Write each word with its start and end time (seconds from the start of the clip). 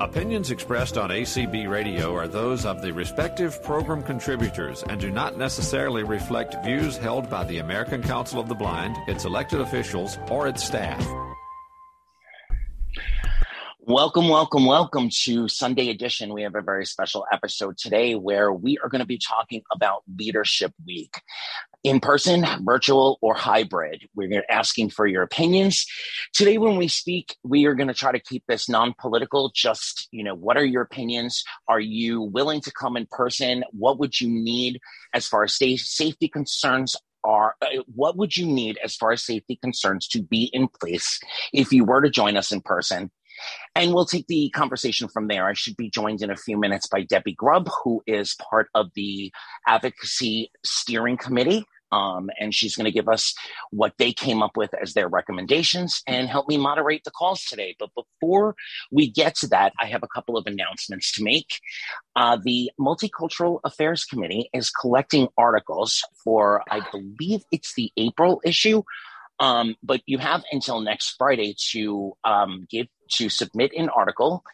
Opinions 0.00 0.50
expressed 0.50 0.98
on 0.98 1.10
ACB 1.10 1.68
Radio 1.70 2.12
are 2.16 2.26
those 2.26 2.66
of 2.66 2.82
the 2.82 2.92
respective 2.92 3.62
program 3.62 4.02
contributors 4.02 4.82
and 4.88 5.00
do 5.00 5.08
not 5.08 5.38
necessarily 5.38 6.02
reflect 6.02 6.56
views 6.64 6.96
held 6.96 7.30
by 7.30 7.44
the 7.44 7.58
American 7.58 8.02
Council 8.02 8.40
of 8.40 8.48
the 8.48 8.56
Blind, 8.56 8.96
its 9.06 9.24
elected 9.24 9.60
officials, 9.60 10.18
or 10.30 10.48
its 10.48 10.64
staff. 10.64 11.00
Welcome, 13.78 14.28
welcome, 14.28 14.66
welcome 14.66 15.10
to 15.24 15.46
Sunday 15.46 15.90
edition. 15.90 16.32
We 16.32 16.42
have 16.42 16.56
a 16.56 16.62
very 16.62 16.86
special 16.86 17.24
episode 17.32 17.78
today 17.78 18.16
where 18.16 18.52
we 18.52 18.78
are 18.78 18.88
going 18.88 19.00
to 19.00 19.06
be 19.06 19.18
talking 19.18 19.62
about 19.72 20.02
Leadership 20.18 20.72
Week. 20.84 21.14
In 21.84 22.00
person, 22.00 22.46
virtual, 22.62 23.18
or 23.20 23.34
hybrid. 23.34 24.08
We're 24.14 24.42
asking 24.48 24.88
for 24.88 25.06
your 25.06 25.22
opinions. 25.22 25.84
Today, 26.32 26.56
when 26.56 26.76
we 26.76 26.88
speak, 26.88 27.36
we 27.42 27.66
are 27.66 27.74
going 27.74 27.88
to 27.88 27.94
try 27.94 28.10
to 28.10 28.18
keep 28.18 28.42
this 28.48 28.70
non 28.70 28.94
political. 28.98 29.52
Just, 29.54 30.08
you 30.10 30.24
know, 30.24 30.34
what 30.34 30.56
are 30.56 30.64
your 30.64 30.80
opinions? 30.80 31.44
Are 31.68 31.80
you 31.80 32.22
willing 32.22 32.62
to 32.62 32.72
come 32.72 32.96
in 32.96 33.06
person? 33.10 33.64
What 33.72 33.98
would 33.98 34.18
you 34.18 34.30
need 34.30 34.80
as 35.12 35.28
far 35.28 35.44
as 35.44 35.54
safety 35.54 36.26
concerns 36.26 36.96
are 37.22 37.54
uh, 37.62 37.82
what 37.94 38.16
would 38.16 38.36
you 38.36 38.46
need 38.46 38.78
as 38.82 38.96
far 38.96 39.12
as 39.12 39.24
safety 39.24 39.56
concerns 39.56 40.06
to 40.08 40.22
be 40.22 40.50
in 40.52 40.68
place 40.68 41.18
if 41.52 41.72
you 41.72 41.84
were 41.84 42.02
to 42.02 42.10
join 42.10 42.36
us 42.36 42.52
in 42.52 42.60
person 42.60 43.10
and 43.74 43.92
we'll 43.92 44.06
take 44.06 44.26
the 44.26 44.50
conversation 44.50 45.08
from 45.08 45.28
there. 45.28 45.46
I 45.46 45.54
should 45.54 45.76
be 45.76 45.90
joined 45.90 46.22
in 46.22 46.30
a 46.30 46.36
few 46.36 46.58
minutes 46.58 46.86
by 46.86 47.02
Debbie 47.02 47.34
Grubb, 47.34 47.68
who 47.82 48.02
is 48.06 48.36
part 48.50 48.68
of 48.74 48.90
the 48.94 49.32
Advocacy 49.66 50.50
Steering 50.64 51.16
Committee. 51.16 51.64
Um, 51.92 52.30
and 52.40 52.54
she's 52.54 52.74
going 52.74 52.86
to 52.86 52.90
give 52.90 53.08
us 53.08 53.34
what 53.70 53.94
they 53.98 54.12
came 54.12 54.42
up 54.42 54.56
with 54.56 54.70
as 54.74 54.94
their 54.94 55.08
recommendations 55.08 56.02
and 56.06 56.28
help 56.28 56.48
me 56.48 56.56
moderate 56.56 57.04
the 57.04 57.10
calls 57.10 57.44
today. 57.44 57.76
But 57.78 57.90
before 57.94 58.56
we 58.90 59.10
get 59.10 59.36
to 59.36 59.46
that, 59.48 59.72
I 59.80 59.86
have 59.86 60.02
a 60.02 60.08
couple 60.08 60.36
of 60.36 60.46
announcements 60.46 61.12
to 61.12 61.22
make. 61.22 61.60
Uh, 62.16 62.38
the 62.42 62.70
Multicultural 62.80 63.60
Affairs 63.64 64.04
Committee 64.04 64.50
is 64.52 64.70
collecting 64.70 65.28
articles 65.38 66.02
for, 66.24 66.62
I 66.70 66.80
believe 66.90 67.44
it's 67.52 67.74
the 67.74 67.92
April 67.96 68.40
issue 68.44 68.82
um, 69.40 69.76
but 69.82 70.00
you 70.06 70.18
have 70.18 70.44
until 70.52 70.80
next 70.80 71.16
Friday 71.18 71.56
to 71.70 72.16
um, 72.24 72.66
give 72.70 72.86
to 73.12 73.28
submit 73.28 73.72
an 73.76 73.88
article 73.88 74.44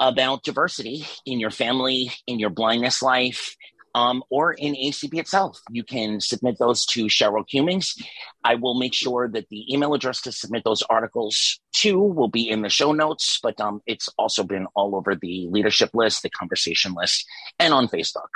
about 0.00 0.42
diversity 0.42 1.06
in 1.26 1.38
your 1.38 1.50
family, 1.50 2.10
in 2.26 2.38
your 2.38 2.50
blindness 2.50 3.02
life, 3.02 3.56
um, 3.94 4.22
or 4.30 4.52
in 4.52 4.74
ACB 4.74 5.18
itself. 5.18 5.60
You 5.70 5.84
can 5.84 6.20
submit 6.20 6.58
those 6.58 6.86
to 6.86 7.06
Cheryl 7.06 7.44
Cummings. 7.50 7.94
I 8.44 8.54
will 8.54 8.74
make 8.74 8.94
sure 8.94 9.28
that 9.28 9.48
the 9.48 9.72
email 9.72 9.94
address 9.94 10.20
to 10.22 10.32
submit 10.32 10.64
those 10.64 10.82
articles 10.82 11.60
to 11.76 11.98
will 11.98 12.28
be 12.28 12.48
in 12.48 12.62
the 12.62 12.68
show 12.68 12.92
notes, 12.92 13.38
but 13.42 13.60
um, 13.60 13.82
it's 13.86 14.08
also 14.18 14.44
been 14.44 14.66
all 14.74 14.96
over 14.96 15.14
the 15.14 15.48
leadership 15.50 15.90
list, 15.94 16.22
the 16.22 16.30
conversation 16.30 16.94
list, 16.94 17.26
and 17.58 17.74
on 17.74 17.88
Facebook. 17.88 18.30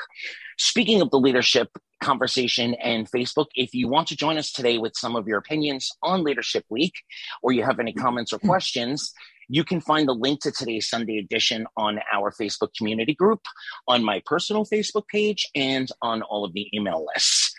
Speaking 0.58 1.02
of 1.02 1.10
the 1.10 1.18
leadership 1.18 1.68
conversation 2.00 2.74
and 2.74 3.10
Facebook, 3.10 3.46
if 3.54 3.74
you 3.74 3.88
want 3.88 4.08
to 4.08 4.16
join 4.16 4.38
us 4.38 4.52
today 4.52 4.78
with 4.78 4.96
some 4.96 5.16
of 5.16 5.26
your 5.26 5.38
opinions 5.38 5.90
on 6.02 6.24
Leadership 6.24 6.64
Week, 6.70 6.94
or 7.42 7.52
you 7.52 7.62
have 7.62 7.78
any 7.78 7.92
comments 7.92 8.32
or 8.32 8.38
questions, 8.38 9.12
you 9.48 9.64
can 9.64 9.80
find 9.80 10.08
the 10.08 10.14
link 10.14 10.40
to 10.40 10.50
today's 10.50 10.88
Sunday 10.88 11.18
edition 11.18 11.66
on 11.76 12.00
our 12.12 12.30
Facebook 12.30 12.74
community 12.76 13.14
group, 13.14 13.40
on 13.86 14.04
my 14.04 14.22
personal 14.26 14.64
Facebook 14.64 15.06
page, 15.08 15.48
and 15.54 15.88
on 16.02 16.22
all 16.22 16.44
of 16.44 16.52
the 16.52 16.68
email 16.74 17.06
lists. 17.14 17.54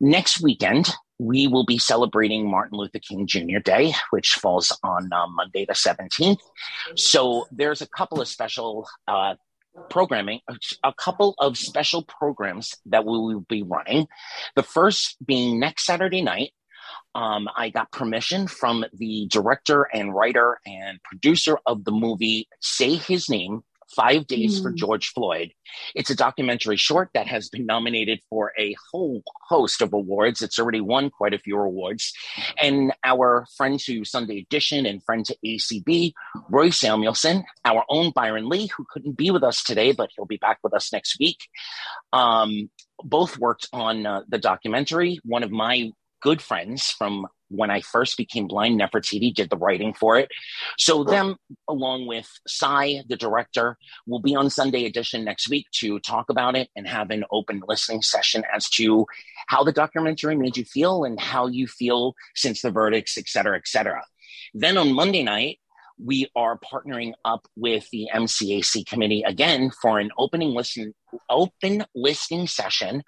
Next 0.00 0.40
weekend, 0.42 0.90
we 1.18 1.46
will 1.46 1.64
be 1.64 1.78
celebrating 1.78 2.50
Martin 2.50 2.78
Luther 2.78 2.98
King 2.98 3.26
Jr. 3.26 3.58
Day, 3.62 3.92
which 4.10 4.32
falls 4.32 4.76
on 4.82 5.12
uh, 5.12 5.26
Monday 5.28 5.66
the 5.66 5.74
17th. 5.74 6.38
So 6.96 7.46
there's 7.50 7.82
a 7.82 7.88
couple 7.88 8.20
of 8.20 8.28
special 8.28 8.88
uh, 9.06 9.34
programming, 9.88 10.40
a 10.82 10.92
couple 10.94 11.34
of 11.38 11.56
special 11.56 12.02
programs 12.02 12.74
that 12.86 13.04
we 13.04 13.12
will 13.12 13.44
be 13.48 13.62
running. 13.62 14.06
The 14.56 14.62
first 14.62 15.16
being 15.24 15.60
next 15.60 15.86
Saturday 15.86 16.22
night 16.22 16.52
um, 17.14 17.48
I 17.56 17.70
got 17.70 17.90
permission 17.90 18.46
from 18.46 18.84
the 18.92 19.26
director 19.30 19.88
and 19.92 20.14
writer 20.14 20.58
and 20.66 21.02
producer 21.02 21.58
of 21.66 21.84
the 21.84 21.92
movie 21.92 22.48
Say 22.60 22.96
His 22.96 23.28
Name, 23.28 23.62
Five 23.94 24.28
Days 24.28 24.60
mm. 24.60 24.62
for 24.62 24.70
George 24.70 25.08
Floyd. 25.08 25.52
It's 25.94 26.10
a 26.10 26.14
documentary 26.14 26.76
short 26.76 27.10
that 27.14 27.26
has 27.26 27.48
been 27.48 27.66
nominated 27.66 28.20
for 28.30 28.52
a 28.56 28.76
whole 28.92 29.22
host 29.48 29.82
of 29.82 29.92
awards. 29.92 30.42
It's 30.42 30.58
already 30.58 30.80
won 30.80 31.10
quite 31.10 31.34
a 31.34 31.38
few 31.38 31.58
awards. 31.58 32.12
And 32.60 32.92
our 33.04 33.46
friend 33.56 33.80
to 33.80 34.04
Sunday 34.04 34.38
Edition 34.38 34.86
and 34.86 35.02
friend 35.02 35.24
to 35.26 35.36
ACB, 35.44 36.12
Roy 36.48 36.70
Samuelson, 36.70 37.44
our 37.64 37.84
own 37.88 38.12
Byron 38.14 38.48
Lee, 38.48 38.68
who 38.68 38.86
couldn't 38.88 39.16
be 39.16 39.32
with 39.32 39.42
us 39.42 39.64
today, 39.64 39.90
but 39.92 40.10
he'll 40.14 40.26
be 40.26 40.36
back 40.36 40.58
with 40.62 40.74
us 40.74 40.92
next 40.92 41.18
week. 41.18 41.38
Um, 42.12 42.70
both 43.02 43.38
worked 43.38 43.68
on 43.72 44.06
uh, 44.06 44.22
the 44.28 44.38
documentary. 44.38 45.18
One 45.24 45.42
of 45.42 45.50
my 45.50 45.90
good 46.20 46.42
friends 46.42 46.90
from 46.90 47.26
when 47.48 47.70
I 47.70 47.80
first 47.80 48.16
became 48.16 48.46
blind. 48.46 48.80
Nefertiti 48.80 49.34
did 49.34 49.50
the 49.50 49.56
writing 49.56 49.92
for 49.92 50.16
it. 50.18 50.28
So 50.78 51.02
them, 51.02 51.36
along 51.68 52.06
with 52.06 52.28
Cy, 52.46 53.02
the 53.08 53.16
director, 53.16 53.76
will 54.06 54.20
be 54.20 54.36
on 54.36 54.50
Sunday 54.50 54.84
edition 54.84 55.24
next 55.24 55.50
week 55.50 55.66
to 55.80 55.98
talk 56.00 56.30
about 56.30 56.56
it 56.56 56.68
and 56.76 56.86
have 56.86 57.10
an 57.10 57.24
open 57.32 57.60
listening 57.66 58.02
session 58.02 58.44
as 58.54 58.68
to 58.70 59.04
how 59.48 59.64
the 59.64 59.72
documentary 59.72 60.36
made 60.36 60.56
you 60.56 60.64
feel 60.64 61.04
and 61.04 61.18
how 61.18 61.48
you 61.48 61.66
feel 61.66 62.14
since 62.36 62.62
the 62.62 62.70
verdicts, 62.70 63.18
et 63.18 63.26
cetera, 63.26 63.56
et 63.56 63.66
cetera. 63.66 64.02
Then 64.54 64.78
on 64.78 64.92
Monday 64.92 65.24
night, 65.24 65.58
we 66.02 66.30
are 66.34 66.58
partnering 66.58 67.12
up 67.24 67.46
with 67.56 67.88
the 67.90 68.08
MCAC 68.14 68.86
committee 68.86 69.22
again 69.26 69.70
for 69.82 69.98
an 69.98 70.10
opening 70.18 70.50
listen, 70.50 70.94
open 71.28 71.84
listening 71.94 72.46
session 72.46 73.02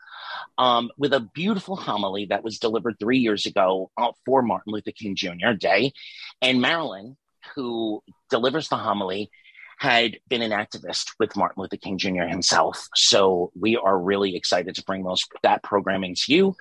um, 0.59 0.91
with 0.99 1.13
a 1.13 1.21
beautiful 1.35 1.77
homily 1.77 2.27
that 2.27 2.45
was 2.45 2.59
delivered 2.59 2.97
three 2.99 3.19
years 3.19 3.47
ago 3.47 3.91
uh, 3.97 4.13
for 4.25 4.43
Martin 4.43 4.73
Luther 4.73 4.93
King 4.93 5.15
Jr. 5.15 5.53
Day. 5.59 5.93
And 6.41 6.61
Marilyn, 6.61 7.17
who 7.55 8.03
delivers 8.31 8.69
the 8.69 8.77
homily, 8.77 9.31
had 9.79 10.19
been 10.29 10.43
an 10.43 10.51
activist 10.51 11.13
with 11.19 11.37
Martin 11.37 11.63
Luther 11.63 11.77
King 11.77 11.99
Jr. 11.99 12.23
himself. 12.23 12.89
So 12.95 13.53
we 13.59 13.77
are 13.77 13.99
really 13.99 14.37
excited 14.37 14.75
to 14.75 14.85
bring 14.85 15.05
those 15.05 15.25
that 15.43 15.63
programming 15.63 16.15
to 16.15 16.35
you. 16.35 16.57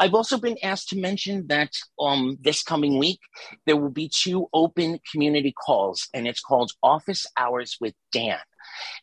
I've 0.00 0.14
also 0.14 0.38
been 0.38 0.58
asked 0.62 0.88
to 0.90 0.98
mention 0.98 1.46
that 1.48 1.70
um, 2.00 2.38
this 2.40 2.62
coming 2.62 2.98
week 2.98 3.20
there 3.66 3.76
will 3.76 3.90
be 3.90 4.10
two 4.12 4.48
open 4.52 4.98
community 5.10 5.52
calls, 5.52 6.08
and 6.12 6.26
it's 6.26 6.40
called 6.40 6.72
Office 6.82 7.26
Hours 7.36 7.76
with 7.80 7.94
Dan. 8.12 8.38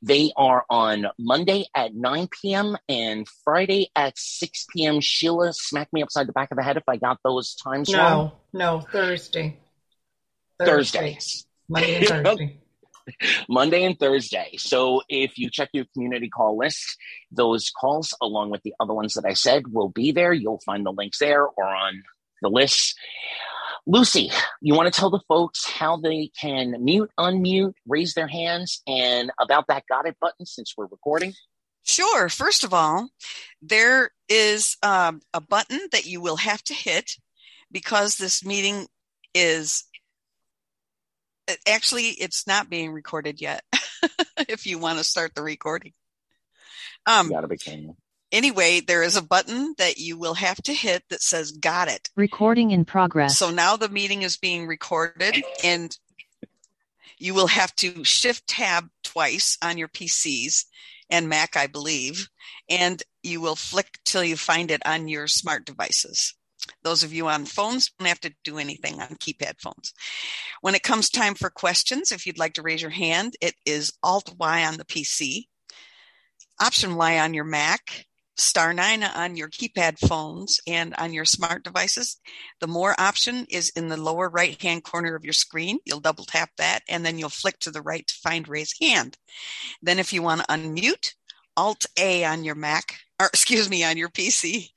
They 0.01 0.31
are 0.35 0.66
on 0.69 1.07
Monday 1.19 1.66
at 1.75 1.93
9 1.93 2.28
p.m. 2.41 2.78
and 2.89 3.28
Friday 3.43 3.89
at 3.95 4.17
6 4.17 4.66
p.m. 4.75 4.99
Sheila, 4.99 5.53
smack 5.53 5.91
me 5.93 6.01
upside 6.01 6.28
the 6.28 6.33
back 6.33 6.51
of 6.51 6.57
the 6.57 6.63
head 6.63 6.78
if 6.78 6.83
I 6.88 6.97
got 6.97 7.19
those 7.23 7.55
times 7.55 7.89
no, 7.89 7.97
wrong. 7.97 8.31
No, 8.53 8.78
no, 8.78 8.81
Thursday. 8.81 9.59
Thursday. 10.59 10.99
Thursdays. 10.99 11.45
Monday 11.69 11.95
and 11.95 12.07
Thursday. 12.25 12.60
Monday 13.49 13.83
and 13.83 13.97
Thursday. 13.99 14.55
So 14.57 15.01
if 15.09 15.38
you 15.38 15.49
check 15.49 15.69
your 15.73 15.85
community 15.94 16.29
call 16.29 16.57
list, 16.57 16.97
those 17.31 17.69
calls, 17.69 18.16
along 18.22 18.49
with 18.49 18.63
the 18.63 18.73
other 18.79 18.94
ones 18.94 19.13
that 19.13 19.25
I 19.25 19.33
said, 19.33 19.67
will 19.67 19.89
be 19.89 20.11
there. 20.11 20.33
You'll 20.33 20.61
find 20.66 20.85
the 20.85 20.91
links 20.91 21.19
there 21.19 21.45
or 21.45 21.66
on 21.66 22.03
the 22.41 22.49
list. 22.49 22.97
Lucy, 23.88 24.31
you 24.61 24.75
want 24.75 24.94
to 24.94 24.99
tell 24.99 25.09
the 25.09 25.22
folks 25.27 25.67
how 25.67 25.97
they 25.97 26.29
can 26.39 26.75
mute, 26.83 27.09
unmute, 27.19 27.73
raise 27.88 28.13
their 28.13 28.27
hands, 28.27 28.81
and 28.85 29.31
about 29.39 29.67
that 29.67 29.83
got 29.88 30.07
it 30.07 30.17
button 30.22 30.45
since 30.45 30.75
we're 30.78 30.85
recording? 30.85 31.33
Sure. 31.83 32.29
First 32.29 32.63
of 32.63 32.73
all, 32.73 33.09
there 33.61 34.11
is 34.29 34.78
um, 34.83 35.22
a 35.33 35.41
button 35.41 35.79
that 35.91 36.05
you 36.05 36.22
will 36.22 36.38
have 36.38 36.63
to 36.66 36.73
hit 36.73 37.17
because 37.72 38.17
this 38.17 38.45
meeting 38.45 38.88
is 39.33 39.85
actually 41.67 42.09
it's 42.09 42.47
not 42.47 42.69
being 42.69 42.91
recorded 42.91 43.41
yet 43.41 43.64
if 44.47 44.66
you 44.66 44.79
want 44.79 44.97
to 44.97 45.03
start 45.03 45.35
the 45.35 45.41
recording. 45.41 45.93
Um 47.05 47.29
gotta 47.29 47.47
be 47.47 47.58
kidding 47.58 47.96
anyway 48.31 48.79
there 48.79 49.03
is 49.03 49.16
a 49.16 49.22
button 49.22 49.75
that 49.78 49.97
you 49.97 50.17
will 50.17 50.35
have 50.35 50.61
to 50.64 50.73
hit 50.73 51.03
that 51.09 51.22
says 51.22 51.52
got 51.52 51.87
it. 51.87 52.09
Recording 52.16 52.72
in 52.72 52.85
progress. 52.85 53.37
So 53.37 53.52
now 53.52 53.75
the 53.75 53.90
meeting 53.90 54.22
is 54.22 54.37
being 54.37 54.67
recorded 54.67 55.43
and 55.64 55.96
you 57.17 57.34
will 57.34 57.47
have 57.47 57.75
to 57.75 58.03
shift 58.03 58.47
tab 58.47 58.90
twice 59.03 59.58
on 59.61 59.78
your 59.78 59.87
pcs 59.87 60.66
and 61.09 61.29
mac 61.29 61.55
i 61.55 61.67
believe 61.67 62.29
and 62.70 63.03
you 63.22 63.40
will 63.40 63.55
flick 63.55 63.99
till 64.05 64.23
you 64.23 64.35
find 64.35 64.72
it 64.72 64.81
on 64.85 65.08
your 65.08 65.28
smart 65.28 65.66
devices 65.66 66.34
those 66.84 67.03
of 67.03 67.13
you 67.13 67.28
on 67.28 67.46
phones 67.46 67.91
don't 67.97 68.08
have 68.08 68.19
to 68.22 68.34
do 68.43 68.58
anything 68.58 69.02
on 69.02 69.08
keypad 69.09 69.59
phones. 69.59 69.93
When 70.61 70.75
it 70.75 70.84
comes 70.84 71.09
time 71.09 71.35
for 71.35 71.49
questions, 71.49 72.11
if 72.11 72.25
you'd 72.25 72.40
like 72.40 72.53
to 72.53 72.61
raise 72.61 72.81
your 72.81 72.91
hand, 72.91 73.35
it 73.41 73.55
is 73.66 73.93
Alt 74.03 74.34
Y 74.37 74.66
on 74.66 74.78
the 74.78 74.85
PC, 74.85 75.46
Option 76.59 76.96
Y 76.96 77.19
on 77.19 77.34
your 77.34 77.43
Mac, 77.43 78.05
star 78.37 78.73
nine 78.73 79.03
on 79.03 79.35
your 79.35 79.49
keypad 79.49 79.99
phones 79.99 80.59
and 80.67 80.93
on 80.96 81.13
your 81.13 81.25
smart 81.25 81.63
devices. 81.63 82.19
The 82.59 82.67
more 82.67 82.99
option 82.99 83.46
is 83.49 83.69
in 83.69 83.87
the 83.87 83.97
lower 83.97 84.29
right 84.29 84.59
hand 84.61 84.84
corner 84.84 85.16
of 85.16 85.23
your 85.23 85.34
screen. 85.34 85.79
You'll 85.85 85.99
double 85.99 86.25
tap 86.25 86.52
that 86.58 86.81
and 86.90 87.05
then 87.05 87.17
you'll 87.17 87.29
flick 87.29 87.59
to 87.59 87.72
the 87.72 87.81
right 87.81 88.05
to 88.05 88.13
find 88.16 88.47
raise 88.47 88.73
hand. 88.79 89.17
Then 89.81 89.99
if 89.99 90.11
you 90.13 90.22
want 90.22 90.41
to 90.41 90.47
unmute, 90.47 91.13
Alt 91.58 91.85
A 91.97 92.23
on 92.25 92.43
your 92.43 92.55
Mac, 92.55 92.99
or 93.22 93.28
excuse 93.34 93.70
me, 93.70 93.84
on 93.84 93.97
your 93.97 94.09
PC, 94.09 94.70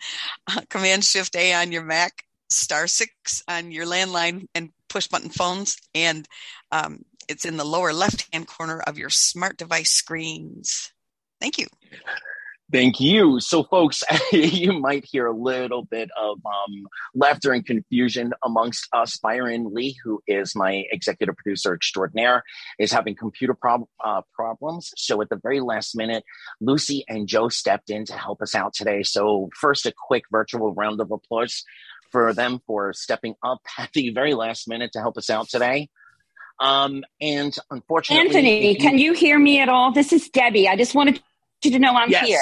uh, 0.49 0.61
Command 0.69 1.05
Shift 1.05 1.35
A 1.37 1.55
on 1.55 1.73
your 1.73 1.85
Mac, 1.85 2.25
star 2.51 2.87
six 2.87 3.43
on 3.49 3.73
your 3.73 3.87
landline 3.87 4.47
and 4.55 4.71
push 4.89 5.09
button 5.09 5.31
phones, 5.31 5.77
and 5.95 6.29
um, 6.71 7.01
it's 7.29 7.45
in 7.45 7.57
the 7.57 7.65
lower 7.65 7.93
left 7.93 8.29
hand 8.33 8.47
corner 8.47 8.81
of 8.81 8.99
your 8.99 9.11
smart 9.11 9.57
device 9.57 9.91
screens. 9.91 10.93
Thank 11.41 11.59
you. 11.59 11.67
Thank 12.75 12.99
you. 12.99 13.39
So, 13.39 13.63
folks, 13.63 14.03
you 14.33 14.73
might 14.73 15.05
hear 15.05 15.29
a 15.29 15.33
little 15.33 15.85
bit 15.85 16.11
of 16.21 16.39
um, 16.45 16.89
laughter 17.15 17.53
and 17.53 17.65
confusion 17.65 18.33
amongst 18.43 18.89
us. 18.93 19.17
Byron 19.17 19.73
Lee, 19.73 19.97
who 20.03 20.21
is 20.27 20.57
my 20.57 20.83
executive 20.91 21.37
producer 21.37 21.73
extraordinaire, 21.73 22.43
is 22.81 22.91
having 22.91 23.15
computer 23.15 23.55
prob- 23.55 23.87
uh, 24.05 24.23
problems. 24.35 24.91
So, 24.97 25.23
at 25.23 25.29
the 25.29 25.39
very 25.41 25.61
last 25.61 25.97
minute, 25.97 26.25
Lucy 26.61 27.05
and 27.07 27.29
Joe 27.29 27.49
stepped 27.49 27.91
in 27.91 28.07
to 28.07 28.15
help 28.15 28.43
us 28.43 28.57
out 28.57 28.75
today. 28.75 29.05
So, 29.05 29.51
first, 29.55 29.87
a 29.87 29.93
quick 30.09 30.25
virtual 30.33 30.75
round 30.75 31.01
of 31.01 31.13
applause 31.13 31.63
for 32.11 32.35
them 32.35 32.61
for 32.67 32.93
stepping 32.93 33.37
up 33.41 33.61
at 33.79 33.93
the 33.93 34.11
very 34.11 34.35
last 34.35 34.67
minute 34.67 34.91
to 34.95 34.99
help 34.99 35.17
us 35.17 35.31
out 35.31 35.49
today. 35.49 35.91
Um, 36.59 37.05
and 37.21 37.55
unfortunately, 37.71 38.27
Anthony, 38.27 38.75
can 38.75 38.99
you 38.99 39.13
hear 39.13 39.39
me 39.39 39.61
at 39.61 39.69
all? 39.69 39.93
This 39.93 40.13
is 40.13 40.29
Debbie. 40.29 40.67
I 40.67 40.75
just 40.75 40.97
wanted 40.97 41.23
you 41.63 41.71
to 41.73 41.79
know 41.79 41.95
I'm 41.95 42.11
yes. 42.11 42.27
here. 42.27 42.41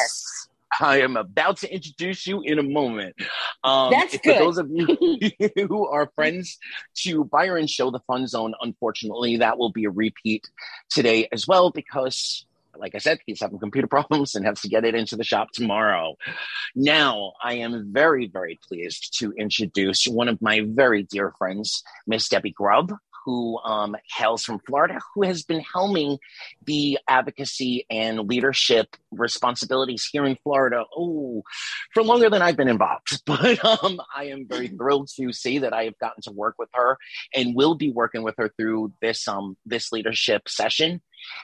I 0.81 1.01
am 1.01 1.17
about 1.17 1.59
to 1.59 1.73
introduce 1.73 2.27
you 2.27 2.41
in 2.43 2.59
a 2.59 2.63
moment. 2.63 3.15
Um, 3.63 3.91
That's 3.91 4.17
For 4.17 4.23
good. 4.23 4.41
those 4.41 4.59
of 4.59 4.71
you 4.71 4.87
who 5.69 5.87
are 5.87 6.11
friends 6.15 6.59
to 7.03 7.25
Byron's 7.25 7.71
show, 7.71 7.91
The 7.91 8.01
Fun 8.01 8.27
Zone, 8.27 8.55
unfortunately, 8.61 9.37
that 9.39 9.59
will 9.59 9.71
be 9.71 9.85
a 9.85 9.91
repeat 9.91 10.49
today 10.89 11.29
as 11.33 11.47
well 11.47 11.71
because, 11.71 12.47
like 12.77 12.95
I 12.95 12.99
said, 12.99 13.19
he's 13.27 13.41
having 13.41 13.59
computer 13.59 13.87
problems 13.89 14.35
and 14.35 14.47
has 14.47 14.61
to 14.63 14.69
get 14.69 14.85
it 14.85 14.95
into 14.95 15.17
the 15.17 15.25
shop 15.25 15.49
tomorrow. 15.53 16.17
Now, 16.75 17.35
I 17.43 17.55
am 17.55 17.93
very, 17.93 18.27
very 18.27 18.59
pleased 18.67 19.19
to 19.19 19.33
introduce 19.33 20.07
one 20.07 20.29
of 20.29 20.41
my 20.41 20.63
very 20.65 21.03
dear 21.03 21.33
friends, 21.37 21.83
Miss 22.07 22.29
Debbie 22.29 22.51
Grubb, 22.51 22.93
who 23.25 23.59
um, 23.59 23.97
hails 24.17 24.45
from 24.45 24.59
Florida, 24.61 24.99
who 25.15 25.23
has 25.23 25.43
been 25.43 25.63
helming 25.63 26.19
the 26.65 26.99
advocacy 27.09 27.87
and 27.91 28.29
leadership 28.29 28.97
responsibilities 29.11 30.09
here 30.11 30.25
in 30.25 30.37
Florida, 30.43 30.85
oh, 30.97 31.43
for 31.93 32.03
longer 32.03 32.31
than 32.31 32.43
I've 32.43 32.57
been 32.57 32.69
involved. 32.69 33.23
But 33.33 33.65
um, 33.65 34.01
I 34.15 34.25
am 34.25 34.47
very 34.47 34.69
thrilled 34.69 35.09
to 35.17 35.33
see 35.33 35.59
that 35.59 35.73
I 35.73 35.85
have 35.85 35.99
gotten 35.99 36.23
to 36.23 36.33
work 36.33 36.57
with 36.59 36.69
her 36.75 36.99
and 37.35 37.55
will 37.55 37.75
be 37.75 37.91
working 37.91 38.23
with 38.23 38.35
her 38.37 38.51
through 38.57 38.93
this 39.01 39.27
um, 39.27 39.57
this 39.65 39.91
leadership 39.91 40.49
session. 40.49 41.01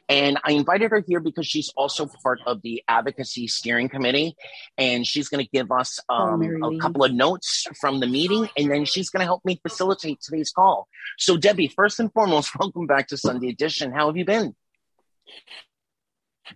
And 0.08 0.38
I 0.44 0.52
invited 0.52 0.90
her 0.90 1.04
here 1.06 1.20
because 1.20 1.46
she's 1.46 1.70
also 1.76 2.08
part 2.22 2.40
of 2.46 2.62
the 2.62 2.82
advocacy 2.88 3.46
steering 3.46 3.88
committee. 3.88 4.36
And 4.76 5.06
she's 5.06 5.28
going 5.28 5.44
to 5.44 5.50
give 5.50 5.70
us 5.70 6.00
um, 6.08 6.42
a 6.42 6.78
couple 6.78 7.04
of 7.04 7.12
notes 7.12 7.66
from 7.80 8.00
the 8.00 8.06
meeting. 8.06 8.48
And 8.56 8.70
then 8.70 8.84
she's 8.84 9.10
going 9.10 9.20
to 9.20 9.26
help 9.26 9.44
me 9.44 9.60
facilitate 9.62 10.20
today's 10.20 10.50
call. 10.50 10.88
So, 11.18 11.36
Debbie, 11.36 11.68
first 11.68 12.00
and 12.00 12.12
foremost, 12.12 12.50
welcome 12.58 12.86
back 12.86 13.08
to 13.08 13.16
Sunday 13.16 13.48
Edition. 13.48 13.92
How 13.92 14.06
have 14.06 14.16
you 14.16 14.24
been? 14.24 14.54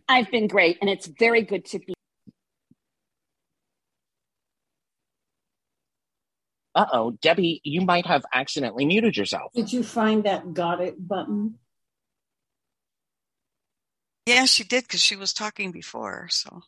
I've 0.08 0.30
been 0.30 0.46
great, 0.46 0.78
and 0.80 0.88
it's 0.88 1.06
very 1.06 1.42
good 1.42 1.64
to 1.66 1.78
be. 1.78 1.94
Uh 6.74 6.86
oh, 6.90 7.10
Debbie, 7.20 7.60
you 7.64 7.82
might 7.82 8.06
have 8.06 8.24
accidentally 8.32 8.86
muted 8.86 9.16
yourself. 9.16 9.52
Did 9.54 9.72
you 9.72 9.82
find 9.82 10.24
that 10.24 10.54
got 10.54 10.80
it 10.80 11.06
button? 11.06 11.58
Yeah, 14.26 14.44
she 14.44 14.64
did 14.64 14.84
because 14.84 15.02
she 15.02 15.16
was 15.16 15.32
talking 15.32 15.72
before. 15.72 16.28
So 16.30 16.62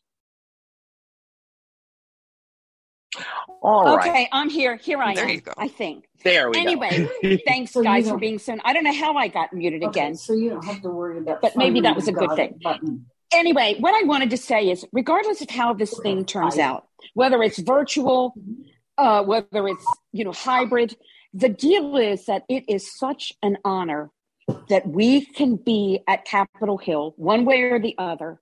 All 3.62 3.96
okay, 3.98 4.10
right. 4.10 4.28
I'm 4.32 4.50
here. 4.50 4.76
Here 4.76 5.00
I 5.00 5.14
There 5.14 5.24
am. 5.24 5.30
you 5.30 5.40
go. 5.40 5.52
I 5.56 5.68
think. 5.68 6.06
There 6.24 6.50
we 6.50 6.58
Anyway, 6.58 7.08
go. 7.22 7.36
thanks 7.46 7.72
So 7.72 7.82
guys 7.82 8.08
for 8.08 8.18
being 8.18 8.38
so. 8.38 8.56
I 8.64 8.72
don't 8.72 8.82
know 8.84 8.94
how 8.94 9.14
I 9.16 9.28
got 9.28 9.52
muted 9.52 9.82
Okay, 9.84 10.00
again. 10.00 10.14
so 10.16 10.32
you 10.32 10.50
don't 10.50 10.64
have 10.64 10.82
to 10.82 10.90
worry 10.90 11.18
about. 11.18 11.42
But 11.42 11.56
maybe 11.56 11.80
that 11.82 11.94
was 11.94 12.08
a 12.08 12.12
good 12.12 12.30
thing. 12.34 12.58
Button. 12.62 13.06
Anyway, 13.32 13.76
what 13.80 13.94
I 13.94 14.06
wanted 14.06 14.30
to 14.30 14.36
say 14.36 14.70
is, 14.70 14.84
regardless 14.92 15.40
of 15.40 15.50
how 15.50 15.74
this 15.74 15.98
thing 16.00 16.24
turns 16.24 16.58
out, 16.58 16.86
whether 17.14 17.42
it's 17.42 17.58
virtual, 17.58 18.34
uh, 18.98 19.22
whether 19.22 19.68
it's 19.68 19.86
you 20.12 20.24
know 20.24 20.32
hybrid, 20.32 20.96
the 21.32 21.48
deal 21.48 21.96
is 21.96 22.26
that 22.26 22.44
it 22.48 22.64
is 22.68 22.96
such 22.98 23.32
an 23.42 23.58
honor 23.64 24.10
that 24.68 24.86
we 24.86 25.24
can 25.24 25.56
be 25.56 26.00
at 26.06 26.24
Capitol 26.24 26.78
Hill, 26.78 27.14
one 27.16 27.44
way 27.44 27.62
or 27.62 27.78
the 27.78 27.94
other, 27.98 28.40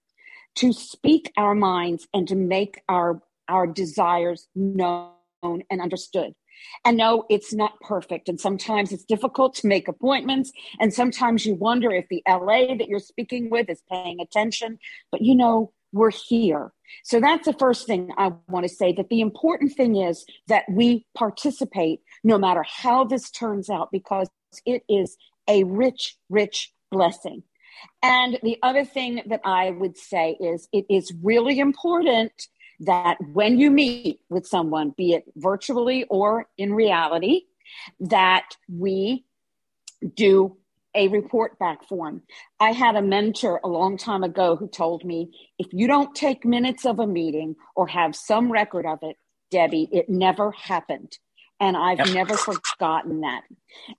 to 0.57 0.73
speak 0.73 1.33
our 1.37 1.55
minds 1.55 2.07
and 2.13 2.29
to 2.29 2.37
make 2.37 2.83
our 2.89 3.23
our 3.49 3.67
desires 3.67 4.49
known 4.55 5.13
and 5.43 5.81
understood. 5.81 6.35
And 6.85 6.97
no, 6.97 7.25
it's 7.29 7.53
not 7.53 7.81
perfect. 7.81 8.29
And 8.29 8.41
sometimes 8.41 8.93
it's 8.93 9.05
difficult 9.05 9.55
to 9.57 9.67
make 9.67 9.89
appointments. 9.89 10.53
And 10.81 10.95
sometimes 10.95 11.45
you 11.45 11.55
wonder 11.55 11.91
if 11.91 12.07
the 12.09 12.23
LA 12.27 12.75
that 12.77 12.89
you're 12.89 13.01
speaking 13.01 13.51
with 13.51 13.69
is 13.69 13.83
paying 13.91 14.21
attention. 14.21 14.79
But 15.11 15.23
you 15.23 15.35
know, 15.35 15.73
we're 15.93 16.11
here. 16.11 16.73
So 17.05 17.21
that's 17.21 17.47
the 17.47 17.53
first 17.53 17.87
thing 17.87 18.11
I 18.17 18.33
want 18.49 18.65
to 18.65 18.75
say 18.75 18.93
that 18.93 19.09
the 19.09 19.21
important 19.21 19.73
thing 19.73 19.97
is 19.97 20.25
that 20.49 20.65
we 20.71 21.07
participate 21.15 22.01
no 22.23 22.39
matter 22.39 22.65
how 22.67 23.05
this 23.05 23.31
turns 23.31 23.69
out, 23.69 23.91
because 23.93 24.29
it 24.67 24.85
is 24.89 25.17
a 25.49 25.65
rich, 25.65 26.17
rich 26.29 26.73
blessing. 26.91 27.43
And 28.03 28.39
the 28.43 28.59
other 28.63 28.85
thing 28.85 29.23
that 29.27 29.41
I 29.45 29.71
would 29.71 29.97
say 29.97 30.37
is 30.41 30.69
it 30.73 30.87
is 30.89 31.13
really 31.23 31.59
important 31.59 32.33
that 32.81 33.19
when 33.33 33.59
you 33.59 33.71
meet 33.71 34.21
with 34.29 34.47
someone, 34.47 34.91
be 34.97 35.13
it 35.15 35.25
virtually 35.37 36.05
or 36.05 36.47
in 36.59 36.75
reality, 36.75 37.43
that 38.01 38.57
we 38.69 39.25
do 40.15 40.57
a 40.95 41.09
report 41.09 41.59
back 41.59 41.89
form. 41.89 42.23
I 42.61 42.73
had 42.73 42.97
a 42.97 43.03
mentor 43.03 43.61
a 43.65 43.69
long 43.69 43.97
time 43.97 44.23
ago 44.23 44.57
who 44.57 44.69
told 44.69 45.05
me 45.05 45.31
if 45.59 45.69
you 45.73 45.87
don't 45.87 46.15
take 46.15 46.45
minutes 46.45 46.85
of 46.85 46.99
a 46.99 47.07
meeting 47.07 47.57
or 47.75 47.87
have 47.87 48.15
some 48.15 48.53
record 48.53 48.85
of 48.85 48.99
it, 49.03 49.17
Debbie, 49.51 49.89
it 49.91 50.09
never 50.09 50.51
happened. 50.51 51.17
And 51.63 51.77
I've 51.77 51.99
Yep. 51.99 52.09
never 52.09 52.37
forgotten 52.37 53.21
that. 53.21 53.45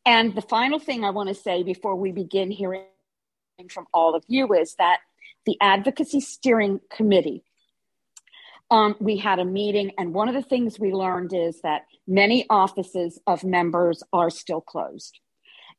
And 0.05 0.35
the 0.35 0.41
final 0.41 0.79
thing 0.79 1.05
I 1.05 1.11
want 1.11 1.29
to 1.29 1.33
say 1.35 1.63
before 1.63 1.95
we 1.95 2.11
begin 2.11 2.51
hearing 2.51 2.87
from 3.69 3.87
all 3.93 4.15
of 4.15 4.25
you 4.27 4.53
is 4.53 4.75
that 4.75 4.99
the 5.45 5.57
Advocacy 5.61 6.19
Steering 6.19 6.81
Committee, 6.89 7.45
um, 8.69 8.97
we 8.99 9.15
had 9.15 9.39
a 9.39 9.45
meeting, 9.45 9.93
and 9.97 10.13
one 10.13 10.27
of 10.27 10.35
the 10.35 10.41
things 10.41 10.77
we 10.77 10.91
learned 10.91 11.31
is 11.33 11.61
that 11.61 11.83
many 12.05 12.45
offices 12.49 13.21
of 13.27 13.45
members 13.45 14.03
are 14.11 14.29
still 14.29 14.61
closed. 14.61 15.19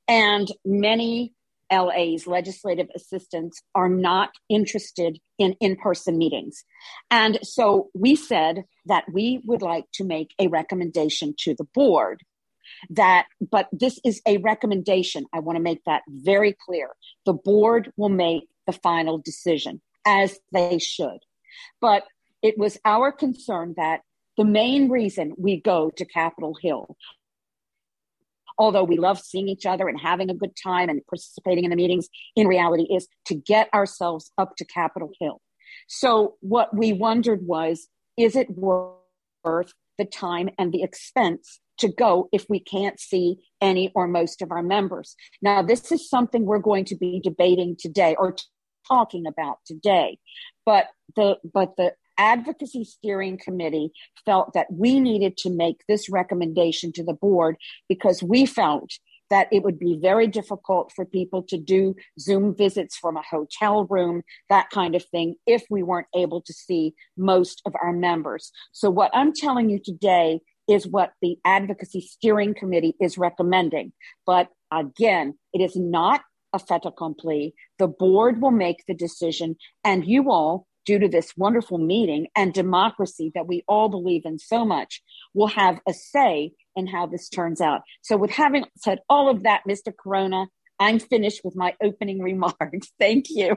And 0.09 0.51
many 0.65 1.35
LA's 1.73 2.27
legislative 2.27 2.89
assistants 2.95 3.63
are 3.75 3.89
not 3.89 4.31
interested 4.49 5.19
in 5.39 5.55
in 5.61 5.77
person 5.77 6.19
meetings. 6.19 6.65
And 7.11 7.39
so 7.43 7.91
we 7.95 8.17
said 8.17 8.65
that 8.87 9.05
we 9.13 9.41
would 9.45 9.63
like 9.63 9.85
to 9.95 10.05
make 10.05 10.35
a 10.39 10.49
recommendation 10.49 11.35
to 11.39 11.55
the 11.55 11.67
board 11.75 12.23
that, 12.91 13.27
but 13.51 13.69
this 13.73 13.99
is 14.05 14.21
a 14.27 14.39
recommendation. 14.39 15.27
I 15.33 15.41
want 15.41 15.57
to 15.57 15.63
make 15.63 15.83
that 15.85 16.03
very 16.09 16.57
clear. 16.67 16.91
The 17.25 17.35
board 17.35 17.93
will 17.97 18.09
make 18.09 18.49
the 18.67 18.73
final 18.73 19.19
decision 19.19 19.81
as 20.07 20.39
they 20.53 20.79
should. 20.79 21.19
But 21.81 22.05
it 22.43 22.59
was 22.59 22.79
our 22.85 23.13
concern 23.13 23.75
that 23.77 24.01
the 24.37 24.45
main 24.45 24.89
reason 24.89 25.35
we 25.39 25.61
go 25.61 25.91
to 25.91 26.05
Capitol 26.05 26.57
Hill 26.61 26.97
although 28.59 28.85
we 28.85 28.97
love 28.97 29.21
seeing 29.21 29.49
each 29.49 29.67
other 29.67 29.89
and 29.89 29.99
having 30.01 30.31
a 30.31 30.35
good 30.35 30.55
time 30.63 30.89
and 30.89 31.05
participating 31.07 31.65
in 31.65 31.71
the 31.71 31.77
meetings, 31.77 32.09
in 32.37 32.47
reality 32.47 32.85
is 32.85 33.09
to 33.27 33.35
get 33.35 33.73
ourselves 33.75 34.31
up 34.39 34.57
to 34.57 34.65
Capitol 34.65 35.11
Hill. 35.21 35.41
So 35.89 36.37
what 36.41 36.77
we 36.77 36.93
wondered 36.93 37.47
was, 37.47 37.89
is 38.17 38.37
it 38.37 38.49
worth 38.51 39.73
the 39.99 40.05
time 40.05 40.51
and 40.59 40.73
the 40.73 40.83
expense 40.83 41.61
to 41.79 41.89
go 41.89 42.29
if 42.33 42.47
we 42.49 42.61
can't 42.61 43.01
see 43.01 43.37
any 43.61 43.91
or 43.95 44.07
most 44.07 44.43
of 44.43 44.51
our 44.51 44.63
members? 44.63 45.17
Now, 45.43 45.63
this 45.63 45.91
is 45.91 46.09
something 46.09 46.45
we're 46.45 46.59
going 46.59 46.85
to 46.87 46.97
be 46.97 47.21
debating 47.23 47.77
today 47.79 48.15
or 48.19 48.37
talking 48.87 49.27
about 49.27 49.59
today. 49.67 50.19
But 50.65 50.89
the 51.17 51.37
but 51.53 51.77
the 51.77 51.95
advocacy 52.19 52.85
steering 52.85 53.39
committee 53.39 53.91
felt 54.25 54.53
that 54.55 54.73
we 54.73 55.01
needed 55.01 55.37
to 55.39 55.51
make 55.51 55.85
this 55.89 56.09
recommendation 56.09 56.93
to 56.93 57.05
the 57.05 57.15
board 57.15 57.57
because 57.89 58.23
we 58.23 58.47
felt 58.47 58.91
that 59.31 59.49
it 59.51 59.63
would 59.63 59.79
be 59.79 59.99
very 60.01 60.27
difficult 60.27 60.93
for 60.95 61.05
people 61.05 61.43
to 61.43 61.59
do 61.59 61.95
Zoom 62.21 62.55
visits 62.55 62.97
from 62.97 63.17
a 63.17 63.23
hotel 63.23 63.85
room, 63.87 64.23
that 64.49 64.71
kind 64.71 64.95
of 64.95 65.05
thing, 65.07 65.35
if 65.47 65.65
we 65.71 65.83
weren't 65.83 66.07
able 66.15 66.41
to 66.43 66.53
see 66.53 66.95
most 67.17 67.63
of 67.67 67.75
our 67.83 67.93
members. 67.93 68.53
So, 68.73 68.91
what 68.91 69.11
I'm 69.15 69.33
telling 69.33 69.71
you 69.71 69.81
today 69.83 70.41
is 70.69 70.87
what 70.87 71.13
the 71.21 71.37
Advocacy 71.45 72.01
Steering 72.01 72.55
Committee 72.55 72.95
is 73.01 73.19
recommending. 73.19 73.93
But 74.27 74.49
again, 74.71 75.39
it 75.53 75.61
is 75.61 75.77
not 75.77 76.23
a 76.53 76.59
fait 76.59 76.85
accompli. 76.85 77.55
The 77.79 77.89
board 77.89 78.41
will 78.41 78.51
make 78.51 78.85
the 78.87 78.95
decision, 78.95 79.57
and 79.83 80.07
you 80.07 80.31
all, 80.31 80.67
due 80.85 80.99
to 80.99 81.09
this 81.09 81.33
wonderful 81.37 81.79
meeting 81.79 82.29
and 82.37 82.53
democracy 82.53 83.31
that 83.35 83.47
we 83.47 83.65
all 83.67 83.89
believe 83.89 84.23
in 84.25 84.39
so 84.39 84.65
much, 84.65 85.03
will 85.35 85.49
have 85.49 85.81
a 85.89 85.93
say 85.93 86.53
in 86.77 86.87
how 86.87 87.07
this 87.07 87.29
turns 87.29 87.61
out. 87.61 87.83
So, 88.03 88.17
with 88.17 88.31
having 88.31 88.65
said 88.77 89.01
all 89.09 89.29
of 89.29 89.45
that, 89.45 89.63
Mr. 89.69 89.93
Corona, 89.97 90.47
I'm 90.79 90.99
finished 90.99 91.43
with 91.45 91.57
my 91.57 91.75
opening 91.83 92.21
remarks. 92.21 92.93
Thank 92.99 93.27
you. 93.29 93.57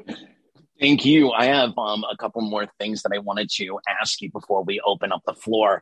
Thank 0.80 1.06
you. 1.06 1.32
I 1.32 1.46
have 1.46 1.76
um, 1.78 2.04
a 2.04 2.16
couple 2.18 2.42
more 2.42 2.68
things 2.80 3.02
that 3.02 3.12
I 3.14 3.18
wanted 3.18 3.50
to 3.56 3.80
ask 4.00 4.22
you 4.22 4.30
before 4.30 4.64
we 4.64 4.80
open 4.86 5.12
up 5.12 5.22
the 5.26 5.34
floor. 5.34 5.82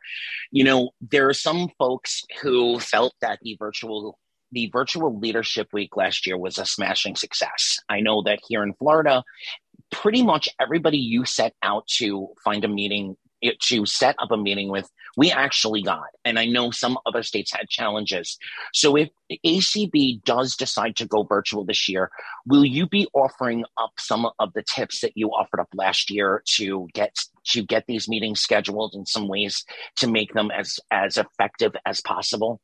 You 0.51 0.63
know, 0.63 0.91
there 1.01 1.27
are 1.27 1.33
some 1.33 1.69
folks 1.77 2.23
who 2.41 2.79
felt 2.79 3.13
that 3.21 3.39
the 3.41 3.57
virtual 3.59 4.17
the 4.51 4.69
virtual 4.71 5.19
leadership 5.19 5.67
week 5.73 5.97
last 5.97 6.25
year 6.25 6.37
was 6.37 6.57
a 6.57 6.65
smashing 6.65 7.15
success. 7.15 7.77
I 7.89 7.99
know 7.99 8.23
that 8.23 8.39
here 8.47 8.63
in 8.63 8.73
Florida, 8.73 9.23
pretty 9.95 10.21
much 10.21 10.49
everybody 10.59 10.97
you 10.97 11.23
set 11.23 11.53
out 11.63 11.87
to 11.87 12.27
find 12.43 12.65
a 12.65 12.67
meeting 12.67 13.15
eh, 13.41 13.51
to 13.61 13.85
set 13.85 14.13
up 14.19 14.29
a 14.29 14.37
meeting 14.37 14.69
with 14.69 14.89
we 15.15 15.31
actually 15.31 15.81
got. 15.81 16.09
And 16.25 16.37
i 16.37 16.45
know 16.45 16.69
some 16.71 16.97
other 17.05 17.23
states 17.23 17.53
had 17.53 17.69
challenges. 17.69 18.37
So 18.73 18.97
if 18.97 19.09
acb 19.45 20.23
does 20.23 20.55
decide 20.57 20.97
to 20.97 21.05
go 21.07 21.23
virtual 21.23 21.63
this 21.65 21.87
year 21.87 22.11
will 22.45 22.65
you 22.65 22.87
be 22.87 23.07
offering 23.13 23.63
up 23.77 23.91
some 23.97 24.27
of 24.37 24.53
the 24.53 24.63
tips 24.63 24.99
that 24.99 25.13
you 25.15 25.29
offered 25.29 25.61
up 25.61 25.69
last 25.73 26.11
year 26.11 26.43
to 26.57 26.87
get 26.93 27.15
to 27.51 27.63
get 27.63 27.85
these 27.87 28.09
meetings 28.09 28.41
scheduled 28.41 28.93
in 28.93 29.05
some 29.05 29.27
ways 29.29 29.63
to 29.95 30.07
make 30.07 30.33
them 30.33 30.51
as 30.51 30.77
as 30.91 31.17
effective 31.17 31.73
as 31.85 32.01
possible? 32.01 32.59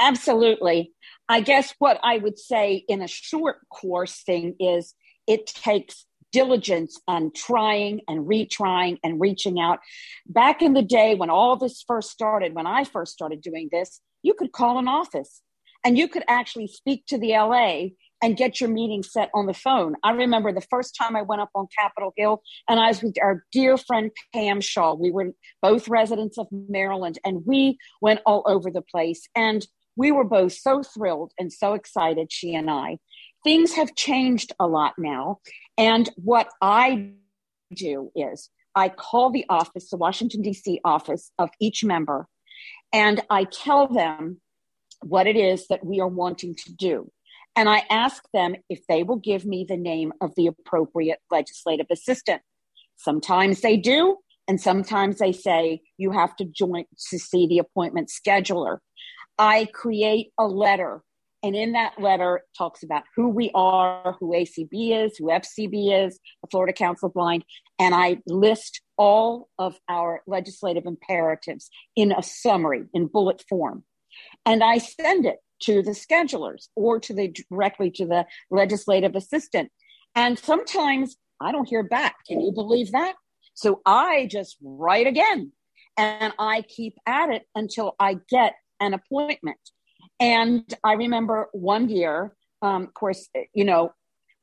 Absolutely. 0.00 0.92
I 1.28 1.40
guess 1.42 1.74
what 1.78 2.00
i 2.02 2.16
would 2.16 2.38
say 2.38 2.84
in 2.88 3.02
a 3.02 3.08
short 3.08 3.58
course 3.68 4.22
thing 4.22 4.56
is 4.58 4.94
it 5.28 5.46
takes 5.46 6.04
diligence 6.32 7.00
and 7.06 7.34
trying 7.34 8.00
and 8.08 8.26
retrying 8.26 8.98
and 9.04 9.20
reaching 9.20 9.60
out. 9.60 9.78
Back 10.26 10.62
in 10.62 10.74
the 10.74 10.82
day 10.82 11.14
when 11.14 11.30
all 11.30 11.56
this 11.56 11.84
first 11.86 12.10
started, 12.10 12.54
when 12.54 12.66
I 12.66 12.84
first 12.84 13.12
started 13.12 13.40
doing 13.40 13.68
this, 13.70 14.00
you 14.22 14.34
could 14.34 14.52
call 14.52 14.78
an 14.78 14.88
office 14.88 15.42
and 15.84 15.96
you 15.96 16.08
could 16.08 16.24
actually 16.28 16.66
speak 16.66 17.06
to 17.06 17.18
the 17.18 17.30
LA 17.30 17.90
and 18.20 18.36
get 18.36 18.60
your 18.60 18.68
meeting 18.68 19.02
set 19.02 19.30
on 19.32 19.46
the 19.46 19.54
phone. 19.54 19.94
I 20.02 20.10
remember 20.10 20.52
the 20.52 20.60
first 20.60 20.96
time 21.00 21.14
I 21.14 21.22
went 21.22 21.40
up 21.40 21.50
on 21.54 21.68
Capitol 21.78 22.12
Hill 22.16 22.42
and 22.68 22.80
I 22.80 22.88
was 22.88 23.02
with 23.02 23.16
our 23.22 23.44
dear 23.52 23.76
friend 23.76 24.10
Pam 24.34 24.60
Shaw. 24.60 24.94
We 24.94 25.12
were 25.12 25.32
both 25.62 25.88
residents 25.88 26.36
of 26.36 26.48
Maryland 26.50 27.18
and 27.24 27.46
we 27.46 27.78
went 28.02 28.20
all 28.26 28.42
over 28.46 28.70
the 28.70 28.82
place. 28.82 29.28
And 29.36 29.64
we 29.98 30.12
were 30.12 30.24
both 30.24 30.52
so 30.52 30.82
thrilled 30.82 31.32
and 31.38 31.52
so 31.52 31.74
excited, 31.74 32.32
she 32.32 32.54
and 32.54 32.70
I. 32.70 32.98
Things 33.44 33.74
have 33.74 33.94
changed 33.94 34.52
a 34.58 34.66
lot 34.66 34.94
now. 34.98 35.38
And 35.76 36.08
what 36.16 36.48
I 36.60 37.12
do 37.74 38.10
is 38.14 38.50
I 38.74 38.88
call 38.88 39.30
the 39.30 39.44
office, 39.48 39.90
the 39.90 39.96
Washington, 39.96 40.42
D.C. 40.42 40.80
office 40.84 41.30
of 41.38 41.50
each 41.60 41.84
member, 41.84 42.28
and 42.92 43.20
I 43.30 43.44
tell 43.44 43.88
them 43.88 44.40
what 45.02 45.26
it 45.26 45.36
is 45.36 45.66
that 45.68 45.84
we 45.84 46.00
are 46.00 46.08
wanting 46.08 46.54
to 46.54 46.72
do. 46.72 47.10
And 47.56 47.68
I 47.68 47.84
ask 47.90 48.22
them 48.32 48.54
if 48.68 48.86
they 48.88 49.02
will 49.02 49.16
give 49.16 49.44
me 49.44 49.66
the 49.68 49.76
name 49.76 50.12
of 50.20 50.34
the 50.36 50.46
appropriate 50.46 51.18
legislative 51.30 51.86
assistant. 51.90 52.42
Sometimes 52.96 53.60
they 53.60 53.76
do, 53.76 54.18
and 54.46 54.60
sometimes 54.60 55.18
they 55.18 55.32
say 55.32 55.80
you 55.96 56.12
have 56.12 56.36
to 56.36 56.44
join 56.44 56.84
to 57.10 57.18
see 57.18 57.46
the 57.46 57.58
appointment 57.58 58.10
scheduler. 58.10 58.78
I 59.38 59.66
create 59.72 60.32
a 60.38 60.46
letter 60.46 61.02
and 61.42 61.54
in 61.54 61.72
that 61.72 62.00
letter, 62.00 62.42
talks 62.56 62.82
about 62.82 63.04
who 63.14 63.28
we 63.28 63.50
are, 63.54 64.16
who 64.18 64.30
ACB 64.30 65.06
is, 65.06 65.16
who 65.16 65.26
FCB 65.26 66.06
is, 66.06 66.18
the 66.42 66.48
Florida 66.50 66.72
Council 66.72 67.08
of 67.08 67.14
Blind. 67.14 67.44
And 67.78 67.94
I 67.94 68.18
list 68.26 68.80
all 68.96 69.48
of 69.58 69.78
our 69.88 70.22
legislative 70.26 70.84
imperatives 70.84 71.70
in 71.94 72.12
a 72.12 72.22
summary, 72.22 72.84
in 72.92 73.06
bullet 73.06 73.44
form. 73.48 73.84
And 74.44 74.64
I 74.64 74.78
send 74.78 75.26
it 75.26 75.38
to 75.62 75.82
the 75.82 75.92
schedulers 75.92 76.68
or 76.74 76.98
to 77.00 77.14
the 77.14 77.34
directly 77.50 77.90
to 77.92 78.06
the 78.06 78.26
legislative 78.50 79.14
assistant. 79.14 79.70
And 80.14 80.38
sometimes 80.38 81.16
I 81.40 81.52
don't 81.52 81.68
hear 81.68 81.84
back. 81.84 82.16
Can 82.26 82.40
you 82.40 82.52
believe 82.52 82.92
that? 82.92 83.14
So 83.54 83.80
I 83.86 84.28
just 84.30 84.56
write 84.62 85.06
again 85.06 85.52
and 85.96 86.32
I 86.38 86.62
keep 86.62 86.94
at 87.06 87.30
it 87.30 87.42
until 87.54 87.94
I 87.98 88.18
get 88.28 88.54
an 88.80 88.94
appointment. 88.94 89.58
And 90.20 90.62
I 90.82 90.94
remember 90.94 91.48
one 91.52 91.88
year, 91.88 92.34
um, 92.62 92.82
of 92.84 92.94
course, 92.94 93.28
you 93.54 93.64
know, 93.64 93.92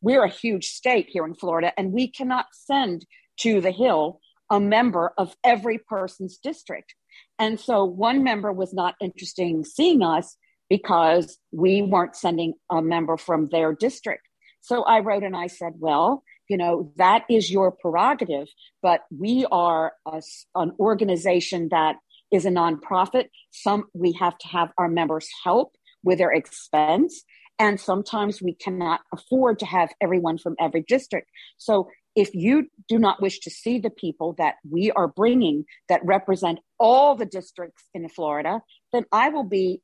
we're 0.01 0.23
a 0.23 0.29
huge 0.29 0.67
state 0.67 1.07
here 1.09 1.25
in 1.25 1.33
Florida, 1.33 1.73
and 1.77 1.91
we 1.91 2.07
cannot 2.07 2.45
send 2.51 3.05
to 3.39 3.59
the 3.59 3.71
Hill 3.71 4.19
a 4.49 4.59
member 4.59 5.13
of 5.17 5.35
every 5.43 5.79
person's 5.79 6.37
district. 6.37 6.93
And 7.39 7.59
so 7.59 7.83
one 7.83 8.23
member 8.23 8.51
was 8.51 8.73
not 8.73 8.95
interested 9.01 9.43
in 9.43 9.63
seeing 9.63 10.03
us 10.03 10.37
because 10.69 11.37
we 11.51 11.81
weren't 11.81 12.15
sending 12.15 12.53
a 12.69 12.81
member 12.81 13.17
from 13.17 13.49
their 13.49 13.73
district. 13.73 14.27
So 14.61 14.83
I 14.83 14.99
wrote 14.99 15.23
and 15.23 15.35
I 15.35 15.47
said, 15.47 15.73
well, 15.77 16.23
you 16.47 16.57
know, 16.57 16.91
that 16.97 17.23
is 17.29 17.51
your 17.51 17.71
prerogative, 17.71 18.47
but 18.81 19.01
we 19.15 19.45
are 19.51 19.93
a, 20.05 20.21
an 20.53 20.73
organization 20.79 21.69
that 21.69 21.95
is 22.35 22.45
a 22.45 22.49
nonprofit. 22.49 23.29
Some 23.51 23.85
we 23.93 24.13
have 24.13 24.37
to 24.39 24.47
have 24.49 24.71
our 24.77 24.89
members 24.89 25.27
help 25.43 25.75
with 26.03 26.17
their 26.19 26.31
expense. 26.31 27.23
And 27.57 27.79
sometimes 27.79 28.41
we 28.41 28.53
cannot 28.53 29.01
afford 29.13 29.59
to 29.59 29.65
have 29.65 29.93
everyone 30.01 30.37
from 30.37 30.55
every 30.59 30.83
district. 30.87 31.29
So 31.57 31.89
if 32.15 32.33
you 32.33 32.67
do 32.87 32.99
not 32.99 33.21
wish 33.21 33.39
to 33.39 33.49
see 33.49 33.79
the 33.79 33.89
people 33.89 34.35
that 34.37 34.55
we 34.69 34.91
are 34.91 35.07
bringing 35.07 35.65
that 35.89 36.05
represent 36.05 36.59
all 36.79 37.15
the 37.15 37.25
districts 37.25 37.83
in 37.93 38.07
Florida, 38.09 38.61
then 38.93 39.05
I 39.11 39.29
will 39.29 39.43
be 39.43 39.81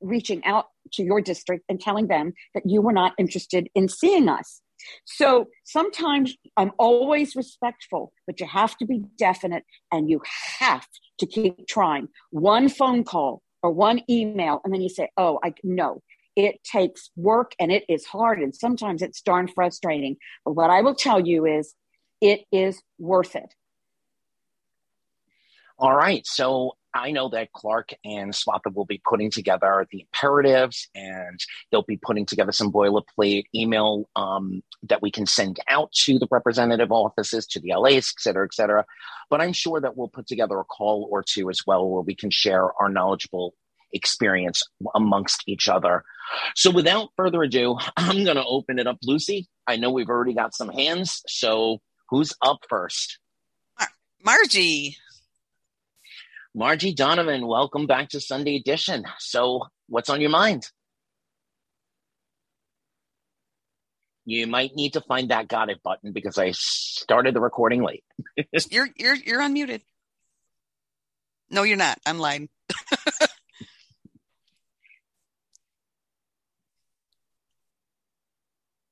reaching 0.00 0.44
out 0.44 0.66
to 0.92 1.02
your 1.02 1.20
district 1.20 1.64
and 1.68 1.80
telling 1.80 2.06
them 2.06 2.32
that 2.54 2.64
you 2.66 2.80
were 2.80 2.92
not 2.92 3.14
interested 3.18 3.68
in 3.74 3.88
seeing 3.88 4.28
us. 4.28 4.60
So 5.04 5.48
sometimes 5.64 6.36
I'm 6.56 6.72
always 6.78 7.36
respectful, 7.36 8.12
but 8.26 8.40
you 8.40 8.46
have 8.46 8.76
to 8.78 8.86
be 8.86 9.02
definite 9.16 9.64
and 9.92 10.08
you 10.08 10.20
have 10.58 10.86
to 11.18 11.26
keep 11.26 11.66
trying. 11.66 12.08
One 12.30 12.68
phone 12.68 13.04
call 13.04 13.42
or 13.62 13.72
one 13.72 14.02
email, 14.08 14.60
and 14.64 14.72
then 14.72 14.80
you 14.80 14.88
say, 14.88 15.08
Oh, 15.16 15.38
I 15.42 15.54
no. 15.62 16.02
It 16.36 16.62
takes 16.62 17.10
work 17.16 17.52
and 17.58 17.72
it 17.72 17.84
is 17.88 18.06
hard, 18.06 18.40
and 18.40 18.54
sometimes 18.54 19.02
it's 19.02 19.20
darn 19.22 19.48
frustrating. 19.48 20.16
But 20.44 20.52
what 20.52 20.70
I 20.70 20.82
will 20.82 20.94
tell 20.94 21.18
you 21.26 21.46
is 21.46 21.74
it 22.20 22.42
is 22.52 22.80
worth 22.98 23.34
it. 23.34 23.54
All 25.78 25.94
right. 25.94 26.26
So 26.26 26.72
I 26.92 27.12
know 27.12 27.28
that 27.28 27.52
Clark 27.52 27.90
and 28.04 28.32
Swatha 28.32 28.74
will 28.74 28.84
be 28.84 29.00
putting 29.08 29.30
together 29.30 29.86
the 29.92 30.00
imperatives 30.00 30.88
and 30.94 31.38
they'll 31.70 31.82
be 31.82 31.98
putting 31.98 32.26
together 32.26 32.50
some 32.50 32.72
boilerplate 32.72 33.44
email 33.54 34.08
um, 34.16 34.62
that 34.88 35.02
we 35.02 35.12
can 35.12 35.24
send 35.24 35.60
out 35.68 35.92
to 35.92 36.18
the 36.18 36.26
representative 36.30 36.90
offices, 36.90 37.46
to 37.48 37.60
the 37.60 37.74
LAs, 37.76 38.12
et 38.16 38.20
cetera, 38.20 38.44
et 38.44 38.54
cetera. 38.54 38.84
But 39.30 39.40
I'm 39.40 39.52
sure 39.52 39.80
that 39.80 39.96
we'll 39.96 40.08
put 40.08 40.26
together 40.26 40.58
a 40.58 40.64
call 40.64 41.08
or 41.12 41.22
two 41.22 41.48
as 41.48 41.60
well 41.64 41.88
where 41.88 42.02
we 42.02 42.16
can 42.16 42.30
share 42.30 42.72
our 42.80 42.88
knowledgeable 42.88 43.54
experience 43.92 44.64
amongst 44.96 45.44
each 45.46 45.68
other. 45.68 46.02
So 46.56 46.72
without 46.72 47.10
further 47.16 47.42
ado, 47.44 47.78
I'm 47.96 48.24
going 48.24 48.36
to 48.36 48.44
open 48.44 48.80
it 48.80 48.88
up. 48.88 48.98
Lucy, 49.04 49.46
I 49.66 49.76
know 49.76 49.92
we've 49.92 50.08
already 50.08 50.34
got 50.34 50.56
some 50.56 50.70
hands. 50.70 51.22
So 51.28 51.78
who's 52.08 52.32
up 52.42 52.58
first? 52.68 53.18
Margie. 54.24 54.96
Margie 56.58 56.92
Donovan, 56.92 57.46
welcome 57.46 57.86
back 57.86 58.08
to 58.08 58.20
Sunday 58.20 58.56
Edition. 58.56 59.04
So, 59.20 59.68
what's 59.86 60.10
on 60.10 60.20
your 60.20 60.30
mind? 60.30 60.68
You 64.24 64.48
might 64.48 64.74
need 64.74 64.94
to 64.94 65.00
find 65.00 65.30
that 65.30 65.46
got 65.46 65.70
it 65.70 65.80
button 65.84 66.10
because 66.10 66.36
I 66.36 66.50
started 66.50 67.36
the 67.36 67.40
recording 67.40 67.84
late. 67.84 68.02
you're 68.72 68.88
you're 68.96 69.14
you're 69.14 69.40
unmuted. 69.40 69.82
No, 71.48 71.62
you're 71.62 71.76
not. 71.76 72.00
I'm 72.04 72.18
lying. 72.18 72.48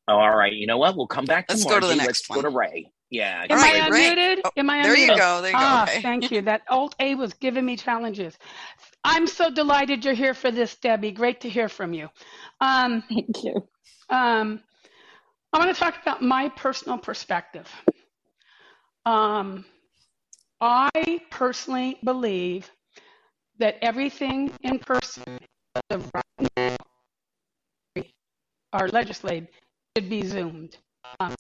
All 0.07 0.37
right. 0.37 0.53
You 0.53 0.69
know 0.69 0.79
what? 0.79 0.97
We'll 0.97 1.09
come 1.09 1.25
back 1.25 1.49
to 1.49 1.55
Let's 1.55 1.65
go 1.65 1.81
to 1.81 1.87
the 1.89 1.97
next 1.97 2.07
Let's 2.07 2.29
one. 2.29 2.43
go 2.43 2.49
to 2.49 2.57
Ray. 2.57 2.93
Yeah. 3.11 3.47
Am 3.49 3.57
Right, 3.59 3.83
I 3.83 3.89
right. 3.89 4.19
unmuted? 4.19 4.41
Oh, 4.45 4.51
Am 4.57 4.71
I 4.71 4.79
unmuted? 4.79 4.83
there 4.85 4.97
you 4.97 5.07
go. 5.17 5.43
There 5.43 5.51
you 5.51 5.57
ah, 5.57 5.85
go. 5.87 5.93
Okay. 5.93 6.03
thank 6.03 6.31
you. 6.33 6.43
That 6.43 6.63
Alt 6.69 6.95
A 7.01 7.15
was 7.15 7.33
giving 7.35 7.65
me 7.65 7.77
challenges. 7.77 8.37
I'm 9.05 9.27
so 9.27 9.51
delighted 9.51 10.05
you're 10.05 10.15
here 10.15 10.35
for 10.35 10.51
this, 10.51 10.77
Debbie. 10.77 11.13
Great 11.13 11.41
to 11.43 11.49
hear 11.49 11.69
from 11.69 11.93
you. 11.95 12.09
Um, 12.61 13.05
Thank 13.09 13.45
you. 13.45 13.55
um, 14.11 14.61
I 15.53 15.59
want 15.59 15.75
to 15.75 15.81
talk 15.81 15.95
about 16.03 16.23
my 16.23 16.49
personal 16.51 16.99
perspective. 16.99 17.69
Um, 19.05 19.65
I 20.61 21.21
personally 21.31 21.99
believe 22.03 22.69
that 23.59 23.77
everything 23.83 24.51
in 24.63 24.79
person 24.81 25.39
our 28.73 28.89
legislative 28.89 29.49
should 29.97 30.11
be 30.11 30.23
zoomed. 30.27 30.77
Um, 31.21 31.35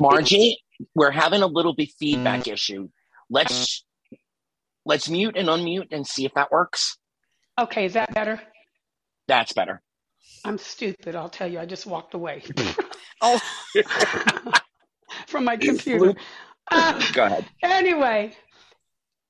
Margie, 0.00 0.58
we're 0.94 1.10
having 1.10 1.42
a 1.42 1.46
little 1.46 1.74
bit 1.74 1.90
feedback 1.98 2.46
issue. 2.48 2.88
Let's 3.30 3.84
let's 4.86 5.08
mute 5.08 5.36
and 5.36 5.48
unmute 5.48 5.88
and 5.92 6.06
see 6.06 6.24
if 6.24 6.32
that 6.34 6.50
works. 6.52 6.96
okay, 7.60 7.84
is 7.84 7.94
that 7.94 8.14
better? 8.14 8.40
That's 9.26 9.52
better. 9.52 9.82
I'm 10.44 10.56
stupid. 10.58 11.16
I'll 11.16 11.28
tell 11.28 11.50
you. 11.50 11.58
I 11.58 11.66
just 11.66 11.84
walked 11.86 12.14
away 12.14 12.42
Oh, 13.20 13.40
from 15.26 15.44
my 15.44 15.56
computer. 15.56 16.14
Uh, 16.70 17.02
Go 17.12 17.24
ahead. 17.24 17.44
Anyway, 17.62 18.32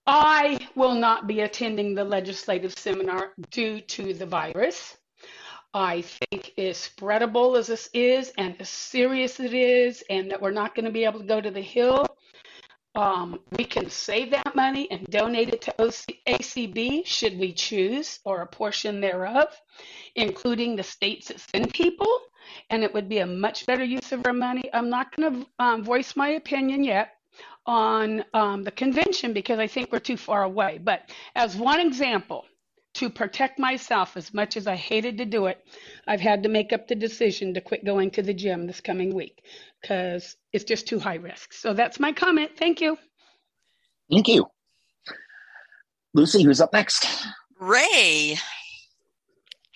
I 0.06 0.58
will 0.74 0.94
not 0.94 1.26
be 1.26 1.40
attending 1.40 1.94
the 1.94 2.04
legislative 2.04 2.78
seminar 2.78 3.30
due 3.50 3.80
to 3.80 4.12
the 4.12 4.26
virus. 4.26 4.97
I 5.74 6.02
think 6.02 6.52
as 6.56 6.76
spreadable 6.78 7.58
as 7.58 7.66
this 7.66 7.90
is 7.92 8.32
and 8.38 8.56
as 8.60 8.68
serious 8.68 9.38
it 9.38 9.52
is, 9.52 10.02
and 10.08 10.30
that 10.30 10.40
we're 10.40 10.50
not 10.50 10.74
going 10.74 10.86
to 10.86 10.90
be 10.90 11.04
able 11.04 11.20
to 11.20 11.26
go 11.26 11.40
to 11.40 11.50
the 11.50 11.60
Hill, 11.60 12.06
um, 12.94 13.38
we 13.56 13.64
can 13.64 13.90
save 13.90 14.30
that 14.30 14.56
money 14.56 14.90
and 14.90 15.06
donate 15.06 15.50
it 15.50 15.62
to 15.62 15.82
OC- 15.82 16.18
ACB 16.26 17.06
should 17.06 17.38
we 17.38 17.52
choose, 17.52 18.18
or 18.24 18.40
a 18.40 18.46
portion 18.46 19.00
thereof, 19.00 19.48
including 20.14 20.74
the 20.74 20.82
states 20.82 21.28
that 21.28 21.40
send 21.40 21.72
people. 21.72 22.08
And 22.70 22.82
it 22.82 22.92
would 22.94 23.08
be 23.08 23.18
a 23.18 23.26
much 23.26 23.66
better 23.66 23.84
use 23.84 24.10
of 24.12 24.26
our 24.26 24.32
money. 24.32 24.70
I'm 24.72 24.88
not 24.88 25.14
going 25.14 25.42
to 25.42 25.46
um, 25.58 25.84
voice 25.84 26.16
my 26.16 26.30
opinion 26.30 26.82
yet 26.82 27.10
on 27.66 28.24
um, 28.32 28.64
the 28.64 28.70
convention 28.70 29.34
because 29.34 29.58
I 29.58 29.66
think 29.66 29.92
we're 29.92 29.98
too 29.98 30.16
far 30.16 30.42
away. 30.44 30.80
But 30.82 31.10
as 31.36 31.56
one 31.56 31.78
example, 31.78 32.46
to 32.98 33.08
protect 33.08 33.58
myself 33.58 34.16
as 34.16 34.34
much 34.34 34.56
as 34.56 34.66
I 34.66 34.74
hated 34.74 35.18
to 35.18 35.24
do 35.24 35.46
it, 35.46 35.64
I've 36.06 36.20
had 36.20 36.42
to 36.42 36.48
make 36.48 36.72
up 36.72 36.88
the 36.88 36.96
decision 36.96 37.54
to 37.54 37.60
quit 37.60 37.84
going 37.84 38.10
to 38.12 38.22
the 38.22 38.34
gym 38.34 38.66
this 38.66 38.80
coming 38.80 39.14
week 39.14 39.42
because 39.80 40.36
it's 40.52 40.64
just 40.64 40.88
too 40.88 40.98
high 40.98 41.16
risk. 41.16 41.52
So 41.52 41.74
that's 41.74 42.00
my 42.00 42.12
comment. 42.12 42.52
Thank 42.58 42.80
you. 42.80 42.98
Thank 44.10 44.26
you. 44.26 44.46
Lucy, 46.12 46.42
who's 46.42 46.60
up 46.60 46.72
next? 46.72 47.06
Ray. 47.60 48.36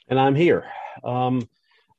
and 0.08 0.18
I'm 0.18 0.34
here. 0.34 0.64
Um, 1.04 1.48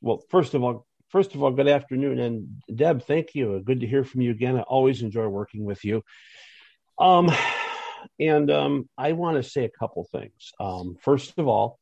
well, 0.01 0.22
first 0.30 0.53
of 0.53 0.63
all, 0.63 0.86
first 1.08 1.36
of 1.36 1.44
all, 1.44 1.51
good 1.51 1.70
afternoon, 1.70 2.20
and 2.20 2.62
Deb, 2.75 3.03
thank 3.03 3.34
you. 3.34 3.62
Good 3.65 3.80
to 3.80 3.88
hear 3.88 4.03
from 4.03 4.22
you 4.22 4.32
again. 4.32 4.58
I 4.58 4.62
always 4.62 5.01
enjoy 5.01 5.27
working 5.27 5.63
with 5.63 5.86
you. 5.86 6.03
Um, 7.00 7.30
and 8.27 8.50
um, 8.51 8.89
I 8.98 9.13
want 9.13 9.38
to 9.38 9.44
say 9.44 9.65
a 9.65 9.70
couple 9.70 10.08
things. 10.12 10.51
Um, 10.60 10.98
first 11.01 11.38
of 11.38 11.48
all, 11.48 11.80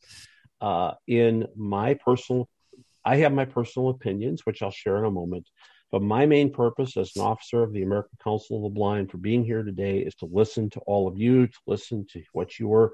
uh, 0.60 0.94
in 1.08 1.48
my 1.56 1.96
personal, 1.96 2.48
I 3.04 3.18
have 3.18 3.34
my 3.34 3.46
personal 3.46 3.90
opinions, 3.90 4.46
which 4.46 4.62
I'll 4.62 4.72
share 4.72 4.98
in 4.98 5.06
a 5.06 5.12
moment. 5.12 5.48
But 5.92 6.02
my 6.02 6.26
main 6.26 6.54
purpose 6.54 6.96
as 6.96 7.12
an 7.16 7.24
officer 7.24 7.64
of 7.64 7.74
the 7.74 7.84
American 7.84 8.18
Council 8.24 8.58
of 8.58 8.64
the 8.64 8.70
Blind 8.70 9.12
for 9.12 9.18
being 9.18 9.44
here 9.44 9.64
today 9.64 10.00
is 10.00 10.16
to 10.16 10.30
listen 10.32 10.70
to 10.72 10.80
all 10.82 11.08
of 11.08 11.18
you, 11.18 11.48
to 11.48 11.58
listen 11.68 12.06
to 12.14 12.24
what 12.32 12.58
your 12.60 12.94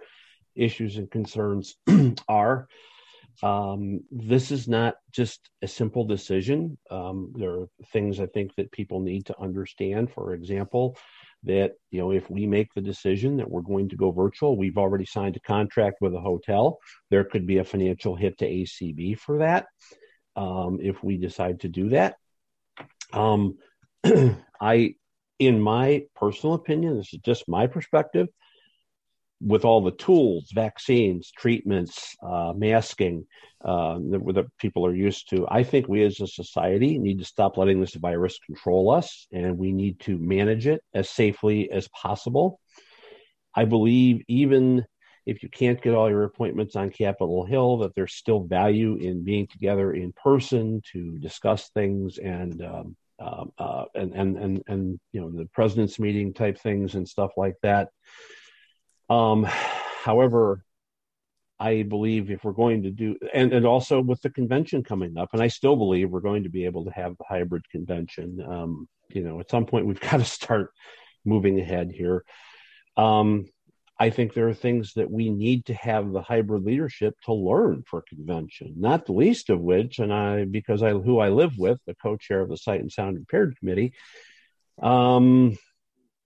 issues 0.56 0.98
and 0.98 1.10
concerns 1.12 1.76
are. 2.28 2.68
Um, 3.44 4.02
this 4.10 4.50
is 4.50 4.68
not 4.68 4.96
just 5.12 5.50
a 5.62 5.68
simple 5.68 6.06
decision. 6.06 6.78
Um, 6.90 7.34
there 7.36 7.52
are 7.52 7.70
things 7.94 8.20
I 8.20 8.26
think 8.26 8.56
that 8.56 8.72
people 8.72 9.00
need 9.00 9.28
to 9.28 9.40
understand. 9.40 10.12
For 10.12 10.34
example, 10.34 10.98
that 11.48 11.74
you 11.92 12.00
know 12.00 12.12
if 12.12 12.30
we 12.30 12.46
make 12.46 12.74
the 12.74 12.82
decision 12.82 13.38
that 13.38 13.50
we're 13.50 13.62
going 13.62 13.90
to 13.90 13.96
go 13.96 14.12
virtual, 14.12 14.58
we've 14.58 14.78
already 14.78 15.06
signed 15.06 15.36
a 15.36 15.42
contract 15.42 15.98
with 16.02 16.14
a 16.14 16.20
hotel. 16.20 16.78
There 17.10 17.24
could 17.24 17.48
be 17.48 17.58
a 17.58 17.64
financial 17.64 18.16
hit 18.16 18.38
to 18.40 18.46
ACB 18.46 19.18
for 19.18 19.40
that 19.40 19.66
um, 20.36 20.80
if 20.82 21.04
we 21.04 21.18
decide 21.18 21.62
to 21.62 21.68
do 21.68 21.90
that. 21.90 22.16
Um, 23.12 23.58
I, 24.62 24.96
in 25.40 25.60
my 25.60 26.06
personal 26.16 26.56
opinion, 26.56 26.98
this 26.98 27.14
is 27.14 27.20
just 27.20 27.48
my 27.48 27.68
perspective 27.68 28.28
with 29.40 29.66
all 29.66 29.82
the 29.82 29.92
tools, 29.92 30.50
vaccines, 30.54 31.32
treatments, 31.38 32.16
uh, 32.26 32.54
masking 32.56 33.26
uh, 33.64 34.00
that, 34.10 34.22
that 34.34 34.58
people 34.58 34.86
are 34.86 34.96
used 34.96 35.30
to, 35.30 35.48
I 35.50 35.64
think 35.64 35.88
we 35.88 36.04
as 36.04 36.20
a 36.22 36.28
society 36.28 36.98
need 36.98 37.20
to 37.20 37.26
stop 37.26 37.58
letting 37.58 37.80
this 37.80 37.94
virus 37.94 38.40
control 38.46 38.90
us 38.90 39.28
and 39.32 39.58
we 39.58 39.72
need 39.72 40.00
to 40.02 40.18
manage 40.18 40.68
it 40.68 40.82
as 40.94 41.10
safely 41.10 41.72
as 41.72 41.88
possible. 41.90 42.60
I 43.56 43.66
believe 43.66 44.24
even 44.28 44.86
if 45.26 45.44
you 45.44 45.50
can't 45.50 45.82
get 45.82 45.94
all 45.94 46.10
your 46.10 46.24
appointments 46.24 46.76
on 46.76 46.90
Capitol 46.90 47.46
Hill, 47.46 47.80
that 47.80 47.94
there's 47.96 48.14
still 48.14 48.44
value 48.44 48.96
in 48.96 49.24
being 49.24 49.46
together 49.48 49.92
in 49.92 50.14
person 50.14 50.82
to 50.94 51.18
discuss 51.20 51.70
things 51.70 52.18
and 52.18 52.64
um, 52.64 52.96
um, 53.20 53.52
uh, 53.58 53.86
and, 53.96 54.14
and 54.14 54.38
and 54.38 54.64
and 54.68 55.00
you 55.12 55.20
know 55.20 55.32
the 55.32 55.46
president's 55.54 56.00
meeting 56.00 56.34
type 56.34 56.60
things 56.60 56.96
and 56.96 57.08
stuff 57.08 57.32
like 57.36 57.56
that. 57.64 57.90
Um, 59.10 59.44
however, 59.44 60.64
I 61.60 61.84
believe 61.84 62.30
if 62.30 62.44
we're 62.44 62.52
going 62.52 62.84
to 62.84 62.92
do, 62.92 63.18
and, 63.34 63.52
and 63.52 63.66
also 63.66 64.00
with 64.02 64.22
the 64.22 64.30
convention 64.30 64.84
coming 64.84 65.18
up, 65.18 65.30
and 65.34 65.42
I 65.42 65.48
still 65.48 65.76
believe 65.76 66.10
we're 66.10 66.20
going 66.20 66.44
to 66.44 66.50
be 66.50 66.66
able 66.66 66.86
to 66.86 66.92
have 66.92 67.18
the 67.18 67.24
hybrid 67.28 67.68
convention. 67.70 68.40
Um, 68.48 68.88
you 69.10 69.24
know, 69.24 69.40
at 69.40 69.50
some 69.50 69.66
point 69.66 69.86
we've 69.86 70.00
got 70.12 70.18
to 70.18 70.26
start 70.26 70.72
moving 71.26 71.60
ahead 71.60 71.92
here. 71.92 72.24
Um, 72.96 73.46
I 74.00 74.12
think 74.12 74.34
there 74.34 74.48
are 74.48 74.54
things 74.54 74.94
that 74.94 75.10
we 75.10 75.32
need 75.32 75.66
to 75.66 75.74
have 75.74 76.12
the 76.12 76.22
hybrid 76.22 76.64
leadership 76.64 77.16
to 77.26 77.34
learn 77.34 77.84
for 77.88 78.04
convention, 78.08 78.76
not 78.78 79.08
the 79.08 79.14
least 79.14 79.50
of 79.50 79.60
which, 79.60 79.98
and 79.98 80.14
I, 80.14 80.46
because 80.46 80.84
I, 80.84 80.92
who 80.92 81.18
I 81.18 81.30
live 81.30 81.58
with, 81.58 81.80
the 81.88 81.96
co-chair 81.96 82.42
of 82.42 82.50
the 82.50 82.58
Sight 82.58 82.82
and 82.82 82.92
Sound 82.92 83.18
Impaired 83.18 83.58
Committee, 83.58 83.94
um, 84.82 85.58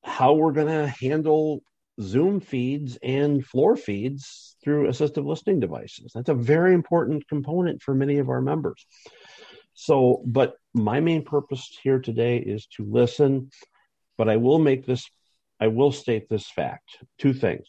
how 0.04 0.34
we're 0.34 0.52
going 0.52 0.68
to 0.68 0.88
handle 0.88 1.64
Zoom 2.02 2.40
feeds 2.40 2.98
and 3.04 3.46
floor 3.46 3.76
feeds 3.76 4.56
through 4.64 4.88
assistive 4.88 5.26
listening 5.26 5.60
devices. 5.60 6.12
That's 6.14 6.30
a 6.30 6.34
very 6.34 6.74
important 6.74 7.28
component 7.28 7.82
for 7.82 7.94
many 7.94 8.18
of 8.20 8.30
our 8.30 8.42
members. 8.42 8.86
So, 9.74 10.22
but 10.26 10.56
my 10.74 11.00
main 11.00 11.24
purpose 11.24 11.78
here 11.82 12.00
today 12.00 12.38
is 12.38 12.68
to 12.78 12.86
listen, 12.86 13.50
but 14.18 14.30
I 14.30 14.38
will 14.38 14.60
make 14.60 14.86
this, 14.86 15.10
I 15.60 15.68
will 15.68 15.92
state 15.92 16.30
this 16.30 16.50
fact 16.50 16.98
two 17.18 17.34
things. 17.34 17.68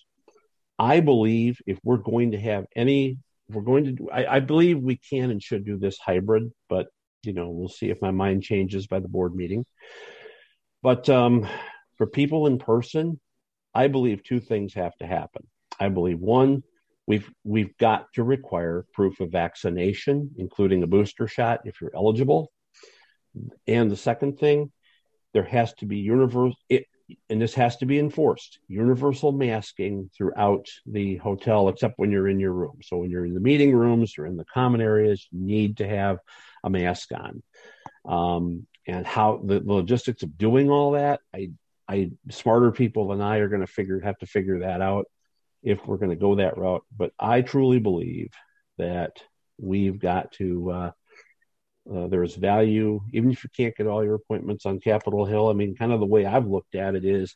I 0.79 1.01
believe 1.01 1.59
if 1.67 1.79
we're 1.85 1.99
going 1.99 2.33
to 2.33 2.41
have 2.41 2.65
any, 2.75 3.19
we're 3.49 3.63
going 3.63 3.85
to 3.85 3.93
do, 3.93 4.09
I, 4.11 4.37
I 4.37 4.41
believe 4.41 4.79
we 4.79 4.99
can 5.11 5.31
and 5.31 5.43
should 5.43 5.65
do 5.65 5.79
this 5.79 5.99
hybrid, 5.99 6.51
but 6.69 6.89
you 7.23 7.33
know, 7.33 7.51
we'll 7.51 7.69
see 7.69 7.91
if 7.91 8.03
my 8.03 8.11
mind 8.11 8.43
changes 8.43 8.87
by 8.87 8.99
the 8.99 9.09
board 9.09 9.35
meeting. 9.35 9.65
But 10.83 11.09
um, 11.09 11.47
for 11.97 12.07
people 12.07 12.47
in 12.47 12.59
person, 12.59 13.21
I 13.75 13.89
believe 13.89 14.23
two 14.23 14.41
things 14.41 14.75
have 14.75 14.97
to 14.99 15.07
happen. 15.07 15.47
I 15.81 15.89
believe 15.89 16.19
one, 16.19 16.63
we've 17.07 17.31
we've 17.45 17.77
got 17.79 18.07
to 18.15 18.23
require 18.23 18.87
proof 18.93 19.21
of 19.21 19.31
vaccination, 19.31 20.31
including 20.37 20.83
a 20.83 20.87
booster 20.87 21.27
shot 21.27 21.61
if 21.65 21.81
you're 21.81 21.95
eligible. 21.95 22.53
And 23.67 23.91
the 23.91 23.97
second 23.97 24.39
thing, 24.39 24.71
there 25.33 25.45
has 25.45 25.73
to 25.75 25.87
be 25.87 25.99
universal, 25.99 26.57
and 27.29 27.41
this 27.41 27.55
has 27.55 27.77
to 27.79 27.87
be 27.87 27.99
enforced 27.99 28.59
universal 28.69 29.33
masking 29.33 30.11
throughout 30.17 30.67
the 30.87 31.17
hotel, 31.17 31.69
except 31.69 31.95
when 31.99 32.11
you're 32.11 32.29
in 32.29 32.41
your 32.41 32.53
room. 32.53 32.79
So 32.83 32.99
when 32.99 33.11
you're 33.11 33.27
in 33.27 33.35
the 33.35 33.41
meeting 33.41 33.75
rooms 33.75 34.19
or 34.19 34.27
in 34.27 34.37
the 34.37 34.45
common 34.45 34.81
areas, 34.81 35.27
you 35.31 35.41
need 35.41 35.79
to 35.79 35.89
have 35.89 36.19
a 36.63 36.71
mask 36.71 37.09
on. 37.13 37.43
Um, 38.05 38.67
and 38.87 39.07
how 39.07 39.41
the 39.45 39.63
logistics 39.65 40.23
of 40.23 40.37
doing 40.37 40.69
all 40.69 40.93
that, 40.93 41.21
I 41.35 41.51
I 41.93 42.11
smarter 42.31 42.73
people 42.73 43.09
than 43.09 43.21
I 43.21 43.39
are 43.39 43.49
going 43.49 43.61
to 43.61 43.67
figure 43.67 44.01
have 44.01 44.19
to 44.19 44.27
figure 44.27 44.61
that 44.61 44.81
out 44.81 45.07
if 45.63 45.87
we're 45.87 45.99
going 45.99 46.11
to 46.11 46.17
go 46.17 46.37
that 46.37 46.57
route. 46.57 46.85
But 46.97 47.13
I 47.19 47.43
truly 47.43 47.79
believe 47.79 48.31
that 48.79 49.23
we've 49.59 49.99
got 49.99 50.33
to. 50.33 50.71
Uh, 50.71 50.91
uh, 51.93 52.07
there's 52.07 52.37
value, 52.37 53.01
even 53.13 53.33
if 53.33 53.43
you 53.43 53.51
can't 53.57 53.77
get 53.77 53.89
all 53.89 54.05
your 54.05 54.15
appointments 54.15 54.67
on 54.67 54.79
Capitol 54.79 55.27
Hill. 55.27 55.49
I 55.49 55.53
mean, 55.53 55.75
kind 55.75 55.91
of 55.93 55.99
the 55.99 56.07
way 56.07 56.25
I've 56.25 56.47
looked 56.47 56.77
at 56.77 56.95
it 56.95 57.05
is 57.05 57.35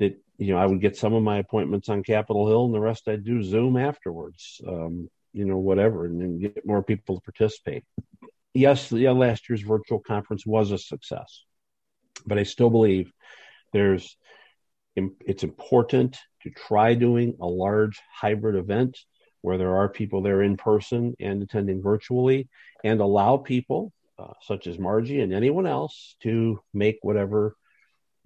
that 0.00 0.20
you 0.36 0.52
know 0.52 0.58
I 0.58 0.66
would 0.66 0.80
get 0.80 0.96
some 0.96 1.14
of 1.14 1.22
my 1.22 1.38
appointments 1.38 1.88
on 1.88 2.02
Capitol 2.02 2.48
Hill, 2.48 2.64
and 2.64 2.74
the 2.74 2.80
rest 2.80 3.06
I'd 3.06 3.24
do 3.24 3.42
Zoom 3.42 3.76
afterwards. 3.76 4.60
Um, 4.66 5.08
you 5.32 5.44
know, 5.44 5.58
whatever, 5.58 6.04
and 6.04 6.20
then 6.20 6.40
get 6.40 6.66
more 6.66 6.82
people 6.82 7.16
to 7.16 7.22
participate. 7.22 7.84
Yes, 8.52 8.92
yeah, 8.92 9.12
last 9.12 9.48
year's 9.48 9.62
virtual 9.62 10.00
conference 10.00 10.44
was 10.44 10.72
a 10.72 10.78
success, 10.78 11.44
but 12.26 12.38
I 12.38 12.42
still 12.42 12.68
believe 12.68 13.12
there's 13.72 14.16
it's 14.94 15.42
important 15.42 16.18
to 16.42 16.50
try 16.50 16.94
doing 16.94 17.36
a 17.40 17.46
large 17.46 18.00
hybrid 18.12 18.56
event 18.56 18.98
where 19.40 19.56
there 19.56 19.76
are 19.76 19.88
people 19.88 20.22
there 20.22 20.42
in 20.42 20.56
person 20.56 21.14
and 21.18 21.42
attending 21.42 21.82
virtually 21.82 22.48
and 22.84 23.00
allow 23.00 23.38
people 23.38 23.92
uh, 24.18 24.32
such 24.42 24.66
as 24.66 24.78
Margie 24.78 25.20
and 25.20 25.32
anyone 25.32 25.66
else 25.66 26.14
to 26.22 26.60
make 26.74 26.98
whatever 27.02 27.56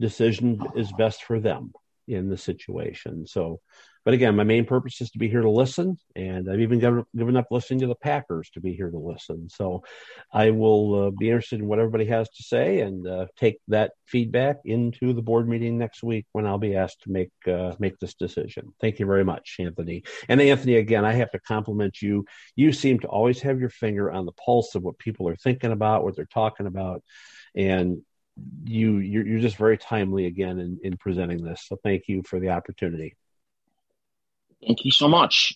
decision 0.00 0.61
is 0.74 0.92
best 0.92 1.22
for 1.22 1.40
them 1.40 1.72
in 2.09 2.28
the 2.28 2.37
situation. 2.37 3.26
So 3.26 3.61
but 4.06 4.14
again, 4.14 4.36
my 4.36 4.44
main 4.44 4.64
purpose 4.64 5.00
is 5.00 5.10
to 5.10 5.18
be 5.18 5.28
here 5.28 5.40
to 5.42 5.50
listen, 5.50 5.98
and 6.14 6.48
I've 6.48 6.60
even 6.60 6.78
given, 6.78 7.36
up 7.36 7.48
listening 7.50 7.80
to 7.80 7.88
the 7.88 7.96
Packers 7.96 8.48
to 8.50 8.60
be 8.60 8.72
here 8.72 8.88
to 8.88 8.96
listen. 8.96 9.48
So 9.48 9.82
I 10.32 10.52
will 10.52 11.08
uh, 11.08 11.10
be 11.10 11.28
interested 11.28 11.58
in 11.58 11.66
what 11.66 11.80
everybody 11.80 12.04
has 12.04 12.28
to 12.28 12.42
say 12.44 12.82
and 12.82 13.04
uh, 13.04 13.26
take 13.36 13.58
that 13.66 13.94
feedback 14.06 14.58
into 14.64 15.12
the 15.12 15.22
board 15.22 15.48
meeting 15.48 15.76
next 15.76 16.04
week 16.04 16.24
when 16.30 16.46
I'll 16.46 16.56
be 16.56 16.76
asked 16.76 17.02
to 17.02 17.10
make 17.10 17.32
uh, 17.48 17.72
make 17.80 17.98
this 17.98 18.14
decision. 18.14 18.72
Thank 18.80 19.00
you 19.00 19.06
very 19.06 19.24
much, 19.24 19.56
Anthony. 19.58 20.04
And 20.28 20.40
Anthony, 20.40 20.76
again, 20.76 21.04
I 21.04 21.14
have 21.14 21.32
to 21.32 21.40
compliment 21.40 22.00
you. 22.00 22.26
You 22.54 22.72
seem 22.72 23.00
to 23.00 23.08
always 23.08 23.40
have 23.40 23.58
your 23.58 23.70
finger 23.70 24.12
on 24.12 24.24
the 24.24 24.32
pulse 24.32 24.76
of 24.76 24.84
what 24.84 25.00
people 25.00 25.28
are 25.28 25.34
thinking 25.34 25.72
about, 25.72 26.04
what 26.04 26.14
they're 26.14 26.26
talking 26.26 26.68
about, 26.68 27.02
and 27.56 28.02
you 28.62 28.98
you're, 28.98 29.26
you're 29.26 29.40
just 29.40 29.56
very 29.56 29.78
timely 29.78 30.26
again 30.26 30.60
in, 30.60 30.78
in 30.84 30.96
presenting 30.96 31.42
this. 31.42 31.64
So 31.66 31.76
thank 31.82 32.04
you 32.06 32.22
for 32.22 32.38
the 32.38 32.50
opportunity. 32.50 33.16
Thank 34.66 34.85
you 34.85 34.90
so 34.90 35.09
much. 35.09 35.55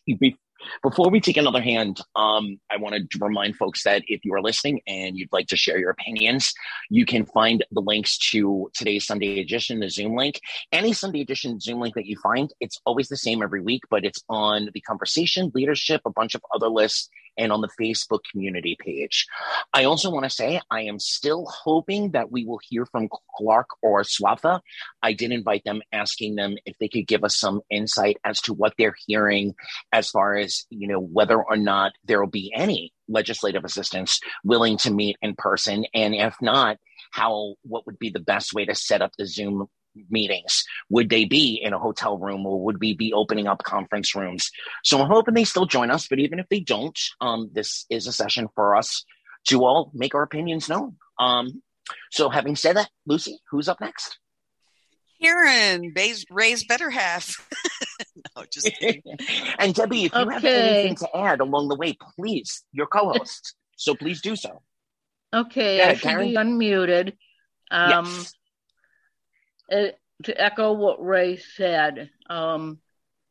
Before 0.82 1.10
we 1.10 1.20
take 1.20 1.36
another 1.36 1.60
hand, 1.60 2.00
um, 2.14 2.60
I 2.70 2.76
want 2.76 2.94
to 2.94 3.18
remind 3.18 3.56
folks 3.56 3.82
that 3.84 4.02
if 4.06 4.24
you 4.24 4.34
are 4.34 4.42
listening 4.42 4.80
and 4.86 5.16
you'd 5.16 5.32
like 5.32 5.48
to 5.48 5.56
share 5.56 5.78
your 5.78 5.90
opinions, 5.90 6.52
you 6.90 7.06
can 7.06 7.24
find 7.24 7.64
the 7.72 7.80
links 7.80 8.18
to 8.30 8.70
today's 8.74 9.06
Sunday 9.06 9.40
edition, 9.40 9.80
the 9.80 9.88
Zoom 9.88 10.16
link. 10.16 10.38
Any 10.70 10.92
Sunday 10.92 11.22
edition 11.22 11.58
Zoom 11.58 11.80
link 11.80 11.94
that 11.94 12.06
you 12.06 12.16
find, 12.22 12.52
it's 12.60 12.80
always 12.84 13.08
the 13.08 13.16
same 13.16 13.42
every 13.42 13.62
week, 13.62 13.82
but 13.90 14.04
it's 14.04 14.22
on 14.28 14.68
the 14.72 14.80
conversation, 14.82 15.50
leadership, 15.54 16.02
a 16.04 16.10
bunch 16.10 16.34
of 16.34 16.42
other 16.54 16.68
lists, 16.68 17.08
and 17.40 17.50
on 17.52 17.62
the 17.62 17.70
Facebook 17.80 18.20
community 18.30 18.76
page. 18.78 19.26
I 19.72 19.84
also 19.84 20.10
want 20.10 20.24
to 20.24 20.30
say 20.30 20.60
I 20.70 20.82
am 20.82 20.98
still 20.98 21.46
hoping 21.46 22.10
that 22.10 22.30
we 22.30 22.44
will 22.44 22.60
hear 22.68 22.84
from 22.84 23.08
Clark 23.36 23.68
or 23.82 24.02
Swatha. 24.02 24.60
I 25.02 25.14
did 25.14 25.32
invite 25.32 25.64
them, 25.64 25.80
asking 25.90 26.36
them 26.36 26.56
if 26.66 26.76
they 26.78 26.88
could 26.88 27.06
give 27.06 27.24
us 27.24 27.36
some 27.36 27.62
insight 27.70 28.18
as 28.24 28.40
to 28.42 28.52
what 28.52 28.74
they're 28.76 28.94
hearing 29.06 29.54
as 29.90 30.10
far 30.10 30.36
as, 30.36 30.66
you 30.68 30.86
know, 30.86 31.00
whether 31.00 31.42
or 31.42 31.56
not 31.56 31.92
there 32.04 32.20
will 32.20 32.30
be 32.30 32.52
any 32.54 32.92
legislative 33.08 33.64
assistants 33.64 34.20
willing 34.44 34.76
to 34.78 34.92
meet 34.92 35.16
in 35.22 35.34
person. 35.34 35.86
And 35.94 36.14
if 36.14 36.36
not, 36.42 36.76
how 37.10 37.54
what 37.62 37.86
would 37.86 37.98
be 37.98 38.10
the 38.10 38.20
best 38.20 38.52
way 38.52 38.66
to 38.66 38.74
set 38.74 39.02
up 39.02 39.12
the 39.16 39.26
Zoom 39.26 39.66
meetings? 40.10 40.64
Would 40.88 41.10
they 41.10 41.24
be 41.24 41.60
in 41.62 41.72
a 41.72 41.78
hotel 41.78 42.18
room 42.18 42.46
or 42.46 42.62
would 42.64 42.80
we 42.80 42.94
be 42.94 43.12
opening 43.12 43.46
up 43.46 43.62
conference 43.62 44.14
rooms? 44.14 44.50
So 44.84 45.00
I'm 45.00 45.08
hoping 45.08 45.34
they 45.34 45.44
still 45.44 45.66
join 45.66 45.90
us, 45.90 46.06
but 46.08 46.18
even 46.18 46.38
if 46.38 46.48
they 46.48 46.60
don't, 46.60 46.98
um, 47.20 47.50
this 47.52 47.86
is 47.90 48.06
a 48.06 48.12
session 48.12 48.48
for 48.54 48.76
us 48.76 49.04
to 49.48 49.64
all 49.64 49.90
make 49.94 50.14
our 50.14 50.22
opinions 50.22 50.68
known. 50.68 50.96
Um, 51.18 51.62
so 52.10 52.28
having 52.28 52.56
said 52.56 52.76
that, 52.76 52.90
Lucy, 53.06 53.38
who's 53.50 53.68
up 53.68 53.80
next? 53.80 54.18
Karen, 55.20 55.92
Ray's, 55.94 56.24
Ray's 56.30 56.64
better 56.64 56.88
half. 56.88 57.46
no, 58.36 58.44
just 58.50 58.70
and 59.58 59.74
Debbie, 59.74 60.04
if 60.04 60.14
you 60.14 60.20
okay. 60.20 60.34
have 60.34 60.44
anything 60.44 60.96
to 60.96 61.16
add 61.16 61.40
along 61.40 61.68
the 61.68 61.76
way, 61.76 61.96
please, 62.16 62.62
your 62.72 62.86
co-host. 62.86 63.54
so 63.76 63.94
please 63.94 64.22
do 64.22 64.34
so. 64.34 64.62
Okay, 65.32 65.80
ahead, 65.80 65.90
I 65.90 65.94
should 65.94 66.02
Karen. 66.02 66.28
be 66.28 66.34
unmuted. 66.36 67.12
Um, 67.70 68.06
yes 68.06 68.32
to 69.70 70.40
echo 70.40 70.72
what 70.72 71.04
Ray 71.04 71.36
said, 71.36 72.10
um, 72.28 72.78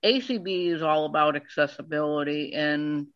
ACB 0.04 0.74
is 0.74 0.82
all 0.82 1.06
about 1.06 1.36
accessibility, 1.36 2.54
and 2.54 3.08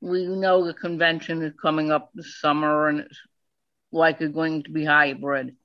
we 0.00 0.26
know 0.26 0.64
the 0.64 0.74
convention 0.74 1.42
is 1.42 1.52
coming 1.60 1.90
up 1.90 2.10
this 2.14 2.40
summer 2.40 2.88
and 2.88 3.00
it's 3.00 3.18
likely 3.92 4.28
going 4.28 4.62
to 4.62 4.70
be 4.70 4.84
hybrid. 4.84 5.56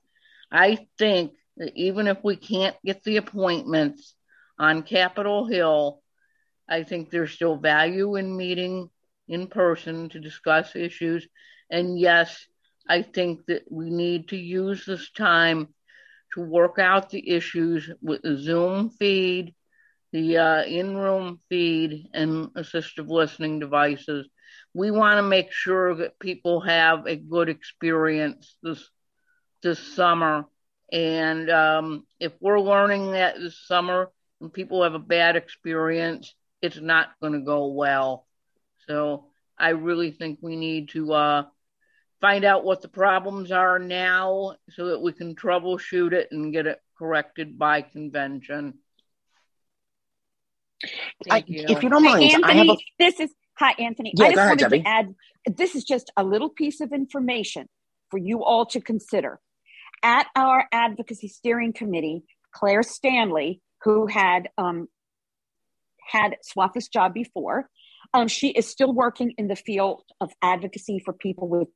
I 0.52 0.88
think 0.98 1.34
that 1.58 1.74
even 1.76 2.08
if 2.08 2.18
we 2.24 2.36
can't 2.36 2.76
get 2.86 3.04
the 3.04 3.18
appointments 3.18 4.16
on 4.58 4.84
Capitol 4.84 5.46
Hill, 5.46 6.02
I 6.68 6.84
think 6.84 7.10
there's 7.10 7.32
still 7.32 7.58
value 7.58 8.16
in 8.16 8.36
meeting 8.36 8.90
in 9.28 9.48
person 9.48 10.10
to 10.10 10.20
discuss 10.20 10.76
issues. 10.76 11.28
And 11.70 12.00
yes, 12.00 12.46
I 12.88 13.02
think 13.02 13.46
that 13.48 13.64
we 13.70 13.90
need 13.90 14.30
to 14.30 14.38
use 14.38 14.86
this 14.86 15.12
time 15.12 15.70
to 16.34 16.42
work 16.42 16.80
out 16.80 17.10
the 17.10 17.30
issues 17.30 17.90
with 18.02 18.22
the 18.22 18.38
Zoom 18.38 18.90
feed, 18.90 19.54
the 20.12 20.38
uh, 20.38 20.64
in 20.64 20.96
room 20.96 21.40
feed, 21.50 22.08
and 22.14 22.48
assistive 22.56 23.10
listening 23.10 23.60
devices. 23.60 24.28
We 24.74 24.92
want 24.92 25.18
to 25.18 25.24
make 25.24 25.52
sure 25.52 25.96
that 25.96 26.20
people 26.20 26.62
have 26.62 27.06
a 27.06 27.16
good 27.16 27.50
experience 27.50 28.58
this 28.64 28.90
this 29.62 29.80
summer. 29.80 30.46
And 30.92 31.50
um, 31.50 32.06
if 32.20 32.34
we're 32.42 32.60
learning 32.60 33.12
that 33.12 33.36
this 33.36 33.66
summer 33.68 34.10
and 34.42 34.52
people 34.52 34.84
have 34.84 34.94
a 34.94 35.00
bad 35.00 35.36
experience, 35.36 36.34
it's 36.62 36.80
not 36.80 37.10
going 37.22 37.34
to 37.34 37.40
go 37.40 37.68
well. 37.68 38.28
So 38.88 39.26
I 39.58 39.70
really 39.70 40.12
think 40.12 40.40
we 40.42 40.56
need 40.56 40.90
to 40.90 41.14
uh, 41.14 41.44
find 42.22 42.46
out 42.46 42.64
what 42.64 42.82
the 42.82 42.88
problems 42.88 43.52
are 43.52 43.80
now 43.80 44.56
so 44.70 44.88
that 44.90 45.02
we 45.02 45.12
can 45.12 45.36
troubleshoot 45.36 46.14
it 46.14 46.30
and 46.32 46.54
get 46.54 46.68
it 46.68 46.80
corrected 46.98 47.58
by 47.58 47.82
convention. 47.82 48.76
I, 51.30 51.44
you. 51.46 51.66
If 51.68 51.84
you 51.84 51.90
don't 51.90 52.04
mind, 52.04 52.32
hi, 52.44 52.52
Anthony, 52.54 52.70
a... 52.72 53.04
this 53.04 53.20
is 53.20 53.34
hi 53.58 53.74
Anthony. 53.78 54.14
Yeah, 54.16 54.26
I 54.26 54.30
just 54.30 54.38
ahead, 54.38 54.50
wanted 54.50 54.64
Debbie. 54.64 54.82
to 54.82 54.88
add 54.88 55.16
this 55.58 55.76
is 55.76 55.84
just 55.84 56.12
a 56.16 56.24
little 56.24 56.50
piece 56.50 56.82
of 56.82 56.94
information 56.94 57.68
for 58.10 58.18
you 58.18 58.44
all 58.44 58.66
to 58.68 58.82
consider. 58.82 59.40
At 60.04 60.28
our 60.36 60.68
advocacy 60.72 61.28
steering 61.28 61.74
committee, 61.74 62.24
Claire 62.52 62.82
Stanley, 62.82 63.62
who 63.84 64.08
had 64.08 64.50
um, 64.58 64.88
had 66.08 66.38
Swatha's 66.44 66.88
job 66.88 67.14
before, 67.14 67.70
um, 68.14 68.28
she 68.28 68.50
is 68.50 68.68
still 68.68 68.92
working 68.92 69.34
in 69.38 69.48
the 69.48 69.56
field 69.56 70.04
of 70.20 70.32
advocacy 70.42 71.00
for 71.06 71.14
people 71.14 71.48
with 71.48 71.68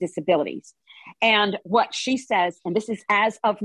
disabilities. 0.00 0.74
And 1.22 1.58
what 1.64 1.94
she 1.94 2.16
says, 2.16 2.58
and 2.64 2.74
this 2.74 2.88
is 2.88 3.04
as 3.08 3.38
of 3.44 3.58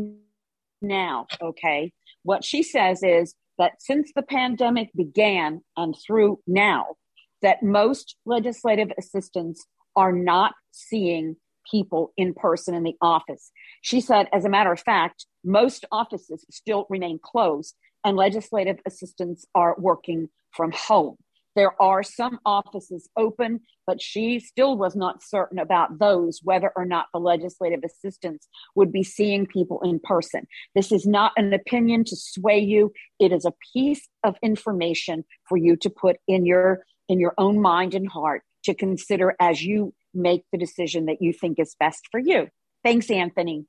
now, 0.82 1.28
okay, 1.42 1.92
what 2.24 2.44
she 2.44 2.64
says 2.64 3.04
is 3.04 3.36
that 3.58 3.74
since 3.80 4.12
the 4.16 4.24
pandemic 4.24 4.90
began 4.96 5.62
and 5.78 5.96
through 6.06 6.40
now, 6.48 6.96
that 7.42 7.62
most 7.62 8.16
legislative 8.26 8.92
assistants 8.98 9.66
are 9.96 10.14
not 10.14 10.54
seeing 10.72 11.36
people 11.70 12.14
in 12.18 12.34
person 12.34 12.74
in 12.74 12.84
the 12.84 12.96
office. 13.02 13.52
She 13.82 14.02
said, 14.02 14.28
as 14.34 14.46
a 14.46 14.50
matter 14.50 14.72
of 14.72 14.80
fact, 14.80 15.26
most 15.44 15.86
offices 15.92 16.46
still 16.50 16.86
remain 16.90 17.20
closed 17.22 17.76
and 18.04 18.18
legislative 18.18 18.80
assistants 18.86 19.46
are 19.56 19.76
working 19.78 20.30
from 20.52 20.72
home. 20.72 21.18
There 21.56 21.80
are 21.82 22.04
some 22.04 22.40
offices 22.46 23.10
open, 23.16 23.62
but 23.86 24.02
she 24.02 24.40
still 24.40 24.78
was 24.78 24.96
not 24.96 25.24
certain 25.24 25.60
about 25.60 26.00
those, 26.00 26.40
whether 26.44 26.72
or 26.76 26.86
not 26.86 27.08
the 27.14 27.20
legislative 27.20 27.84
assistants 27.84 28.48
would 28.76 28.92
be 28.92 29.04
seeing 29.04 29.46
people 29.46 29.82
in 29.84 30.00
person. 30.00 30.48
This 30.76 30.92
is 30.92 31.06
not 31.06 31.32
an 31.38 31.54
opinion 31.54 32.06
to 32.06 32.16
sway 32.16 32.60
you. 32.60 32.92
It 33.20 33.32
is 33.32 33.46
a 33.46 33.54
piece 33.74 34.08
of 34.24 34.36
information 34.42 35.26
for 35.48 35.58
you 35.58 35.76
to 35.78 35.90
put 35.90 36.18
in 36.28 36.46
your 36.46 36.86
in 37.10 37.20
your 37.20 37.34
own 37.38 37.62
mind 37.62 37.94
and 37.94 38.08
heart 38.08 38.44
to 38.64 38.74
consider 38.74 39.36
as 39.40 39.62
you 39.62 39.94
make 40.14 40.46
the 40.52 40.58
decision 40.58 41.06
that 41.08 41.22
you 41.22 41.34
think 41.34 41.60
is 41.60 41.76
best 41.80 42.08
for 42.10 42.20
you. 42.20 42.48
Thanks, 42.84 43.12
Anthony. 43.12 43.66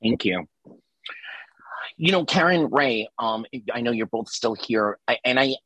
Thank 0.00 0.24
you. 0.24 0.48
You 1.96 2.12
know, 2.12 2.24
Karen 2.24 2.68
Ray, 2.70 3.08
um, 3.18 3.44
I 3.72 3.80
know 3.80 3.90
you're 3.90 4.06
both 4.06 4.28
still 4.28 4.54
here, 4.54 4.98
I, 5.08 5.18
and 5.24 5.40
I 5.40 5.56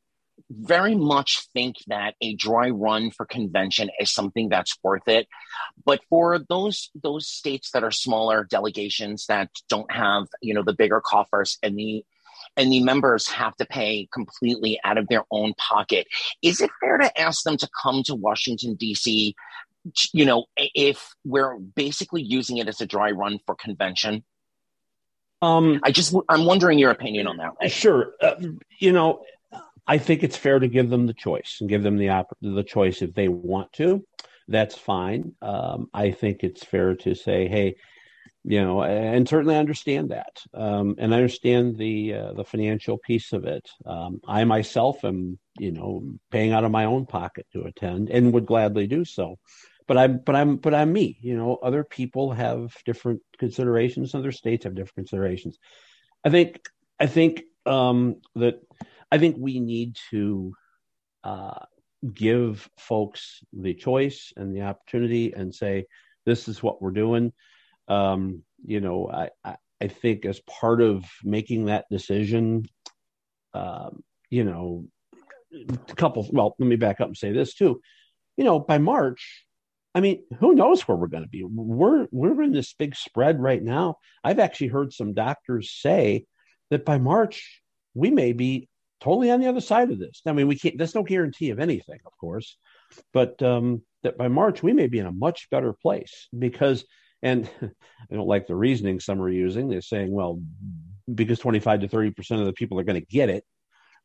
very 0.49 0.95
much 0.95 1.47
think 1.53 1.77
that 1.87 2.15
a 2.21 2.35
dry 2.35 2.69
run 2.69 3.11
for 3.11 3.25
convention 3.25 3.89
is 3.99 4.13
something 4.13 4.49
that's 4.49 4.77
worth 4.83 5.07
it. 5.07 5.27
But 5.85 6.01
for 6.09 6.39
those 6.39 6.89
those 6.95 7.27
states 7.27 7.71
that 7.71 7.83
are 7.83 7.91
smaller 7.91 8.43
delegations 8.43 9.25
that 9.27 9.49
don't 9.69 9.91
have, 9.91 10.27
you 10.41 10.53
know, 10.53 10.63
the 10.63 10.73
bigger 10.73 11.01
coffers 11.01 11.57
and 11.63 11.77
the 11.77 12.03
and 12.57 12.71
the 12.71 12.83
members 12.83 13.27
have 13.29 13.55
to 13.57 13.65
pay 13.65 14.07
completely 14.13 14.79
out 14.83 14.97
of 14.97 15.07
their 15.07 15.23
own 15.31 15.53
pocket, 15.55 16.07
is 16.41 16.61
it 16.61 16.69
fair 16.79 16.97
to 16.97 17.19
ask 17.19 17.43
them 17.43 17.57
to 17.57 17.69
come 17.81 18.03
to 18.03 18.15
Washington 18.15 18.75
D.C. 18.75 19.35
You 20.13 20.25
know, 20.25 20.45
if 20.57 21.13
we're 21.25 21.57
basically 21.57 22.21
using 22.21 22.57
it 22.57 22.67
as 22.67 22.81
a 22.81 22.85
dry 22.85 23.11
run 23.11 23.39
for 23.45 23.55
convention? 23.55 24.23
Um, 25.41 25.81
I 25.83 25.91
just 25.91 26.15
I'm 26.29 26.45
wondering 26.45 26.79
your 26.79 26.91
opinion 26.91 27.27
on 27.27 27.37
that. 27.37 27.69
Sure, 27.69 28.13
uh, 28.21 28.35
you 28.79 28.93
know, 28.93 29.23
I 29.85 29.97
think 29.97 30.23
it's 30.23 30.37
fair 30.37 30.59
to 30.59 30.67
give 30.67 30.89
them 30.89 31.07
the 31.07 31.13
choice 31.13 31.57
and 31.59 31.69
give 31.69 31.83
them 31.83 31.97
the 31.97 32.09
op- 32.09 32.37
the 32.41 32.63
choice 32.63 33.01
if 33.01 33.13
they 33.13 33.27
want 33.27 33.73
to. 33.73 34.05
That's 34.47 34.75
fine. 34.75 35.33
Um, 35.41 35.89
I 35.93 36.11
think 36.11 36.43
it's 36.43 36.63
fair 36.63 36.95
to 36.95 37.15
say, 37.15 37.47
hey, 37.47 37.75
you 38.45 38.61
know, 38.61 38.83
and 38.83 39.27
certainly 39.27 39.55
understand 39.55 40.11
that, 40.11 40.41
um, 40.53 40.95
and 40.97 41.13
I 41.13 41.17
understand 41.17 41.77
the 41.77 42.13
uh, 42.13 42.33
the 42.33 42.43
financial 42.43 42.97
piece 42.97 43.31
of 43.31 43.45
it. 43.45 43.69
Um, 43.85 44.19
I 44.27 44.43
myself 44.43 45.05
am, 45.05 45.39
you 45.57 45.71
know, 45.71 46.17
paying 46.29 46.51
out 46.51 46.65
of 46.65 46.71
my 46.71 46.85
own 46.85 47.05
pocket 47.05 47.47
to 47.53 47.63
attend, 47.63 48.09
and 48.09 48.33
would 48.33 48.45
gladly 48.45 48.87
do 48.87 49.05
so. 49.05 49.37
But 49.87 49.97
I'm, 49.97 50.19
but 50.19 50.35
I'm, 50.35 50.57
but 50.57 50.73
I'm 50.73 50.93
me. 50.93 51.17
You 51.21 51.35
know, 51.35 51.57
other 51.61 51.83
people 51.83 52.31
have 52.31 52.73
different 52.85 53.21
considerations. 53.37 54.15
Other 54.15 54.31
states 54.31 54.63
have 54.63 54.75
different 54.75 54.95
considerations. 54.95 55.57
I 56.23 56.29
think, 56.29 56.69
I 56.99 57.05
think 57.05 57.43
um, 57.65 58.21
that 58.35 58.61
I 59.13 59.17
think 59.17 59.35
we 59.37 59.59
need 59.59 59.97
to 60.09 60.53
uh, 61.23 61.65
give 62.13 62.69
folks 62.77 63.43
the 63.53 63.73
choice 63.73 64.33
and 64.35 64.55
the 64.55 64.63
opportunity, 64.63 65.33
and 65.33 65.53
say, 65.53 65.85
this 66.25 66.47
is 66.47 66.63
what 66.63 66.81
we're 66.81 66.91
doing 66.91 67.31
um, 67.87 68.43
you 68.65 68.79
know, 68.79 69.09
I, 69.09 69.29
I, 69.43 69.55
I, 69.81 69.87
think 69.87 70.25
as 70.25 70.39
part 70.41 70.81
of 70.81 71.03
making 71.23 71.65
that 71.65 71.85
decision, 71.91 72.65
um, 73.53 74.03
you 74.29 74.43
know, 74.43 74.85
a 75.51 75.95
couple, 75.95 76.27
well, 76.31 76.55
let 76.57 76.67
me 76.67 76.75
back 76.75 77.01
up 77.01 77.07
and 77.07 77.17
say 77.17 77.31
this 77.31 77.53
too. 77.53 77.81
You 78.37 78.45
know, 78.45 78.59
by 78.59 78.77
March, 78.77 79.45
I 79.93 79.99
mean, 79.99 80.23
who 80.39 80.55
knows 80.55 80.81
where 80.87 80.97
we're 80.97 81.07
going 81.07 81.23
to 81.23 81.29
be? 81.29 81.43
We're 81.43 82.07
we're 82.11 82.41
in 82.41 82.53
this 82.53 82.73
big 82.73 82.95
spread 82.95 83.39
right 83.39 83.61
now. 83.61 83.97
I've 84.23 84.39
actually 84.39 84.69
heard 84.69 84.91
some 84.91 85.13
doctors 85.13 85.71
say 85.71 86.25
that 86.71 86.85
by 86.85 86.97
March 86.97 87.61
we 87.93 88.09
may 88.09 88.33
be 88.33 88.69
totally 89.03 89.31
on 89.31 89.39
the 89.39 89.47
other 89.47 89.61
side 89.61 89.91
of 89.91 89.99
this. 89.99 90.21
I 90.25 90.31
mean, 90.31 90.47
we 90.47 90.57
can't. 90.57 90.77
There's 90.77 90.95
no 90.95 91.03
guarantee 91.03 91.49
of 91.49 91.59
anything, 91.59 91.99
of 92.05 92.17
course, 92.17 92.57
but 93.11 93.41
um, 93.43 93.83
that 94.03 94.17
by 94.17 94.27
March 94.27 94.63
we 94.63 94.73
may 94.73 94.87
be 94.87 94.99
in 94.99 95.05
a 95.05 95.11
much 95.11 95.49
better 95.49 95.73
place 95.73 96.27
because 96.37 96.85
and 97.23 97.49
I 97.61 98.15
don't 98.15 98.27
like 98.27 98.45
the 98.45 98.55
reasoning 98.55 98.99
some 98.99 99.19
are 99.21 99.29
using. 99.29 99.69
They're 99.69 99.81
saying, 99.81 100.11
well, 100.11 100.41
because 101.11 101.39
25 101.39 101.81
to 101.81 101.87
30% 101.87 102.39
of 102.39 102.45
the 102.45 102.53
people 102.53 102.79
are 102.79 102.83
going 102.83 103.01
to 103.01 103.07
get 103.07 103.29
it. 103.29 103.45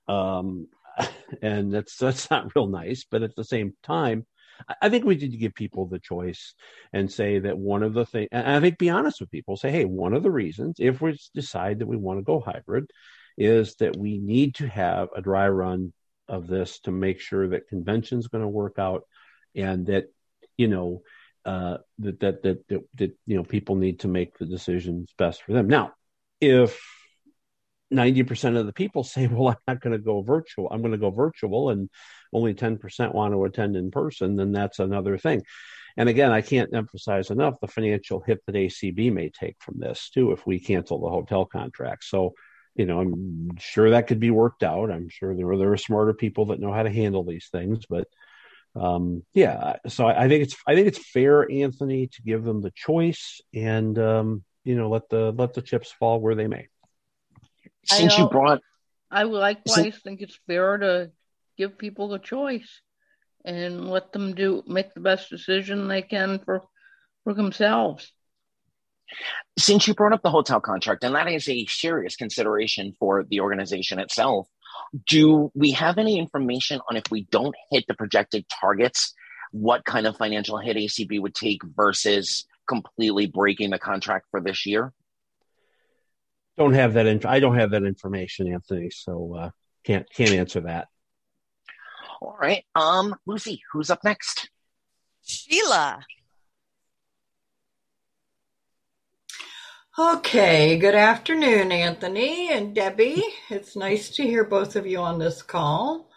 Um, 0.06 0.68
and 1.42 1.74
that's, 1.74 1.96
that's 1.96 2.30
not 2.30 2.54
real 2.54 2.68
nice. 2.68 3.04
But 3.10 3.22
at 3.22 3.34
the 3.36 3.44
same 3.44 3.74
time, 3.82 4.24
I 4.80 4.88
think 4.88 5.04
we 5.04 5.16
need 5.16 5.32
to 5.32 5.36
give 5.36 5.54
people 5.54 5.86
the 5.86 5.98
choice 5.98 6.54
and 6.92 7.12
say 7.12 7.40
that 7.40 7.58
one 7.58 7.82
of 7.82 7.92
the 7.92 8.06
things, 8.06 8.28
and 8.32 8.46
I 8.46 8.60
think 8.60 8.78
be 8.78 8.90
honest 8.90 9.20
with 9.20 9.30
people, 9.30 9.56
say, 9.56 9.70
hey, 9.70 9.84
one 9.84 10.14
of 10.14 10.22
the 10.22 10.30
reasons, 10.30 10.76
if 10.78 11.00
we 11.00 11.18
decide 11.34 11.80
that 11.80 11.86
we 11.86 11.96
want 11.96 12.18
to 12.18 12.24
go 12.24 12.40
hybrid, 12.40 12.90
is 13.38 13.76
that 13.76 13.96
we 13.96 14.18
need 14.18 14.56
to 14.56 14.68
have 14.68 15.08
a 15.16 15.22
dry 15.22 15.48
run 15.48 15.92
of 16.28 16.46
this 16.46 16.80
to 16.80 16.90
make 16.90 17.20
sure 17.20 17.48
that 17.48 17.68
convention's 17.68 18.28
going 18.28 18.42
to 18.42 18.48
work 18.48 18.78
out 18.78 19.04
and 19.54 19.86
that, 19.86 20.06
you 20.56 20.68
know, 20.68 21.02
uh, 21.44 21.78
that, 22.00 22.20
that, 22.20 22.42
that 22.42 22.68
that 22.68 22.84
that 22.96 23.16
you 23.26 23.36
know 23.36 23.44
people 23.44 23.76
need 23.76 24.00
to 24.00 24.08
make 24.08 24.36
the 24.36 24.44
decisions 24.44 25.14
best 25.16 25.42
for 25.42 25.52
them. 25.52 25.66
Now, 25.66 25.92
if 26.42 26.78
ninety 27.90 28.22
percent 28.22 28.56
of 28.56 28.66
the 28.66 28.72
people 28.72 29.02
say, 29.04 29.26
"Well, 29.26 29.48
I'm 29.48 29.56
not 29.66 29.80
going 29.80 29.96
to 29.96 30.04
go 30.04 30.20
virtual. 30.20 30.68
I'm 30.70 30.82
going 30.82 30.92
to 30.92 30.98
go 30.98 31.10
virtual," 31.10 31.70
and 31.70 31.88
only 32.34 32.54
ten 32.54 32.76
percent 32.76 33.14
want 33.14 33.32
to 33.32 33.44
attend 33.44 33.76
in 33.76 33.90
person, 33.90 34.36
then 34.36 34.52
that's 34.52 34.78
another 34.78 35.16
thing. 35.16 35.42
And 35.96 36.08
again, 36.08 36.30
I 36.30 36.42
can't 36.42 36.74
emphasize 36.74 37.30
enough 37.30 37.54
the 37.60 37.66
financial 37.66 38.20
hit 38.20 38.44
that 38.46 38.54
ACB 38.54 39.12
may 39.12 39.30
take 39.30 39.56
from 39.58 39.78
this 39.78 40.10
too 40.10 40.32
if 40.32 40.46
we 40.46 40.60
cancel 40.60 41.00
the 41.00 41.08
hotel 41.08 41.44
contract. 41.44 42.04
So, 42.04 42.34
you 42.78 42.86
know, 42.86 43.00
I'm 43.00 43.56
sure 43.58 43.90
that 43.90 44.06
could 44.06 44.20
be 44.20 44.30
worked 44.30 44.62
out. 44.62 44.90
I'm 44.90 45.08
sure 45.08 45.34
there 45.34 45.50
are 45.50 45.58
there 45.58 45.72
are 45.72 45.76
smarter 45.76 46.14
people 46.14 46.46
that 46.46 46.60
know 46.60 46.72
how 46.72 46.84
to 46.84 46.90
handle 46.90 47.24
these 47.24 47.48
things, 47.50 47.84
but 47.86 48.06
um, 48.76 49.24
yeah, 49.34 49.76
so 49.88 50.06
I, 50.06 50.24
I, 50.24 50.28
think 50.28 50.44
it's 50.44 50.56
I 50.66 50.76
think 50.76 50.86
it's 50.86 51.04
fair, 51.04 51.50
Anthony, 51.50 52.06
to 52.06 52.22
give 52.22 52.44
them 52.44 52.60
the 52.62 52.70
choice 52.70 53.40
and 53.52 53.98
um, 53.98 54.44
you 54.64 54.76
know 54.76 54.88
let 54.88 55.08
the 55.08 55.32
let 55.32 55.54
the 55.54 55.62
chips 55.62 55.90
fall 55.90 56.20
where 56.20 56.36
they 56.36 56.46
may. 56.46 56.68
Since 57.84 58.16
you 58.16 58.28
brought, 58.28 58.60
I 59.10 59.24
likewise 59.24 59.74
since, 59.74 59.98
think 59.98 60.20
it's 60.20 60.38
fair 60.46 60.78
to 60.78 61.10
give 61.56 61.78
people 61.78 62.08
the 62.08 62.20
choice 62.20 62.80
and 63.44 63.90
let 63.90 64.12
them 64.12 64.34
do 64.34 64.62
make 64.68 64.94
the 64.94 65.00
best 65.00 65.30
decision 65.30 65.88
they 65.88 66.02
can 66.02 66.38
for 66.38 66.62
for 67.24 67.34
themselves. 67.34 68.12
Since 69.58 69.88
you 69.88 69.94
brought 69.94 70.12
up 70.12 70.22
the 70.22 70.30
hotel 70.30 70.60
contract, 70.60 71.04
and 71.04 71.14
that 71.14 71.28
is 71.28 71.48
a 71.48 71.66
serious 71.66 72.16
consideration 72.16 72.94
for 72.98 73.24
the 73.24 73.40
organization 73.40 73.98
itself, 73.98 74.48
do 75.08 75.50
we 75.54 75.72
have 75.72 75.98
any 75.98 76.18
information 76.18 76.80
on 76.88 76.96
if 76.96 77.04
we 77.10 77.24
don't 77.30 77.54
hit 77.70 77.84
the 77.88 77.94
projected 77.94 78.46
targets, 78.48 79.14
what 79.50 79.84
kind 79.84 80.06
of 80.06 80.16
financial 80.16 80.58
hit 80.58 80.76
ACB 80.76 81.20
would 81.20 81.34
take 81.34 81.62
versus 81.64 82.46
completely 82.68 83.26
breaking 83.26 83.70
the 83.70 83.78
contract 83.78 84.26
for 84.30 84.40
this 84.40 84.66
year? 84.66 84.92
Don't 86.56 86.74
have 86.74 86.94
that. 86.94 87.06
Inf- 87.06 87.26
I 87.26 87.40
don't 87.40 87.56
have 87.56 87.70
that 87.70 87.84
information, 87.84 88.52
Anthony. 88.52 88.90
So 88.90 89.36
uh, 89.38 89.50
can't 89.84 90.06
can't 90.10 90.32
answer 90.32 90.60
that. 90.62 90.88
All 92.20 92.36
right, 92.40 92.64
um, 92.74 93.14
Lucy, 93.26 93.60
who's 93.72 93.90
up 93.90 94.02
next? 94.02 94.50
Sheila. 95.22 96.00
Okay, 100.00 100.78
good 100.78 100.94
afternoon, 100.94 101.72
Anthony 101.72 102.52
and 102.52 102.72
Debbie. 102.72 103.20
It's 103.50 103.74
nice 103.74 104.10
to 104.10 104.22
hear 104.22 104.44
both 104.44 104.76
of 104.76 104.86
you 104.86 104.98
on 104.98 105.18
this 105.18 105.42
call. 105.42 106.08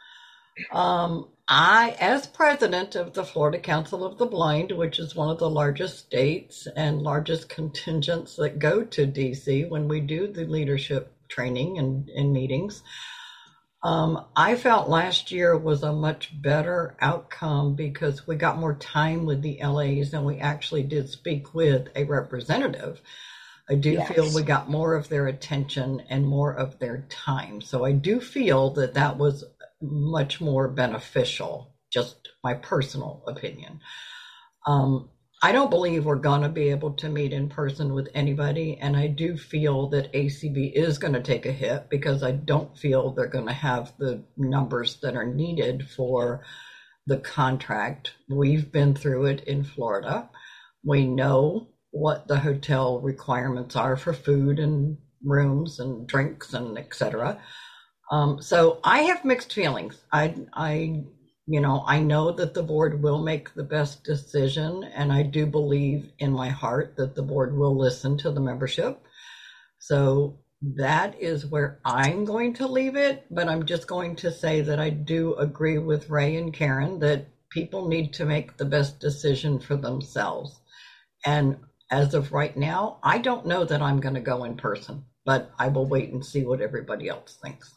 Um, 0.72 1.30
I, 1.48 1.96
as 2.00 2.28
president 2.28 2.96
of 2.96 3.14
the 3.14 3.26
Florida 3.26 3.58
Council 3.58 4.06
of 4.06 4.20
the 4.20 4.28
Blind, 4.28 4.72
which 4.72 5.00
is 5.00 5.16
one 5.16 5.30
of 5.30 5.40
the 5.40 5.50
largest 5.50 5.98
states 5.98 6.68
and 6.76 7.02
largest 7.02 7.50
contingents 7.50 8.36
that 8.36 8.60
go 8.60 8.84
to 8.84 9.08
DC 9.08 9.68
when 9.68 9.88
we 9.88 10.00
do 10.00 10.28
the 10.28 10.46
leadership 10.46 11.16
training 11.28 11.80
and, 11.80 12.08
and 12.10 12.32
meetings, 12.32 12.84
um, 13.82 14.28
I 14.36 14.58
felt 14.58 14.90
last 14.90 15.32
year 15.32 15.58
was 15.58 15.82
a 15.82 15.92
much 15.92 16.40
better 16.40 16.96
outcome 17.02 17.74
because 17.76 18.28
we 18.28 18.36
got 18.36 18.60
more 18.60 18.76
time 18.76 19.26
with 19.26 19.42
the 19.42 19.58
LAs 19.60 20.14
and 20.14 20.24
we 20.24 20.38
actually 20.38 20.84
did 20.84 21.10
speak 21.10 21.56
with 21.56 21.88
a 21.96 22.04
representative 22.04 23.02
I 23.72 23.76
do 23.76 23.92
yes. 23.92 24.12
feel 24.12 24.34
we 24.34 24.44
got 24.44 24.70
more 24.70 24.96
of 24.96 25.08
their 25.08 25.28
attention 25.28 26.04
and 26.10 26.28
more 26.28 26.54
of 26.54 26.78
their 26.80 27.06
time. 27.10 27.62
So 27.62 27.86
I 27.86 27.94
do 27.94 28.20
feel 28.20 28.72
that 28.72 28.96
that 28.96 29.18
was 29.18 29.46
much 29.82 30.42
more 30.42 30.68
beneficial, 30.68 31.74
just 31.90 32.28
my 32.44 32.56
personal 32.56 33.24
opinion. 33.28 33.80
Um, 34.68 35.10
I 35.42 35.54
don't 35.54 35.70
believe 35.70 36.06
we're 36.06 36.18
going 36.18 36.42
to 36.42 36.50
be 36.50 36.68
able 36.68 36.92
to 36.96 37.08
meet 37.08 37.32
in 37.32 37.48
person 37.48 37.94
with 37.94 38.10
anybody. 38.14 38.78
And 38.78 38.98
I 38.98 39.08
do 39.08 39.38
feel 39.38 39.88
that 39.92 40.12
ACB 40.12 40.74
is 40.74 40.98
going 40.98 41.14
to 41.14 41.24
take 41.24 41.46
a 41.46 41.54
hit 41.54 41.90
because 41.90 42.24
I 42.24 42.32
don't 42.32 42.78
feel 42.78 43.12
they're 43.12 43.28
going 43.28 43.48
to 43.48 43.54
have 43.54 43.94
the 43.98 44.22
numbers 44.36 45.00
that 45.02 45.16
are 45.16 45.26
needed 45.26 45.88
for 45.88 46.44
the 47.08 47.18
contract. 47.18 48.16
We've 48.30 48.70
been 48.70 48.96
through 48.96 49.28
it 49.28 49.46
in 49.46 49.64
Florida. 49.64 50.30
We 50.84 51.08
know 51.08 51.70
what 51.92 52.28
the 52.28 52.40
hotel 52.40 53.00
requirements 53.00 53.76
are 53.76 53.96
for 53.96 54.14
food 54.14 54.60
and 54.60 54.98
rooms 55.24 55.80
and 55.80 56.08
drinks 56.08 56.54
and 56.54 56.78
etc. 56.78 57.40
Um, 58.12 58.42
so 58.42 58.80
I 58.84 59.04
have 59.04 59.24
mixed 59.24 59.54
feelings. 59.54 60.02
I, 60.12 60.36
I, 60.54 61.04
you 61.48 61.62
know, 61.62 61.84
I 61.88 62.00
know 62.00 62.32
that 62.32 62.54
the 62.54 62.64
board 62.64 63.02
will 63.02 63.22
make 63.22 63.54
the 63.54 63.64
best 63.64 64.04
decision, 64.04 64.84
and 64.84 65.12
I 65.12 65.24
do 65.24 65.46
believe 65.46 66.12
in 66.20 66.32
my 66.34 66.50
heart 66.50 66.96
that 66.98 67.16
the 67.16 67.24
board 67.24 67.56
will 67.56 67.78
listen 67.78 68.18
to 68.20 68.32
the 68.32 68.42
membership. 68.42 69.02
So 69.80 70.40
that 70.62 71.20
is 71.20 71.46
where 71.46 71.80
I'm 71.84 72.26
going 72.26 72.54
to 72.56 72.68
leave 72.68 72.96
it. 72.96 73.26
But 73.32 73.48
I'm 73.48 73.66
just 73.66 73.88
going 73.88 74.16
to 74.18 74.32
say 74.32 74.62
that 74.62 74.80
I 74.80 74.90
do 74.90 75.36
agree 75.36 75.78
with 75.78 76.10
Ray 76.10 76.36
and 76.36 76.54
Karen 76.54 77.00
that 77.00 77.28
people 77.50 77.88
need 77.88 78.14
to 78.14 78.26
make 78.26 78.58
the 78.58 78.66
best 78.66 79.00
decision 79.00 79.60
for 79.60 79.76
themselves. 79.76 80.60
And 81.26 81.58
as 81.92 82.14
of 82.14 82.32
right 82.32 82.56
now, 82.56 82.98
I 83.04 83.20
don't 83.20 83.46
know 83.46 83.66
that 83.66 83.82
I'm 83.82 84.00
going 84.00 84.16
to 84.16 84.22
go 84.22 84.46
in 84.46 84.56
person, 84.56 85.04
but 85.26 85.52
I 85.60 85.68
will 85.68 85.86
wait 85.86 86.12
and 86.12 86.26
see 86.26 86.46
what 86.46 86.62
everybody 86.62 87.10
else 87.10 87.38
thinks. 87.44 87.76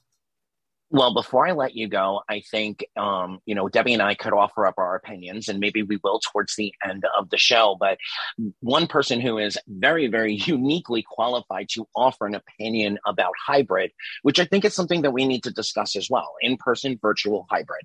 Well, 0.91 1.13
before 1.13 1.45
I 1.45 1.53
let 1.53 1.75
you 1.75 1.89
go, 1.89 2.21
I 2.29 2.43
think 2.53 2.87
um, 2.97 3.41
you 3.47 3.55
know 3.57 3.69
Debbie 3.69 3.95
and 3.95 4.03
I 4.03 4.15
could 4.15 4.33
offer 4.33 4.65
up 4.65 4.75
our 4.79 4.95
opinions, 4.95 5.49
and 5.49 5.59
maybe 5.59 5.83
we 5.83 5.99
will 6.05 6.21
towards 6.21 6.55
the 6.55 6.73
end 6.89 7.05
of 7.19 7.31
the 7.31 7.39
show. 7.39 7.77
But 7.81 7.99
one 8.61 8.87
person 8.87 9.21
who 9.21 9.39
is 9.39 9.59
very, 9.67 10.07
very 10.07 10.35
uniquely 10.47 11.03
qualified 11.03 11.69
to 11.71 11.89
offer 11.97 12.27
an 12.27 12.37
opinion 12.37 12.99
about 13.07 13.33
hybrid, 13.45 13.91
which 14.23 14.39
I 14.39 14.45
think 14.45 14.65
is 14.65 14.75
something 14.75 15.03
that 15.03 15.11
we 15.11 15.27
need 15.27 15.43
to 15.45 15.51
discuss 15.51 15.97
as 15.97 16.09
well, 16.09 16.35
in-person, 16.41 17.01
virtual, 17.03 17.47
hybrid. 17.51 17.83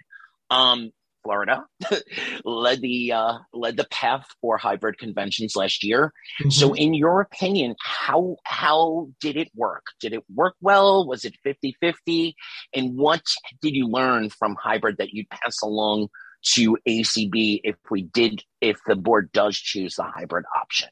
Um, 0.51 0.91
Florida, 1.23 1.65
led 2.45 2.81
the 2.81 3.11
uh, 3.11 3.37
led 3.53 3.77
the 3.77 3.87
path 3.91 4.25
for 4.41 4.57
hybrid 4.57 4.97
conventions 4.97 5.55
last 5.55 5.83
year. 5.83 6.13
Mm-hmm. 6.41 6.49
So, 6.49 6.73
in 6.73 6.93
your 6.93 7.21
opinion, 7.21 7.75
how 7.81 8.37
how 8.43 9.09
did 9.19 9.37
it 9.37 9.49
work? 9.55 9.85
Did 9.99 10.13
it 10.13 10.23
work 10.33 10.55
well? 10.61 11.07
Was 11.07 11.25
it 11.25 11.35
50-50? 11.45 12.33
And 12.73 12.97
what 12.97 13.23
did 13.61 13.75
you 13.75 13.87
learn 13.87 14.29
from 14.29 14.55
hybrid 14.55 14.97
that 14.97 15.13
you'd 15.13 15.29
pass 15.29 15.61
along 15.61 16.09
to 16.53 16.77
ACB 16.87 17.61
if 17.63 17.75
we 17.89 18.03
did 18.03 18.43
if 18.61 18.79
the 18.87 18.95
board 18.95 19.31
does 19.31 19.57
choose 19.57 19.95
the 19.95 20.03
hybrid 20.03 20.45
option? 20.55 20.89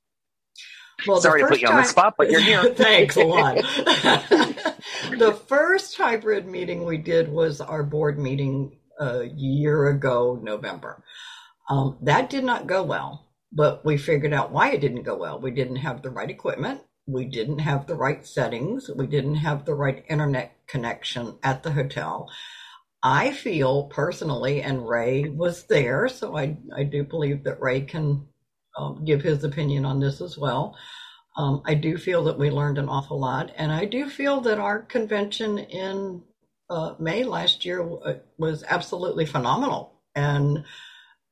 Well, 1.05 1.21
Sorry 1.21 1.41
to 1.41 1.47
put 1.47 1.61
you 1.61 1.67
on 1.67 1.75
the 1.75 1.83
spot, 1.83 2.15
but 2.17 2.31
you're 2.31 2.41
here. 2.41 2.63
Thanks 2.73 3.15
a 3.17 3.23
lot. 3.23 3.55
the 5.17 5.39
first 5.47 5.95
hybrid 5.95 6.47
meeting 6.47 6.85
we 6.85 6.97
did 6.97 7.29
was 7.29 7.61
our 7.61 7.83
board 7.83 8.17
meeting 8.17 8.76
a 8.99 9.25
year 9.25 9.87
ago, 9.87 10.39
November. 10.41 11.03
Um, 11.69 11.97
that 12.01 12.29
did 12.29 12.43
not 12.43 12.67
go 12.67 12.83
well, 12.83 13.27
but 13.51 13.85
we 13.85 13.97
figured 13.97 14.33
out 14.33 14.51
why 14.51 14.71
it 14.71 14.81
didn't 14.81 15.03
go 15.03 15.15
well. 15.17 15.39
We 15.39 15.51
didn't 15.51 15.77
have 15.77 16.01
the 16.01 16.09
right 16.09 16.29
equipment. 16.29 16.81
We 17.05 17.25
didn't 17.25 17.59
have 17.59 17.87
the 17.87 17.95
right 17.95 18.25
settings. 18.25 18.89
We 18.95 19.07
didn't 19.07 19.35
have 19.35 19.65
the 19.65 19.75
right 19.75 20.03
internet 20.09 20.55
connection 20.67 21.37
at 21.43 21.63
the 21.63 21.71
hotel. 21.71 22.29
I 23.03 23.31
feel 23.31 23.83
personally, 23.85 24.61
and 24.61 24.87
Ray 24.87 25.29
was 25.29 25.63
there, 25.65 26.07
so 26.07 26.35
I, 26.35 26.57
I 26.75 26.83
do 26.83 27.03
believe 27.03 27.43
that 27.43 27.61
Ray 27.61 27.81
can 27.81 28.27
um, 28.77 29.05
give 29.05 29.21
his 29.21 29.43
opinion 29.43 29.85
on 29.85 29.99
this 29.99 30.19
as 30.19 30.37
well. 30.37 30.75
Um, 31.37 31.61
I 31.65 31.75
do 31.75 31.97
feel 31.97 32.23
that 32.25 32.39
we 32.39 32.49
learned 32.49 32.79
an 32.79 32.89
awful 32.89 33.19
lot, 33.19 33.51
and 33.55 33.71
I 33.71 33.85
do 33.85 34.09
feel 34.09 34.41
that 34.41 34.59
our 34.59 34.81
convention 34.81 35.59
in 35.59 36.23
uh, 36.69 36.95
May 36.99 37.23
last 37.23 37.65
year 37.65 37.81
uh, 37.81 38.15
was 38.37 38.63
absolutely 38.67 39.25
phenomenal. 39.25 39.93
And 40.15 40.65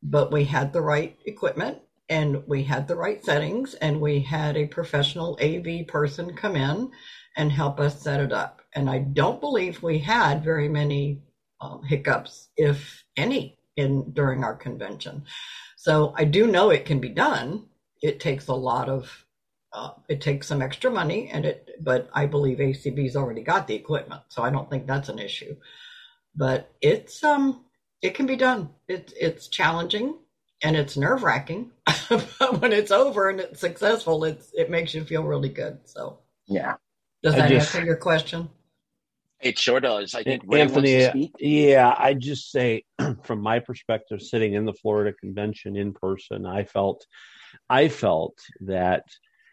but 0.03 0.31
we 0.31 0.45
had 0.45 0.71
the 0.71 0.81
right 0.81 1.17
equipment, 1.25 1.79
and 2.09 2.47
we 2.47 2.63
had 2.63 2.87
the 2.87 2.95
right 2.95 3.23
settings, 3.25 3.73
and 3.73 3.99
we 3.99 4.19
had 4.19 4.55
a 4.55 4.67
professional 4.67 5.37
AV 5.41 5.87
person 5.87 6.35
come 6.35 6.55
in 6.55 6.91
and 7.35 7.51
help 7.51 7.79
us 7.79 8.01
set 8.01 8.19
it 8.19 8.31
up. 8.31 8.61
And 8.73 8.89
I 8.89 8.99
don't 8.99 9.41
believe 9.41 9.81
we 9.81 9.99
had 9.99 10.43
very 10.43 10.69
many 10.69 11.21
um, 11.59 11.83
hiccups, 11.83 12.49
if 12.55 13.03
any, 13.17 13.57
in 13.75 14.11
during 14.11 14.43
our 14.43 14.55
convention. 14.55 15.23
So 15.75 16.13
I 16.15 16.25
do 16.25 16.47
know 16.47 16.69
it 16.69 16.85
can 16.85 16.99
be 16.99 17.09
done. 17.09 17.65
It 18.01 18.19
takes 18.19 18.47
a 18.47 18.53
lot 18.53 18.89
of, 18.89 19.24
uh, 19.75 19.91
it 20.07 20.21
takes 20.21 20.47
some 20.47 20.61
extra 20.61 20.89
money, 20.89 21.29
and 21.31 21.45
it. 21.45 21.69
But 21.81 22.09
I 22.13 22.25
believe 22.25 22.59
ACB's 22.59 23.15
already 23.15 23.41
got 23.41 23.67
the 23.67 23.75
equipment, 23.75 24.21
so 24.29 24.43
I 24.43 24.49
don't 24.49 24.69
think 24.69 24.87
that's 24.87 25.09
an 25.09 25.19
issue. 25.19 25.55
But 26.35 26.71
it's 26.81 27.23
um, 27.23 27.65
it 28.01 28.15
can 28.15 28.25
be 28.25 28.35
done. 28.35 28.69
It's 28.87 29.13
it's 29.19 29.47
challenging 29.47 30.15
and 30.63 30.75
it's 30.75 30.97
nerve 30.97 31.23
wracking, 31.23 31.71
but 32.09 32.61
when 32.61 32.73
it's 32.73 32.91
over 32.91 33.29
and 33.29 33.39
it's 33.39 33.59
successful, 33.59 34.23
it's 34.23 34.51
it 34.53 34.69
makes 34.69 34.93
you 34.93 35.03
feel 35.03 35.23
really 35.23 35.49
good. 35.49 35.79
So 35.85 36.19
yeah, 36.47 36.75
does 37.21 37.35
that 37.35 37.49
just, 37.49 37.75
answer 37.75 37.85
your 37.85 37.97
question? 37.97 38.49
It 39.41 39.59
sure 39.59 39.79
does. 39.79 40.15
I 40.15 40.23
think 40.23 40.43
Anthony. 40.51 41.31
Yeah, 41.39 41.93
I 41.97 42.13
just 42.13 42.51
say 42.51 42.83
from 43.23 43.41
my 43.41 43.59
perspective, 43.59 44.21
sitting 44.21 44.53
in 44.53 44.65
the 44.65 44.73
Florida 44.73 45.15
convention 45.19 45.75
in 45.75 45.93
person, 45.93 46.45
I 46.45 46.63
felt, 46.63 47.05
I 47.69 47.89
felt 47.89 48.39
that 48.61 49.03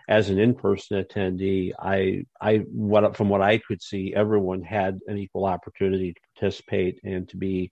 as 0.09 0.31
an 0.31 0.39
in-person 0.39 1.03
attendee, 1.03 1.73
I, 1.79 2.25
I, 2.41 2.59
what 2.73 3.17
from 3.17 3.29
what 3.29 3.41
I 3.41 3.59
could 3.59 3.83
see, 3.83 4.15
everyone 4.15 4.63
had 4.63 4.99
an 5.07 5.19
equal 5.19 5.47
opportunity 5.47 6.13
to 6.13 6.21
participate 6.37 6.99
and 7.05 7.29
to 7.29 7.37
be 7.37 7.71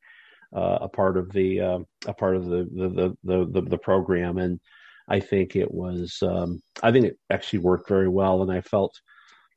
uh, 0.55 0.79
a 0.83 0.89
part 0.89 1.17
of 1.17 1.33
the, 1.33 1.61
uh, 1.61 1.79
a 2.07 2.15
part 2.15 2.37
of 2.37 2.47
the 2.47 2.69
the, 2.73 3.17
the 3.25 3.47
the 3.53 3.61
the 3.63 3.79
program, 3.79 4.39
and 4.39 4.61
I 5.09 5.21
think 5.21 5.57
it 5.57 5.73
was, 5.73 6.19
um, 6.23 6.63
I 6.83 6.93
think 6.93 7.07
it 7.07 7.19
actually 7.31 7.61
worked 7.61 7.89
very 7.89 8.09
well, 8.09 8.43
and 8.43 8.51
I 8.51 8.61
felt 8.61 8.95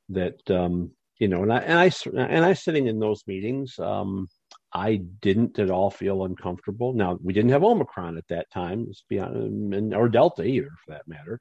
that 0.09 0.39
um, 0.49 0.91
you 1.19 1.27
know, 1.27 1.43
and 1.43 1.53
I 1.53 1.59
and 1.59 1.79
I 1.79 1.91
and 2.21 2.45
I 2.45 2.53
sitting 2.53 2.87
in 2.87 2.99
those 2.99 3.23
meetings, 3.27 3.77
um, 3.79 4.27
I 4.73 4.97
didn't 5.21 5.59
at 5.59 5.69
all 5.69 5.91
feel 5.91 6.25
uncomfortable. 6.25 6.93
Now 6.93 7.17
we 7.23 7.33
didn't 7.33 7.51
have 7.51 7.63
Omicron 7.63 8.17
at 8.17 8.27
that 8.29 8.51
time, 8.51 8.87
beyond, 9.09 9.93
or 9.93 10.09
Delta 10.09 10.43
either, 10.43 10.71
for 10.83 10.93
that 10.93 11.07
matter. 11.07 11.39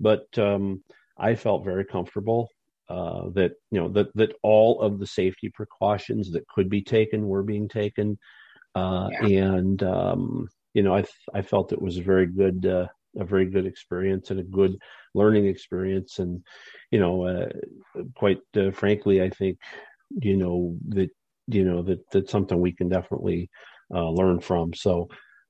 But 0.00 0.26
um, 0.38 0.82
I 1.18 1.34
felt 1.34 1.64
very 1.64 1.84
comfortable 1.84 2.48
uh, 2.88 3.30
that 3.30 3.52
you 3.70 3.80
know 3.80 3.88
that 3.90 4.14
that 4.14 4.34
all 4.42 4.80
of 4.80 4.98
the 4.98 5.06
safety 5.06 5.50
precautions 5.54 6.32
that 6.32 6.46
could 6.48 6.68
be 6.68 6.82
taken 6.82 7.26
were 7.26 7.42
being 7.42 7.68
taken, 7.68 8.18
uh, 8.74 9.08
yeah. 9.22 9.52
and 9.52 9.82
um, 9.82 10.48
you 10.74 10.82
know 10.82 10.94
I 10.94 11.04
I 11.32 11.42
felt 11.42 11.72
it 11.72 11.80
was 11.80 11.98
a 11.98 12.02
very 12.02 12.26
good 12.26 12.66
uh, 12.66 12.88
a 13.16 13.24
very 13.24 13.46
good 13.46 13.66
experience 13.66 14.30
and 14.30 14.40
a 14.40 14.44
good 14.44 14.76
learning 15.14 15.46
experience. 15.46 16.18
And 16.18 16.44
you 16.90 16.98
know 16.98 17.24
uh, 17.24 17.48
quite 18.16 18.40
uh, 18.56 18.70
frankly 18.70 19.22
i 19.22 19.30
think 19.30 19.58
you 20.20 20.36
know 20.36 20.76
that 20.88 21.10
you 21.46 21.64
know 21.64 21.82
that 21.82 22.00
that's 22.10 22.30
something 22.30 22.60
we 22.60 22.72
can 22.72 22.88
definitely 22.88 23.50
uh, 23.94 24.10
learn 24.10 24.40
from. 24.40 24.74
So 24.74 25.08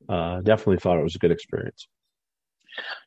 uh, 0.08 0.40
definitely 0.40 0.78
thought 0.78 0.98
it 0.98 1.04
was 1.04 1.14
a 1.14 1.18
good 1.18 1.30
experience 1.30 1.88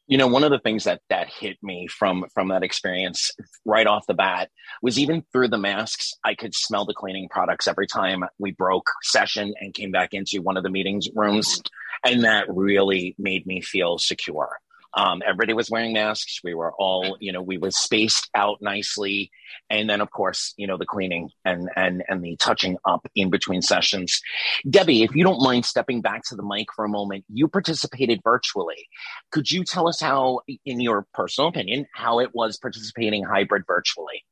you 0.07 0.17
know 0.17 0.27
one 0.27 0.43
of 0.43 0.51
the 0.51 0.59
things 0.59 0.85
that 0.85 1.01
that 1.09 1.27
hit 1.27 1.57
me 1.61 1.87
from 1.87 2.25
from 2.33 2.49
that 2.49 2.63
experience 2.63 3.31
right 3.65 3.87
off 3.87 4.05
the 4.07 4.13
bat 4.13 4.49
was 4.81 4.97
even 4.97 5.23
through 5.31 5.47
the 5.47 5.57
masks 5.57 6.13
i 6.23 6.33
could 6.33 6.53
smell 6.53 6.85
the 6.85 6.93
cleaning 6.93 7.27
products 7.29 7.67
every 7.67 7.87
time 7.87 8.23
we 8.39 8.51
broke 8.51 8.89
session 9.03 9.53
and 9.59 9.73
came 9.73 9.91
back 9.91 10.13
into 10.13 10.41
one 10.41 10.57
of 10.57 10.63
the 10.63 10.69
meetings 10.69 11.07
rooms. 11.15 11.61
And 12.05 12.23
that 12.23 12.45
really 12.47 13.15
made 13.17 13.45
me 13.45 13.61
feel 13.61 13.97
secure 13.97 14.59
um, 14.97 15.21
everybody 15.23 15.53
was 15.53 15.69
wearing 15.69 15.93
masks. 15.93 16.39
We 16.43 16.55
were 16.55 16.73
all, 16.73 17.17
you 17.19 17.31
know, 17.31 17.41
we 17.41 17.59
were 17.59 17.69
spaced 17.69 18.29
out 18.33 18.57
nicely, 18.61 19.29
and 19.69 19.87
then 19.87 20.01
of 20.01 20.09
course, 20.09 20.55
you 20.57 20.65
know, 20.65 20.75
the 20.75 20.87
cleaning 20.87 21.29
and 21.45 21.69
and 21.75 22.03
and 22.09 22.23
the 22.23 22.35
touching 22.37 22.77
up 22.83 23.07
in 23.15 23.29
between 23.29 23.61
sessions. 23.61 24.19
Debbie, 24.67 25.03
if 25.03 25.15
you 25.15 25.23
don't 25.23 25.41
mind 25.41 25.65
stepping 25.65 26.01
back 26.01 26.23
to 26.29 26.35
the 26.35 26.41
mic 26.41 26.73
for 26.75 26.83
a 26.83 26.89
moment, 26.89 27.25
you 27.31 27.47
participated 27.47 28.21
virtually. 28.23 28.87
Could 29.31 29.51
you 29.51 29.63
tell 29.63 29.87
us 29.87 30.01
how, 30.01 30.41
in 30.65 30.81
your 30.81 31.05
personal 31.13 31.49
opinion, 31.49 31.85
how 31.93 32.19
it 32.19 32.31
was 32.33 32.57
participating 32.57 33.23
hybrid 33.23 33.65
virtually? 33.67 34.25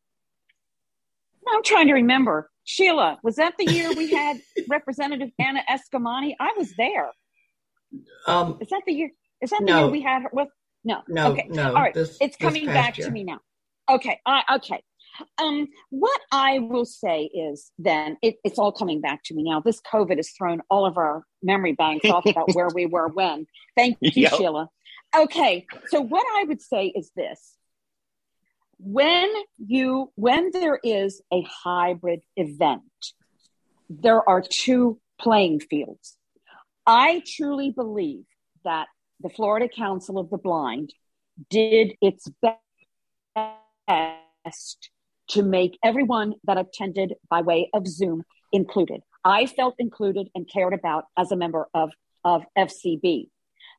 I'm 1.47 1.61
trying 1.61 1.87
to 1.87 1.93
remember. 1.93 2.49
Sheila, 2.63 3.19
was 3.21 3.35
that 3.35 3.53
the 3.59 3.71
year 3.71 3.93
we 3.93 4.11
had 4.11 4.37
Representative 4.67 5.29
Anna 5.37 5.61
Eskamani? 5.69 6.33
I 6.39 6.55
was 6.57 6.73
there. 6.75 7.11
Um, 8.25 8.57
Is 8.59 8.69
that 8.69 8.81
the 8.87 8.93
year? 8.93 9.11
Is 9.41 9.49
that 9.51 9.59
the 9.59 9.65
no. 9.65 9.79
year 9.83 9.91
we 9.91 10.01
had 10.01 10.23
her 10.23 10.29
with? 10.31 10.49
No. 10.83 11.01
No. 11.07 11.31
Okay. 11.31 11.47
No. 11.49 11.69
All 11.69 11.73
right. 11.73 11.93
This, 11.93 12.17
it's 12.21 12.37
coming 12.37 12.65
back 12.65 12.97
year. 12.97 13.07
to 13.07 13.13
me 13.13 13.23
now. 13.23 13.39
Okay. 13.89 14.19
Uh, 14.25 14.41
okay. 14.55 14.81
Um, 15.41 15.67
what 15.89 16.19
I 16.31 16.59
will 16.59 16.85
say 16.85 17.23
is 17.23 17.71
then 17.79 18.17
it, 18.21 18.35
it's 18.43 18.59
all 18.59 18.71
coming 18.71 19.01
back 19.01 19.21
to 19.25 19.33
me 19.33 19.43
now. 19.43 19.61
This 19.61 19.81
COVID 19.81 20.17
has 20.17 20.29
thrown 20.31 20.61
all 20.69 20.85
of 20.85 20.97
our 20.97 21.23
memory 21.41 21.73
banks 21.73 22.09
off 22.09 22.25
about 22.25 22.53
where 22.53 22.69
we 22.73 22.85
were 22.85 23.07
when. 23.07 23.47
Thank 23.77 23.97
you, 24.01 24.11
yep. 24.15 24.33
Sheila. 24.33 24.69
Okay. 25.15 25.65
So 25.87 26.01
what 26.01 26.25
I 26.37 26.43
would 26.45 26.61
say 26.61 26.87
is 26.87 27.11
this. 27.15 27.55
When 28.77 29.31
you 29.57 30.11
when 30.15 30.51
there 30.51 30.77
is 30.83 31.21
a 31.31 31.45
hybrid 31.63 32.21
event, 32.35 32.81
there 33.89 34.27
are 34.27 34.41
two 34.41 34.99
playing 35.19 35.61
fields. 35.61 36.17
I 36.85 37.23
truly 37.25 37.71
believe 37.71 38.25
that 38.65 38.87
the 39.25 39.29
Florida 39.31 39.67
Council 39.67 40.19
of 40.19 40.29
the 40.29 40.37
Blind 40.37 40.93
did 41.49 41.95
its 41.99 42.29
best 43.35 44.91
to 45.29 45.41
make 45.41 45.79
everyone 45.83 46.35
that 46.43 46.59
attended 46.59 47.15
by 47.27 47.41
way 47.41 47.71
of 47.73 47.87
Zoom 47.87 48.21
included. 48.53 49.01
I 49.23 49.47
felt 49.47 49.73
included 49.79 50.29
and 50.35 50.47
cared 50.47 50.75
about 50.75 51.05
as 51.17 51.31
a 51.31 51.35
member 51.35 51.67
of, 51.73 51.89
of 52.23 52.43
FCB. 52.55 53.29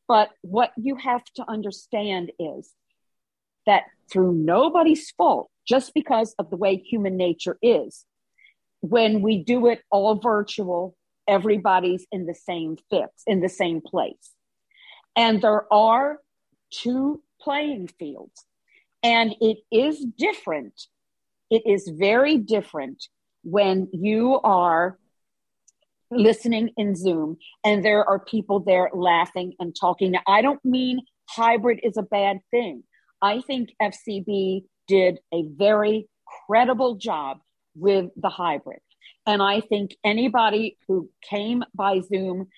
But 0.08 0.30
what 0.42 0.72
you 0.76 0.96
have 0.96 1.22
to 1.36 1.48
understand 1.48 2.32
is 2.40 2.72
that 3.66 3.84
through 4.10 4.32
nobody's 4.32 5.12
fault, 5.12 5.48
just 5.64 5.94
because 5.94 6.34
of 6.40 6.50
the 6.50 6.56
way 6.56 6.76
human 6.76 7.16
nature 7.16 7.56
is, 7.62 8.04
when 8.80 9.22
we 9.22 9.44
do 9.44 9.68
it 9.68 9.80
all 9.92 10.16
virtual, 10.16 10.96
everybody's 11.28 12.04
in 12.10 12.26
the 12.26 12.34
same 12.34 12.78
fix, 12.90 13.22
in 13.28 13.38
the 13.38 13.48
same 13.48 13.80
place. 13.80 14.32
And 15.16 15.40
there 15.40 15.72
are 15.72 16.18
two 16.70 17.22
playing 17.40 17.88
fields. 17.98 18.44
And 19.02 19.34
it 19.40 19.58
is 19.70 20.04
different. 20.18 20.74
It 21.50 21.62
is 21.64 21.88
very 21.88 22.38
different 22.38 23.04
when 23.42 23.88
you 23.92 24.40
are 24.42 24.98
listening 26.10 26.70
in 26.76 26.94
Zoom 26.94 27.36
and 27.64 27.84
there 27.84 28.04
are 28.08 28.18
people 28.18 28.60
there 28.60 28.90
laughing 28.92 29.54
and 29.58 29.74
talking. 29.78 30.12
Now, 30.12 30.20
I 30.26 30.42
don't 30.42 30.64
mean 30.64 31.00
hybrid 31.28 31.80
is 31.82 31.96
a 31.96 32.02
bad 32.02 32.38
thing. 32.50 32.84
I 33.22 33.40
think 33.40 33.70
FCB 33.80 34.64
did 34.86 35.18
a 35.32 35.44
very 35.48 36.08
credible 36.46 36.96
job 36.96 37.38
with 37.74 38.10
the 38.16 38.28
hybrid. 38.28 38.80
And 39.26 39.42
I 39.42 39.60
think 39.60 39.96
anybody 40.04 40.78
who 40.86 41.10
came 41.28 41.64
by 41.74 42.00
Zoom 42.00 42.48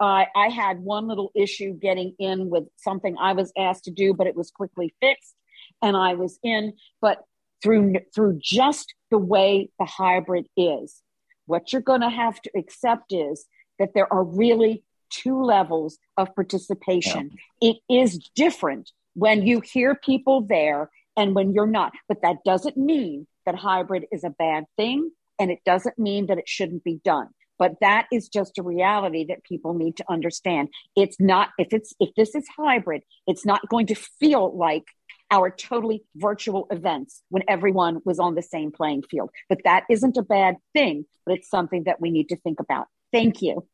I, 0.00 0.26
I 0.34 0.48
had 0.48 0.80
one 0.80 1.08
little 1.08 1.30
issue 1.34 1.72
getting 1.72 2.14
in 2.18 2.50
with 2.50 2.64
something 2.76 3.16
I 3.18 3.32
was 3.32 3.52
asked 3.56 3.84
to 3.84 3.90
do, 3.90 4.14
but 4.14 4.26
it 4.26 4.36
was 4.36 4.50
quickly 4.50 4.94
fixed 5.00 5.34
and 5.82 5.96
I 5.96 6.14
was 6.14 6.38
in. 6.42 6.74
But 7.00 7.24
through 7.62 7.94
through 8.14 8.38
just 8.42 8.94
the 9.10 9.18
way 9.18 9.70
the 9.78 9.84
hybrid 9.84 10.46
is, 10.56 11.02
what 11.46 11.72
you're 11.72 11.82
going 11.82 12.02
to 12.02 12.10
have 12.10 12.40
to 12.42 12.50
accept 12.56 13.12
is 13.12 13.46
that 13.78 13.94
there 13.94 14.12
are 14.12 14.24
really 14.24 14.84
two 15.10 15.42
levels 15.42 15.98
of 16.16 16.34
participation. 16.34 17.30
Yeah. 17.60 17.70
It 17.70 17.76
is 17.92 18.30
different 18.34 18.90
when 19.14 19.46
you 19.46 19.60
hear 19.60 19.94
people 19.94 20.42
there 20.42 20.90
and 21.16 21.34
when 21.34 21.52
you're 21.52 21.66
not. 21.66 21.92
But 22.08 22.22
that 22.22 22.36
doesn't 22.44 22.76
mean 22.76 23.26
that 23.46 23.56
hybrid 23.56 24.06
is 24.12 24.24
a 24.24 24.30
bad 24.30 24.64
thing, 24.76 25.10
and 25.38 25.50
it 25.50 25.60
doesn't 25.64 25.98
mean 25.98 26.26
that 26.26 26.38
it 26.38 26.48
shouldn't 26.48 26.84
be 26.84 27.00
done. 27.04 27.28
But 27.60 27.74
that 27.82 28.06
is 28.10 28.30
just 28.30 28.58
a 28.58 28.62
reality 28.62 29.26
that 29.28 29.44
people 29.44 29.74
need 29.74 29.98
to 29.98 30.04
understand. 30.08 30.70
It's 30.96 31.20
not 31.20 31.50
if 31.58 31.68
it's 31.72 31.92
if 32.00 32.08
this 32.16 32.34
is 32.34 32.48
hybrid, 32.56 33.02
it's 33.26 33.44
not 33.44 33.68
going 33.68 33.86
to 33.88 33.94
feel 33.94 34.56
like 34.56 34.84
our 35.30 35.50
totally 35.50 36.02
virtual 36.16 36.66
events 36.70 37.22
when 37.28 37.44
everyone 37.46 38.00
was 38.04 38.18
on 38.18 38.34
the 38.34 38.42
same 38.42 38.72
playing 38.72 39.02
field. 39.10 39.30
But 39.50 39.58
that 39.64 39.84
isn't 39.90 40.16
a 40.16 40.22
bad 40.22 40.56
thing, 40.72 41.04
but 41.26 41.36
it's 41.36 41.50
something 41.50 41.84
that 41.84 42.00
we 42.00 42.10
need 42.10 42.30
to 42.30 42.36
think 42.36 42.60
about. 42.60 42.86
Thank 43.12 43.42
you. 43.42 43.68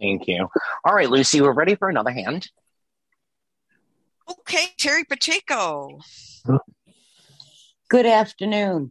Thank 0.00 0.26
you. 0.26 0.48
All 0.84 0.94
right, 0.94 1.08
Lucy, 1.08 1.40
we're 1.40 1.52
ready 1.52 1.76
for 1.76 1.88
another 1.88 2.10
hand. 2.10 2.50
Okay, 4.28 4.66
Terry 4.78 5.04
Pacheco. 5.04 6.00
Good 7.88 8.06
afternoon. 8.06 8.90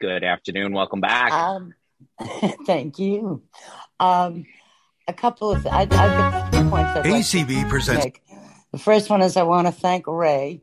Good 0.00 0.24
afternoon. 0.24 0.72
Welcome 0.72 1.02
back. 1.02 1.32
Um, 1.32 1.74
thank 2.66 2.98
you. 2.98 3.42
Um, 4.00 4.46
a 5.06 5.12
couple 5.12 5.50
of 5.50 5.66
I, 5.66 5.82
I've 5.82 5.88
got 5.88 6.52
three 6.52 6.68
points. 6.68 6.90
I'd 6.90 7.04
ACB 7.04 7.54
like 7.54 7.64
to 7.64 7.70
presents. 7.70 8.04
make. 8.04 8.22
The 8.72 8.78
first 8.78 9.08
one 9.08 9.22
is 9.22 9.36
I 9.36 9.42
want 9.42 9.66
to 9.66 9.72
thank 9.72 10.06
Ray 10.06 10.62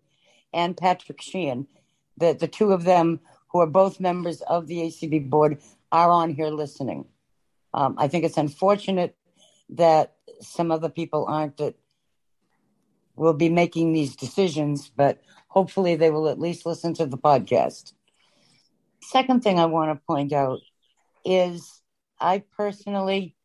and 0.53 0.77
Patrick 0.77 1.21
Sheehan, 1.21 1.67
that 2.17 2.39
the 2.39 2.47
two 2.47 2.71
of 2.71 2.83
them, 2.83 3.19
who 3.49 3.59
are 3.59 3.67
both 3.67 3.99
members 3.99 4.41
of 4.41 4.67
the 4.67 4.77
ACB 4.77 5.29
board, 5.29 5.59
are 5.91 6.09
on 6.09 6.33
here 6.33 6.49
listening. 6.49 7.05
Um, 7.73 7.95
I 7.97 8.07
think 8.07 8.23
it's 8.23 8.38
unfortunate 8.38 9.15
that 9.69 10.13
some 10.41 10.71
other 10.71 10.89
people 10.89 11.25
aren't 11.27 11.57
that 11.57 11.75
will 13.15 13.33
be 13.33 13.49
making 13.49 13.93
these 13.93 14.15
decisions, 14.15 14.89
but 14.95 15.21
hopefully 15.47 15.95
they 15.95 16.09
will 16.09 16.29
at 16.29 16.39
least 16.39 16.65
listen 16.65 16.93
to 16.93 17.05
the 17.05 17.17
podcast. 17.17 17.93
Second 19.01 19.43
thing 19.43 19.59
I 19.59 19.65
want 19.65 19.91
to 19.91 20.05
point 20.05 20.33
out 20.33 20.59
is 21.26 21.82
I 22.19 22.43
personally 22.55 23.36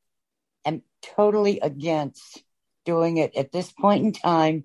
am 0.65 0.83
totally 1.17 1.61
against 1.61 2.43
doing 2.85 3.17
it 3.17 3.35
at 3.37 3.53
this 3.53 3.73
point 3.73 4.05
in 4.05 4.13
time 4.13 4.65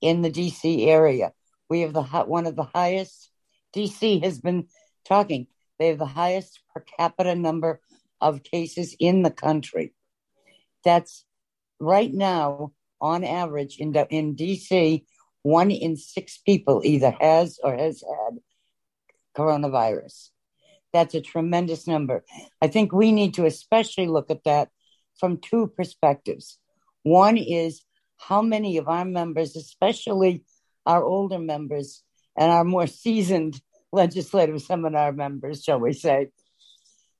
in 0.00 0.22
the 0.22 0.30
DC 0.30 0.86
area. 0.86 1.32
We 1.68 1.80
have 1.80 1.92
the 1.92 2.02
one 2.02 2.46
of 2.46 2.56
the 2.56 2.64
highest. 2.64 3.30
DC 3.74 4.22
has 4.24 4.40
been 4.40 4.66
talking. 5.04 5.46
They 5.78 5.88
have 5.88 5.98
the 5.98 6.06
highest 6.06 6.60
per 6.74 6.84
capita 6.98 7.34
number 7.34 7.80
of 8.20 8.42
cases 8.42 8.94
in 8.98 9.22
the 9.22 9.30
country. 9.30 9.94
That's 10.84 11.24
right 11.78 12.12
now, 12.12 12.72
on 13.00 13.24
average, 13.24 13.76
in 13.78 13.94
in 14.10 14.36
DC, 14.36 15.04
one 15.42 15.70
in 15.70 15.96
six 15.96 16.38
people 16.38 16.82
either 16.84 17.14
has 17.20 17.58
or 17.62 17.76
has 17.76 18.02
had 18.02 18.38
coronavirus. 19.36 20.30
That's 20.92 21.14
a 21.14 21.20
tremendous 21.20 21.86
number. 21.86 22.24
I 22.60 22.68
think 22.68 22.92
we 22.92 23.12
need 23.12 23.34
to 23.34 23.46
especially 23.46 24.06
look 24.06 24.30
at 24.30 24.44
that 24.44 24.70
from 25.18 25.38
two 25.38 25.68
perspectives. 25.76 26.58
One 27.02 27.36
is 27.36 27.82
how 28.16 28.42
many 28.42 28.76
of 28.76 28.88
our 28.88 29.04
members, 29.04 29.56
especially 29.56 30.44
our 30.86 31.02
older 31.04 31.38
members 31.38 32.02
and 32.36 32.50
our 32.50 32.64
more 32.64 32.86
seasoned 33.02 33.60
legislative 33.92 34.60
seminar 34.62 35.12
members, 35.12 35.62
shall 35.62 35.80
we 35.80 35.92
say, 35.92 36.30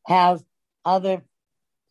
have 0.06 0.42
other 0.84 1.22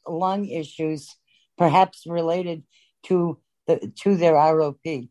lung 0.08 0.48
issues, 0.48 1.16
perhaps 1.58 2.04
related 2.08 2.64
to 3.04 3.40
the 3.68 3.92
to 4.04 4.16
their 4.16 4.34
ROP 4.34 5.10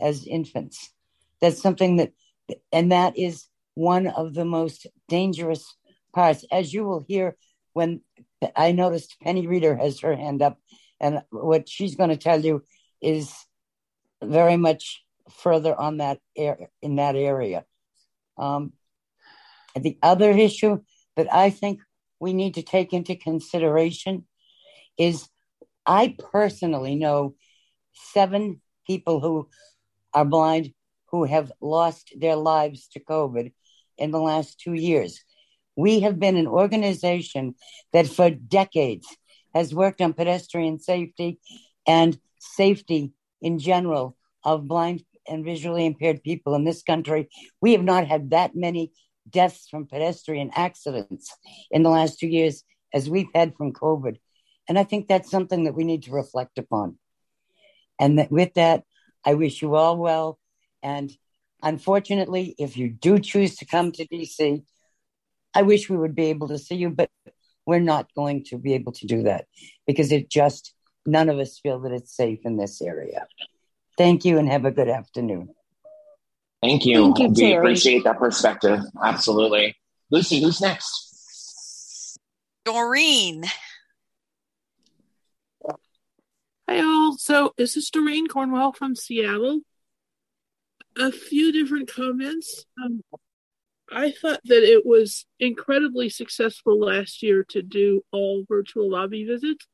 as 0.00 0.26
infants. 0.26 0.90
That's 1.40 1.60
something 1.60 1.96
that, 1.96 2.12
and 2.72 2.92
that 2.92 3.18
is 3.18 3.46
one 3.74 4.06
of 4.06 4.34
the 4.34 4.44
most 4.44 4.86
dangerous 5.08 5.74
parts, 6.14 6.44
as 6.50 6.72
you 6.72 6.84
will 6.84 7.04
hear 7.06 7.36
when 7.72 8.00
I 8.56 8.72
noticed 8.72 9.20
Penny 9.20 9.46
Reader 9.46 9.76
has 9.76 10.00
her 10.00 10.14
hand 10.14 10.42
up, 10.42 10.58
and 11.00 11.22
what 11.30 11.68
she's 11.68 11.96
going 11.96 12.10
to 12.10 12.16
tell 12.16 12.40
you 12.40 12.62
is 13.02 13.34
very 14.22 14.56
much 14.56 15.02
further 15.30 15.78
on 15.78 15.98
that 15.98 16.18
air 16.36 16.70
in 16.80 16.96
that 16.96 17.16
area. 17.16 17.64
Um, 18.38 18.72
the 19.74 19.98
other 20.02 20.30
issue 20.30 20.80
that 21.16 21.32
I 21.32 21.50
think 21.50 21.80
we 22.20 22.32
need 22.32 22.54
to 22.54 22.62
take 22.62 22.92
into 22.92 23.16
consideration 23.16 24.24
is 24.96 25.28
I 25.86 26.16
personally 26.32 26.94
know 26.94 27.34
seven 27.92 28.60
people 28.86 29.20
who 29.20 29.48
are 30.12 30.24
blind 30.24 30.72
who 31.10 31.24
have 31.24 31.52
lost 31.60 32.12
their 32.18 32.36
lives 32.36 32.88
to 32.88 33.00
COVID 33.00 33.52
in 33.98 34.10
the 34.10 34.20
last 34.20 34.58
two 34.58 34.74
years. 34.74 35.22
We 35.76 36.00
have 36.00 36.18
been 36.18 36.36
an 36.36 36.46
organization 36.46 37.54
that 37.92 38.06
for 38.06 38.30
decades 38.30 39.06
has 39.54 39.74
worked 39.74 40.00
on 40.00 40.12
pedestrian 40.12 40.78
safety 40.78 41.38
and 41.86 42.18
safety 42.38 43.12
in 43.40 43.58
general 43.58 44.16
of 44.42 44.68
blind 44.68 45.04
and 45.26 45.44
visually 45.44 45.86
impaired 45.86 46.22
people 46.22 46.54
in 46.54 46.64
this 46.64 46.82
country. 46.82 47.28
We 47.60 47.72
have 47.72 47.82
not 47.82 48.06
had 48.06 48.30
that 48.30 48.54
many 48.54 48.92
deaths 49.28 49.68
from 49.70 49.86
pedestrian 49.86 50.50
accidents 50.54 51.34
in 51.70 51.82
the 51.82 51.90
last 51.90 52.18
two 52.18 52.28
years 52.28 52.62
as 52.92 53.08
we've 53.08 53.28
had 53.34 53.56
from 53.56 53.72
COVID. 53.72 54.16
And 54.68 54.78
I 54.78 54.84
think 54.84 55.08
that's 55.08 55.30
something 55.30 55.64
that 55.64 55.74
we 55.74 55.84
need 55.84 56.04
to 56.04 56.12
reflect 56.12 56.58
upon. 56.58 56.98
And 57.98 58.18
that 58.18 58.30
with 58.30 58.54
that, 58.54 58.84
I 59.24 59.34
wish 59.34 59.62
you 59.62 59.74
all 59.74 59.96
well. 59.96 60.38
And 60.82 61.10
unfortunately, 61.62 62.54
if 62.58 62.76
you 62.76 62.90
do 62.90 63.18
choose 63.18 63.56
to 63.56 63.66
come 63.66 63.92
to 63.92 64.06
DC, 64.06 64.62
I 65.54 65.62
wish 65.62 65.88
we 65.88 65.96
would 65.96 66.14
be 66.14 66.26
able 66.26 66.48
to 66.48 66.58
see 66.58 66.74
you, 66.74 66.90
but 66.90 67.10
we're 67.66 67.78
not 67.80 68.12
going 68.14 68.44
to 68.44 68.58
be 68.58 68.74
able 68.74 68.92
to 68.92 69.06
do 69.06 69.22
that 69.22 69.46
because 69.86 70.12
it 70.12 70.28
just, 70.28 70.74
none 71.06 71.28
of 71.28 71.38
us 71.38 71.58
feel 71.58 71.80
that 71.80 71.92
it's 71.92 72.14
safe 72.14 72.40
in 72.44 72.56
this 72.56 72.82
area. 72.82 73.26
Thank 73.96 74.24
you 74.24 74.38
and 74.38 74.48
have 74.48 74.64
a 74.64 74.70
good 74.70 74.88
afternoon. 74.88 75.50
Thank 76.62 76.84
you. 76.84 77.14
Thank 77.14 77.18
you, 77.18 77.28
we 77.28 77.34
Terry. 77.34 77.56
appreciate 77.56 78.04
that 78.04 78.18
perspective. 78.18 78.80
Absolutely. 79.02 79.76
Lucy, 80.10 80.40
who's 80.40 80.60
next? 80.60 82.18
Doreen. 82.64 83.44
Hi 86.68 86.80
all. 86.80 87.16
So 87.18 87.52
this 87.58 87.76
is 87.76 87.90
Doreen 87.90 88.26
Cornwell 88.26 88.72
from 88.72 88.96
Seattle. 88.96 89.60
A 90.96 91.12
few 91.12 91.52
different 91.52 91.92
comments. 91.92 92.64
Um, 92.82 93.02
I 93.90 94.10
thought 94.10 94.40
that 94.44 94.62
it 94.62 94.84
was 94.84 95.26
incredibly 95.38 96.08
successful 96.08 96.80
last 96.80 97.22
year 97.22 97.44
to 97.50 97.62
do 97.62 98.02
all 98.12 98.44
virtual 98.48 98.90
lobby 98.90 99.24
visits. 99.24 99.66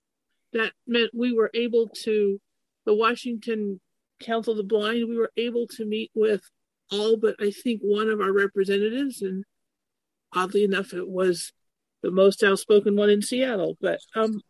That 0.53 0.73
meant 0.87 1.11
we 1.15 1.33
were 1.33 1.51
able 1.55 1.89
to, 2.03 2.41
the 2.85 2.95
Washington 2.95 3.81
Council 4.21 4.53
of 4.53 4.57
the 4.57 4.65
Blind, 4.65 5.09
we 5.09 5.17
were 5.17 5.33
able 5.37 5.67
to 5.69 5.85
meet 5.85 6.11
with 6.15 6.43
all 6.91 7.17
but 7.17 7.37
I 7.41 7.51
think 7.51 7.81
one 7.83 8.09
of 8.09 8.21
our 8.21 8.33
representatives, 8.33 9.23
and 9.23 9.45
oddly 10.33 10.65
enough, 10.65 10.93
it 10.93 11.09
was 11.09 11.53
the 12.03 12.11
most 12.11 12.43
outspoken 12.43 12.97
one 12.97 13.11
in 13.11 13.23
Seattle. 13.23 13.77
But 13.81 14.01
um, 14.15 14.41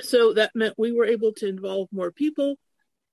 so 0.00 0.32
that 0.34 0.52
meant 0.54 0.74
we 0.78 0.92
were 0.92 1.04
able 1.04 1.32
to 1.34 1.48
involve 1.48 1.88
more 1.92 2.10
people. 2.10 2.56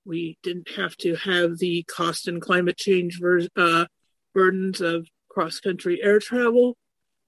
We 0.05 0.37
didn't 0.43 0.69
have 0.75 0.95
to 0.97 1.15
have 1.15 1.57
the 1.57 1.83
cost 1.83 2.27
and 2.27 2.41
climate 2.41 2.77
change 2.77 3.19
ver- 3.19 3.47
uh, 3.55 3.85
burdens 4.33 4.81
of 4.81 5.07
cross 5.33 5.59
country 5.59 6.01
air 6.03 6.19
travel. 6.19 6.77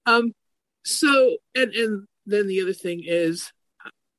Um, 0.05 0.33
so, 0.83 1.37
and, 1.55 1.73
and 1.73 2.07
then 2.25 2.47
the 2.47 2.61
other 2.61 2.73
thing 2.73 3.01
is, 3.05 3.51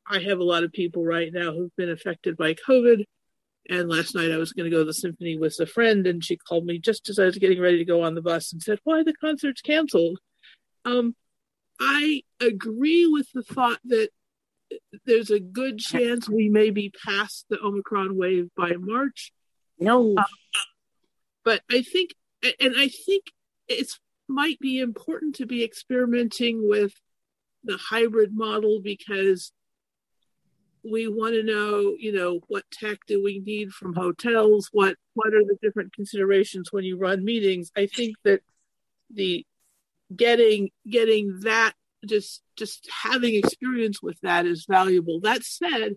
I 0.07 0.20
have 0.20 0.39
a 0.39 0.45
lot 0.45 0.64
of 0.64 0.72
people 0.72 1.05
right 1.05 1.32
now 1.32 1.53
who've 1.53 1.74
been 1.76 1.91
affected 1.91 2.37
by 2.37 2.55
COVID. 2.55 3.05
And 3.70 3.89
last 3.89 4.14
night 4.14 4.30
I 4.30 4.37
was 4.37 4.53
going 4.53 4.70
to 4.70 4.76
go 4.76 4.80
to 4.80 4.85
the 4.85 4.93
symphony 4.93 5.39
with 5.39 5.59
a 5.59 5.66
friend, 5.66 6.07
and 6.07 6.22
she 6.22 6.37
called 6.37 6.66
me 6.66 6.78
just 6.78 7.09
as 7.09 7.18
I 7.18 7.24
was 7.24 7.39
getting 7.39 7.61
ready 7.61 7.78
to 7.78 7.85
go 7.87 8.03
on 8.03 8.14
the 8.14 8.20
bus 8.20 8.53
and 8.53 8.62
said, 8.62 8.78
"Why 8.85 9.03
the 9.03 9.14
concert's 9.14 9.62
canceled?" 9.62 10.18
Um, 10.85 11.16
I 11.80 12.22
agree 12.41 13.07
with 13.07 13.26
the 13.32 13.43
thought 13.43 13.78
that 13.85 14.11
there's 15.07 15.30
a 15.30 15.41
good 15.41 15.78
chance 15.78 16.28
we 16.28 16.51
may 16.51 16.70
be 16.70 16.93
past 17.07 17.47
the 17.49 17.59
Omicron 17.59 18.16
wave 18.16 18.51
by 18.55 18.72
March. 18.78 19.32
No. 19.78 20.14
Um, 20.16 20.24
but 21.43 21.62
I 21.70 21.80
think, 21.80 22.14
and 22.43 22.74
I 22.76 22.89
think 22.89 23.24
it's 23.69 23.99
might 24.29 24.59
be 24.59 24.81
important 24.81 25.37
to 25.37 25.47
be 25.47 25.62
experimenting 25.62 26.69
with 26.69 26.93
the 27.62 27.77
hybrid 27.77 28.31
model 28.33 28.81
because 28.83 29.53
we 30.83 31.09
want 31.09 31.35
to 31.35 31.43
know, 31.43 31.95
you 31.99 32.12
know, 32.12 32.41
what 32.49 32.65
tech 32.71 32.99
do 33.07 33.23
we 33.23 33.41
need 33.41 33.73
from 33.73 33.95
hotels? 33.95 34.69
What 34.73 34.97
what 35.15 35.33
are 35.35 35.45
the 35.45 35.57
different 35.62 35.95
considerations 35.95 36.73
when 36.73 36.85
you 36.85 36.99
run 36.99 37.25
meetings? 37.25 37.71
I 37.77 37.87
think 37.87 38.17
that 38.25 38.41
the 39.11 39.47
getting 40.15 40.71
getting 40.89 41.41
that 41.41 41.73
just 42.07 42.43
just 42.57 42.89
having 43.03 43.35
experience 43.35 44.03
with 44.03 44.19
that 44.23 44.47
is 44.47 44.67
valuable. 44.69 45.21
That 45.21 45.43
said, 45.43 45.95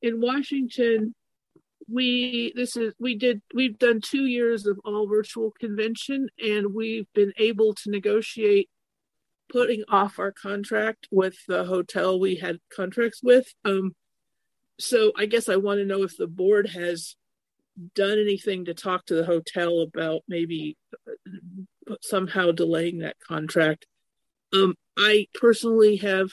in 0.00 0.20
Washington, 0.20 1.14
we 1.88 2.52
this 2.56 2.76
is 2.76 2.92
we 2.98 3.16
did 3.16 3.42
we've 3.54 3.78
done 3.78 4.00
two 4.00 4.26
years 4.26 4.66
of 4.66 4.78
all 4.84 5.06
virtual 5.06 5.52
convention 5.52 6.28
and 6.42 6.74
we've 6.74 7.06
been 7.14 7.32
able 7.38 7.74
to 7.74 7.90
negotiate 7.90 8.68
putting 9.48 9.84
off 9.88 10.18
our 10.18 10.32
contract 10.32 11.06
with 11.12 11.36
the 11.46 11.64
hotel 11.64 12.18
we 12.18 12.36
had 12.36 12.58
contracts 12.74 13.20
with. 13.22 13.46
Um 13.64 13.94
so 14.78 15.10
i 15.16 15.24
guess 15.24 15.48
i 15.48 15.56
want 15.56 15.78
to 15.78 15.86
know 15.86 16.02
if 16.02 16.18
the 16.18 16.26
board 16.26 16.68
has 16.68 17.16
done 17.94 18.18
anything 18.18 18.66
to 18.66 18.74
talk 18.74 19.06
to 19.06 19.14
the 19.14 19.24
hotel 19.24 19.80
about 19.80 20.22
maybe 20.28 20.76
uh, 21.08 21.94
somehow 22.02 22.52
delaying 22.52 22.98
that 22.98 23.16
contract. 23.20 23.86
Um 24.52 24.74
i 24.98 25.28
personally 25.34 25.96
have 25.96 26.30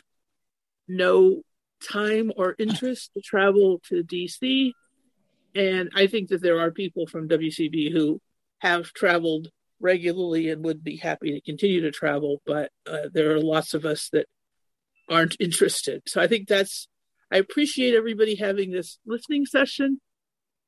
no 0.87 1.43
time 1.81 2.31
or 2.35 2.55
interest 2.57 3.11
to 3.13 3.21
travel 3.21 3.79
to 3.87 4.03
dc 4.03 4.71
and 5.55 5.89
I 5.95 6.07
think 6.07 6.29
that 6.29 6.41
there 6.41 6.59
are 6.59 6.71
people 6.71 7.07
from 7.07 7.27
WCB 7.27 7.91
who 7.91 8.21
have 8.59 8.85
traveled 8.93 9.49
regularly 9.79 10.49
and 10.49 10.63
would 10.63 10.83
be 10.83 10.97
happy 10.97 11.31
to 11.31 11.41
continue 11.41 11.81
to 11.81 11.91
travel, 11.91 12.41
but 12.45 12.71
uh, 12.87 13.09
there 13.13 13.31
are 13.31 13.39
lots 13.39 13.73
of 13.73 13.85
us 13.85 14.09
that 14.13 14.27
aren't 15.09 15.35
interested. 15.39 16.01
So 16.07 16.21
I 16.21 16.27
think 16.27 16.47
that's, 16.47 16.87
I 17.31 17.37
appreciate 17.37 17.93
everybody 17.93 18.35
having 18.35 18.71
this 18.71 18.97
listening 19.05 19.45
session, 19.45 19.99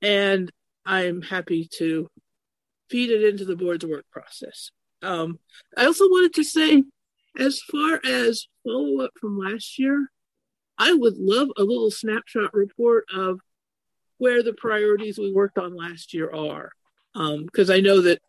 and 0.01 0.51
I'm 0.85 1.21
happy 1.21 1.69
to 1.77 2.09
feed 2.89 3.09
it 3.09 3.23
into 3.23 3.45
the 3.45 3.55
board's 3.55 3.85
work 3.85 4.05
process. 4.11 4.71
Um, 5.01 5.39
I 5.77 5.85
also 5.85 6.05
wanted 6.05 6.33
to 6.35 6.43
say, 6.43 6.83
as 7.39 7.59
far 7.71 7.99
as 8.03 8.47
follow 8.63 9.01
up 9.01 9.11
from 9.19 9.37
last 9.37 9.79
year, 9.79 10.09
I 10.77 10.93
would 10.93 11.17
love 11.17 11.49
a 11.57 11.63
little 11.63 11.91
snapshot 11.91 12.53
report 12.53 13.05
of 13.13 13.39
where 14.17 14.43
the 14.43 14.53
priorities 14.53 15.17
we 15.17 15.33
worked 15.33 15.57
on 15.57 15.75
last 15.75 16.13
year 16.13 16.31
are. 16.33 16.71
Because 17.13 17.69
um, 17.69 17.75
I 17.75 17.79
know 17.79 18.01
that 18.01 18.21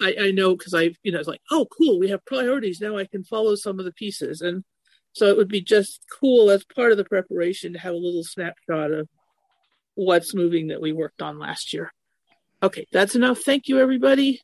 I, 0.00 0.14
I 0.20 0.30
know 0.32 0.56
because 0.56 0.74
I, 0.74 0.90
you 1.02 1.12
know, 1.12 1.18
it's 1.18 1.28
like, 1.28 1.40
oh, 1.50 1.66
cool, 1.76 1.98
we 1.98 2.08
have 2.10 2.24
priorities 2.24 2.80
now. 2.80 2.96
I 2.96 3.06
can 3.06 3.24
follow 3.24 3.54
some 3.54 3.78
of 3.78 3.84
the 3.84 3.92
pieces, 3.92 4.40
and 4.40 4.64
so 5.12 5.26
it 5.26 5.36
would 5.36 5.48
be 5.48 5.62
just 5.62 6.04
cool 6.20 6.50
as 6.50 6.64
part 6.64 6.90
of 6.90 6.98
the 6.98 7.04
preparation 7.04 7.72
to 7.72 7.78
have 7.78 7.94
a 7.94 7.98
little 7.98 8.24
snapshot 8.24 8.90
of 8.90 9.08
what's 9.94 10.34
moving 10.34 10.68
that 10.68 10.80
we 10.80 10.92
worked 10.92 11.22
on 11.22 11.38
last 11.38 11.72
year. 11.72 11.92
Okay, 12.62 12.86
that's 12.92 13.14
enough. 13.14 13.40
Thank 13.40 13.68
you, 13.68 13.78
everybody. 13.78 14.40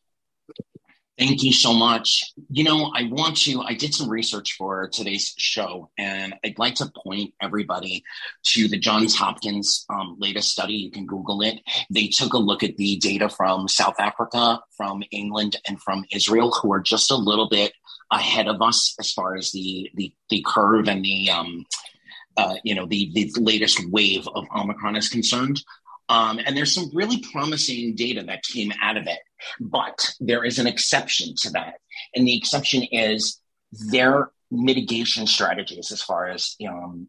Thank 1.20 1.42
you 1.42 1.52
so 1.52 1.74
much. 1.74 2.32
You 2.48 2.64
know, 2.64 2.90
I 2.96 3.02
want 3.02 3.36
to, 3.42 3.60
I 3.60 3.74
did 3.74 3.92
some 3.92 4.08
research 4.08 4.54
for 4.56 4.88
today's 4.88 5.34
show, 5.36 5.90
and 5.98 6.34
I'd 6.42 6.58
like 6.58 6.76
to 6.76 6.90
point 7.04 7.34
everybody 7.42 8.02
to 8.54 8.68
the 8.68 8.78
Johns 8.78 9.14
Hopkins 9.14 9.84
um, 9.90 10.16
latest 10.18 10.48
study. 10.50 10.72
You 10.72 10.90
can 10.90 11.04
Google 11.04 11.42
it. 11.42 11.60
They 11.90 12.06
took 12.06 12.32
a 12.32 12.38
look 12.38 12.62
at 12.62 12.78
the 12.78 12.96
data 12.96 13.28
from 13.28 13.68
South 13.68 13.96
Africa, 13.98 14.62
from 14.78 15.02
England, 15.10 15.56
and 15.68 15.78
from 15.82 16.06
Israel, 16.10 16.52
who 16.52 16.72
are 16.72 16.80
just 16.80 17.10
a 17.10 17.16
little 17.16 17.50
bit 17.50 17.74
ahead 18.10 18.48
of 18.48 18.62
us 18.62 18.96
as 18.98 19.12
far 19.12 19.36
as 19.36 19.52
the 19.52 19.90
the, 19.96 20.14
the 20.30 20.42
curve 20.46 20.88
and 20.88 21.04
the 21.04 21.28
um, 21.28 21.66
uh, 22.38 22.54
you 22.64 22.74
know 22.74 22.86
the 22.86 23.10
the 23.12 23.30
latest 23.38 23.78
wave 23.90 24.26
of 24.34 24.46
Omicron 24.56 24.96
is 24.96 25.10
concerned. 25.10 25.62
Um, 26.10 26.40
and 26.44 26.56
there's 26.56 26.74
some 26.74 26.90
really 26.92 27.22
promising 27.32 27.94
data 27.94 28.22
that 28.24 28.42
came 28.42 28.72
out 28.82 28.96
of 28.96 29.06
it. 29.06 29.20
But 29.60 30.12
there 30.20 30.44
is 30.44 30.58
an 30.58 30.66
exception 30.66 31.34
to 31.42 31.50
that. 31.50 31.74
And 32.14 32.26
the 32.26 32.36
exception 32.36 32.82
is 32.82 33.40
their 33.92 34.30
mitigation 34.50 35.28
strategies 35.28 35.92
as 35.92 36.02
far 36.02 36.26
as 36.26 36.56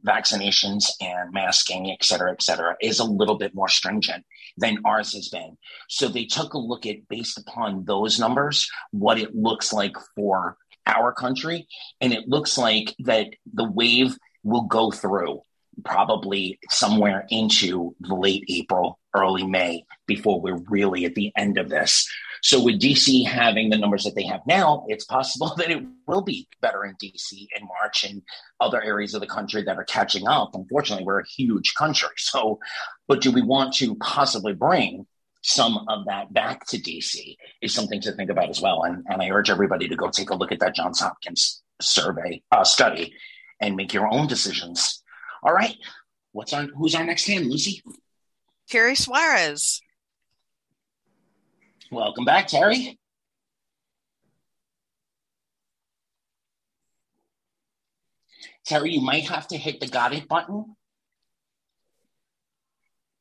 vaccinations 0.06 0.86
and 1.02 1.34
masking, 1.34 1.92
et 1.92 2.04
cetera, 2.06 2.32
et 2.32 2.44
cetera, 2.44 2.76
is 2.80 3.00
a 3.00 3.04
little 3.04 3.38
bit 3.38 3.56
more 3.56 3.68
stringent 3.68 4.24
than 4.58 4.78
ours 4.86 5.14
has 5.16 5.30
been. 5.30 5.58
So 5.90 6.08
they 6.08 6.26
took 6.26 6.54
a 6.54 6.60
look 6.60 6.86
at, 6.86 7.08
based 7.10 7.40
upon 7.40 7.86
those 7.86 8.20
numbers, 8.20 8.70
what 8.92 9.18
it 9.18 9.36
looks 9.36 9.74
like 9.74 9.96
for 10.16 10.58
our 10.86 11.12
country. 11.14 11.68
And 12.00 12.14
it 12.14 12.28
looks 12.28 12.58
like 12.58 12.96
that 13.00 13.28
the 13.52 13.70
wave 13.70 14.16
will 14.44 14.68
go 14.68 14.92
through 14.92 15.42
probably 15.84 16.60
somewhere 16.70 17.26
into 17.30 17.96
the 18.00 18.16
late 18.16 18.44
April, 18.50 19.00
early 19.16 19.46
May 19.46 19.86
before 20.08 20.42
we're 20.42 20.62
really 20.70 21.06
at 21.06 21.16
the 21.16 21.32
end 21.36 21.58
of 21.58 21.70
this. 21.70 22.10
So 22.44 22.64
with 22.64 22.82
DC 22.82 23.26
having 23.26 23.70
the 23.70 23.78
numbers 23.78 24.04
that 24.04 24.16
they 24.16 24.24
have 24.24 24.42
now, 24.48 24.86
it's 24.88 25.06
possible 25.06 25.54
that 25.58 25.70
it 25.70 25.84
will 26.08 26.22
be 26.22 26.48
better 26.62 26.84
in 26.84 26.96
DC 26.96 27.48
in 27.56 27.68
March 27.68 28.04
and 28.04 28.22
other 28.60 28.82
areas 28.82 29.14
of 29.14 29.22
the 29.22 29.28
country 29.28 29.64
that 29.64 29.78
are 29.78 29.84
catching 29.84 30.28
up. 30.28 30.52
Unfortunately, 30.54 31.06
we're 31.06 31.20
a 31.20 31.28
huge 31.28 31.74
country. 31.76 32.10
So, 32.18 32.60
but 33.08 33.22
do 33.22 33.32
we 33.32 33.42
want 33.42 33.74
to 33.76 33.96
possibly 33.96 34.54
bring 34.54 35.06
some 35.44 35.86
of 35.88 36.06
that 36.06 36.34
back 36.34 36.66
to 36.68 36.78
DC 36.78 37.36
is 37.62 37.74
something 37.74 38.00
to 38.02 38.12
think 38.12 38.30
about 38.30 38.50
as 38.50 38.62
well. 38.62 38.84
And, 38.84 39.04
and 39.08 39.22
I 39.22 39.30
urge 39.30 39.50
everybody 39.50 39.88
to 39.88 39.96
go 39.96 40.10
take 40.10 40.30
a 40.30 40.36
look 40.36 40.52
at 40.52 40.60
that 40.60 40.76
Johns 40.76 41.00
Hopkins 41.00 41.62
survey 41.82 42.44
uh, 42.52 42.64
study 42.64 43.14
and 43.60 43.76
make 43.76 43.94
your 43.94 44.12
own 44.12 44.28
decisions 44.28 45.02
all 45.44 45.54
right. 45.54 45.76
What's 46.32 46.54
on 46.54 46.70
who's 46.70 46.96
our 46.96 47.04
next 47.04 47.28
hand, 47.28 47.48
Lucy? 47.48 47.84
Terry 48.70 48.96
Suarez. 48.96 49.82
Welcome 51.92 52.24
back, 52.24 52.48
Terry. 52.48 52.98
Terry, 58.66 58.94
you 58.94 59.02
might 59.02 59.28
have 59.28 59.48
to 59.48 59.58
hit 59.58 59.82
the 59.82 59.88
got 59.88 60.14
it 60.14 60.28
button. 60.28 60.76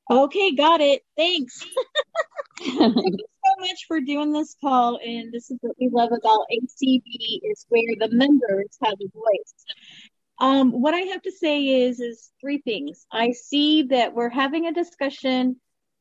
Okay, 0.08 0.54
got 0.54 0.80
it. 0.80 1.02
Thanks. 1.16 1.64
Thank 2.60 2.96
you 2.96 3.26
so 3.44 3.60
much 3.60 3.86
for 3.88 4.00
doing 4.00 4.32
this 4.32 4.54
call. 4.60 4.98
And 5.04 5.32
this 5.32 5.50
is 5.50 5.58
what 5.60 5.76
we 5.80 5.88
love 5.88 6.10
about 6.12 6.46
ACB 6.52 7.40
is 7.44 7.64
where 7.68 7.94
the 7.98 8.08
members 8.14 8.76
have 8.82 8.94
a 8.94 9.08
voice. 9.14 9.54
Um, 10.40 10.72
what 10.72 10.94
I 10.94 11.00
have 11.00 11.22
to 11.22 11.32
say 11.32 11.84
is 11.84 12.00
is 12.00 12.32
three 12.40 12.58
things. 12.58 13.06
I 13.12 13.32
see 13.32 13.84
that 13.84 14.14
we're 14.14 14.30
having 14.30 14.66
a 14.66 14.72
discussion, 14.72 15.56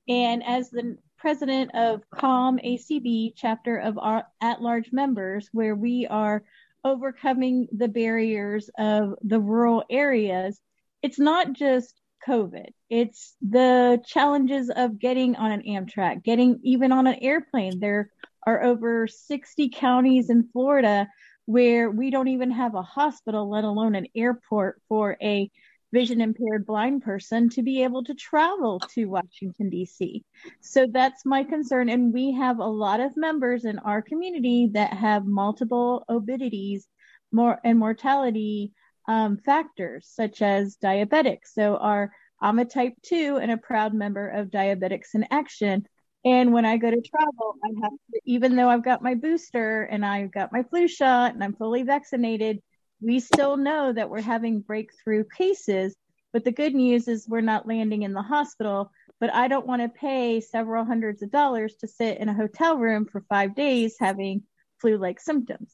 and 0.08 0.44
as 0.46 0.70
the 0.70 0.98
president 1.18 1.76
of 1.76 2.02
CALM 2.16 2.58
ACB 2.60 3.34
chapter 3.36 3.78
of 3.78 3.98
our 3.98 4.26
at-large 4.42 4.92
members, 4.94 5.50
where 5.52 5.76
we 5.76 6.08
are 6.08 6.44
overcoming 6.86 7.68
the 7.74 7.90
barriers 7.90 8.70
of 8.78 9.16
the 9.22 9.40
rural 9.40 9.84
areas, 9.90 10.62
it's 11.02 11.20
not 11.20 11.52
just 11.52 11.94
COVID. 12.26 12.70
It's 12.90 13.36
the 13.42 14.02
challenges 14.06 14.70
of 14.70 15.00
getting 15.00 15.36
on 15.36 15.52
an 15.52 15.64
Amtrak, 15.64 16.24
getting 16.24 16.60
even 16.64 16.94
on 16.94 17.08
an 17.08 17.18
airplane. 17.22 17.80
There 17.80 18.10
are 18.48 18.64
over 18.64 19.08
60 19.08 19.70
counties 19.70 20.30
in 20.30 20.48
Florida 20.54 21.10
where 21.50 21.89
we 21.89 22.12
don't 22.12 22.28
even 22.28 22.52
have 22.52 22.76
a 22.76 22.84
hospital, 22.84 23.50
let 23.50 23.64
alone 23.64 23.95
an 23.95 24.06
airport 24.16 24.80
for 24.88 25.18
a 25.20 25.50
vision 25.91 26.22
impaired 26.22 26.64
blind 26.64 27.02
person 27.02 27.50
to 27.50 27.64
be 27.64 27.84
able 27.84 28.04
to 28.04 28.14
travel 28.14 28.80
to 28.93 29.06
Washington, 29.06 29.68
D.C. 29.72 30.24
So 30.62 30.86
that's 30.91 31.26
my 31.26 31.43
concern. 31.43 31.89
And 31.89 32.14
we 32.14 32.34
have 32.34 32.60
a 32.60 32.66
lot 32.68 33.00
of 33.00 33.18
members 33.18 33.66
in 33.66 33.80
our 33.80 34.00
community 34.00 34.70
that 34.74 34.93
have 34.93 35.26
multiple 35.26 36.06
obesities 36.08 36.84
more 37.32 37.60
and 37.64 37.80
mortality 37.80 38.72
um, 39.08 39.38
factors, 39.38 40.08
such 40.08 40.43
as 40.43 40.78
diabetics. 40.78 41.54
So 41.54 41.78
our 41.78 42.12
I'm 42.39 42.60
a 42.60 42.66
type 42.66 42.93
2 43.08 43.39
and 43.41 43.50
a 43.50 43.58
proud 43.58 43.95
member 43.95 44.30
of 44.30 44.52
Diabetics 44.52 45.16
in 45.16 45.26
Action. 45.32 45.88
And 46.26 46.51
when 46.51 46.65
I 46.65 46.78
go 46.78 46.91
to 46.91 47.01
travel, 47.01 47.55
I 47.63 47.70
have 47.82 47.91
to, 47.91 48.20
even 48.26 48.55
though 48.55 48.70
I've 48.70 48.84
got 48.84 49.01
my 49.01 49.15
booster 49.15 49.84
and 49.84 50.05
I've 50.05 50.32
got 50.32 50.51
my 50.51 50.63
flu 50.63 50.88
shot 50.88 51.34
and 51.34 51.43
I'm 51.43 51.55
fully 51.55 51.84
vaccinated, 51.84 52.61
we 53.01 53.20
still 53.22 53.55
know 53.55 53.93
that 53.93 54.09
we're 54.09 54.22
having 54.22 54.59
breakthrough 54.59 55.24
cases. 55.24 55.95
But 56.34 56.43
the 56.43 56.51
good 56.51 56.76
news 56.76 57.07
is 57.07 57.28
we're 57.28 57.41
not 57.41 57.67
landing 57.67 58.03
in 58.03 58.13
the 58.13 58.22
hospital. 58.22 58.91
But 59.20 59.34
I 59.34 59.47
don't 59.47 59.67
want 59.67 59.82
to 59.82 59.89
pay 59.89 60.41
several 60.41 60.86
hundreds 60.86 61.22
of 61.22 61.32
dollars 61.32 61.76
to 61.76 61.88
sit 61.88 62.17
in 62.17 62.30
a 62.30 62.34
hotel 62.34 62.78
room 62.78 63.05
for 63.05 63.24
five 63.30 63.55
days 63.55 63.95
having 63.99 64.43
flu-like 64.80 65.20
symptoms. 65.20 65.74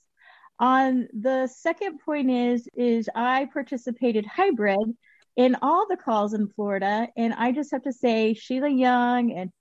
On 0.59 1.07
the 1.13 1.47
second 1.47 1.99
point 1.99 2.31
is 2.31 2.67
is 2.75 3.09
I 3.13 3.49
participated 3.51 4.25
hybrid 4.25 4.95
in 5.35 5.57
all 5.61 5.85
the 5.89 5.97
calls 5.97 6.33
in 6.33 6.47
Florida, 6.47 7.09
and 7.17 7.33
I 7.33 7.51
just 7.51 7.71
have 7.71 7.83
to 7.83 7.91
say 7.91 8.33
Sheila 8.33 8.69
Young 8.69 9.33
and 9.33 9.51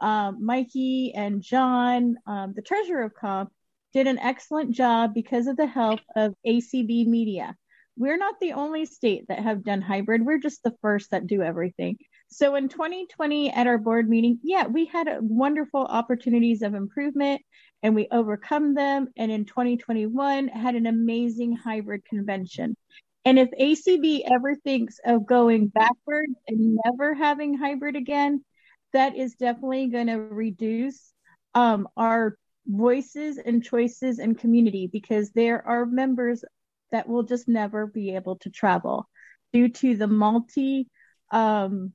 um, 0.00 0.44
Mikey 0.44 1.12
and 1.14 1.42
John, 1.42 2.16
um, 2.26 2.52
the 2.54 2.62
treasurer 2.62 3.02
of 3.02 3.14
COMP, 3.14 3.50
did 3.92 4.06
an 4.06 4.18
excellent 4.18 4.72
job 4.72 5.14
because 5.14 5.46
of 5.46 5.56
the 5.56 5.66
help 5.66 6.00
of 6.16 6.34
ACB 6.46 7.06
Media. 7.06 7.56
We're 7.96 8.16
not 8.16 8.40
the 8.40 8.52
only 8.52 8.86
state 8.86 9.26
that 9.28 9.40
have 9.40 9.64
done 9.64 9.82
hybrid. 9.82 10.24
We're 10.24 10.38
just 10.38 10.62
the 10.62 10.76
first 10.80 11.10
that 11.10 11.26
do 11.26 11.42
everything. 11.42 11.98
So 12.28 12.54
in 12.54 12.68
2020 12.68 13.50
at 13.50 13.66
our 13.66 13.78
board 13.78 14.08
meeting, 14.08 14.38
yeah, 14.42 14.66
we 14.66 14.86
had 14.86 15.08
wonderful 15.20 15.84
opportunities 15.84 16.62
of 16.62 16.74
improvement 16.74 17.42
and 17.82 17.94
we 17.94 18.06
overcome 18.10 18.74
them. 18.74 19.08
And 19.16 19.32
in 19.32 19.44
2021 19.44 20.48
had 20.48 20.76
an 20.76 20.86
amazing 20.86 21.56
hybrid 21.56 22.04
convention. 22.04 22.76
And 23.24 23.38
if 23.38 23.50
ACB 23.50 24.22
ever 24.30 24.54
thinks 24.54 24.98
of 25.04 25.26
going 25.26 25.66
backwards 25.66 26.32
and 26.48 26.78
never 26.84 27.14
having 27.14 27.58
hybrid 27.58 27.96
again, 27.96 28.44
that 28.92 29.16
is 29.16 29.34
definitely 29.34 29.88
going 29.88 30.08
to 30.08 30.18
reduce 30.18 31.12
um, 31.54 31.88
our 31.96 32.36
voices 32.66 33.38
and 33.38 33.64
choices 33.64 34.18
and 34.18 34.38
community 34.38 34.88
because 34.92 35.30
there 35.30 35.66
are 35.66 35.86
members 35.86 36.44
that 36.92 37.08
will 37.08 37.22
just 37.22 37.48
never 37.48 37.86
be 37.86 38.14
able 38.14 38.36
to 38.36 38.50
travel 38.50 39.08
due 39.52 39.68
to 39.68 39.96
the 39.96 40.06
multi 40.06 40.88
um, 41.30 41.92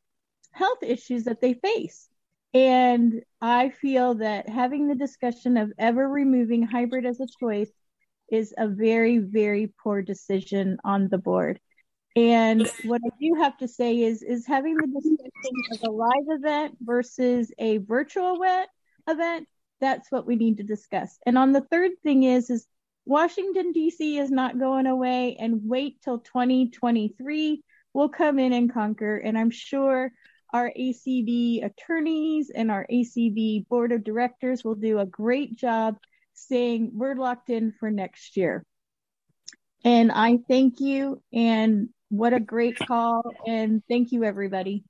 health 0.52 0.84
issues 0.84 1.26
that 1.26 1.42
they 1.42 1.54
face. 1.54 2.08
And 2.54 3.22
I 3.42 3.70
feel 3.70 4.16
that 4.16 4.48
having 4.48 4.88
the 4.88 4.96
discussion 4.96 5.58
of 5.58 5.74
ever 5.78 6.08
removing 6.08 6.64
hybrid 6.64 7.06
as 7.06 7.20
a 7.20 7.28
choice 7.40 7.72
is 8.32 8.54
a 8.58 8.68
very, 8.68 9.18
very 9.18 9.74
poor 9.84 10.02
decision 10.02 10.78
on 10.84 11.10
the 11.10 11.18
board. 11.18 11.60
And 12.16 12.70
what 12.86 13.02
I 13.06 13.10
do 13.20 13.36
have 13.42 13.58
to 13.58 13.68
say 13.68 14.02
is, 14.02 14.22
is 14.22 14.48
having 14.48 14.78
the 14.78 14.88
discussion 14.88 15.56
of 15.74 15.80
a 15.84 15.92
live 15.92 16.28
event 16.30 16.78
versus 16.82 17.52
a 17.60 17.78
virtual 17.80 18.42
event, 19.08 19.48
that's 19.82 20.10
what 20.12 20.26
we 20.26 20.38
need 20.38 20.58
to 20.58 20.64
discuss. 20.64 21.18
And 21.26 21.38
on 21.38 21.52
the 21.52 21.66
third 21.70 21.92
thing 22.04 22.24
is, 22.24 22.50
is 22.50 22.68
Washington 23.06 23.74
DC 23.74 24.20
is 24.20 24.32
not 24.32 24.58
going 24.58 24.88
away 24.88 25.36
and 25.40 25.62
wait 25.64 26.02
till 26.02 26.20
2023. 26.20 27.62
We'll 27.94 28.10
come 28.10 28.40
in 28.40 28.54
and 28.54 28.74
conquer. 28.74 29.18
And 29.18 29.38
I'm 29.38 29.52
sure 29.52 30.12
our 30.54 30.72
ACB 30.72 31.66
attorneys 31.66 32.50
and 32.50 32.72
our 32.72 32.88
ACB 32.90 33.68
board 33.68 33.92
of 33.92 34.06
directors 34.06 34.64
will 34.64 34.76
do 34.76 35.00
a 35.00 35.06
great 35.06 35.58
job 35.58 35.98
saying 36.34 36.92
we're 36.94 37.16
locked 37.16 37.50
in 37.50 37.74
for 37.74 37.92
next 37.92 38.38
year. 38.38 38.66
And 39.84 40.12
I 40.12 40.40
thank 40.48 40.80
you 40.80 41.22
and 41.32 41.90
what 42.10 42.34
a 42.34 42.40
great 42.40 42.78
call 42.78 43.24
and 43.48 43.82
thank 43.90 44.12
you 44.12 44.24
everybody. 44.24 44.84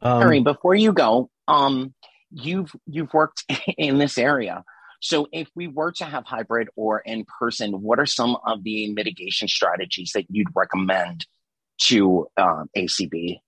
Um, 0.00 0.20
Harry, 0.22 0.40
before 0.40 0.74
you 0.74 0.92
go, 0.92 1.30
um, 1.48 1.94
you've 2.30 2.72
you've 2.86 3.12
worked 3.12 3.44
in 3.78 3.98
this 3.98 4.18
area. 4.18 4.64
So 5.00 5.28
if 5.32 5.48
we 5.54 5.68
were 5.68 5.92
to 5.92 6.04
have 6.04 6.24
hybrid 6.24 6.68
or 6.76 7.00
in 7.00 7.26
person, 7.38 7.82
what 7.82 7.98
are 7.98 8.06
some 8.06 8.38
of 8.46 8.64
the 8.64 8.90
mitigation 8.92 9.48
strategies 9.48 10.12
that 10.14 10.24
you'd 10.30 10.48
recommend 10.54 11.26
to 11.82 12.26
uh, 12.38 12.64
ACB? 12.76 13.38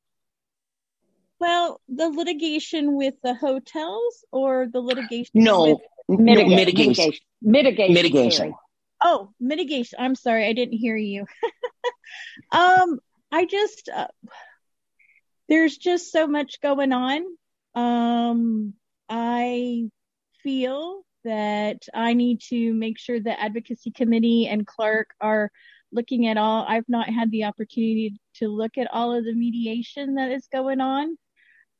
Well, 1.39 1.81
the 1.89 2.09
litigation 2.09 2.95
with 2.97 3.15
the 3.23 3.35
hotels 3.35 4.25
or 4.33 4.69
the 4.71 4.81
litigation 4.81 5.31
no, 5.35 5.81
with 6.09 6.19
mitigation. 6.21 6.51
No, 6.51 6.57
mitigation. 6.57 7.13
Mitigation. 7.43 7.95
Mitigation. 7.95 8.55
Oh, 9.03 9.31
mitigation. 9.41 9.99
I'm 9.99 10.15
sorry, 10.15 10.47
I 10.47 10.53
didn't 10.53 10.79
hear 10.79 10.97
you. 10.97 11.27
um, 12.53 12.99
I 13.33 13.45
just 13.45 13.89
uh, 13.95 14.09
there's 15.49 15.77
just 15.77 16.13
so 16.13 16.27
much 16.27 16.61
going 16.61 16.93
on. 16.93 17.25
Um, 17.75 18.75
I 19.09 19.91
feel 20.43 21.03
that 21.25 21.83
I 21.93 22.15
need 22.15 22.41
to 22.49 22.73
make 22.73 22.99
sure 22.99 23.21
the 23.21 23.39
advocacy 23.41 23.91
committee 23.91 24.47
and 24.47 24.67
Clark 24.67 25.09
are 25.21 25.51
looking 25.93 26.27
at 26.29 26.37
all. 26.37 26.65
I've 26.69 26.89
not 26.89 27.09
had 27.09 27.31
the 27.31 27.45
opportunity 27.45 28.21
to 28.37 28.49
look 28.49 28.79
at 28.79 28.89
all 28.93 29.13
of 29.13 29.25
the 29.25 29.35
mediation 29.35 30.15
that 30.15 30.31
is 30.31 30.47
going 30.53 30.81
on. 30.81 31.17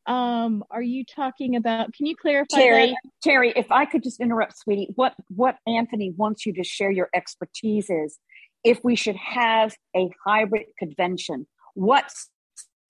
Um, 0.07 0.65
are 0.71 0.83
you 0.83 1.05
talking 1.05 1.57
about? 1.57 1.93
Can 1.93 2.07
you 2.07 2.15
clarify 2.17 2.57
Terry, 2.57 2.87
that? 2.91 3.11
Terry, 3.23 3.53
if 3.57 3.73
I 3.73 3.87
could 3.87 4.05
just 4.05 4.21
interrupt, 4.21 4.57
sweetie, 4.59 4.93
what 4.95 5.15
what 5.29 5.57
Anthony 5.67 6.13
wants 6.17 6.47
you 6.47 6.53
to 6.55 6.65
share 6.65 6.93
your 6.93 7.09
expertise 7.15 7.91
is 7.91 8.19
if 8.67 8.81
we 8.83 8.97
should 8.97 9.15
have 9.17 9.77
a 9.95 10.11
hybrid 10.27 10.67
convention, 10.77 11.47
what 11.75 12.13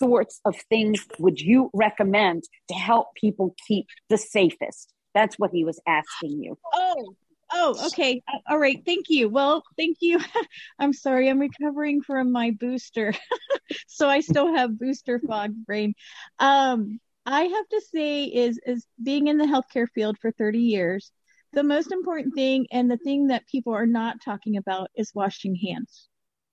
sorts 0.03 0.41
of 0.47 0.57
things 0.71 1.07
would 1.19 1.39
you 1.39 1.69
recommend 1.75 2.45
to 2.69 2.75
help 2.75 3.09
people 3.15 3.55
keep 3.69 3.87
the 4.09 4.17
safest? 4.17 4.95
That's 5.15 5.39
what 5.39 5.51
he 5.53 5.65
was 5.65 5.79
asking 5.87 6.43
you. 6.43 6.57
Oh, 6.73 7.15
oh, 7.53 7.87
okay. 7.89 8.23
All 8.49 8.59
right. 8.59 8.83
Thank 8.87 9.11
you. 9.11 9.29
Well, 9.29 9.63
thank 9.77 9.99
you. 10.01 10.19
I'm 10.79 10.95
sorry. 10.95 11.29
I'm 11.29 11.39
recovering 11.39 12.01
from 12.01 12.33
my 12.33 12.53
booster. 12.59 13.13
so 13.87 14.09
I 14.09 14.21
still 14.21 14.57
have 14.57 14.79
booster 14.79 15.21
fog 15.27 15.53
brain. 15.67 15.93
Um, 16.39 17.01
I 17.27 17.43
have 17.43 17.69
to 17.69 17.83
say 17.93 18.25
is 18.25 18.59
is 18.65 18.87
being 19.03 19.27
in 19.27 19.37
the 19.37 19.45
healthcare 19.45 19.89
field 19.95 20.17
for 20.23 20.31
30 20.31 20.59
years, 20.59 21.11
the 21.57 21.65
most 21.65 21.91
important 21.91 22.35
thing 22.35 22.67
and 22.71 22.91
the 22.91 22.99
thing 22.99 23.29
that 23.29 23.49
people 23.49 23.73
are 23.73 23.87
not 23.87 24.19
talking 24.23 24.59
about 24.59 24.91
is 24.95 25.15
washing 25.15 25.57
hands. 25.57 26.07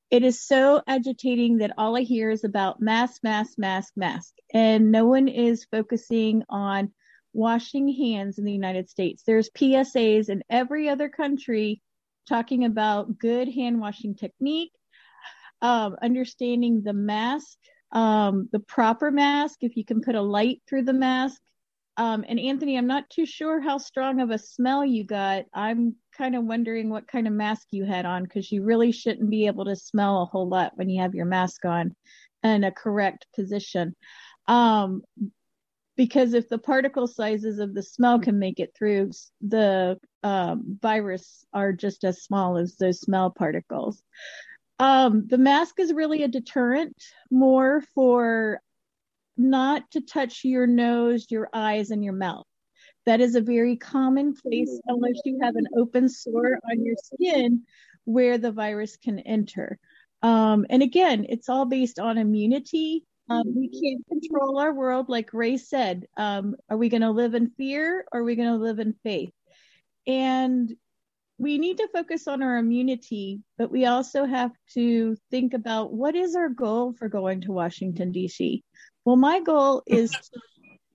It 0.10 0.24
is 0.24 0.42
so 0.42 0.82
agitating 0.88 1.58
that 1.58 1.74
all 1.78 1.98
I 1.98 2.02
hear 2.02 2.32
is 2.32 2.46
about 2.46 2.82
mask, 2.82 3.22
mask, 3.22 3.58
mask, 3.58 3.94
mask, 3.98 4.34
and 4.54 4.92
no 4.92 5.06
one 5.06 5.28
is 5.28 5.68
focusing 5.70 6.44
on 6.50 6.94
washing 7.34 7.90
hands 7.90 8.40
in 8.40 8.46
the 8.46 8.54
United 8.54 8.90
States. 8.90 9.24
There's 9.28 9.50
PSAs 9.50 10.30
in 10.30 10.42
every 10.50 10.88
other 10.88 11.10
country 11.10 11.82
talking 12.30 12.64
about 12.64 13.20
good 13.20 13.50
hand 13.50 13.82
washing 13.82 14.16
technique, 14.16 14.72
um, 15.62 15.98
understanding 16.02 16.82
the 16.82 16.94
mask 16.94 17.58
um, 17.94 18.50
the 18.52 18.60
proper 18.60 19.12
mask, 19.12 19.60
if 19.62 19.78
you 19.78 19.86
can 19.86 20.02
put 20.02 20.16
a 20.16 20.22
light 20.22 20.62
through 20.68 20.84
the 20.84 20.94
mask. 20.94 21.40
Um, 21.96 22.26
and 22.28 22.40
Anthony, 22.40 22.78
I'm 22.78 22.88
not 22.88 23.10
too 23.10 23.26
sure 23.26 23.62
how 23.62 23.78
strong 23.78 24.20
of 24.20 24.32
a 24.32 24.40
smell 24.40 24.84
you 24.84 25.04
got. 25.04 25.46
I'm 25.54 25.96
kind 26.18 26.36
of 26.36 26.44
wondering 26.44 26.90
what 26.90 27.08
kind 27.08 27.28
of 27.28 27.34
mask 27.34 27.68
you 27.72 27.86
had 27.86 28.06
on 28.06 28.24
because 28.24 28.52
you 28.52 28.64
really 28.64 28.92
shouldn't 28.92 29.30
be 29.30 29.46
able 29.46 29.66
to 29.66 29.76
smell 29.76 30.24
a 30.24 30.26
whole 30.26 30.48
lot 30.48 30.72
when 30.76 30.90
you 30.90 31.02
have 31.02 31.14
your 31.14 31.26
mask 31.26 31.66
on 31.66 31.96
in 32.44 32.64
a 32.64 32.72
correct 32.72 33.28
position. 33.36 33.96
Um, 34.48 35.02
because 35.96 36.34
if 36.34 36.50
the 36.50 36.58
particle 36.58 37.08
sizes 37.08 37.60
of 37.60 37.76
the 37.76 37.84
smell 37.84 38.20
can 38.20 38.40
make 38.40 38.60
it 38.60 38.74
through, 38.76 39.12
the 39.42 40.00
um, 40.24 40.80
virus 40.82 41.46
are 41.54 41.72
just 41.72 42.04
as 42.04 42.24
small 42.24 42.58
as 42.58 42.76
those 42.76 43.00
smell 43.00 43.30
particles. 43.30 44.02
Um, 44.80 45.28
the 45.28 45.38
mask 45.38 45.80
is 45.80 45.94
really 45.94 46.24
a 46.24 46.28
deterrent 46.28 46.96
more 47.30 47.84
for 47.94 48.60
not 49.38 49.90
to 49.92 50.02
touch 50.02 50.44
your 50.44 50.68
nose, 50.68 51.28
your 51.30 51.50
eyes, 51.54 51.92
and 51.92 52.04
your 52.04 52.14
mouth. 52.14 52.46
That 53.06 53.22
is 53.22 53.36
a 53.36 53.42
very 53.42 53.76
common 53.76 54.34
place 54.34 54.80
unless 54.88 55.20
you 55.26 55.40
have 55.42 55.56
an 55.56 55.68
open 55.78 56.08
sore 56.08 56.60
on 56.70 56.86
your 56.86 56.96
skin 57.04 57.64
where 58.06 58.38
the 58.38 58.52
virus 58.52 58.98
can 58.98 59.20
enter. 59.20 59.78
Um, 60.22 60.66
and 60.70 60.82
again, 60.82 61.26
it's 61.28 61.50
all 61.50 61.66
based 61.66 62.00
on 62.00 62.18
immunity. 62.18 63.06
Um, 63.30 63.44
we 63.56 63.68
can't 63.70 64.06
control 64.08 64.60
our 64.60 64.74
world, 64.74 65.10
like 65.10 65.34
Ray 65.34 65.58
said. 65.58 66.06
Um, 66.18 66.56
are 66.70 66.78
we 66.78 66.90
going 66.90 67.02
to 67.02 67.12
live 67.12 67.34
in 67.34 67.52
fear 67.52 68.06
or 68.12 68.22
are 68.22 68.24
we 68.24 68.36
going 68.36 68.50
to 68.50 68.64
live 68.64 68.80
in 68.80 68.96
faith? 69.04 69.34
And 70.08 70.74
we 71.38 71.58
need 71.58 71.78
to 71.78 71.88
focus 71.92 72.28
on 72.28 72.44
our 72.44 72.58
immunity, 72.58 73.42
but 73.58 73.72
we 73.72 73.86
also 73.86 74.26
have 74.26 74.52
to 74.74 75.16
think 75.32 75.54
about 75.54 75.92
what 75.92 76.16
is 76.16 76.36
our 76.36 76.50
goal 76.50 76.94
for 76.94 77.10
going 77.10 77.42
to 77.42 77.52
Washington, 77.52 78.12
D.C. 78.12 78.64
Well, 79.04 79.16
my 79.16 79.40
goal 79.40 79.84
is 79.86 80.12
to 80.34 80.40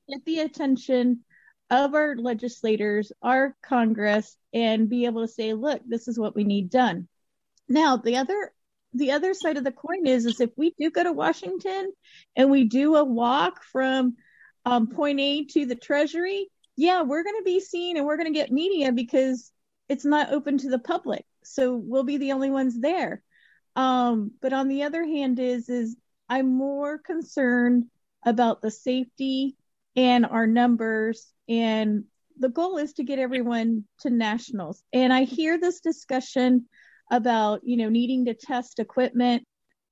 get 0.08 0.24
the 0.24 0.40
attention 0.40 1.24
of 1.70 1.94
our 1.94 2.16
legislators, 2.16 3.12
our 3.22 3.54
Congress, 3.62 4.36
and 4.54 4.88
be 4.88 5.04
able 5.04 5.26
to 5.26 5.32
say, 5.32 5.52
look, 5.52 5.82
this 5.86 6.08
is 6.08 6.18
what 6.18 6.34
we 6.34 6.44
need 6.44 6.70
done. 6.70 7.08
Now, 7.68 7.96
the 7.96 8.16
other 8.16 8.52
the 8.94 9.12
other 9.12 9.34
side 9.34 9.58
of 9.58 9.64
the 9.64 9.72
coin 9.72 10.06
is 10.06 10.24
is 10.24 10.40
if 10.40 10.50
we 10.56 10.74
do 10.78 10.90
go 10.90 11.02
to 11.02 11.12
Washington 11.12 11.92
and 12.34 12.50
we 12.50 12.64
do 12.64 12.96
a 12.96 13.04
walk 13.04 13.62
from 13.64 14.16
um, 14.64 14.88
point 14.88 15.20
A 15.20 15.44
to 15.44 15.66
the 15.66 15.76
Treasury, 15.76 16.48
yeah, 16.74 17.02
we're 17.02 17.22
going 17.22 17.36
to 17.36 17.44
be 17.44 17.60
seen 17.60 17.98
and 17.98 18.06
we're 18.06 18.16
going 18.16 18.32
to 18.32 18.38
get 18.38 18.50
media 18.50 18.92
because 18.92 19.52
it's 19.88 20.04
not 20.04 20.32
open 20.32 20.58
to 20.58 20.70
the 20.70 20.78
public. 20.78 21.24
So 21.44 21.76
we'll 21.76 22.04
be 22.04 22.18
the 22.18 22.32
only 22.32 22.50
ones 22.50 22.78
there. 22.78 23.22
Um, 23.76 24.32
but 24.40 24.52
on 24.52 24.68
the 24.68 24.82
other 24.82 25.04
hand 25.04 25.38
is 25.38 25.68
is 25.68 25.96
i'm 26.28 26.48
more 26.48 26.98
concerned 26.98 27.84
about 28.26 28.60
the 28.60 28.70
safety 28.70 29.56
and 29.96 30.26
our 30.26 30.46
numbers. 30.46 31.32
And 31.48 32.04
the 32.38 32.48
goal 32.48 32.78
is 32.78 32.92
to 32.94 33.04
get 33.04 33.18
everyone 33.18 33.84
to 34.00 34.10
nationals. 34.10 34.82
And 34.92 35.12
i 35.12 35.24
hear 35.24 35.58
this 35.58 35.80
discussion 35.80 36.66
about 37.10 37.60
you 37.64 37.76
know 37.76 37.88
needing 37.88 38.26
to 38.26 38.34
test 38.34 38.78
equipment. 38.78 39.44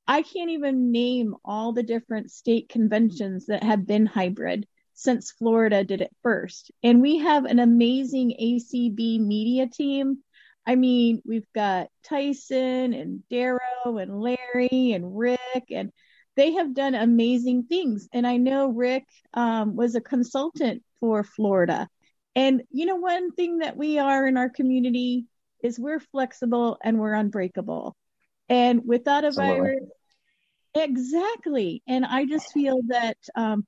I 0.08 0.22
can't 0.22 0.50
even 0.50 0.92
name 0.92 1.34
all 1.44 1.72
the 1.72 1.82
different 1.82 2.30
state 2.30 2.68
conventions 2.68 3.46
that 3.46 3.64
have 3.64 3.86
been 3.86 4.06
hybrid 4.06 4.66
since 4.96 5.30
Florida 5.30 5.84
did 5.84 6.00
it 6.00 6.10
first. 6.22 6.72
And 6.82 7.02
we 7.02 7.18
have 7.18 7.44
an 7.44 7.58
amazing 7.58 8.34
ACB 8.40 9.20
media 9.20 9.68
team. 9.68 10.18
I 10.66 10.74
mean, 10.74 11.22
we've 11.24 11.46
got 11.54 11.88
Tyson 12.02 12.94
and 12.94 13.22
Darrow 13.28 13.98
and 13.98 14.20
Larry 14.20 14.92
and 14.92 15.16
Rick, 15.16 15.66
and 15.70 15.92
they 16.34 16.54
have 16.54 16.74
done 16.74 16.94
amazing 16.94 17.64
things. 17.64 18.08
And 18.12 18.26
I 18.26 18.38
know 18.38 18.68
Rick 18.68 19.04
um, 19.34 19.76
was 19.76 19.94
a 19.94 20.00
consultant 20.00 20.82
for 20.98 21.22
Florida. 21.22 21.88
And 22.34 22.62
you 22.70 22.86
know, 22.86 22.96
one 22.96 23.32
thing 23.32 23.58
that 23.58 23.76
we 23.76 23.98
are 23.98 24.26
in 24.26 24.38
our 24.38 24.48
community 24.48 25.26
is 25.62 25.78
we're 25.78 26.00
flexible 26.00 26.78
and 26.82 26.98
we're 26.98 27.14
unbreakable. 27.14 27.94
And 28.48 28.82
without 28.86 29.24
a 29.24 29.28
Absolutely. 29.28 29.58
virus, 29.58 29.90
exactly. 30.74 31.82
And 31.86 32.04
I 32.06 32.24
just 32.24 32.52
feel 32.52 32.80
that 32.88 33.18
um, 33.34 33.66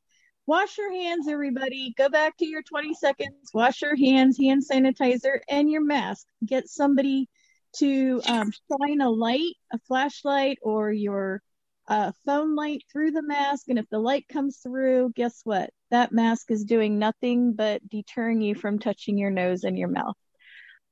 wash 0.49 0.79
your 0.79 0.91
hands, 0.91 1.29
everybody. 1.29 1.93
Go 1.99 2.09
back 2.09 2.39
to 2.39 2.47
your 2.47 2.63
20 2.63 2.95
seconds, 2.95 3.51
wash 3.53 3.83
your 3.83 3.95
hands, 3.95 4.39
hand 4.39 4.63
sanitizer, 4.69 5.41
and 5.47 5.71
your 5.71 5.85
mask. 5.85 6.27
Get 6.45 6.69
somebody 6.69 7.29
to 7.77 8.23
um, 8.27 8.51
shine 8.51 9.03
a 9.03 9.11
light, 9.11 9.55
a 9.75 9.79
flashlight, 9.87 10.59
or 10.63 10.91
your 10.91 11.43
uh, 11.87 12.13
phone 12.25 12.57
light 12.57 12.83
through 12.91 13.11
the 13.11 13.23
mask. 13.23 13.69
And 13.69 13.79
if 13.79 13.85
the 13.91 13.99
light 13.99 14.27
comes 14.27 14.57
through, 14.57 15.13
guess 15.15 15.43
what? 15.45 15.69
That 15.91 16.13
mask 16.13 16.51
is 16.51 16.65
doing 16.65 16.99
nothing 16.99 17.53
but 17.53 17.87
deterring 17.87 18.41
you 18.41 18.55
from 18.55 18.79
touching 18.79 19.19
your 19.19 19.31
nose 19.31 19.65
and 19.65 19.79
your 19.79 19.89
mouth. 19.89 20.17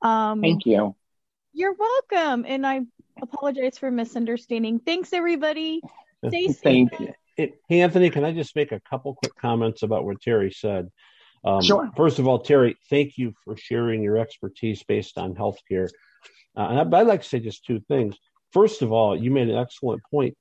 Um, 0.02 0.42
Thank 0.42 0.66
you. 0.66 0.94
You're 1.54 1.74
welcome. 1.74 2.44
And 2.46 2.66
I 2.66 2.80
apologize 3.22 3.78
for 3.78 3.90
misunderstanding. 3.90 4.80
Thanks, 4.80 5.14
everybody. 5.14 5.80
Stay 6.28 6.48
safe. 6.48 6.60
Thank 6.62 7.00
you. 7.00 7.14
Hey, 7.36 7.52
Anthony, 7.70 8.10
can 8.10 8.24
I 8.24 8.32
just 8.32 8.56
make 8.56 8.72
a 8.72 8.80
couple 8.80 9.14
quick 9.14 9.34
comments 9.36 9.82
about 9.82 10.04
what 10.04 10.20
Terry 10.20 10.50
said? 10.50 10.88
Um, 11.44 11.62
sure. 11.62 11.90
First 11.96 12.18
of 12.18 12.26
all, 12.26 12.40
Terry, 12.40 12.76
thank 12.88 13.18
you 13.18 13.34
for 13.44 13.56
sharing 13.56 14.02
your 14.02 14.16
expertise 14.16 14.82
based 14.82 15.18
on 15.18 15.34
healthcare. 15.34 15.88
Uh, 16.56 16.68
and 16.68 16.94
I, 16.94 16.98
I'd 16.98 17.06
like 17.06 17.22
to 17.22 17.28
say 17.28 17.40
just 17.40 17.64
two 17.64 17.80
things. 17.88 18.16
First 18.52 18.82
of 18.82 18.90
all, 18.90 19.16
you 19.16 19.30
made 19.30 19.48
an 19.48 19.56
excellent 19.56 20.02
point. 20.10 20.34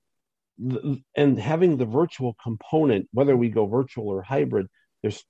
And 1.17 1.37
having 1.37 1.75
the 1.75 1.85
virtual 1.85 2.35
component, 2.41 3.09
whether 3.11 3.35
we 3.35 3.49
go 3.49 3.65
virtual 3.65 4.07
or 4.07 4.21
hybrid, 4.21 4.67
there's 5.01 5.23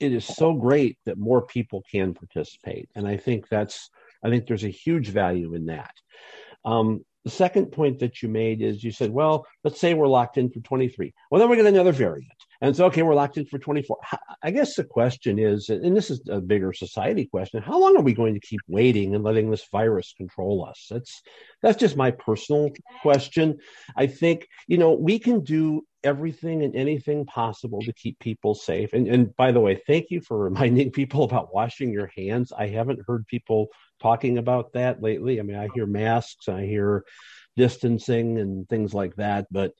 it 0.00 0.12
is 0.12 0.24
so 0.24 0.52
great 0.52 0.98
that 1.06 1.16
more 1.16 1.46
people 1.46 1.82
can 1.90 2.14
participate, 2.14 2.88
and 2.94 3.06
I 3.06 3.16
think 3.16 3.48
that's 3.48 3.88
I 4.22 4.28
think 4.28 4.46
there's 4.46 4.64
a 4.64 4.68
huge 4.68 5.08
value 5.08 5.54
in 5.54 5.66
that. 5.66 5.94
Um, 6.64 7.04
the 7.24 7.30
second 7.30 7.66
point 7.66 7.98
that 8.00 8.22
you 8.22 8.28
made 8.28 8.60
is 8.60 8.84
you 8.84 8.92
said, 8.92 9.10
well, 9.10 9.46
let's 9.64 9.80
say 9.80 9.94
we're 9.94 10.06
locked 10.06 10.36
in 10.36 10.50
for 10.50 10.60
23. 10.60 11.12
Well, 11.30 11.40
then 11.40 11.48
we 11.48 11.56
get 11.56 11.66
another 11.66 11.92
variant. 11.92 12.32
And 12.64 12.74
so, 12.74 12.86
okay, 12.86 13.02
we're 13.02 13.14
locked 13.14 13.36
in 13.36 13.44
for 13.44 13.58
24. 13.58 13.98
I 14.42 14.50
guess 14.50 14.74
the 14.74 14.84
question 14.84 15.38
is, 15.38 15.68
and 15.68 15.94
this 15.94 16.10
is 16.10 16.22
a 16.30 16.40
bigger 16.40 16.72
society 16.72 17.26
question, 17.26 17.62
how 17.62 17.78
long 17.78 17.94
are 17.94 18.02
we 18.02 18.14
going 18.14 18.32
to 18.32 18.40
keep 18.40 18.60
waiting 18.66 19.14
and 19.14 19.22
letting 19.22 19.50
this 19.50 19.68
virus 19.70 20.14
control 20.16 20.64
us? 20.66 20.86
That's 20.90 21.20
that's 21.60 21.78
just 21.78 21.94
my 21.94 22.10
personal 22.10 22.70
question. 23.02 23.58
I 23.98 24.06
think, 24.06 24.48
you 24.66 24.78
know, 24.78 24.92
we 24.92 25.18
can 25.18 25.44
do 25.44 25.82
everything 26.02 26.62
and 26.62 26.74
anything 26.74 27.26
possible 27.26 27.82
to 27.82 27.92
keep 27.92 28.18
people 28.18 28.54
safe. 28.54 28.94
And, 28.94 29.08
and 29.08 29.36
by 29.36 29.52
the 29.52 29.60
way, 29.60 29.82
thank 29.86 30.06
you 30.08 30.22
for 30.22 30.38
reminding 30.44 30.90
people 30.90 31.24
about 31.24 31.52
washing 31.52 31.92
your 31.92 32.10
hands. 32.16 32.50
I 32.50 32.68
haven't 32.68 33.02
heard 33.06 33.26
people 33.26 33.68
talking 34.00 34.38
about 34.38 34.72
that 34.72 35.02
lately. 35.02 35.38
I 35.38 35.42
mean, 35.42 35.58
I 35.58 35.68
hear 35.74 35.86
masks, 35.86 36.48
I 36.48 36.64
hear 36.64 37.04
distancing 37.58 38.38
and 38.38 38.66
things 38.70 38.94
like 38.94 39.16
that, 39.16 39.48
but 39.50 39.72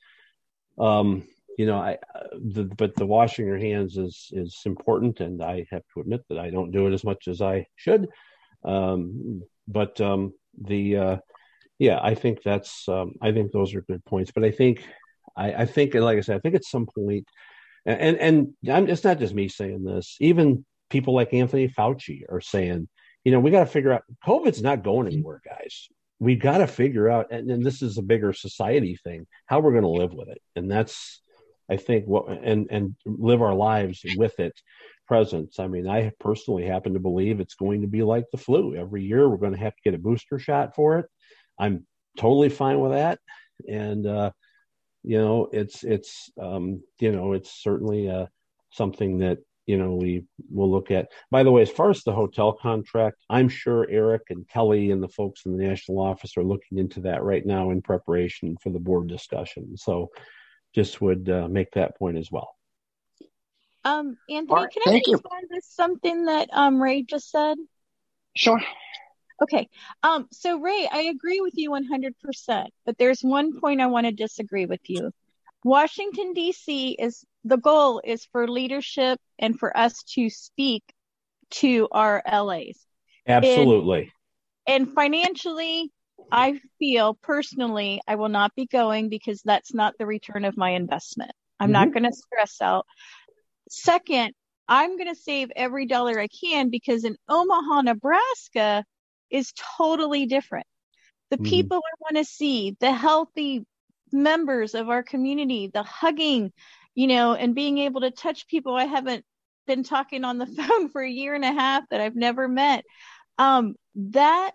um, 0.77 1.23
you 1.57 1.65
know, 1.65 1.77
I 1.77 1.97
the, 2.33 2.63
but 2.63 2.95
the 2.95 3.05
washing 3.05 3.47
your 3.47 3.57
hands 3.57 3.97
is 3.97 4.29
is 4.31 4.59
important, 4.65 5.19
and 5.19 5.41
I 5.41 5.65
have 5.71 5.83
to 5.93 6.01
admit 6.01 6.21
that 6.29 6.39
I 6.39 6.49
don't 6.49 6.71
do 6.71 6.87
it 6.87 6.93
as 6.93 7.03
much 7.03 7.27
as 7.27 7.41
I 7.41 7.67
should. 7.75 8.07
Um, 8.63 9.41
but 9.67 9.99
um, 10.01 10.33
the 10.61 10.97
uh, 10.97 11.17
yeah, 11.79 11.99
I 12.01 12.15
think 12.15 12.39
that's 12.43 12.87
um, 12.87 13.13
I 13.21 13.31
think 13.31 13.51
those 13.51 13.75
are 13.75 13.81
good 13.81 14.03
points. 14.05 14.31
But 14.31 14.43
I 14.43 14.51
think 14.51 14.85
I, 15.35 15.53
I 15.53 15.65
think, 15.65 15.93
like 15.93 16.17
I 16.17 16.21
said, 16.21 16.37
I 16.37 16.39
think 16.39 16.55
at 16.55 16.65
some 16.65 16.87
point, 16.87 17.27
and 17.85 18.17
and 18.17 18.53
I'm, 18.69 18.89
it's 18.89 19.03
not 19.03 19.19
just 19.19 19.33
me 19.33 19.47
saying 19.47 19.83
this. 19.83 20.17
Even 20.19 20.65
people 20.89 21.13
like 21.13 21.33
Anthony 21.33 21.67
Fauci 21.67 22.23
are 22.29 22.41
saying, 22.41 22.87
you 23.23 23.31
know, 23.31 23.39
we 23.39 23.51
got 23.51 23.61
to 23.61 23.65
figure 23.65 23.91
out 23.91 24.03
COVID's 24.25 24.61
not 24.61 24.83
going 24.83 25.07
anywhere, 25.07 25.41
guys. 25.45 25.87
We 26.19 26.35
got 26.35 26.59
to 26.59 26.67
figure 26.67 27.09
out, 27.09 27.31
and, 27.31 27.51
and 27.51 27.65
this 27.65 27.81
is 27.81 27.97
a 27.97 28.03
bigger 28.03 28.31
society 28.31 28.97
thing, 29.03 29.27
how 29.47 29.59
we're 29.59 29.71
going 29.71 29.83
to 29.83 29.89
live 29.89 30.13
with 30.13 30.29
it, 30.29 30.41
and 30.55 30.71
that's, 30.71 31.21
I 31.69 31.77
think, 31.77 32.05
what 32.05 32.29
and 32.29 32.67
and 32.69 32.95
live 33.05 33.41
our 33.41 33.55
lives 33.55 34.01
with 34.17 34.39
it 34.39 34.53
presence. 35.07 35.59
I 35.59 35.67
mean, 35.67 35.87
I 35.87 36.11
personally 36.19 36.65
happen 36.65 36.93
to 36.93 36.99
believe 36.99 37.39
it's 37.39 37.55
going 37.55 37.81
to 37.81 37.87
be 37.87 38.03
like 38.03 38.25
the 38.31 38.37
flu. 38.37 38.75
Every 38.75 39.03
year, 39.03 39.29
we're 39.29 39.37
going 39.37 39.53
to 39.53 39.59
have 39.59 39.75
to 39.75 39.81
get 39.83 39.93
a 39.93 39.99
booster 39.99 40.39
shot 40.39 40.75
for 40.75 40.99
it. 40.99 41.05
I'm 41.59 41.85
totally 42.17 42.49
fine 42.49 42.79
with 42.79 42.91
that, 42.91 43.19
and 43.69 44.05
uh, 44.05 44.31
you 45.03 45.19
know, 45.19 45.49
it's 45.51 45.83
it's 45.83 46.31
um, 46.41 46.81
you 46.99 47.11
know, 47.11 47.33
it's 47.33 47.61
certainly 47.61 48.09
uh, 48.09 48.25
something 48.71 49.19
that 49.19 49.39
you 49.65 49.77
know 49.77 49.95
we 49.95 50.25
will 50.51 50.71
look 50.71 50.91
at. 50.91 51.09
By 51.31 51.43
the 51.43 51.51
way, 51.51 51.61
as 51.61 51.71
far 51.71 51.89
as 51.89 52.03
the 52.03 52.13
hotel 52.13 52.53
contract, 52.53 53.17
I'm 53.29 53.47
sure 53.47 53.87
Eric 53.89 54.23
and 54.29 54.47
Kelly 54.47 54.91
and 54.91 55.01
the 55.01 55.07
folks 55.07 55.45
in 55.45 55.55
the 55.55 55.63
national 55.63 55.99
office 55.99 56.37
are 56.37 56.43
looking 56.43 56.77
into 56.77 57.01
that 57.01 57.23
right 57.23 57.45
now 57.45 57.69
in 57.69 57.81
preparation 57.81 58.57
for 58.61 58.71
the 58.71 58.79
board 58.79 59.07
discussion. 59.07 59.77
So, 59.77 60.09
just 60.75 61.01
would 61.01 61.29
uh, 61.29 61.47
make 61.47 61.71
that 61.71 61.97
point 61.97 62.17
as 62.17 62.29
well. 62.31 62.53
Um, 63.85 64.17
Anthony, 64.29 64.61
right, 64.61 64.71
can 64.71 64.93
I 64.93 65.01
respond 65.07 65.45
to 65.53 65.61
something 65.63 66.25
that 66.25 66.49
um, 66.51 66.81
Ray 66.81 67.03
just 67.03 67.31
said? 67.31 67.57
Sure. 68.35 68.61
Okay. 69.41 69.69
Um, 70.03 70.27
so 70.31 70.59
Ray, 70.59 70.87
I 70.91 71.03
agree 71.03 71.39
with 71.39 71.53
you 71.55 71.71
100%, 71.71 72.65
but 72.85 72.97
there's 72.97 73.21
one 73.21 73.59
point 73.59 73.81
I 73.81 73.87
want 73.87 74.05
to 74.05 74.11
disagree 74.11 74.65
with 74.65 74.81
you. 74.87 75.11
Washington 75.63 76.33
DC 76.35 76.95
is 76.99 77.23
the 77.43 77.57
goal 77.57 78.01
is 78.03 78.25
for 78.31 78.47
leadership 78.47 79.19
and 79.39 79.57
for 79.57 79.75
us 79.75 80.03
to 80.13 80.29
speak 80.29 80.83
to 81.51 81.87
our 81.91 82.21
LAs. 82.29 82.85
Absolutely. 83.27 84.11
And, 84.67 84.85
and 84.87 84.93
financially, 84.93 85.91
I 86.31 86.59
feel 86.79 87.13
personally 87.13 88.01
I 88.07 88.15
will 88.15 88.29
not 88.29 88.55
be 88.55 88.65
going 88.65 89.09
because 89.09 89.41
that's 89.43 89.73
not 89.73 89.95
the 89.97 90.05
return 90.05 90.45
of 90.45 90.57
my 90.57 90.71
investment. 90.71 91.31
I'm 91.59 91.67
mm-hmm. 91.67 91.73
not 91.73 91.93
going 91.93 92.03
to 92.03 92.13
stress 92.13 92.61
out. 92.61 92.85
Second, 93.69 94.33
I'm 94.67 94.97
going 94.97 95.13
to 95.13 95.19
save 95.19 95.51
every 95.55 95.85
dollar 95.85 96.19
I 96.19 96.27
can 96.27 96.69
because 96.69 97.03
in 97.03 97.17
Omaha, 97.29 97.81
Nebraska, 97.81 98.83
is 99.29 99.53
totally 99.77 100.25
different. 100.25 100.67
The 101.29 101.37
mm-hmm. 101.37 101.45
people 101.45 101.77
I 101.77 101.95
want 101.99 102.25
to 102.25 102.31
see, 102.31 102.75
the 102.79 102.93
healthy 102.93 103.65
members 104.11 104.75
of 104.75 104.89
our 104.89 105.03
community, 105.03 105.69
the 105.73 105.83
hugging, 105.83 106.51
you 106.93 107.07
know, 107.07 107.33
and 107.33 107.55
being 107.55 107.79
able 107.79 108.01
to 108.01 108.11
touch 108.11 108.47
people 108.47 108.75
I 108.75 108.85
haven't 108.85 109.25
been 109.67 109.83
talking 109.83 110.23
on 110.23 110.37
the 110.37 110.45
phone 110.57 110.89
for 110.89 111.01
a 111.01 111.09
year 111.09 111.35
and 111.35 111.45
a 111.45 111.53
half 111.53 111.83
that 111.89 112.01
I've 112.01 112.15
never 112.15 112.47
met. 112.47 112.83
Um, 113.37 113.75
that 113.95 114.51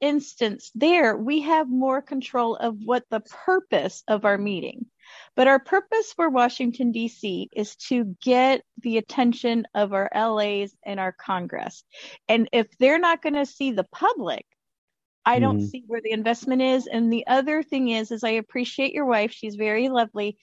instance 0.00 0.70
there, 0.74 1.16
we 1.16 1.42
have 1.42 1.68
more 1.68 2.02
control 2.02 2.56
of 2.56 2.76
what 2.84 3.04
the 3.10 3.20
purpose 3.20 4.02
of 4.08 4.24
our 4.24 4.38
meeting. 4.38 4.86
But 5.34 5.48
our 5.48 5.58
purpose 5.58 6.12
for 6.14 6.28
Washington, 6.28 6.92
D.C. 6.92 7.48
is 7.52 7.76
to 7.88 8.16
get 8.22 8.62
the 8.82 8.98
attention 8.98 9.66
of 9.74 9.92
our 9.92 10.10
LAs 10.14 10.74
and 10.84 11.00
our 11.00 11.12
Congress. 11.12 11.84
And 12.28 12.48
if 12.52 12.66
they're 12.78 12.98
not 12.98 13.22
going 13.22 13.34
to 13.34 13.46
see 13.46 13.72
the 13.72 13.84
public, 13.84 14.44
I 15.24 15.38
don't 15.40 15.58
mm-hmm. 15.58 15.66
see 15.66 15.84
where 15.86 16.00
the 16.00 16.12
investment 16.12 16.62
is. 16.62 16.86
And 16.86 17.12
the 17.12 17.26
other 17.26 17.62
thing 17.62 17.88
is, 17.88 18.10
is 18.10 18.24
I 18.24 18.30
appreciate 18.30 18.92
your 18.92 19.06
wife. 19.06 19.32
She's 19.32 19.56
very 19.56 19.88
lovely. 19.88 20.38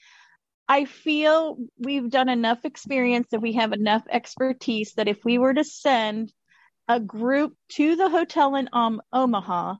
I 0.68 0.86
feel 0.86 1.58
we've 1.78 2.10
done 2.10 2.30
enough 2.30 2.66
experience 2.66 3.28
that 3.32 3.42
we 3.42 3.54
have 3.54 3.72
enough 3.72 4.04
expertise 4.10 4.94
that 4.94 5.08
if 5.08 5.24
we 5.24 5.38
were 5.38 5.54
to 5.54 5.64
send 5.64 6.32
a 6.88 7.00
group 7.00 7.56
to 7.70 7.96
the 7.96 8.10
hotel 8.10 8.56
in 8.56 8.70
um, 8.74 9.02
Omaha 9.12 9.76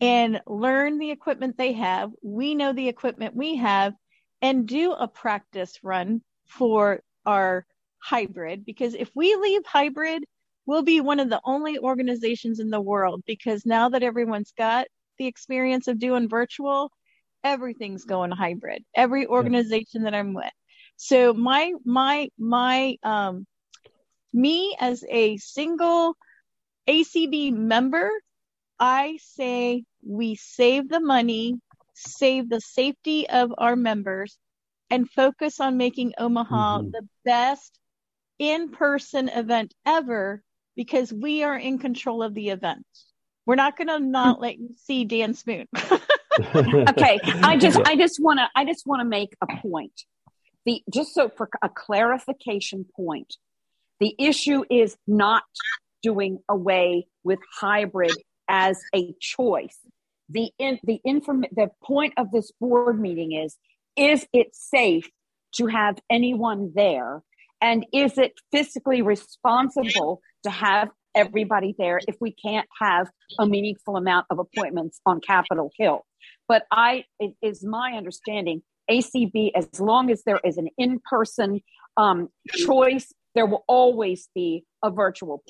and 0.00 0.40
learn 0.46 0.98
the 0.98 1.10
equipment 1.10 1.56
they 1.56 1.72
have, 1.72 2.10
we 2.22 2.54
know 2.54 2.72
the 2.72 2.88
equipment 2.88 3.34
we 3.34 3.56
have, 3.56 3.94
and 4.42 4.66
do 4.66 4.92
a 4.92 5.08
practice 5.08 5.78
run 5.82 6.20
for 6.46 7.00
our 7.24 7.66
hybrid. 7.98 8.64
Because 8.64 8.94
if 8.94 9.10
we 9.14 9.34
leave 9.36 9.62
hybrid, 9.64 10.24
we'll 10.66 10.82
be 10.82 11.00
one 11.00 11.20
of 11.20 11.30
the 11.30 11.40
only 11.44 11.78
organizations 11.78 12.60
in 12.60 12.70
the 12.70 12.80
world 12.80 13.22
because 13.26 13.64
now 13.64 13.88
that 13.90 14.02
everyone's 14.02 14.52
got 14.56 14.86
the 15.18 15.26
experience 15.26 15.88
of 15.88 15.98
doing 15.98 16.28
virtual, 16.28 16.90
everything's 17.42 18.04
going 18.04 18.30
hybrid. 18.30 18.84
Every 18.94 19.26
organization 19.26 20.02
yeah. 20.02 20.10
that 20.10 20.14
I'm 20.14 20.34
with. 20.34 20.52
So 20.96 21.32
my 21.34 21.72
my 21.84 22.28
my 22.38 22.96
um 23.02 23.46
me 24.32 24.76
as 24.80 25.04
a 25.08 25.36
single 25.38 26.16
ACB 26.88 27.52
member, 27.52 28.10
I 28.78 29.18
say 29.22 29.84
we 30.06 30.34
save 30.34 30.88
the 30.88 31.00
money, 31.00 31.60
save 31.94 32.48
the 32.48 32.60
safety 32.60 33.28
of 33.28 33.52
our 33.56 33.76
members, 33.76 34.36
and 34.90 35.10
focus 35.10 35.60
on 35.60 35.76
making 35.76 36.12
Omaha 36.18 36.78
mm-hmm. 36.78 36.90
the 36.90 37.08
best 37.24 37.78
in 38.38 38.70
person 38.70 39.28
event 39.28 39.72
ever 39.86 40.42
because 40.76 41.12
we 41.12 41.44
are 41.44 41.56
in 41.56 41.78
control 41.78 42.22
of 42.22 42.34
the 42.34 42.50
event. 42.50 42.86
We're 43.46 43.54
not 43.54 43.76
going 43.76 43.88
to 43.88 44.00
not 44.00 44.40
let 44.40 44.58
you 44.58 44.70
see 44.76 45.04
Dan 45.04 45.34
Spoone. 45.34 45.66
okay, 46.54 47.20
I 47.42 47.56
just 47.56 47.78
I 47.78 47.96
just 47.96 48.20
want 48.20 48.38
to 48.38 48.48
I 48.54 48.64
just 48.64 48.86
want 48.86 49.00
to 49.00 49.04
make 49.04 49.36
a 49.40 49.46
point. 49.60 49.92
The 50.64 50.82
just 50.92 51.14
so 51.14 51.28
for 51.28 51.48
a 51.62 51.68
clarification 51.68 52.86
point, 52.96 53.36
the 54.00 54.14
issue 54.18 54.64
is 54.70 54.96
not 55.06 55.42
doing 56.04 56.38
away 56.48 57.08
with 57.24 57.40
hybrid 57.60 58.16
as 58.48 58.78
a 58.94 59.14
choice. 59.20 59.78
The 60.28 60.50
in, 60.58 60.78
the 60.84 61.00
inform 61.04 61.44
the 61.60 61.70
point 61.82 62.14
of 62.16 62.30
this 62.30 62.52
board 62.60 63.00
meeting 63.00 63.32
is 63.32 63.56
is 63.96 64.26
it 64.32 64.48
safe 64.54 65.08
to 65.56 65.66
have 65.66 65.98
anyone 66.10 66.72
there 66.74 67.22
And 67.64 67.86
is 67.94 68.18
it 68.18 68.32
physically 68.52 69.00
responsible 69.00 70.20
to 70.42 70.50
have 70.50 70.90
everybody 71.14 71.74
there 71.78 71.98
if 72.06 72.16
we 72.20 72.32
can't 72.32 72.68
have 72.78 73.08
a 73.38 73.46
meaningful 73.46 73.96
amount 73.96 74.26
of 74.30 74.38
appointments 74.38 75.00
on 75.06 75.20
Capitol 75.20 75.70
Hill? 75.78 76.04
But 76.46 76.64
I, 76.70 77.04
it 77.18 77.32
is 77.40 77.64
my 77.64 77.92
understanding, 77.96 78.62
ACB, 78.90 79.52
as 79.54 79.80
long 79.80 80.10
as 80.10 80.24
there 80.24 80.40
is 80.44 80.58
an 80.58 80.68
in 80.76 81.00
person 81.08 81.62
um, 81.96 82.28
choice, 82.48 83.14
there 83.34 83.46
will 83.46 83.64
always 83.66 84.28
be 84.34 84.66
a 84.82 84.90
virtual 84.90 85.42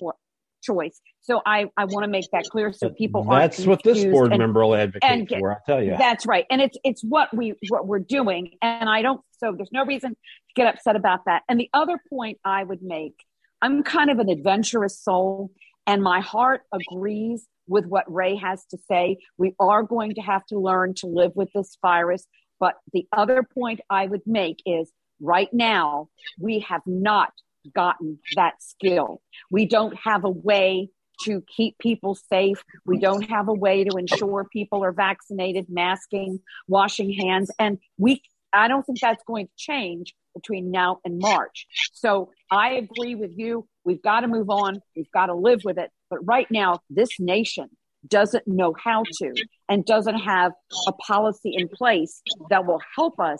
choice. 0.65 1.01
So 1.23 1.41
I, 1.47 1.67
I 1.77 1.85
want 1.87 2.05
to 2.05 2.11
make 2.11 2.31
that 2.33 2.45
clear 2.51 2.73
so 2.73 2.91
people 2.91 3.25
That's 3.25 3.65
what 3.67 3.83
this 3.83 4.05
board 4.05 4.33
and, 4.33 4.39
member 4.39 4.65
will 4.65 4.75
advocate 4.75 5.29
get, 5.29 5.39
for. 5.39 5.53
I'll 5.53 5.63
tell 5.67 5.83
you. 5.83 5.97
That's 5.97 6.27
right, 6.27 6.47
and 6.51 6.61
it's 6.61 6.77
it's 6.85 7.03
what 7.03 7.35
we 7.35 7.55
what 7.69 7.87
we're 7.87 7.99
doing, 8.01 8.53
and 8.63 8.89
I 8.89 9.03
don't. 9.03 9.21
So 9.39 9.55
there's 9.57 9.73
no 9.73 9.85
reason 9.85 10.11
to 10.11 10.17
get 10.55 10.75
upset 10.75 10.97
about 10.97 11.21
that. 11.27 11.43
And 11.49 11.59
the 11.59 11.71
other 11.73 11.99
point 12.11 12.39
I 12.45 12.65
would 12.65 12.83
make, 12.83 13.15
I'm 13.63 13.83
kind 13.83 14.11
of 14.11 14.19
an 14.19 14.29
adventurous 14.29 15.01
soul, 15.01 15.51
and 15.87 16.03
my 16.03 16.21
heart 16.21 16.63
agrees 16.73 17.47
with 17.67 17.87
what 17.87 18.13
Ray 18.13 18.37
has 18.37 18.65
to 18.67 18.79
say. 18.89 19.19
We 19.39 19.55
are 19.59 19.83
going 19.83 20.15
to 20.15 20.21
have 20.21 20.45
to 20.47 20.59
learn 20.59 20.95
to 20.97 21.07
live 21.07 21.33
with 21.35 21.51
this 21.55 21.77
virus. 21.81 22.27
But 22.61 22.75
the 22.93 23.07
other 23.13 23.43
point 23.43 23.81
I 23.91 24.07
would 24.07 24.23
make 24.27 24.63
is 24.65 24.91
right 25.21 25.53
now 25.53 26.09
we 26.39 26.61
have 26.61 26.83
not 26.87 27.33
gotten 27.73 28.19
that 28.37 28.63
skill. 28.63 29.21
We 29.51 29.67
don't 29.67 29.97
have 30.05 30.25
a 30.25 30.31
way 30.31 30.89
to 31.23 31.43
keep 31.57 31.79
people 31.79 32.15
safe. 32.15 32.63
We 32.85 32.99
don't 32.99 33.29
have 33.31 33.49
a 33.49 33.53
way 33.53 33.85
to 33.85 33.97
ensure 33.97 34.47
people 34.53 34.85
are 34.85 34.93
vaccinated, 34.93 35.67
masking, 35.69 36.41
washing 36.67 37.13
hands. 37.13 37.51
And 37.59 37.79
we, 37.99 38.23
I 38.53 38.69
don't 38.69 38.85
think 38.85 39.01
that's 39.01 39.23
going 39.25 39.47
to 39.47 39.53
change 39.57 40.15
between 40.35 40.71
now 40.71 40.99
and 41.05 41.19
March. 41.19 41.67
So 41.93 42.31
I 42.51 42.73
agree 42.73 43.15
with 43.15 43.33
you. 43.37 43.69
We've 43.85 44.03
got 44.03 44.21
to 44.21 44.29
move 44.29 44.51
on. 44.51 44.81
We've 44.97 45.11
got 45.13 45.27
to 45.27 45.35
live 45.35 45.61
with 45.65 45.79
it. 45.79 45.91
But 46.11 46.27
right 46.27 46.51
now, 46.51 46.81
this 46.91 47.11
nation 47.21 47.69
doesn't 48.07 48.47
know 48.47 48.75
how 48.83 49.05
to 49.21 49.33
and 49.69 49.85
doesn't 49.85 50.19
have 50.19 50.53
a 50.89 50.93
policy 50.93 51.55
in 51.57 51.69
place 51.69 52.21
that 52.51 52.67
will 52.67 52.81
help 52.97 53.19
us 53.21 53.39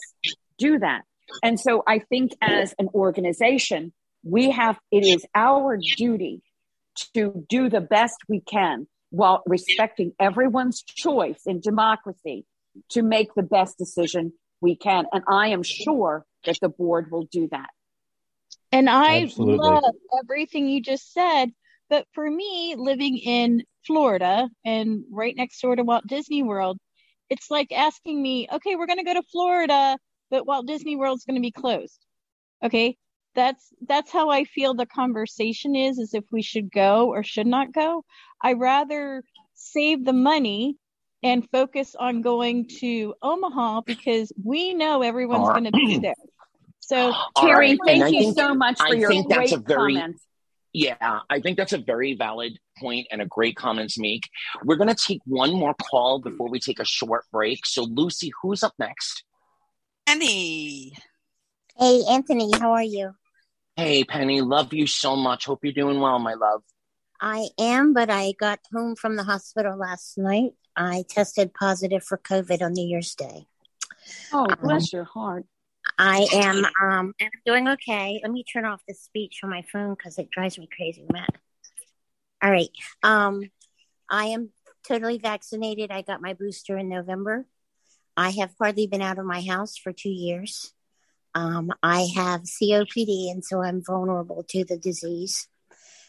do 0.59 0.79
that. 0.79 1.03
And 1.43 1.59
so 1.59 1.83
I 1.87 1.99
think 1.99 2.33
as 2.41 2.75
an 2.79 2.89
organization, 2.95 3.93
we 4.25 4.51
have, 4.51 4.79
it 4.91 5.05
is 5.05 5.25
our 5.35 5.77
duty 5.77 6.43
to 7.13 7.45
do 7.49 7.69
the 7.69 7.81
best 7.81 8.17
we 8.29 8.41
can 8.41 8.87
while 9.11 9.43
respecting 9.47 10.13
everyone's 10.19 10.83
choice 10.83 11.43
in 11.47 11.61
democracy 11.61 12.45
to 12.91 13.03
make 13.03 13.35
the 13.35 13.43
best 13.43 13.79
decision 13.79 14.33
we 14.61 14.75
can. 14.75 15.05
And 15.13 15.23
I 15.29 15.49
am 15.49 15.63
sure 15.63 16.25
that 16.47 16.59
the 16.61 16.69
board 16.69 17.11
will 17.11 17.27
do 17.31 17.49
that. 17.51 17.69
And 18.73 18.91
I 18.91 19.23
Absolutely. 19.23 19.59
love 19.59 19.95
everything 20.23 20.69
you 20.69 20.83
just 20.83 21.13
said. 21.13 21.51
But 21.91 22.07
for 22.13 22.29
me, 22.29 22.75
living 22.77 23.19
in 23.19 23.63
Florida 23.87 24.49
and 24.65 25.05
right 25.13 25.37
next 25.37 25.61
door 25.61 25.77
to 25.77 25.85
Walt 25.85 26.07
Disney 26.07 26.43
World, 26.43 26.79
it's 27.29 27.51
like 27.51 27.73
asking 27.73 28.21
me, 28.21 28.49
okay, 28.51 28.75
we're 28.75 28.87
going 28.87 28.99
to 28.99 29.05
go 29.05 29.15
to 29.15 29.23
Florida, 29.31 29.99
but 30.31 30.47
Walt 30.47 30.67
Disney 30.67 30.97
World's 30.97 31.25
going 31.25 31.37
to 31.37 31.43
be 31.43 31.53
closed. 31.53 32.05
Okay 32.65 32.97
that's 33.35 33.73
that's 33.87 34.13
how 34.13 34.31
I 34.31 34.45
feel 34.45 34.75
the 34.75 34.87
conversation 34.87 35.75
is 35.75 35.99
is 35.99 36.15
if 36.15 36.25
we 36.31 36.43
should 36.43 36.71
go 36.71 37.09
or 37.09 37.23
should 37.23 37.47
not 37.47 37.73
go. 37.73 38.05
I 38.41 38.55
rather 38.55 39.23
save 39.55 40.05
the 40.05 40.13
money 40.13 40.77
and 41.23 41.49
focus 41.51 41.97
on 41.99 42.21
going 42.21 42.69
to 42.81 43.15
Omaha 43.23 43.81
because 43.83 44.33
we 44.43 44.75
know 44.75 45.03
everyone's 45.03 45.49
going 45.49 45.65
to 45.65 45.73
be 45.73 45.99
there. 45.99 46.15
So 46.81 47.15
Terry, 47.39 47.71
right. 47.71 47.79
thank 47.87 48.15
you 48.15 48.21
think, 48.25 48.37
so 48.37 48.55
much 48.55 48.79
for 48.79 48.89
I 48.89 48.91
your 48.93 49.09
think 49.09 49.27
great 49.27 49.39
that's 49.39 49.53
a 49.53 49.57
very, 49.57 49.95
comments. 49.95 50.23
Yeah, 50.75 51.21
I 51.31 51.41
think 51.41 51.57
that's 51.57 51.73
a 51.73 51.79
very 51.79 52.15
valid 52.15 52.59
point 52.79 53.07
and 53.11 53.23
a 53.23 53.27
great 53.27 53.57
comment 53.57 53.91
to 53.91 54.03
make. 54.03 54.29
We're 54.65 54.77
going 54.77 54.89
to 54.89 54.95
take 54.95 55.21
one 55.25 55.55
more 55.55 55.75
call 55.91 56.21
before 56.21 56.51
we 56.51 56.61
take 56.61 56.81
a 56.81 56.85
short 56.85 57.25
break. 57.33 57.65
So 57.65 57.85
Lucy, 57.85 58.33
who's 58.43 58.63
up 58.63 58.75
next? 58.79 59.25
Penny. 60.07 60.93
Hey, 61.79 62.03
Anthony, 62.11 62.51
how 62.53 62.73
are 62.73 62.83
you? 62.83 63.15
Hey, 63.77 64.05
Penny, 64.05 64.41
love 64.41 64.73
you 64.73 64.87
so 64.87 65.17
much. 65.17 65.47
Hope 65.47 65.65
you're 65.65 65.73
doing 65.73 66.01
well, 66.01 66.19
my 66.21 66.35
love. 66.35 66.63
I 67.21 67.49
am, 67.59 67.93
but 67.93 68.09
I 68.09 68.35
got 68.39 68.61
home 68.73 68.95
from 68.95 69.17
the 69.17 69.25
hospital 69.25 69.77
last 69.77 70.17
night. 70.17 70.53
I 70.77 71.05
tested 71.09 71.55
positive 71.55 72.05
for 72.05 72.19
COVID 72.19 72.63
on 72.63 72.73
New 72.73 72.87
Year's 72.87 73.15
Day. 73.15 73.47
Oh, 74.33 74.47
um, 74.49 74.57
bless 74.63 74.95
um, 74.95 74.99
your 74.99 75.05
heart. 75.05 75.45
I 75.99 76.27
am 76.33 76.65
um 76.81 77.15
I'm 77.21 77.31
doing 77.45 77.69
okay. 77.69 78.21
Let 78.23 78.33
me 78.33 78.45
turn 78.45 78.65
off 78.65 78.83
the 78.87 78.95
speech 78.95 79.41
on 79.43 79.51
my 79.51 79.63
phone 79.73 79.95
because 79.95 80.19
it 80.19 80.31
drives 80.31 80.59
me 80.59 80.69
crazy, 80.75 81.05
Matt. 81.13 81.37
All 82.43 82.51
right. 82.51 82.71
Um 83.03 83.51
I 84.11 84.27
am 84.27 84.51
totally 84.87 85.19
vaccinated. 85.19 85.91
I 85.91 86.03
got 86.03 86.21
my 86.21 86.35
booster 86.35 86.79
in 86.79 86.89
November. 86.89 87.47
I 88.17 88.31
have 88.31 88.53
hardly 88.61 88.87
been 88.87 89.03
out 89.03 89.19
of 89.19 89.27
my 89.27 89.41
house 89.41 89.77
for 89.77 89.93
two 89.93 90.11
years. 90.11 90.73
Um, 91.35 91.73
I 91.83 92.09
have 92.15 92.43
COPD, 92.43 93.31
and 93.31 93.45
so 93.45 93.63
I'm 93.63 93.83
vulnerable 93.85 94.45
to 94.51 94.65
the 94.65 94.79
disease. 94.79 95.49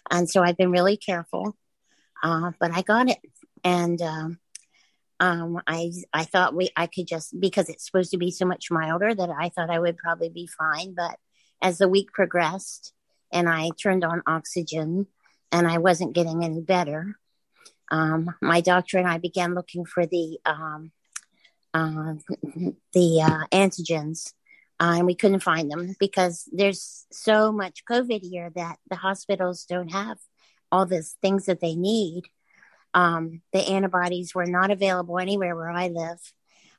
And 0.10 0.30
so 0.30 0.44
I've 0.44 0.58
been 0.58 0.72
really 0.72 0.98
careful. 0.98 1.58
Uh, 2.22 2.52
but 2.60 2.72
I 2.72 2.82
got 2.82 3.10
it. 3.10 3.20
And 3.64 4.02
um, 4.02 4.40
um, 5.20 5.62
I 5.66 5.92
I 6.14 6.24
thought 6.24 6.56
we 6.56 6.70
I 6.76 6.88
could 6.88 7.08
just 7.08 7.40
because 7.40 7.70
it's 7.70 7.86
supposed 7.86 8.12
to 8.12 8.18
be 8.18 8.32
so 8.32 8.46
much 8.46 8.70
milder 8.70 9.14
that 9.14 9.30
I 9.30 9.50
thought 9.50 9.70
I 9.70 9.80
would 9.80 9.98
probably 9.98 10.30
be 10.30 10.48
fine. 10.48 10.94
But 10.96 11.18
as 11.62 11.78
the 11.78 11.88
week 11.88 12.12
progressed 12.12 12.94
and 13.32 13.50
I 13.50 13.70
turned 13.82 14.04
on 14.04 14.22
oxygen 14.28 15.08
and 15.52 15.68
I 15.68 15.78
wasn't 15.78 16.14
getting 16.14 16.44
any 16.44 16.62
better, 16.62 17.18
um, 17.92 18.36
my 18.42 18.62
doctor 18.62 18.98
and 18.98 19.08
I 19.08 19.18
began 19.18 19.56
looking 19.56 19.86
for 19.86 20.06
the 20.06 20.40
um, 20.46 20.92
uh, 21.74 22.16
the 22.94 23.22
uh, 23.22 23.46
antigens 23.52 24.34
uh, 24.80 24.96
and 24.98 25.06
we 25.06 25.16
couldn't 25.16 25.40
find 25.40 25.72
them 25.72 25.96
because 26.00 26.50
there's 26.52 27.06
so 27.12 27.52
much 27.52 27.84
COVID 27.90 28.22
here 28.22 28.52
that 28.56 28.78
the 28.90 28.96
hospitals 28.96 29.66
don't 29.66 29.92
have 29.92 30.18
all 30.72 30.86
the 30.86 31.04
things 31.22 31.46
that 31.46 31.62
they 31.62 31.76
need. 31.76 32.24
Um, 32.94 33.42
the 33.54 33.60
antibodies 33.60 34.36
were 34.36 34.46
not 34.46 34.72
available 34.72 35.20
anywhere 35.20 35.56
where 35.56 35.72
I 35.72 35.88
live. 35.88 36.20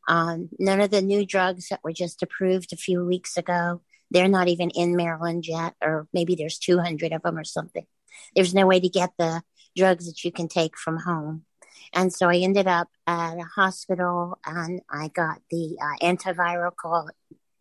Um, 0.08 0.50
none 0.58 0.80
of 0.80 0.90
the 0.90 1.02
new 1.02 1.26
drugs 1.26 1.68
that 1.70 1.80
were 1.82 1.92
just 1.92 2.22
approved 2.22 2.72
a 2.72 2.76
few 2.76 3.04
weeks 3.04 3.36
ago, 3.36 3.80
they're 4.10 4.28
not 4.28 4.48
even 4.48 4.70
in 4.70 4.94
Maryland 4.94 5.46
yet, 5.46 5.74
or 5.82 6.06
maybe 6.12 6.34
there's 6.34 6.58
200 6.58 7.12
of 7.12 7.22
them 7.22 7.38
or 7.38 7.44
something. 7.44 7.86
There's 8.34 8.54
no 8.54 8.66
way 8.66 8.78
to 8.78 8.88
get 8.88 9.10
the 9.18 9.42
drugs 9.76 10.06
that 10.06 10.24
you 10.24 10.32
can 10.32 10.48
take 10.48 10.78
from 10.78 10.98
home. 10.98 11.44
And 11.92 12.12
so 12.12 12.28
I 12.28 12.36
ended 12.36 12.66
up 12.66 12.88
at 13.06 13.34
a 13.34 13.44
hospital 13.54 14.38
and 14.44 14.80
I 14.90 15.08
got 15.08 15.40
the 15.50 15.76
uh, 15.80 16.04
antiviral 16.04 16.74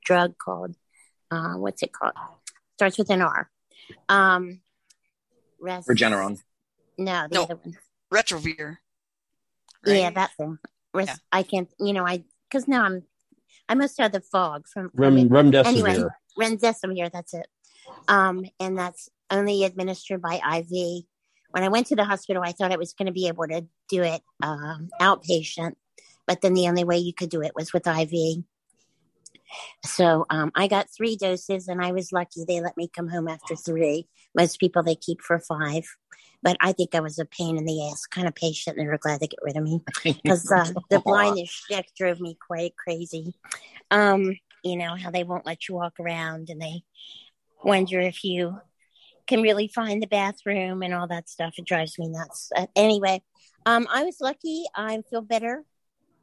drug 0.06 0.38
called 0.38 0.76
uh, 1.32 1.54
what's 1.56 1.84
it 1.84 1.92
called? 1.92 2.14
Starts 2.78 2.98
with 2.98 3.10
an 3.10 3.22
R. 3.22 3.50
Um, 4.10 4.62
res- 5.60 5.86
Regeneron. 5.86 6.40
No, 6.98 7.28
the 7.30 7.36
no. 7.36 7.44
other 7.44 7.56
one. 7.56 7.78
Retrovir. 8.14 8.78
Right? 9.86 9.98
Yeah, 9.98 10.10
that 10.12 10.32
thing. 10.38 10.58
Res- 10.94 11.08
yeah. 11.08 11.16
I 11.32 11.44
can't. 11.44 11.70
You 11.80 11.94
know, 11.94 12.06
I 12.06 12.24
because 12.50 12.68
now 12.68 12.84
I'm. 12.84 13.04
I 13.68 13.74
must 13.74 14.00
have 14.00 14.12
the 14.12 14.22
fog 14.22 14.68
from 14.68 14.92
Rem, 14.94 15.30
remdesivir. 15.30 15.66
Anyway, 15.66 16.04
remdesivir. 16.40 17.12
That's 17.12 17.34
it. 17.34 17.48
Um, 18.08 18.46
and 18.60 18.78
that's 18.78 19.10
only 19.32 19.64
administered 19.64 20.22
by 20.22 20.36
IV. 20.36 21.04
When 21.50 21.64
I 21.64 21.70
went 21.70 21.88
to 21.88 21.96
the 21.96 22.04
hospital, 22.04 22.44
I 22.46 22.52
thought 22.52 22.72
I 22.72 22.78
was 22.78 22.94
going 22.94 23.08
to 23.08 23.12
be 23.12 23.28
able 23.28 23.48
to 23.48 23.66
do 23.90 24.04
it 24.04 24.22
um, 24.44 24.90
outpatient, 25.02 25.74
but 26.28 26.42
then 26.42 26.54
the 26.54 26.68
only 26.68 26.84
way 26.84 26.98
you 26.98 27.14
could 27.14 27.30
do 27.30 27.42
it 27.42 27.54
was 27.56 27.74
with 27.74 27.88
IV. 27.88 28.44
So 29.84 30.26
um, 30.30 30.52
I 30.56 30.68
got 30.68 30.88
three 30.96 31.16
doses, 31.16 31.68
and 31.68 31.84
I 31.84 31.92
was 31.92 32.12
lucky 32.12 32.44
they 32.46 32.62
let 32.62 32.78
me 32.78 32.90
come 32.94 33.08
home 33.08 33.28
after 33.28 33.56
three. 33.56 34.08
Most 34.36 34.60
people 34.60 34.84
they 34.84 34.96
keep 34.96 35.22
for 35.22 35.40
five, 35.40 35.84
but 36.42 36.58
I 36.60 36.72
think 36.72 36.96
I 36.96 37.00
was 37.00 37.20
a 37.20 37.26
pain 37.26 37.58
in 37.58 37.66
the 37.66 37.90
ass 37.90 38.06
kind 38.06 38.28
of 38.28 38.36
patient, 38.36 38.78
and 38.78 38.86
they 38.86 38.92
were 38.92 38.98
glad 38.98 39.22
to 39.22 39.28
get 39.28 39.40
rid 39.44 39.58
of 39.58 39.64
me 39.64 39.82
because 40.04 40.52
uh, 40.52 40.72
the 40.90 41.00
blindness 41.00 41.66
check 41.70 41.86
drove 41.98 42.20
me 42.20 42.38
quite 42.46 42.74
crazy. 42.76 43.34
Um, 43.92 44.36
you 44.64 44.78
know 44.78 44.96
how 44.96 45.12
they 45.12 45.24
won't 45.24 45.46
let 45.46 45.68
you 45.68 45.76
walk 45.76 46.00
around, 46.00 46.50
and 46.50 46.62
they 46.62 46.84
wonder 47.64 48.00
if 48.00 48.24
you 48.24 48.58
can 49.28 49.42
really 49.42 49.68
find 49.68 50.02
the 50.02 50.08
bathroom 50.08 50.84
and 50.84 50.94
all 50.94 51.08
that 51.08 51.30
stuff. 51.30 51.56
It 51.58 51.66
drives 51.66 51.98
me 51.98 52.10
nuts. 52.10 52.52
Uh, 52.56 52.68
anyway, 52.76 53.22
um, 53.66 53.88
I 53.92 54.04
was 54.04 54.18
lucky. 54.22 54.66
I 54.76 55.02
feel 55.10 55.22
better 55.22 55.64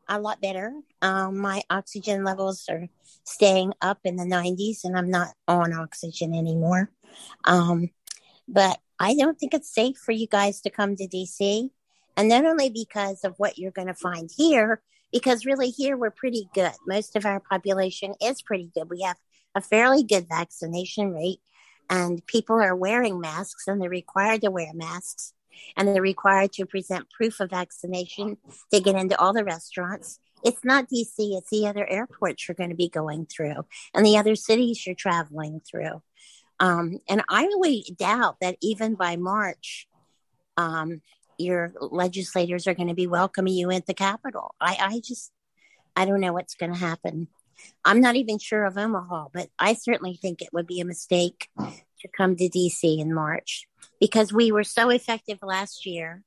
a 0.09 0.21
lot 0.21 0.41
better. 0.41 0.73
Um, 1.01 1.39
my 1.39 1.63
oxygen 1.71 2.25
levels 2.25 2.65
are 2.69 2.89
staying 3.25 3.73
up 3.81 3.99
in 4.05 4.17
the 4.17 4.25
90s, 4.25 4.85
and 4.85 4.97
I'm 4.97 5.11
not 5.11 5.29
on 5.49 5.73
oxygen 5.73 6.35
anymore. 6.35 6.91
Um, 7.45 7.91
but 8.49 8.79
I 8.99 9.15
don't 9.15 9.39
think 9.39 9.55
it's 9.55 9.73
safe 9.75 9.97
for 9.97 10.13
you 10.13 10.27
guys 10.27 10.61
to 10.63 10.71
come 10.71 10.97
to 10.97 11.09
DC. 11.09 11.71
And 12.17 12.29
not 12.29 12.45
only 12.45 12.71
because 12.71 13.25
of 13.25 13.35
what 13.39 13.59
you're 13.59 13.71
going 13.73 13.89
to 13.89 13.95
find 13.95 14.31
here, 14.37 14.83
because 15.13 15.47
really 15.47 15.71
here 15.71 15.97
we're 15.97 16.11
pretty 16.11 16.49
good. 16.55 16.73
Most 16.87 17.17
of 17.17 17.27
our 17.27 17.41
population 17.41 18.15
is 18.21 18.43
pretty 18.43 18.71
good. 18.75 18.91
We 18.91 19.03
have 19.03 19.17
a 19.55 19.61
fairly 19.61 20.03
good 20.03 20.29
vaccination 20.29 21.13
rate. 21.13 21.41
and 21.91 22.25
people 22.27 22.57
are 22.57 22.77
wearing 22.77 23.21
masks 23.21 23.67
and 23.67 23.81
they're 23.81 23.91
required 23.91 24.41
to 24.43 24.51
wear 24.51 24.73
masks 24.73 25.35
and 25.77 25.89
they're 25.89 26.03
required 26.03 26.53
to 26.55 26.67
present 26.67 27.11
proof 27.11 27.41
of 27.41 27.51
vaccination 27.51 28.37
to 28.73 28.81
get 28.81 28.97
into 28.97 29.19
all 29.19 29.33
the 29.33 29.45
restaurants. 29.45 30.19
It's 30.45 30.65
not 30.65 30.89
DC, 30.89 31.13
it's 31.19 31.51
the 31.51 31.67
other 31.67 31.89
airports 31.89 32.47
you're 32.47 32.55
going 32.55 32.71
to 32.71 32.77
be 32.77 32.89
going 32.89 33.27
through 33.27 33.65
and 33.95 34.05
the 34.05 34.19
other 34.19 34.35
cities 34.35 34.85
you're 34.87 34.95
traveling 34.95 35.61
through. 35.61 36.03
Um, 36.61 36.99
and 37.09 37.23
I 37.29 37.45
really 37.45 37.85
doubt 37.97 38.37
that 38.41 38.57
even 38.61 38.95
by 38.95 39.17
March, 39.17 39.89
um, 40.57 41.01
your 41.39 41.73
legislators 41.81 42.67
are 42.67 42.75
going 42.75 42.89
to 42.89 42.95
be 42.95 43.07
welcoming 43.07 43.55
you 43.55 43.71
at 43.71 43.87
the 43.87 43.95
Capitol. 43.95 44.55
I, 44.61 44.77
I 44.81 45.01
just, 45.01 45.33
I 45.97 46.05
don't 46.05 46.21
know 46.21 46.33
what's 46.33 46.55
going 46.55 46.73
to 46.73 46.79
happen. 46.79 47.29
I'm 47.85 48.01
not 48.01 48.17
even 48.17 48.39
sure 48.39 48.65
of 48.65 48.77
Omaha, 48.77 49.29
but 49.33 49.49
I 49.59 49.75
certainly 49.75 50.15
think 50.15 50.41
it 50.41 50.53
would 50.53 50.67
be 50.67 50.81
a 50.81 50.85
mistake 50.85 51.49
to 51.59 52.09
come 52.17 52.37
to 52.37 52.49
DC 52.49 52.99
in 52.99 53.15
March 53.15 53.67
because 54.03 54.33
we 54.33 54.51
were 54.51 54.65
so 54.65 54.91
effective 54.91 55.39
last 55.43 55.87
year 55.87 56.25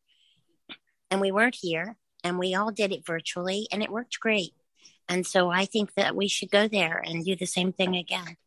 and 1.11 1.19
we 1.19 1.29
weren't 1.29 1.57
here 1.59 1.97
and 2.23 2.39
we 2.39 2.55
all 2.55 2.71
did 2.71 2.93
it 2.93 3.05
virtually 3.05 3.67
and 3.69 3.83
it 3.83 3.91
worked 3.91 4.17
great. 4.17 4.53
And 5.09 5.27
so 5.27 5.49
I 5.49 5.65
think 5.65 5.93
that 5.95 6.15
we 6.15 6.29
should 6.29 6.49
go 6.49 6.69
there 6.69 7.03
and 7.05 7.25
do 7.25 7.35
the 7.35 7.45
same 7.45 7.73
thing 7.73 7.97
again. 7.97 8.37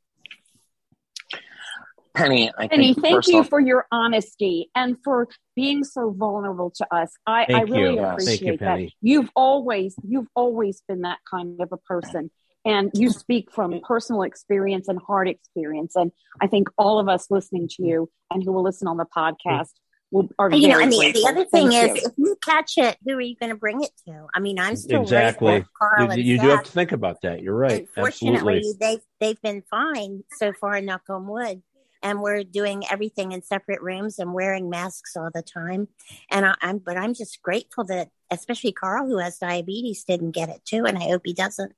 Penny, 2.15 2.51
I 2.57 2.69
Penny, 2.69 2.95
thank 2.95 3.29
you 3.29 3.41
off, 3.41 3.51
for 3.51 3.61
your 3.61 3.87
honesty 3.93 4.71
and 4.75 4.97
for 5.05 5.29
being 5.55 5.85
so 5.85 6.11
vulnerable 6.11 6.71
to 6.77 6.87
us. 6.93 7.13
I, 7.27 7.45
I 7.53 7.61
really 7.61 7.97
you. 7.97 8.01
Thank 8.01 8.13
appreciate 8.15 8.53
you, 8.53 8.57
that. 8.57 8.67
Penny. 8.67 8.97
You've 9.03 9.29
always 9.37 9.95
you've 10.03 10.27
always 10.35 10.83
been 10.89 11.03
that 11.03 11.19
kind 11.31 11.61
of 11.61 11.69
a 11.71 11.77
person. 11.77 12.31
And 12.69 12.91
you 12.93 13.09
speak 13.11 13.51
from 13.51 13.81
personal 13.81 14.23
experience 14.23 14.89
and 14.89 15.01
hard 15.01 15.27
experience. 15.27 15.97
And 15.97 16.13
I 16.39 16.49
think 16.49 16.69
all 16.77 16.99
of 16.99 17.09
us 17.09 17.31
listening 17.31 17.67
to 17.77 17.83
you 17.83 18.11
and 18.31 18.45
who 18.45 18.53
will 18.53 18.63
listen 18.63 18.87
on 18.87 18.99
the 18.99 19.07
podcast 19.07 19.71
will 20.11 20.29
are 20.39 20.51
you 20.51 20.69
know, 20.69 20.75
very 20.75 20.83
and 20.85 20.93
the, 20.93 20.99
grateful. 20.99 21.23
the 21.23 21.29
other 21.29 21.45
thing 21.47 21.71
Thank 21.71 21.97
is, 21.97 22.03
you. 22.03 22.09
if 22.09 22.13
you 22.19 22.37
catch 22.45 22.75
it, 22.77 22.99
who 23.07 23.13
are 23.15 23.21
you 23.23 23.37
going 23.37 23.51
to 23.51 23.57
bring 23.57 23.83
it 23.83 23.91
to? 24.07 24.27
I 24.35 24.41
mean, 24.41 24.59
I'm 24.59 24.77
still 24.77 25.01
exactly. 25.01 25.47
worried 25.47 25.59
with 25.61 25.69
Carl 25.79 26.05
You, 26.05 26.11
and 26.11 26.23
you 26.23 26.39
do 26.39 26.49
have 26.49 26.65
to 26.65 26.71
think 26.71 26.93
about 26.93 27.23
that. 27.23 27.43
You're 27.43 27.57
right. 27.57 27.89
Fortunately, 27.95 28.59
Absolutely. 28.59 28.73
they've 28.79 29.01
they've 29.19 29.43
been 29.43 29.63
fine 29.71 30.25
so 30.39 30.53
far. 30.53 30.79
Knock 30.83 31.03
on 31.09 31.27
wood. 31.27 31.63
And 32.01 32.21
we're 32.23 32.45
doing 32.45 32.85
everything 32.89 33.33
in 33.33 33.43
separate 33.43 33.83
rooms 33.83 34.21
and 34.21 34.33
wearing 34.33 34.71
masks 34.71 35.17
all 35.17 35.31
the 35.35 35.43
time. 35.43 35.89
And 36.31 36.47
I, 36.47 36.55
I'm, 36.61 36.79
but 36.79 36.97
I'm 36.97 37.13
just 37.13 37.43
grateful 37.43 37.85
that, 37.87 38.11
especially 38.31 38.71
Carl, 38.71 39.09
who 39.09 39.19
has 39.19 39.39
diabetes, 39.39 40.05
didn't 40.05 40.31
get 40.31 40.49
it 40.49 40.65
too, 40.65 40.85
and 40.85 40.97
I 40.97 41.09
hope 41.09 41.23
he 41.25 41.35
doesn't. 41.35 41.73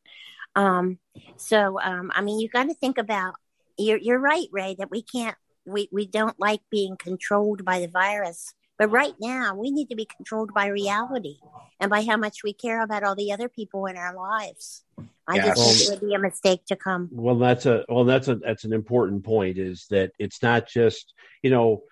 Um, 0.57 0.98
so, 1.36 1.80
um, 1.80 2.11
I 2.14 2.22
mean, 2.22 2.40
you 2.40 2.48
got 2.48 2.64
to 2.64 2.74
think 2.74 2.98
about. 2.98 3.34
You're 3.78 3.98
you're 3.98 4.18
right, 4.18 4.46
Ray, 4.53 4.76
that 4.78 4.90
we 4.90 5.03
can't. 5.03 5.36
We 5.64 5.88
we 5.92 6.07
don't 6.07 6.38
like 6.38 6.61
being 6.70 6.96
controlled 6.96 7.64
by 7.64 7.80
the 7.80 7.88
virus. 7.88 8.53
But 8.78 8.90
right 8.90 9.14
now, 9.20 9.55
we 9.55 9.70
need 9.70 9.90
to 9.90 9.94
be 9.94 10.07
controlled 10.07 10.55
by 10.55 10.68
reality 10.68 11.36
and 11.80 11.90
by 11.90 12.03
how 12.03 12.16
much 12.16 12.42
we 12.42 12.55
care 12.55 12.82
about 12.82 13.03
all 13.03 13.14
the 13.14 13.30
other 13.30 13.46
people 13.46 13.84
in 13.84 13.98
our 13.98 14.16
lives. 14.16 14.84
I 15.28 15.38
just 15.38 15.62
think 15.62 15.80
it 15.82 16.01
would 16.01 16.09
be 16.09 16.14
a 16.14 16.18
mistake 16.18 16.64
to 16.66 16.76
come. 16.76 17.11
Well, 17.12 17.36
that's 17.36 17.66
a 17.66 17.84
well, 17.88 18.05
that's 18.05 18.28
a 18.28 18.36
that's 18.36 18.64
an 18.64 18.72
important 18.72 19.22
point. 19.22 19.59
Is 19.59 19.86
that 19.90 20.12
it's 20.18 20.42
not 20.42 20.66
just 20.66 21.12
you 21.42 21.51
know 21.51 21.82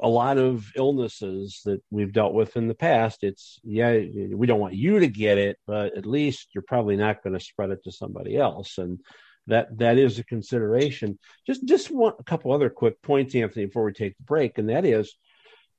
a 0.00 0.08
lot 0.08 0.38
of 0.38 0.66
illnesses 0.76 1.60
that 1.64 1.82
we've 1.90 2.12
dealt 2.12 2.34
with 2.34 2.56
in 2.56 2.68
the 2.68 2.74
past. 2.74 3.22
It's 3.22 3.58
yeah, 3.62 3.98
we 4.32 4.46
don't 4.46 4.60
want 4.60 4.74
you 4.74 5.00
to 5.00 5.06
get 5.06 5.38
it, 5.38 5.58
but 5.66 5.96
at 5.96 6.06
least 6.06 6.48
you're 6.54 6.62
probably 6.66 6.96
not 6.96 7.22
going 7.22 7.34
to 7.34 7.44
spread 7.44 7.70
it 7.70 7.84
to 7.84 7.92
somebody 7.92 8.36
else, 8.36 8.78
and 8.78 9.00
that 9.46 9.78
that 9.78 9.98
is 9.98 10.18
a 10.18 10.24
consideration. 10.24 11.18
Just 11.46 11.66
just 11.66 11.90
one 11.90 12.14
a 12.18 12.24
couple 12.24 12.52
other 12.52 12.70
quick 12.70 13.00
points, 13.02 13.34
Anthony, 13.34 13.66
before 13.66 13.84
we 13.84 13.92
take 13.92 14.16
the 14.16 14.24
break, 14.24 14.58
and 14.58 14.68
that 14.70 14.84
is, 14.84 15.14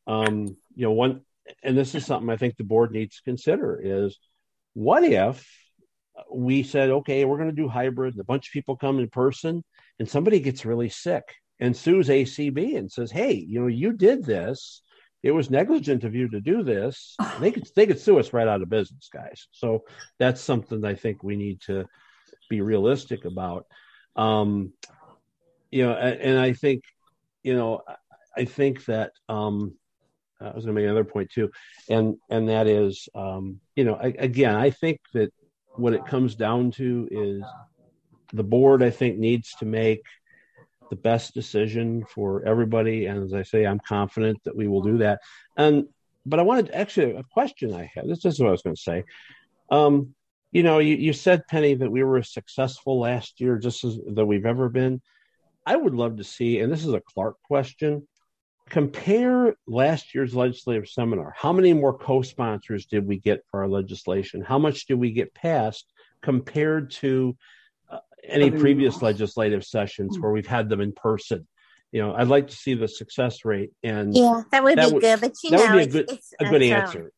um, 0.07 0.47
you 0.75 0.85
know, 0.85 0.91
one, 0.91 1.21
and 1.63 1.77
this 1.77 1.95
is 1.95 2.05
something 2.05 2.29
I 2.29 2.37
think 2.37 2.57
the 2.57 2.63
board 2.63 2.91
needs 2.91 3.17
to 3.17 3.23
consider 3.23 3.79
is 3.83 4.17
what 4.73 5.03
if 5.03 5.47
we 6.31 6.63
said, 6.63 6.89
okay, 6.89 7.25
we're 7.25 7.37
going 7.37 7.49
to 7.49 7.55
do 7.55 7.67
hybrid, 7.67 8.13
and 8.13 8.21
a 8.21 8.25
bunch 8.25 8.47
of 8.47 8.53
people 8.53 8.75
come 8.75 8.99
in 8.99 9.09
person, 9.09 9.63
and 9.99 10.09
somebody 10.09 10.39
gets 10.39 10.65
really 10.65 10.89
sick 10.89 11.23
and 11.61 11.77
sues 11.77 12.09
ACB 12.09 12.75
and 12.75 12.91
says, 12.91 13.11
hey, 13.11 13.33
you 13.33 13.61
know, 13.61 13.67
you 13.67 13.93
did 13.93 14.25
this. 14.25 14.81
It 15.21 15.31
was 15.31 15.51
negligent 15.51 16.03
of 16.03 16.15
you 16.15 16.27
to 16.29 16.41
do 16.41 16.63
this. 16.63 17.15
They 17.39 17.51
could 17.51 17.67
they 17.75 17.87
could 17.87 17.99
sue 17.99 18.19
us 18.19 18.33
right 18.33 18.47
out 18.47 18.61
of 18.61 18.69
business, 18.69 19.09
guys. 19.13 19.47
So 19.51 19.83
that's 20.19 20.41
something 20.41 20.83
I 20.83 20.95
think 20.95 21.23
we 21.23 21.35
need 21.35 21.61
to 21.61 21.85
be 22.49 22.61
realistic 22.61 23.25
about. 23.25 23.65
Um, 24.15 24.73
you 25.71 25.85
know, 25.85 25.93
and, 25.93 26.19
and 26.19 26.39
I 26.39 26.53
think, 26.53 26.83
you 27.43 27.55
know, 27.55 27.81
I 28.35 28.45
think 28.45 28.85
that 28.85 29.13
um, 29.29 29.75
I 30.39 30.51
was 30.51 30.65
going 30.65 30.75
to 30.75 30.81
make 30.81 30.85
another 30.85 31.05
point 31.05 31.29
too, 31.31 31.51
and 31.89 32.17
and 32.29 32.49
that 32.49 32.67
is, 32.67 33.07
um, 33.15 33.59
you 33.75 33.83
know, 33.83 33.95
I, 33.95 34.13
again, 34.17 34.55
I 34.55 34.71
think 34.71 34.99
that 35.13 35.31
what 35.75 35.93
it 35.93 36.05
comes 36.05 36.35
down 36.35 36.71
to 36.71 37.07
is 37.11 37.43
the 38.33 38.43
board. 38.43 38.83
I 38.83 38.89
think 38.89 39.17
needs 39.17 39.53
to 39.59 39.65
make 39.65 40.03
the 40.91 40.95
best 40.95 41.33
decision 41.33 42.05
for 42.05 42.45
everybody, 42.45 43.07
and 43.07 43.23
as 43.23 43.33
I 43.33 43.41
say, 43.41 43.65
I'm 43.65 43.79
confident 43.79 44.37
that 44.43 44.55
we 44.55 44.67
will 44.67 44.81
do 44.81 44.99
that. 44.99 45.21
And 45.57 45.85
but 46.23 46.39
I 46.39 46.43
wanted 46.43 46.69
actually 46.71 47.15
a 47.15 47.23
question 47.23 47.73
I 47.73 47.89
had. 47.91 48.07
This 48.07 48.25
is 48.25 48.39
what 48.39 48.49
I 48.49 48.51
was 48.51 48.61
going 48.61 48.75
to 48.75 48.81
say. 48.81 49.03
Um, 49.71 50.13
you 50.51 50.61
know, 50.61 50.77
you, 50.77 50.95
you 50.95 51.13
said 51.13 51.47
Penny 51.47 51.73
that 51.73 51.89
we 51.89 52.03
were 52.03 52.21
successful 52.21 52.99
last 52.99 53.41
year, 53.41 53.57
just 53.57 53.83
as 53.83 53.97
that 54.13 54.25
we've 54.25 54.45
ever 54.45 54.69
been. 54.69 55.01
I 55.65 55.75
would 55.75 55.95
love 55.95 56.17
to 56.17 56.23
see, 56.23 56.59
and 56.59 56.71
this 56.71 56.85
is 56.85 56.93
a 56.93 57.01
Clark 57.01 57.37
question 57.43 58.07
compare 58.71 59.53
last 59.67 60.15
year's 60.15 60.33
legislative 60.33 60.87
seminar. 60.87 61.33
How 61.37 61.51
many 61.51 61.73
more 61.73 61.97
co 61.97 62.21
sponsors 62.21 62.85
did 62.85 63.05
we 63.05 63.17
get 63.17 63.43
for 63.51 63.61
our 63.61 63.67
legislation? 63.67 64.41
How 64.41 64.57
much 64.59 64.85
did 64.85 64.95
we 64.95 65.11
get 65.11 65.33
passed 65.33 65.91
compared 66.21 66.91
to 66.91 67.35
any 68.23 68.51
previous 68.51 69.01
legislative 69.01 69.63
sessions 69.63 70.19
where 70.19 70.31
we've 70.31 70.47
had 70.47 70.69
them 70.69 70.81
in 70.81 70.91
person? 70.93 71.47
You 71.91 72.01
know, 72.01 72.13
I'd 72.15 72.27
like 72.29 72.47
to 72.47 72.55
see 72.55 72.73
the 72.73 72.87
success 72.87 73.43
rate, 73.43 73.71
and 73.83 74.15
Yeah, 74.15 74.43
that 74.51 74.63
would 74.63 74.77
be 74.77 74.99
good. 74.99 75.19
But 75.21 75.33
you 75.43 75.49
that 75.51 75.57
know, 75.69 75.75
would 75.75 75.91
be 75.91 75.99
a 75.99 76.03
good 76.03 76.11
it's 76.11 76.33
a 76.39 76.45
good 76.45 76.61
it's, 76.61 76.71
um, 76.73 76.81
answer. 76.81 77.11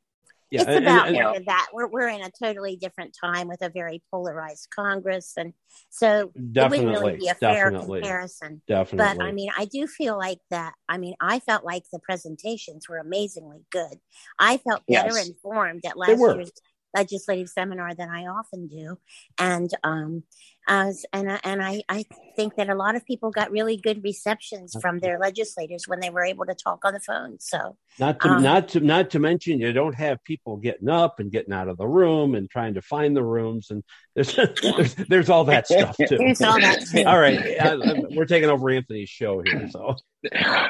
Yeah, 0.49 0.61
it's 0.61 0.69
and- 0.69 0.85
about 0.85 1.07
and- 1.07 1.15
more 1.15 1.35
of 1.35 1.45
that. 1.45 1.67
We're 1.73 1.87
we're 1.87 2.07
in 2.09 2.21
a 2.21 2.31
totally 2.31 2.75
different 2.75 3.15
time 3.19 3.47
with 3.47 3.61
a 3.61 3.69
very 3.69 4.01
polarized 4.11 4.69
Congress, 4.75 5.33
and 5.37 5.53
so 5.89 6.31
it 6.35 6.35
wouldn't 6.35 6.55
really 6.55 6.79
Definitely, 6.79 7.17
be 7.17 7.27
a 7.27 7.35
fair 7.35 7.69
definitely, 7.71 8.01
comparison. 8.01 8.61
definitely. 8.67 9.17
But 9.17 9.23
I 9.25 9.31
mean, 9.31 9.49
I 9.57 9.65
do 9.65 9.85
feel 9.87 10.17
like 10.17 10.39
that. 10.49 10.73
I 10.89 10.97
mean, 10.97 11.15
I 11.19 11.39
felt 11.39 11.63
like 11.63 11.83
the 11.91 11.99
presentations 11.99 12.87
were 12.89 12.97
amazingly 12.97 13.65
good. 13.71 13.99
I 14.39 14.57
felt 14.57 14.81
better 14.87 15.15
Yes. 15.15 15.27
informed 15.29 15.85
at 15.85 15.97
last 15.97 16.19
year's 16.19 16.51
legislative 16.93 17.49
seminar 17.49 17.93
than 17.93 18.09
I 18.09 18.27
often 18.27 18.67
do, 18.67 18.97
and 19.39 19.69
um, 19.83 20.23
as 20.67 21.05
and 21.11 21.31
I- 21.31 21.39
and 21.43 21.63
I 21.63 21.83
I 21.89 22.05
think 22.35 22.55
that 22.55 22.69
a 22.69 22.75
lot 22.75 22.95
of 22.95 23.05
people 23.05 23.31
got 23.31 23.51
really 23.51 23.77
good 23.77 24.03
receptions 24.03 24.75
from 24.81 24.99
their 24.99 25.19
legislators 25.19 25.87
when 25.87 25.99
they 25.99 26.09
were 26.09 26.23
able 26.23 26.45
to 26.45 26.55
talk 26.55 26.85
on 26.85 26.93
the 26.93 26.99
phone. 26.99 27.37
So 27.39 27.77
Not 27.99 28.19
to 28.21 28.29
Um, 28.29 28.43
not 28.43 28.67
to 28.69 28.79
not 28.79 29.09
to 29.11 29.19
mention 29.19 29.59
you 29.59 29.73
don't 29.73 29.95
have 29.95 30.23
people 30.23 30.57
getting 30.57 30.89
up 30.89 31.19
and 31.19 31.31
getting 31.31 31.53
out 31.53 31.67
of 31.67 31.77
the 31.77 31.87
room 31.87 32.33
and 32.35 32.49
trying 32.49 32.73
to 32.75 32.81
find 32.81 33.15
the 33.15 33.23
rooms 33.23 33.69
and 33.71 33.83
there's 34.15 34.35
there's, 34.77 34.95
there's 34.95 35.29
all 35.29 35.43
that 35.45 35.67
stuff 35.67 35.97
too. 35.97 36.17
There's 36.17 36.41
all 36.41 36.59
that, 36.59 36.85
too. 36.91 37.03
all 37.03 37.19
right, 37.19 37.57
uh, 37.59 37.77
we're 38.11 38.25
taking 38.25 38.49
over 38.49 38.69
Anthony's 38.69 39.09
show 39.09 39.41
here, 39.41 39.67
so 39.69 39.95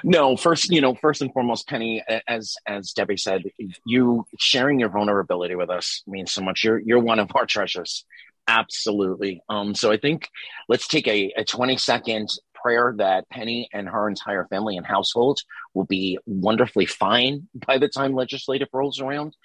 no 0.03 0.35
first 0.35 0.69
you 0.71 0.81
know 0.81 0.95
first 0.95 1.21
and 1.21 1.31
foremost 1.33 1.67
penny 1.67 2.03
as 2.27 2.55
as 2.65 2.91
debbie 2.93 3.17
said 3.17 3.43
you 3.85 4.25
sharing 4.39 4.79
your 4.79 4.89
vulnerability 4.89 5.55
with 5.55 5.69
us 5.69 6.01
means 6.07 6.31
so 6.31 6.41
much. 6.41 6.63
You're 6.63 6.79
you're 6.79 6.99
one 6.99 7.19
of 7.19 7.29
our 7.35 7.45
treasures. 7.45 8.05
Absolutely. 8.47 9.41
Um 9.49 9.75
so 9.75 9.91
i 9.91 9.97
think 9.97 10.27
let's 10.69 10.87
take 10.87 11.07
a, 11.07 11.31
a 11.37 11.43
20 11.45 11.77
second 11.77 12.29
prayer 12.55 12.93
that 12.97 13.29
penny 13.29 13.69
and 13.73 13.87
her 13.89 14.07
entire 14.07 14.45
family 14.47 14.77
and 14.77 14.85
household 14.85 15.39
will 15.73 15.85
be 15.85 16.17
wonderfully 16.25 16.85
fine 16.85 17.47
by 17.67 17.77
the 17.77 17.87
time 17.89 18.13
legislative 18.13 18.69
rolls 18.73 18.99
around. 19.01 19.35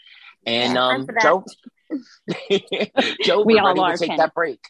And 0.47 0.75
Yeah, 0.75 0.87
um 0.87 1.07
time 1.07 1.07
for 1.07 1.15
that. 1.15 1.23
joe 1.23 1.45
joe 3.23 3.43
We 3.43 3.55
we're 3.55 3.63
all 3.63 3.69
ready 3.69 3.81
are, 3.81 3.93
to 3.93 3.99
take 3.99 4.09
Penny. 4.09 4.19
that 4.19 4.35
break 4.35 4.61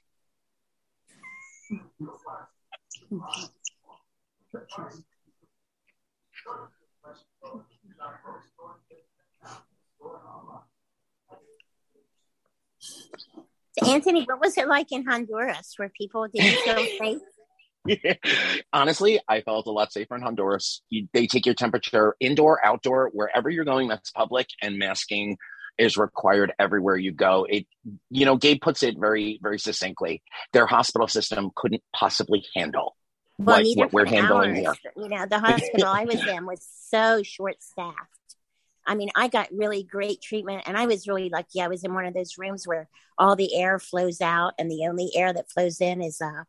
Anthony, 13.87 14.25
what 14.25 14.41
was 14.41 14.57
it 14.59 14.69
like 14.69 14.91
in 14.93 15.05
Honduras 15.05 15.75
where 15.77 15.89
people 15.89 16.27
didn't 16.33 16.59
feel 16.63 16.87
safe? 17.87 18.17
Honestly, 18.73 19.21
I 19.29 19.41
felt 19.41 19.67
a 19.67 19.71
lot 19.71 19.93
safer 19.93 20.17
in 20.17 20.23
Honduras. 20.23 20.83
You, 20.91 21.09
they 21.13 21.27
take 21.27 21.47
your 21.47 21.55
temperature 21.55 22.17
indoor, 22.21 22.65
outdoor, 22.65 23.11
wherever 23.13 23.49
you're 23.49 23.65
going 23.65 23.89
that's 23.89 24.11
public, 24.11 24.49
and 24.61 24.79
masking 24.79 25.39
is 25.79 25.97
required 25.97 26.53
everywhere 26.59 26.97
you 26.97 27.13
go. 27.13 27.47
It, 27.49 27.67
you 28.11 28.25
know, 28.25 28.37
Gabe 28.37 28.61
puts 28.61 28.83
it 28.83 28.99
very, 28.99 29.39
very 29.41 29.59
succinctly. 29.59 30.23
Their 30.53 30.67
hospital 30.67 31.07
system 31.07 31.51
couldn't 31.55 31.83
possibly 31.95 32.45
handle 32.55 32.97
well, 33.39 33.63
what, 33.63 33.77
what 33.77 33.93
we're 33.93 34.07
handling 34.07 34.67
ours. 34.67 34.79
here. 34.83 34.93
You 34.97 35.09
know, 35.09 35.27
the 35.27 35.39
hospital 35.39 35.87
I 35.87 36.05
was 36.05 36.27
in 36.27 36.45
was 36.47 36.67
so 36.89 37.23
short 37.23 37.63
staffed. 37.63 38.18
I 38.89 38.95
mean, 38.95 39.11
I 39.14 39.28
got 39.28 39.49
really 39.53 39.82
great 39.82 40.22
treatment 40.22 40.62
and 40.66 40.76
I 40.76 40.86
was 40.86 41.07
really 41.07 41.28
lucky. 41.28 41.61
I 41.61 41.68
was 41.68 41.84
in 41.84 41.93
one 41.93 42.07
of 42.07 42.14
those 42.14 42.39
rooms 42.39 42.66
where 42.66 42.89
all 43.18 43.36
the 43.36 43.55
air 43.55 43.78
flows 43.78 44.22
out 44.22 44.55
and 44.59 44.70
the 44.70 44.86
only 44.89 45.11
air 45.14 45.32
that 45.32 45.51
flows 45.51 45.80
in 45.82 46.01
is 46.01 46.20
uh, 46.22 46.45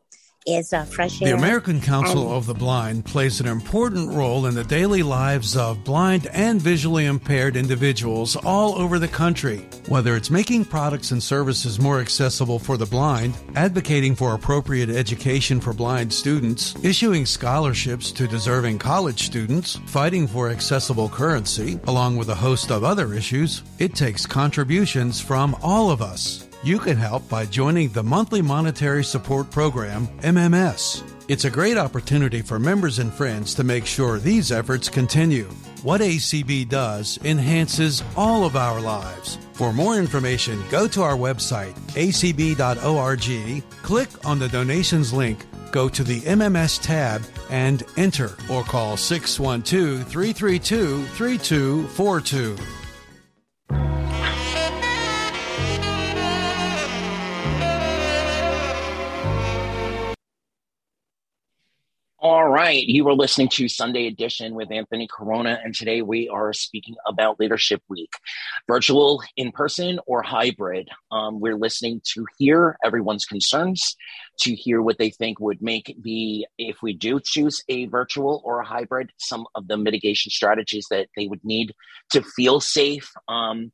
is 0.47 0.73
uh, 0.73 0.85
fresh 0.85 1.21
air. 1.21 1.29
The 1.29 1.37
American 1.37 1.81
Council 1.81 2.27
and, 2.27 2.31
of 2.33 2.45
the 2.45 2.53
Blind 2.53 3.05
plays 3.05 3.39
an 3.39 3.47
important 3.47 4.11
role 4.11 4.45
in 4.45 4.55
the 4.55 4.63
daily 4.63 5.03
lives 5.03 5.55
of 5.55 5.83
blind 5.83 6.27
and 6.27 6.61
visually 6.61 7.05
impaired 7.05 7.55
individuals 7.55 8.35
all 8.35 8.75
over 8.75 8.99
the 8.99 9.07
country. 9.07 9.67
Whether 9.87 10.15
it's 10.15 10.31
making 10.31 10.65
products 10.65 11.11
and 11.11 11.21
services 11.21 11.79
more 11.79 11.99
accessible 11.99 12.59
for 12.59 12.77
the 12.77 12.85
blind, 12.85 13.37
advocating 13.55 14.15
for 14.15 14.33
appropriate 14.33 14.89
education 14.89 15.59
for 15.59 15.73
blind 15.73 16.13
students, 16.13 16.75
issuing 16.83 17.25
scholarships 17.25 18.11
to 18.13 18.27
deserving 18.27 18.79
college 18.79 19.23
students, 19.23 19.75
fighting 19.87 20.27
for 20.27 20.49
accessible 20.49 21.09
currency, 21.09 21.79
along 21.87 22.17
with 22.17 22.29
a 22.29 22.35
host 22.35 22.71
of 22.71 22.83
other 22.83 23.13
issues, 23.13 23.63
it 23.77 23.95
takes 23.95 24.25
contributions 24.25 25.21
from 25.21 25.55
all 25.61 25.91
of 25.91 26.01
us. 26.01 26.49
You 26.62 26.78
can 26.78 26.97
help 26.97 27.30
by 27.30 27.45
joining 27.45 27.88
the 27.88 28.03
Monthly 28.03 28.41
Monetary 28.41 29.05
Support 29.05 29.49
Program, 29.49 30.07
MMS. 30.20 31.01
It's 31.30 31.45
a 31.45 31.49
great 31.49 31.78
opportunity 31.78 32.41
for 32.41 32.60
members 32.60 32.99
and 32.99 33.14
friends 33.14 33.53
to 33.55 33.64
make 33.64 33.86
sure 33.86 34.20
these 34.20 34.51
efforts 34.51 34.89
continue. 34.89 35.45
What 35.84 36.01
ACB 36.01 36.68
does 36.68 37.18
enhances 37.24 38.03
all 38.18 38.43
of 38.43 38.57
our 38.57 38.82
lives. 38.82 39.38
For 39.53 39.72
more 39.72 39.95
information, 39.95 40.62
go 40.70 40.86
to 40.89 41.01
our 41.01 41.16
website, 41.16 41.76
acb.org, 41.95 43.64
click 43.82 44.10
on 44.26 44.39
the 44.39 44.49
donations 44.49 45.14
link, 45.14 45.45
go 45.72 45.88
to 45.88 46.03
the 46.03 46.20
MMS 46.22 46.82
tab, 46.82 47.22
and 47.49 47.84
enter 47.95 48.36
or 48.49 48.64
call 48.64 48.97
612 48.97 50.05
332 50.10 51.05
3242. 51.05 52.57
All 62.22 62.49
right. 62.49 62.86
You 62.86 63.05
were 63.05 63.13
listening 63.13 63.47
to 63.53 63.70
Sunday 63.70 64.05
Edition 64.05 64.53
with 64.53 64.74
Anthony 64.74 65.07
Corona, 65.07 65.57
and 65.63 65.74
today 65.74 66.01
we 66.01 66.28
are 66.28 66.51
speaking 66.51 66.95
about 67.07 67.39
Leadership 67.39 67.82
Week. 67.88 68.11
Virtual, 68.67 69.24
in 69.38 69.53
person, 69.53 70.01
or 70.05 70.22
hybrid. 70.22 70.89
Um, 71.13 71.39
we're 71.39 71.55
listening 71.55 72.01
to 72.15 72.26
hear 72.38 72.78
everyone's 72.84 73.26
concerns, 73.26 73.95
to 74.41 74.53
hear 74.53 74.82
what 74.82 74.97
they 74.97 75.11
think 75.11 75.39
would 75.39 75.61
make 75.61 75.95
the, 76.01 76.45
if 76.57 76.82
we 76.84 76.91
do 76.91 77.22
choose 77.24 77.63
a 77.70 77.86
virtual 77.86 78.41
or 78.43 78.59
a 78.59 78.65
hybrid, 78.65 79.11
some 79.15 79.47
of 79.55 79.70
the 79.70 79.78
mitigation 79.78 80.30
strategies 80.30 80.88
that 80.91 81.07
they 81.15 81.28
would 81.28 81.45
need 81.45 81.74
to 82.11 82.22
feel 82.22 82.59
safe. 82.59 83.13
Um, 83.30 83.72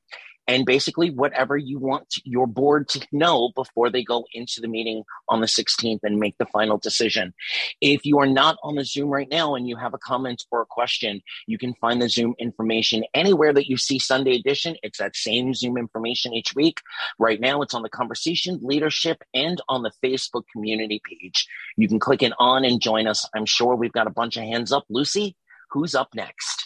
and 0.48 0.66
basically 0.66 1.10
whatever 1.10 1.58
you 1.58 1.80
want 1.80 2.16
your 2.24 2.48
board 2.48 2.88
to 2.90 3.06
know 3.12 3.52
before 3.56 3.90
they 3.90 4.04
go 4.04 4.26
into 4.34 4.62
the 4.62 4.68
meeting 4.68 5.04
on 5.30 5.42
the 5.42 5.48
16th 5.48 6.00
and 6.04 6.20
make 6.20 6.38
the 6.38 6.46
final 6.48 6.78
decision. 6.78 7.34
If 7.82 8.06
you 8.06 8.20
are 8.20 8.28
not 8.28 8.58
on 8.64 8.76
the 8.76 8.84
Zoom 8.84 9.10
right 9.10 9.30
now 9.30 9.56
and 9.56 9.68
you 9.68 9.76
have 9.76 9.94
a 9.94 10.00
comment 10.00 10.44
or 10.52 10.62
a 10.62 10.66
question, 10.66 11.22
you 11.48 11.58
can 11.58 11.74
find 11.76 12.02
the 12.02 12.10
Zoom 12.10 12.36
information 12.40 13.04
anywhere 13.14 13.54
that 13.54 13.68
you 13.68 13.78
see 13.78 14.00
Sunday 14.00 14.36
edition. 14.36 14.76
It's 14.84 15.00
that 15.00 15.16
same 15.16 15.54
Zoom 15.54 15.78
information 15.78 16.34
each 16.34 16.56
week. 16.56 16.82
Right 17.20 17.40
now, 17.40 17.62
it's 17.62 17.74
on 17.74 17.82
the 17.82 17.90
conversation, 17.90 18.60
leadership, 18.62 19.24
and 19.34 19.62
on 19.70 19.84
the 19.84 19.92
Facebook 20.04 20.44
community 20.52 21.02
page. 21.04 21.48
You 21.78 21.88
can 21.88 22.00
click 22.00 22.24
it 22.24 22.34
on 22.40 22.66
and 22.66 22.82
join 22.82 23.08
us. 23.08 23.28
I'm 23.36 23.46
sure 23.46 23.76
we've 23.76 23.92
got 23.92 24.08
a 24.08 24.12
bunch 24.12 24.38
of 24.38 24.44
hands 24.44 24.72
up. 24.72 24.86
Lucy, 24.90 25.36
who's 25.72 25.96
up 25.96 26.10
next? 26.16 26.65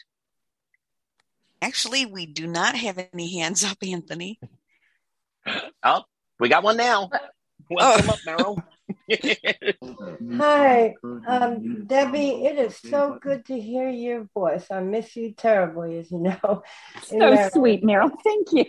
Actually, 1.61 2.05
we 2.05 2.25
do 2.25 2.47
not 2.47 2.75
have 2.75 2.97
any 3.13 3.37
hands 3.37 3.63
up, 3.63 3.77
Anthony. 3.83 4.39
Oh, 5.83 6.03
we 6.39 6.49
got 6.49 6.63
one 6.63 6.77
now. 6.77 7.09
Welcome 7.69 8.09
oh. 8.09 8.13
up, 8.13 8.19
Meryl. 8.25 8.63
Hi, 10.37 10.95
um, 11.27 11.85
Debbie. 11.85 12.45
It 12.45 12.57
is 12.57 12.77
so 12.77 13.19
good 13.21 13.45
to 13.47 13.59
hear 13.59 13.89
your 13.89 14.27
voice. 14.33 14.65
I 14.71 14.79
miss 14.81 15.15
you 15.15 15.33
terribly, 15.33 15.97
as 15.97 16.11
you 16.11 16.19
know. 16.19 16.63
So 17.03 17.15
Meryl. 17.17 17.51
sweet, 17.51 17.83
Meryl. 17.83 18.11
Thank 18.23 18.51
you. 18.53 18.65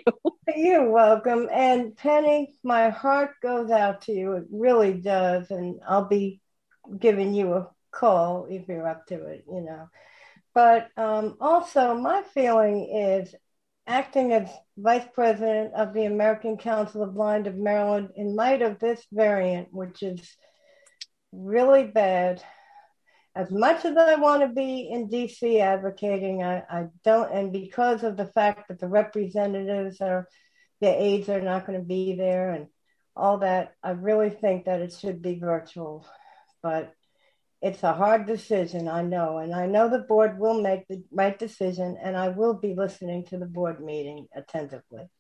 You're 0.54 0.90
welcome. 0.90 1.48
And 1.52 1.96
Penny, 1.96 2.54
my 2.62 2.90
heart 2.90 3.34
goes 3.42 3.70
out 3.70 4.02
to 4.02 4.12
you. 4.12 4.32
It 4.32 4.44
really 4.50 4.94
does. 4.94 5.50
And 5.50 5.80
I'll 5.88 6.08
be 6.08 6.40
giving 6.98 7.34
you 7.34 7.54
a 7.54 7.70
call 7.90 8.46
if 8.50 8.68
you're 8.68 8.88
up 8.88 9.06
to 9.06 9.26
it. 9.26 9.44
You 9.50 9.60
know. 9.62 9.88
But 10.54 10.88
um, 10.96 11.36
also, 11.40 11.94
my 11.94 12.22
feeling 12.34 12.88
is 12.92 13.34
acting 13.86 14.32
as 14.32 14.48
vice 14.76 15.06
president 15.14 15.74
of 15.74 15.94
the 15.94 16.04
American 16.04 16.56
Council 16.56 17.02
of 17.02 17.14
Blind 17.14 17.46
of 17.46 17.56
Maryland 17.56 18.10
in 18.16 18.34
light 18.34 18.62
of 18.62 18.78
this 18.78 19.04
variant, 19.12 19.68
which 19.72 20.02
is 20.02 20.36
really 21.32 21.84
bad. 21.84 22.42
As 23.36 23.50
much 23.50 23.84
as 23.84 23.96
I 23.96 24.16
want 24.16 24.42
to 24.42 24.48
be 24.48 24.90
in 24.90 25.08
DC 25.08 25.60
advocating, 25.60 26.42
I, 26.42 26.64
I 26.68 26.86
don't, 27.04 27.32
and 27.32 27.52
because 27.52 28.02
of 28.02 28.16
the 28.16 28.26
fact 28.26 28.68
that 28.68 28.80
the 28.80 28.88
representatives 28.88 30.00
are, 30.00 30.28
the 30.80 30.88
aides 30.88 31.28
are 31.28 31.40
not 31.40 31.66
going 31.66 31.78
to 31.78 31.84
be 31.84 32.16
there 32.16 32.50
and 32.50 32.66
all 33.14 33.38
that, 33.38 33.74
I 33.82 33.90
really 33.90 34.30
think 34.30 34.64
that 34.64 34.80
it 34.80 34.92
should 34.92 35.22
be 35.22 35.38
virtual. 35.38 36.06
But 36.62 36.92
it's 37.62 37.82
a 37.82 37.92
hard 37.92 38.26
decision, 38.26 38.88
I 38.88 39.02
know, 39.02 39.38
and 39.38 39.54
I 39.54 39.66
know 39.66 39.90
the 39.90 39.98
board 39.98 40.38
will 40.38 40.60
make 40.60 40.88
the 40.88 41.02
right 41.10 41.38
decision, 41.38 41.98
and 42.02 42.16
I 42.16 42.28
will 42.28 42.54
be 42.54 42.74
listening 42.74 43.26
to 43.26 43.38
the 43.38 43.46
board 43.46 43.84
meeting 43.84 44.28
attentively. 44.34 45.10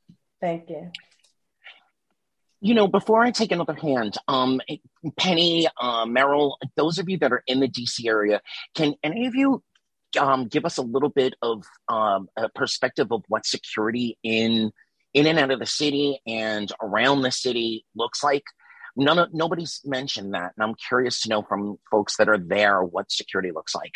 Thank 0.40 0.70
you. 0.70 0.90
You 2.62 2.74
know, 2.74 2.88
before 2.88 3.22
I 3.22 3.30
take 3.30 3.52
another 3.52 3.74
hand, 3.74 4.16
um, 4.26 4.60
Penny, 5.18 5.66
uh, 5.80 6.04
Meryl, 6.06 6.56
those 6.76 6.98
of 6.98 7.08
you 7.08 7.18
that 7.18 7.32
are 7.32 7.42
in 7.46 7.60
the 7.60 7.68
DC 7.68 8.06
area, 8.06 8.40
can 8.74 8.94
any 9.02 9.26
of 9.26 9.34
you 9.34 9.62
um, 10.18 10.46
give 10.46 10.64
us 10.64 10.78
a 10.78 10.82
little 10.82 11.08
bit 11.08 11.34
of 11.42 11.64
um, 11.88 12.28
a 12.36 12.48
perspective 12.50 13.12
of 13.12 13.22
what 13.28 13.46
security 13.46 14.18
in 14.22 14.72
in 15.12 15.26
and 15.26 15.38
out 15.38 15.50
of 15.50 15.58
the 15.58 15.66
city 15.66 16.20
and 16.26 16.70
around 16.82 17.22
the 17.22 17.30
city 17.30 17.84
looks 17.94 18.22
like? 18.22 18.44
None 18.96 19.18
of 19.18 19.32
nobody's 19.32 19.80
mentioned 19.84 20.34
that 20.34 20.52
and 20.56 20.64
i'm 20.64 20.74
curious 20.88 21.22
to 21.22 21.28
know 21.28 21.42
from 21.42 21.78
folks 21.90 22.16
that 22.16 22.28
are 22.28 22.38
there 22.38 22.82
what 22.82 23.10
security 23.10 23.50
looks 23.52 23.74
like. 23.74 23.92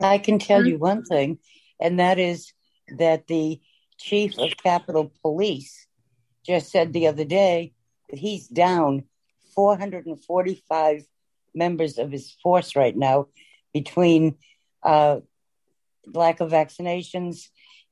I 0.00 0.18
can 0.18 0.38
tell 0.38 0.66
you 0.66 0.78
one 0.78 1.04
thing 1.04 1.38
and 1.80 2.00
that 2.00 2.18
is 2.18 2.52
that 2.98 3.26
the 3.26 3.60
chief 3.98 4.38
of 4.38 4.56
capitol 4.56 5.12
police 5.22 5.86
just 6.44 6.70
said 6.70 6.92
the 6.92 7.06
other 7.06 7.24
day 7.24 7.72
that 8.10 8.18
he's 8.18 8.46
down 8.46 9.04
445 9.54 11.04
members 11.54 11.98
of 11.98 12.12
his 12.12 12.36
force 12.42 12.76
right 12.76 12.96
now 12.96 13.26
between 13.72 14.36
uh, 14.82 15.20
lack 16.06 16.40
of 16.40 16.50
vaccinations 16.50 17.48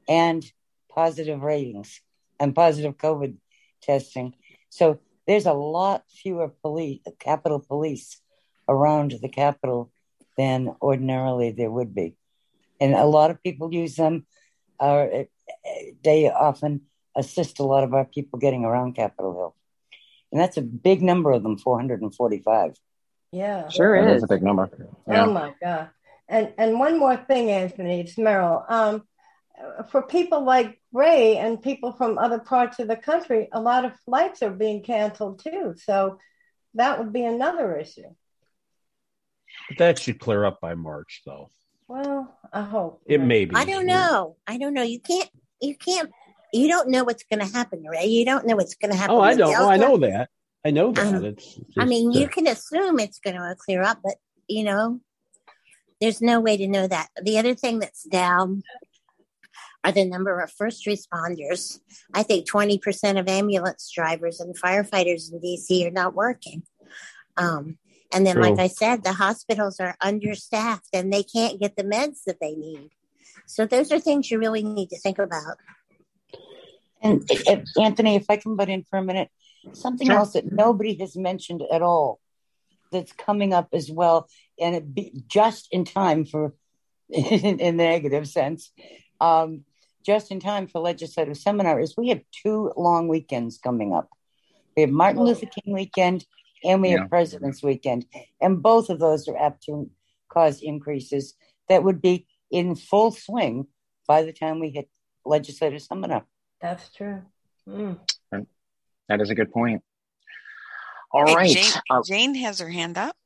and 0.07 0.45
positive 0.91 1.43
ratings 1.43 2.01
and 2.39 2.55
positive 2.55 2.97
covid 2.97 3.37
testing. 3.83 4.35
So 4.69 5.01
there's 5.27 5.47
a 5.47 5.53
lot 5.53 6.05
fewer 6.09 6.49
police, 6.63 7.01
Capitol 7.19 7.61
Police 7.61 8.21
around 8.69 9.15
the 9.21 9.29
Capitol 9.29 9.91
than 10.37 10.75
ordinarily 10.83 11.51
there 11.53 11.71
would 11.71 11.95
be. 11.95 12.17
And 12.81 12.95
a 12.95 13.05
lot 13.05 13.31
of 13.31 13.43
people 13.43 13.73
use 13.73 13.97
them. 13.97 14.27
Uh, 14.81 15.07
they 16.03 16.31
often 16.31 16.83
assist 17.17 17.61
a 17.61 17.65
lot 17.65 17.85
of 17.85 17.95
our 17.95 18.05
people 18.05 18.39
getting 18.39 18.65
around 18.65 18.97
Capitol 18.97 19.35
Hill. 19.35 19.57
And 20.33 20.41
that's 20.41 20.57
a 20.57 20.63
big 20.63 21.01
number 21.01 21.31
of 21.31 21.43
them, 21.43 21.57
445. 21.59 22.75
Yeah. 23.31 23.69
Sure 23.69 23.97
is. 23.97 24.23
That's 24.23 24.25
a 24.25 24.35
big 24.35 24.43
number. 24.43 24.71
Yeah. 25.09 25.25
Oh 25.25 25.33
my 25.33 25.55
God. 25.63 25.91
And 26.29 26.53
and 26.57 26.79
one 26.79 26.99
more 26.99 27.17
thing, 27.17 27.51
Anthony, 27.51 28.01
it's 28.01 28.15
Meryl. 28.15 28.65
Um, 28.69 29.05
for 29.91 30.03
people 30.03 30.45
like 30.45 30.81
Ray 30.93 31.37
and 31.37 31.63
people 31.63 31.93
from 31.93 32.19
other 32.19 32.39
parts 32.39 32.79
of 32.79 32.89
the 32.89 32.97
country, 32.97 33.49
a 33.53 33.61
lot 33.61 33.85
of 33.85 33.99
flights 34.01 34.43
are 34.43 34.51
being 34.51 34.83
canceled 34.83 35.41
too. 35.43 35.75
So 35.77 36.19
that 36.75 36.99
would 36.99 37.13
be 37.13 37.25
another 37.25 37.77
issue. 37.77 38.15
But 39.69 39.79
that 39.79 39.99
should 39.99 40.19
clear 40.19 40.45
up 40.45 40.61
by 40.61 40.75
March, 40.75 41.23
though. 41.25 41.51
Well, 41.87 42.37
I 42.53 42.63
hope 42.63 43.03
it 43.07 43.21
may 43.21 43.45
be. 43.45 43.55
I 43.55 43.65
don't 43.65 43.87
know. 43.87 44.37
I 44.47 44.59
don't 44.59 44.75
know. 44.75 44.83
You 44.83 45.01
can't. 45.01 45.31
You 45.61 45.77
can't. 45.77 46.11
You 46.53 46.69
don't 46.69 46.89
know 46.89 47.05
what's 47.05 47.25
going 47.25 47.41
to 47.41 47.53
happen, 47.53 47.85
Ray. 47.85 48.07
You 48.07 48.25
don't 48.25 48.47
know 48.47 48.57
what's 48.57 48.75
going 48.75 48.91
to 48.91 48.97
happen. 48.97 49.15
Oh, 49.15 49.21
I 49.21 49.35
don't. 49.35 49.55
Oh, 49.55 49.69
I 49.69 49.77
know 49.77 49.99
that. 49.99 50.31
I 50.65 50.71
know 50.71 50.93
that. 50.93 51.15
Um, 51.15 51.25
it's 51.25 51.59
I 51.79 51.85
mean, 51.85 52.11
you 52.13 52.29
can 52.29 52.47
assume 52.47 52.99
it's 52.99 53.19
going 53.19 53.37
to 53.37 53.55
clear 53.59 53.83
up, 53.83 53.99
but 54.03 54.15
you 54.49 54.65
know, 54.65 55.01
there's 56.01 56.23
no 56.23 56.41
way 56.41 56.57
to 56.57 56.67
know 56.67 56.87
that. 56.87 57.09
The 57.23 57.39
other 57.39 57.55
thing 57.55 57.79
that's 57.81 58.05
down 58.05 58.63
are 59.85 59.93
the 59.93 60.05
number 60.05 60.41
of 60.41 60.51
first 60.51 60.87
responders. 60.87 61.79
I 62.15 62.23
think 62.23 62.49
20% 62.49 63.19
of 63.21 63.29
ambulance 63.29 63.93
drivers 63.95 64.41
and 64.41 64.59
firefighters 64.59 65.31
in 65.31 65.41
DC 65.41 65.87
are 65.87 65.91
not 65.91 66.15
working. 66.15 66.63
Um, 67.37 67.79
And 68.13 68.25
then, 68.25 68.37
True. 68.37 68.45
like 68.45 68.61
I 68.61 68.69
said, 68.69 69.03
the 69.03 69.13
hospitals 69.13 69.81
are 69.81 69.97
understaffed 70.01 70.91
and 70.93 71.13
they 71.13 71.25
can't 71.25 71.59
get 71.61 71.75
the 71.77 71.83
meds 71.83 72.23
that 72.27 72.39
they 72.41 72.55
need. 72.55 72.91
So 73.47 73.67
those 73.67 73.91
are 73.93 73.99
things 73.99 74.31
you 74.31 74.39
really 74.39 74.63
need 74.63 74.91
to 74.91 74.99
think 75.01 75.19
about. 75.19 75.57
And 77.03 77.25
if, 77.29 77.65
Anthony, 77.77 78.15
if 78.15 78.27
I 78.31 78.37
can 78.37 78.57
butt 78.57 78.69
in 78.69 78.85
for 78.85 78.99
a 78.99 79.03
minute, 79.03 79.31
something 79.73 80.07
Sure. 80.07 80.17
else 80.17 80.33
that 80.35 80.51
nobody 80.51 80.95
has 81.01 81.17
mentioned 81.17 81.63
at 81.73 81.83
all 81.83 82.21
that's 82.93 83.13
coming 83.13 83.53
up 83.53 83.69
as 83.73 83.91
well, 83.91 84.29
and 84.61 84.77
it 84.77 84.95
be 84.95 85.25
just 85.27 85.69
in 85.73 85.85
time 85.85 86.25
for, 86.25 86.55
in, 87.11 87.59
in 87.61 87.77
the 87.77 87.85
negative 87.85 88.29
sense, 88.29 88.71
um, 89.21 89.65
just 90.05 90.31
in 90.31 90.39
time 90.41 90.67
for 90.67 90.81
legislative 90.81 91.37
seminar 91.37 91.81
is 91.81 91.97
we 91.97 92.09
have 92.11 92.21
two 92.31 92.73
long 92.77 93.09
weekends 93.09 93.59
coming 93.59 93.93
up. 93.95 94.09
We 94.77 94.83
have 94.83 94.91
Martin 94.91 95.23
Luther 95.23 95.47
King 95.47 95.73
weekend 95.75 96.27
and 96.63 96.83
we 96.83 96.91
Yeah. 96.91 97.01
have 97.01 97.11
President's 97.11 97.63
weekend, 97.63 98.07
and 98.41 98.63
both 98.63 98.89
of 98.91 98.99
those 98.99 99.29
are 99.29 99.37
apt 99.37 99.65
to 99.65 99.91
cause 100.29 100.63
increases 100.63 101.35
that 101.69 101.83
would 101.85 102.01
be 102.01 102.27
in 102.51 102.75
full 102.75 103.11
swing 103.11 103.67
by 104.07 104.23
the 104.23 104.33
time 104.33 104.61
we 104.61 104.71
hit 104.71 104.89
legislative 105.25 105.83
seminar. 105.83 106.27
That's 106.61 106.91
true. 106.93 107.23
Mm. 107.69 107.99
That 109.09 109.21
is 109.21 109.31
a 109.31 109.35
good 109.35 109.53
point. 109.53 109.83
All 111.13 111.27
Hey, 111.27 111.35
right. 111.35 111.51
Jane, 111.51 111.73
Uh, 111.91 112.03
Jane 112.07 112.35
has 112.37 112.59
her 112.59 112.69
hand 112.71 112.97
up. 112.99 113.17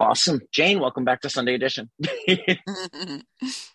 awesome. 0.00 0.40
Jane, 0.52 0.80
welcome 0.80 1.04
back 1.04 1.20
to 1.22 1.30
Sunday 1.30 1.54
Edition. 1.54 1.90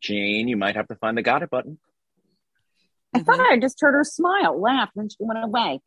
Jane, 0.00 0.48
you 0.48 0.56
might 0.56 0.76
have 0.76 0.88
to 0.88 0.94
find 0.96 1.16
the 1.16 1.22
got 1.22 1.42
it 1.42 1.50
button. 1.50 1.78
I 3.14 3.20
thought 3.22 3.40
I 3.40 3.58
just 3.58 3.80
heard 3.80 3.92
her 3.92 4.04
smile, 4.04 4.58
laugh, 4.60 4.90
and 4.96 5.10
she 5.10 5.16
went 5.20 5.42
away. 5.44 5.80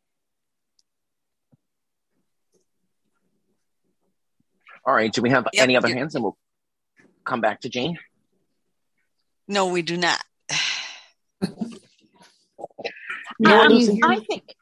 All 4.86 4.94
right. 4.94 5.10
Do 5.12 5.22
we 5.22 5.30
have 5.30 5.46
Yep, 5.52 5.62
any 5.62 5.76
other 5.76 5.88
you- 5.88 5.94
hands? 5.94 6.14
And 6.14 6.22
we'll 6.22 6.36
come 7.24 7.40
back 7.40 7.62
to 7.62 7.68
Jane. 7.68 7.98
no, 9.48 9.66
we 9.68 9.82
do 9.82 9.96
not. 9.96 10.22
Um, 13.46 13.70
you 13.72 14.00
I 14.04 14.20
think. 14.20 14.54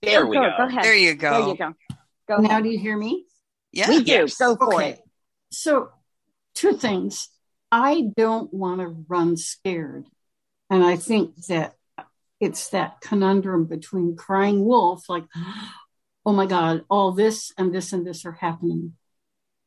There 0.00 0.26
we 0.26 0.36
go. 0.36 0.42
go. 0.44 0.50
Go 0.58 0.64
ahead. 0.66 0.84
There 0.84 0.96
you 0.96 1.14
go. 1.14 1.30
There 1.30 1.48
you 1.48 1.56
go. 1.56 1.74
Go 2.28 2.36
Now, 2.42 2.48
ahead. 2.50 2.62
do 2.64 2.70
you 2.70 2.78
hear 2.78 2.96
me? 2.96 3.26
Yeah. 3.72 3.88
We 3.88 4.02
do. 4.04 4.10
Yes. 4.12 4.36
Go 4.38 4.56
for 4.56 4.74
Okay. 4.74 4.90
it. 4.92 5.00
So, 5.50 5.90
two 6.54 6.72
things. 6.74 7.28
I 7.70 8.10
don't 8.16 8.52
want 8.52 8.80
to 8.80 9.04
run 9.08 9.36
scared. 9.36 10.06
And 10.70 10.84
I 10.84 10.96
think 10.96 11.36
that 11.46 11.74
it's 12.40 12.70
that 12.70 13.00
conundrum 13.00 13.64
between 13.66 14.16
crying 14.16 14.64
wolf, 14.64 15.08
like, 15.08 15.24
oh 16.24 16.32
my 16.32 16.46
God, 16.46 16.84
all 16.88 17.12
this 17.12 17.52
and 17.58 17.74
this 17.74 17.92
and 17.92 18.06
this 18.06 18.24
are 18.24 18.32
happening. 18.32 18.94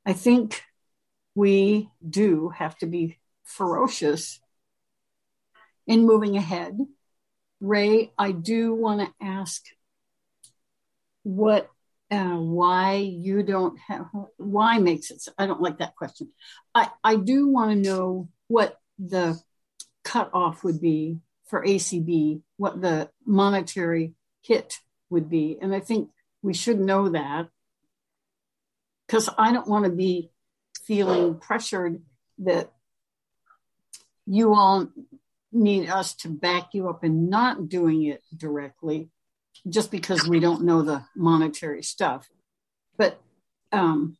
I 0.05 0.13
think 0.13 0.63
we 1.35 1.89
do 2.07 2.49
have 2.49 2.77
to 2.79 2.85
be 2.85 3.19
ferocious 3.43 4.39
in 5.85 6.05
moving 6.05 6.37
ahead. 6.37 6.77
Ray, 7.59 8.11
I 8.17 8.31
do 8.31 8.73
want 8.73 9.01
to 9.01 9.25
ask 9.25 9.63
what 11.23 11.69
uh, 12.11 12.35
why 12.35 12.95
you 12.95 13.41
don't 13.41 13.79
have 13.87 14.05
why 14.37 14.77
makes 14.77 15.11
it 15.11 15.23
i 15.37 15.45
don't 15.45 15.61
like 15.61 15.79
that 15.79 15.95
question. 15.95 16.29
I 16.75 16.89
i 17.03 17.15
do 17.15 17.47
want 17.47 17.71
to 17.71 17.89
know 17.89 18.29
what 18.47 18.77
the 18.99 19.39
cutoff 20.03 20.63
would 20.63 20.81
be 20.81 21.19
for 21.45 21.65
acb 21.65 22.41
what 22.57 22.81
the 22.81 23.09
monetary 23.25 24.13
hit 24.41 24.79
would 25.09 25.29
be 25.29 25.57
and 25.61 25.73
i 25.73 25.79
think 25.79 26.09
we 26.41 26.53
should 26.53 26.79
know 26.79 27.09
that 27.09 27.47
because 29.07 29.29
i 29.37 29.51
don't 29.53 29.67
want 29.67 29.85
to 29.85 29.91
be 29.91 30.31
feeling 30.83 31.37
pressured 31.37 32.01
that 32.39 32.71
you 34.25 34.53
all 34.53 34.89
need 35.51 35.89
us 35.89 36.15
to 36.15 36.29
back 36.29 36.69
you 36.73 36.89
up 36.89 37.03
and 37.03 37.29
not 37.29 37.69
doing 37.69 38.03
it 38.03 38.21
directly 38.35 39.09
just 39.69 39.91
because 39.91 40.27
we 40.27 40.39
don't 40.39 40.63
know 40.63 40.81
the 40.81 41.03
monetary 41.15 41.83
stuff. 41.83 42.29
But 42.97 43.19
um, 43.71 44.17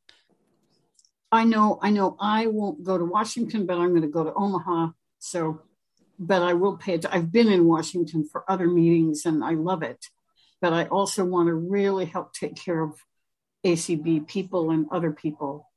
I 1.32 1.46
know 1.46 1.80
I 1.82 1.92
know 1.92 2.18
I 2.20 2.48
won't 2.48 2.84
go 2.84 2.98
to 2.98 3.06
Washington, 3.06 3.66
but 3.66 3.78
I'm 3.78 3.90
going 3.90 4.02
to 4.02 4.08
go 4.08 4.24
to 4.24 4.34
Omaha. 4.34 4.90
So, 5.20 5.62
but 6.20 6.42
I 6.42 6.54
will 6.54 6.78
pay 6.78 6.96
it. 6.96 7.06
I've 7.10 7.32
been 7.32 7.48
in 7.48 7.66
Washington 7.66 8.28
for 8.28 8.44
other 8.50 8.68
meetings 8.68 9.26
and 9.26 9.44
I 9.44 9.52
love 9.52 9.84
it. 9.84 10.06
But 10.62 10.74
I 10.74 10.86
also 10.86 11.26
want 11.26 11.48
to 11.48 11.54
really 11.54 12.06
help 12.06 12.34
take 12.34 12.56
care 12.56 12.82
of 12.82 12.94
ACB 13.66 14.28
people 14.28 14.72
and 14.72 14.88
other 14.92 15.12
people. 15.12 15.70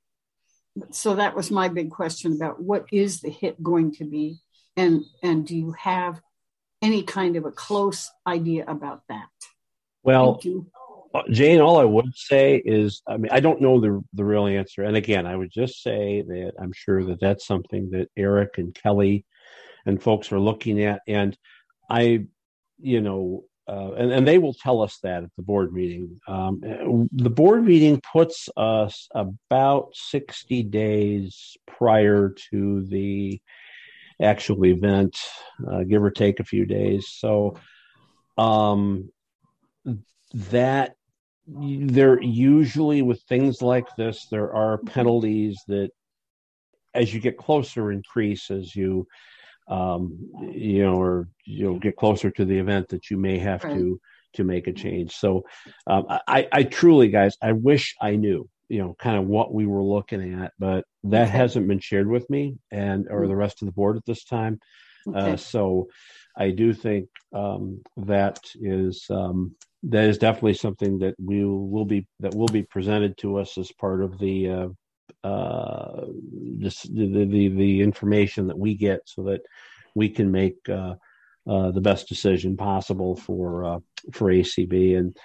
So 0.91 1.15
that 1.15 1.37
was 1.37 1.51
my 1.51 1.69
big 1.69 1.91
question 1.91 2.33
about 2.33 2.61
what 2.61 2.87
is 2.93 3.21
the 3.21 3.31
hit 3.31 3.63
going 3.63 3.93
to 3.95 4.05
be, 4.05 4.39
and 4.77 5.05
and 5.23 5.47
do 5.47 5.57
you 5.57 5.73
have 5.79 6.21
any 6.85 7.02
kind 7.02 7.36
of 7.36 7.44
a 7.44 7.51
close 7.51 8.11
idea 8.27 8.65
about 8.69 9.02
that? 9.09 9.28
Well. 10.02 10.40
Uh, 11.15 11.23
Jane, 11.31 11.61
all 11.61 11.78
I 11.78 11.85
would 11.85 12.12
say 12.16 12.61
is, 12.65 13.01
I 13.06 13.16
mean, 13.19 13.31
I 13.31 13.39
don't 13.39 13.61
know 13.61 13.81
the 13.81 14.02
the 14.15 14.24
real 14.24 14.47
answer. 14.47 14.82
And 14.82 14.97
again, 14.97 15.27
I 15.27 15.36
would 15.36 15.52
just 15.52 15.81
say 15.81 16.23
that 16.23 16.55
I'm 16.61 16.73
sure 16.73 17.05
that 17.05 17.20
that's 17.20 17.47
something 17.47 17.90
that 17.90 18.09
Eric 18.16 18.59
and 18.59 18.74
Kelly 18.74 19.24
and 19.86 20.02
folks 20.02 20.32
are 20.32 20.40
looking 20.40 20.82
at. 20.82 21.02
And 21.06 21.39
I, 21.89 22.27
you 22.81 23.01
know, 23.01 23.44
uh, 23.69 23.93
and 23.93 24.12
and 24.12 24.27
they 24.27 24.39
will 24.39 24.55
tell 24.55 24.82
us 24.82 24.98
that 25.05 25.23
at 25.23 25.31
the 25.36 25.43
board 25.43 25.73
meeting. 25.73 26.20
Um, 26.27 27.09
the 27.12 27.31
board 27.31 27.65
meeting 27.65 28.01
puts 28.01 28.48
us 28.56 29.09
about 29.15 29.90
60 29.94 30.65
days 30.65 31.56
prior 31.66 32.35
to 32.51 32.85
the 32.86 33.40
actual 34.25 34.65
event, 34.67 35.17
uh, 35.71 35.85
give 35.85 36.03
or 36.03 36.11
take 36.11 36.41
a 36.41 36.45
few 36.45 36.65
days. 36.67 37.09
So, 37.11 37.57
um, 38.37 39.11
that 40.35 40.97
there 41.47 42.21
usually 42.23 43.03
with 43.03 43.23
things 43.29 43.61
like 43.61 43.87
this 43.97 44.27
there 44.31 44.53
are 44.55 44.79
penalties 44.79 45.63
that 45.69 45.91
as 46.95 47.13
you 47.13 47.21
get 47.21 47.37
closer 47.37 47.93
increase 47.93 48.51
as 48.51 48.75
you 48.75 49.07
um 49.69 50.19
you 50.53 50.83
know 50.83 50.95
or 50.95 51.29
you'll 51.45 51.79
get 51.79 51.97
closer 51.97 52.31
to 52.31 52.45
the 52.45 52.59
event 52.59 52.89
that 52.89 53.11
you 53.11 53.19
may 53.19 53.39
have 53.39 53.63
Right. 53.65 53.75
to 53.75 54.01
to 54.33 54.45
make 54.45 54.67
a 54.67 54.73
change 54.73 55.15
so 55.15 55.45
um, 55.87 56.07
i 56.27 56.49
i 56.53 56.63
truly 56.63 57.09
guys 57.09 57.37
i 57.43 57.53
wish 57.53 57.95
i 58.01 58.17
knew 58.17 58.49
you 58.69 58.78
know 58.78 58.95
kind 58.99 59.16
of 59.19 59.27
what 59.27 59.53
we 59.53 59.66
were 59.66 59.82
looking 59.82 60.35
at 60.43 60.53
but 60.59 60.85
that 61.05 61.28
Okay. 61.28 61.39
hasn't 61.39 61.69
been 61.69 61.81
shared 61.81 62.09
with 62.09 62.28
me 62.31 62.57
and 62.70 63.09
or 63.11 63.27
the 63.28 63.36
rest 63.36 63.62
of 63.62 63.66
the 63.66 63.73
board 63.73 63.97
at 63.97 64.05
this 64.07 64.24
time 64.24 64.59
uh, 65.15 65.36
so 65.36 65.89
I 66.36 66.51
do 66.51 66.73
think 66.73 67.09
um, 67.32 67.82
that 67.97 68.39
is 68.61 69.07
um, 69.11 69.55
that 69.85 70.05
is 70.05 70.19
definitely 70.19 70.55
something 70.55 70.99
that 71.01 71.15
we 71.23 71.45
will 71.45 71.85
be 71.85 72.07
that 72.20 72.35
will 72.35 72.49
be 72.49 72.62
presented 72.62 73.16
to 73.19 73.39
us 73.39 73.59
as 73.59 73.70
part 73.73 74.03
of 74.03 74.19
the 74.19 74.49
uh, 74.49 74.69
uh, 75.27 76.07
this, 76.59 76.82
the, 76.82 77.27
the 77.27 77.49
the 77.49 77.81
information 77.82 78.49
that 78.49 78.59
we 78.59 78.74
get, 78.74 79.01
so 79.05 79.24
that 79.24 79.43
we 79.95 80.09
can 80.09 80.32
make 80.32 80.57
uh, 80.69 80.95
uh, 81.47 81.70
the 81.70 81.81
best 81.81 82.09
decision 82.09 82.57
possible 82.57 83.15
for 83.16 83.65
uh, 83.65 83.78
for 84.12 84.31
ACB. 84.31 84.97
And 84.97 85.16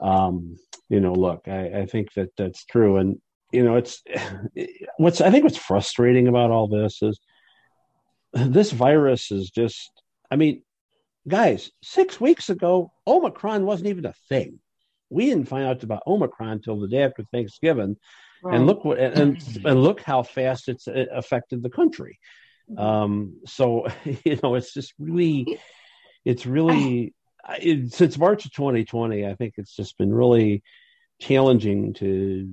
um, 0.00 0.56
you 0.88 1.00
know, 1.00 1.12
look, 1.12 1.48
I, 1.48 1.80
I 1.80 1.86
think 1.86 2.12
that 2.14 2.30
that's 2.36 2.64
true, 2.64 2.96
and 2.98 3.20
you 3.52 3.64
know, 3.64 3.76
it's 3.76 4.02
what's 4.98 5.20
I 5.20 5.30
think 5.30 5.44
what's 5.44 5.56
frustrating 5.56 6.28
about 6.28 6.50
all 6.50 6.68
this 6.68 7.02
is 7.02 7.18
this 8.34 8.72
virus 8.72 9.30
is 9.30 9.50
just 9.50 9.90
i 10.30 10.36
mean 10.36 10.62
guys 11.28 11.70
six 11.82 12.20
weeks 12.20 12.50
ago 12.50 12.92
omicron 13.06 13.64
wasn't 13.64 13.88
even 13.88 14.06
a 14.06 14.14
thing. 14.28 14.58
We 15.10 15.26
didn't 15.26 15.48
find 15.48 15.64
out 15.64 15.82
about 15.82 16.02
omicron 16.06 16.50
until 16.50 16.80
the 16.80 16.88
day 16.88 17.02
after 17.02 17.24
thanksgiving. 17.24 17.96
Right. 18.42 18.56
and 18.56 18.66
look 18.66 18.84
what 18.84 18.98
and, 18.98 19.38
and 19.64 19.82
look 19.82 20.02
how 20.02 20.22
fast 20.22 20.68
it's 20.68 20.86
uh, 20.88 21.06
affected 21.12 21.62
the 21.62 21.70
country. 21.70 22.18
Um 22.76 23.40
so 23.46 23.86
you 24.24 24.38
know 24.42 24.54
it's 24.54 24.74
just 24.74 24.94
really 24.98 25.58
it's 26.24 26.46
really 26.46 27.14
it, 27.60 27.92
since 27.92 28.18
march 28.18 28.44
of 28.44 28.52
2020 28.52 29.26
i 29.26 29.34
think 29.34 29.54
it's 29.56 29.74
just 29.74 29.96
been 29.98 30.12
really 30.12 30.62
challenging 31.20 31.94
to 31.94 32.50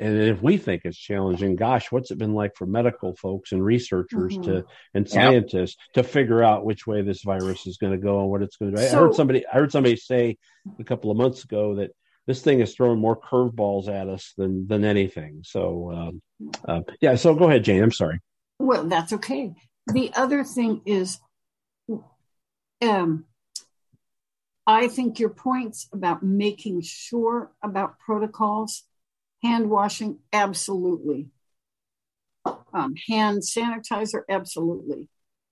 and 0.00 0.16
if 0.16 0.40
we 0.40 0.56
think 0.56 0.82
it's 0.84 0.96
challenging 0.96 1.56
gosh 1.56 1.90
what's 1.90 2.10
it 2.10 2.18
been 2.18 2.34
like 2.34 2.54
for 2.56 2.66
medical 2.66 3.16
folks 3.16 3.52
and 3.52 3.64
researchers 3.64 4.36
Mhm. 4.38 4.42
to 4.44 4.64
and 4.94 5.08
scientists 5.08 5.76
to 5.94 6.02
figure 6.02 6.42
out 6.42 6.64
which 6.64 6.86
way 6.86 7.02
this 7.02 7.22
virus 7.22 7.66
is 7.66 7.76
going 7.78 7.92
to 7.92 7.98
go 7.98 8.20
and 8.20 8.30
what 8.30 8.42
it's 8.42 8.56
going 8.56 8.70
to 8.72 8.76
do 8.76 8.82
i 8.82 8.88
heard 8.88 9.14
somebody 9.14 9.46
i 9.46 9.54
heard 9.54 9.72
somebody 9.72 9.96
say 9.96 10.36
a 10.78 10.84
couple 10.84 11.10
of 11.10 11.16
months 11.16 11.44
ago 11.44 11.74
that 11.76 11.90
this 12.26 12.42
thing 12.42 12.60
is 12.60 12.74
throwing 12.74 12.98
more 13.00 13.18
curveballs 13.18 13.88
at 13.88 14.08
us 14.08 14.32
than 14.36 14.66
than 14.68 14.84
anything 14.84 15.40
so 15.42 15.90
um, 15.92 16.22
uh, 16.66 16.80
yeah 17.00 17.14
so 17.16 17.34
go 17.34 17.48
ahead 17.48 17.64
jane 17.64 17.82
i'm 17.82 17.90
sorry 17.92 18.20
Well, 18.60 18.84
that's 18.88 19.12
okay. 19.12 19.54
The 19.86 20.10
other 20.14 20.42
thing 20.44 20.82
is, 20.84 21.20
um, 22.82 23.24
I 24.68 24.88
think 24.88 25.18
your 25.18 25.30
points 25.30 25.88
about 25.94 26.22
making 26.22 26.82
sure 26.82 27.50
about 27.62 27.98
protocols, 27.98 28.82
hand 29.42 29.70
washing, 29.70 30.18
absolutely. 30.30 31.30
Um, 32.74 32.94
hand 33.08 33.40
sanitizer, 33.40 34.24
absolutely. 34.28 35.08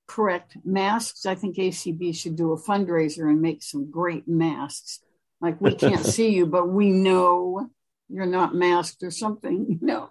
Correct. 0.07 0.59
Masks, 0.67 1.25
I 1.25 1.35
think 1.35 1.57
ACB 1.57 2.15
should 2.15 2.37
do 2.37 2.53
a 2.53 2.61
fundraiser 2.61 3.23
and 3.23 3.41
make 3.41 3.63
some 3.63 3.91
great 3.91 4.29
masks. 4.29 5.01
Like 5.41 5.63
we 5.63 5.75
can't 5.75 6.05
see 6.15 6.35
you, 6.35 6.45
but 6.45 6.69
we 6.69 6.91
know 6.91 7.71
you're 8.11 8.27
not 8.27 8.55
masked 8.55 9.03
or 9.03 9.11
something, 9.11 9.65
you 9.67 9.79
know. 9.81 10.11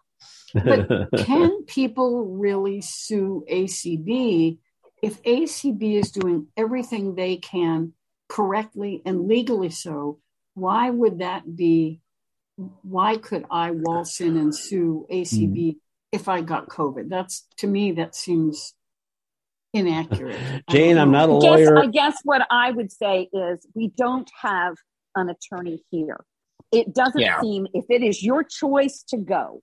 But 0.52 1.11
can 1.15 1.64
people 1.68 2.26
really 2.26 2.82
sue 2.82 3.45
ACB 3.52 4.57
if 5.03 5.22
ACB 5.22 5.99
is 5.99 6.10
doing 6.10 6.48
everything 6.57 7.14
they 7.14 7.38
can 7.38 7.94
correctly 8.30 9.02
and 9.06 9.27
legally 9.27 9.69
so, 9.69 10.19
why 10.53 10.89
would 10.89 11.19
that 11.19 11.56
be? 11.56 12.02
Why 12.84 13.18
could 13.18 13.45
I 13.52 13.72
waltz 13.72 14.22
in 14.22 14.38
and 14.38 14.56
sue 14.56 15.06
ACB 15.11 15.57
mm. 15.57 15.76
if 16.11 16.30
I 16.30 16.41
got 16.41 16.69
COVID? 16.69 17.10
That's 17.10 17.45
to 17.57 17.68
me, 17.68 17.91
that 17.93 18.15
seems 18.15 18.73
inaccurate. 19.73 20.39
Jane, 20.69 20.97
I'm 20.97 21.11
not 21.11 21.30
a 21.30 21.34
I 21.34 21.35
lawyer. 21.35 21.76
Guess, 21.76 21.84
I 21.84 21.88
guess 21.88 22.18
what 22.23 22.47
I 22.49 22.72
would 22.72 22.91
say 22.91 23.27
is 23.34 23.68
we 23.76 23.89
don't 23.89 24.30
have 24.41 24.76
an 25.15 25.30
attorney 25.30 25.84
here. 25.91 26.23
It 26.72 26.93
doesn't 26.93 27.19
yeah. 27.22 27.41
seem, 27.41 27.68
if 27.73 27.85
it 27.89 28.02
is 28.02 28.23
your 28.23 28.43
choice 28.43 29.03
to 29.10 29.18
go, 29.18 29.61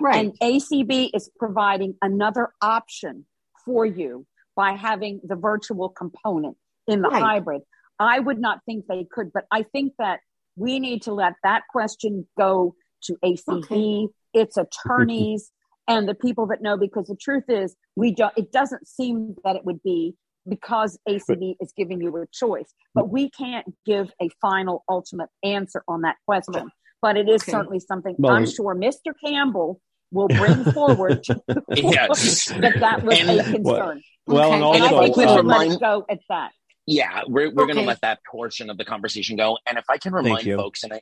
right. 0.00 0.26
and 0.26 0.38
ACB 0.40 1.10
is 1.14 1.30
providing 1.38 1.94
another 2.02 2.50
option 2.60 3.26
for 3.64 3.86
you 3.86 4.26
by 4.54 4.72
having 4.72 5.20
the 5.24 5.36
virtual 5.36 5.88
component 5.88 6.56
in 6.86 7.00
the 7.00 7.08
right. 7.08 7.22
hybrid, 7.22 7.62
I 8.02 8.18
would 8.18 8.38
not 8.38 8.60
think 8.66 8.86
they 8.88 9.06
could, 9.10 9.32
but 9.32 9.44
I 9.50 9.62
think 9.62 9.94
that 9.98 10.20
we 10.56 10.80
need 10.80 11.02
to 11.02 11.12
let 11.12 11.34
that 11.42 11.62
question 11.70 12.26
go 12.38 12.74
to 13.04 13.16
ACB, 13.24 13.64
okay. 13.64 14.08
its 14.34 14.56
attorneys, 14.56 15.50
and 15.88 16.08
the 16.08 16.14
people 16.14 16.46
that 16.48 16.62
know. 16.62 16.76
Because 16.76 17.06
the 17.06 17.16
truth 17.16 17.44
is, 17.48 17.74
we 17.96 18.14
don't. 18.14 18.32
It 18.36 18.52
doesn't 18.52 18.86
seem 18.86 19.36
that 19.44 19.56
it 19.56 19.64
would 19.64 19.82
be 19.82 20.14
because 20.48 20.98
ACB 21.08 21.56
is 21.60 21.72
giving 21.76 22.00
you 22.00 22.16
a 22.16 22.26
choice, 22.32 22.72
but 22.94 23.08
we 23.10 23.30
can't 23.30 23.66
give 23.86 24.10
a 24.20 24.28
final, 24.40 24.84
ultimate 24.88 25.28
answer 25.42 25.82
on 25.88 26.02
that 26.02 26.16
question. 26.26 26.70
But 27.00 27.16
it 27.16 27.28
is 27.28 27.42
okay. 27.42 27.52
certainly 27.52 27.80
something 27.80 28.14
well, 28.18 28.32
I'm 28.32 28.46
sure 28.46 28.74
Mr. 28.74 29.12
Campbell 29.24 29.80
will 30.12 30.28
bring 30.28 30.64
forward 30.72 31.24
yes. 31.68 32.46
that 32.46 32.74
that 32.80 33.02
was 33.02 33.18
and, 33.18 33.40
a 33.40 33.42
concern. 33.44 34.02
Well, 34.26 34.46
okay. 34.46 34.54
and, 34.54 34.64
also, 34.64 34.84
and 34.84 34.94
I 34.94 35.00
think 35.00 35.16
we 35.16 35.26
should 35.26 35.46
let 35.46 35.72
it 35.72 35.80
go 35.80 36.06
at 36.08 36.20
that. 36.28 36.52
Yeah, 36.86 37.22
we're 37.26 37.50
we're 37.52 37.64
okay. 37.64 37.74
gonna 37.74 37.86
let 37.86 38.00
that 38.00 38.20
portion 38.24 38.68
of 38.70 38.76
the 38.76 38.84
conversation 38.84 39.36
go. 39.36 39.58
And 39.66 39.78
if 39.78 39.84
I 39.88 39.98
can 39.98 40.12
remind 40.12 40.44
folks 40.44 40.82
and 40.82 40.94
I, 40.94 41.00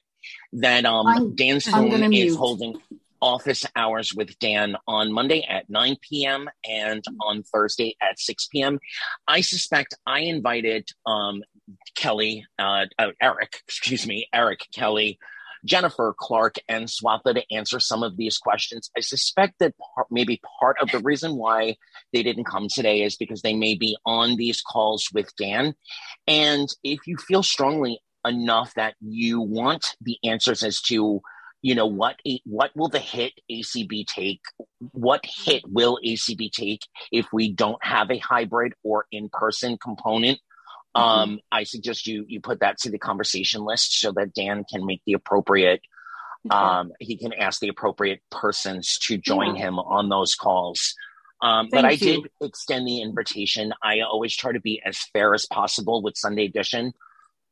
that 0.55 0.85
um 0.85 1.07
I'm, 1.07 1.35
Dan 1.35 1.61
Stone 1.61 1.93
is 1.93 2.09
mute. 2.11 2.36
holding 2.36 2.81
office 3.23 3.65
hours 3.77 4.15
with 4.15 4.39
Dan 4.39 4.77
on 4.86 5.12
Monday 5.12 5.44
at 5.47 5.69
9 5.69 5.97
p.m. 6.01 6.48
and 6.69 7.05
on 7.20 7.43
Thursday 7.43 7.94
at 8.01 8.19
6 8.19 8.47
p.m. 8.47 8.78
I 9.28 9.43
suspect 9.43 9.94
I 10.07 10.20
invited 10.20 10.89
um 11.07 11.43
Kelly 11.94 12.44
uh, 12.59 12.86
uh 12.98 13.09
Eric, 13.20 13.61
excuse 13.66 14.07
me, 14.07 14.27
Eric 14.35 14.61
Kelly 14.74 15.19
Jennifer 15.64 16.14
Clark 16.18 16.56
and 16.68 16.86
Swatha 16.86 17.34
to 17.34 17.42
answer 17.50 17.80
some 17.80 18.02
of 18.02 18.16
these 18.16 18.38
questions. 18.38 18.90
I 18.96 19.00
suspect 19.00 19.54
that 19.60 19.74
maybe 20.10 20.40
part 20.60 20.76
of 20.80 20.90
the 20.90 21.00
reason 21.00 21.36
why 21.36 21.76
they 22.12 22.22
didn't 22.22 22.44
come 22.44 22.68
today 22.68 23.02
is 23.02 23.16
because 23.16 23.42
they 23.42 23.54
may 23.54 23.74
be 23.74 23.96
on 24.06 24.36
these 24.36 24.62
calls 24.62 25.08
with 25.12 25.34
Dan. 25.36 25.74
And 26.26 26.68
if 26.82 27.00
you 27.06 27.16
feel 27.16 27.42
strongly 27.42 28.00
enough 28.26 28.74
that 28.74 28.94
you 29.00 29.40
want 29.40 29.96
the 30.00 30.18
answers 30.24 30.62
as 30.62 30.80
to 30.82 31.20
you 31.62 31.74
know 31.74 31.86
what 31.86 32.16
what 32.44 32.70
will 32.74 32.88
the 32.88 32.98
hit 32.98 33.32
acb 33.50 34.06
take 34.06 34.40
what 34.92 35.24
hit 35.24 35.62
will 35.66 35.98
acb 36.04 36.50
take 36.52 36.82
if 37.12 37.26
we 37.32 37.52
don't 37.52 37.82
have 37.82 38.10
a 38.10 38.18
hybrid 38.18 38.74
or 38.82 39.06
in-person 39.12 39.78
component 39.82 40.38
Mm-hmm. 40.96 41.02
Um, 41.32 41.40
I 41.52 41.64
suggest 41.64 42.06
you 42.06 42.24
you 42.26 42.40
put 42.40 42.60
that 42.60 42.78
to 42.78 42.90
the 42.90 42.98
conversation 42.98 43.64
list 43.64 44.00
so 44.00 44.12
that 44.12 44.34
Dan 44.34 44.64
can 44.70 44.84
make 44.84 45.02
the 45.06 45.12
appropriate. 45.12 45.80
Okay. 46.46 46.56
Um, 46.56 46.92
he 46.98 47.16
can 47.16 47.32
ask 47.32 47.60
the 47.60 47.68
appropriate 47.68 48.20
persons 48.30 48.98
to 49.02 49.18
join 49.18 49.56
yeah. 49.56 49.68
him 49.68 49.78
on 49.78 50.08
those 50.08 50.34
calls. 50.34 50.94
Um, 51.42 51.68
but 51.70 51.84
I 51.84 51.92
you. 51.92 51.98
did 51.98 52.30
extend 52.40 52.86
the 52.86 53.02
invitation. 53.02 53.72
I 53.82 54.00
always 54.00 54.34
try 54.34 54.52
to 54.52 54.60
be 54.60 54.82
as 54.84 54.98
fair 55.12 55.34
as 55.34 55.46
possible 55.46 56.02
with 56.02 56.16
Sunday 56.16 56.46
Edition. 56.46 56.92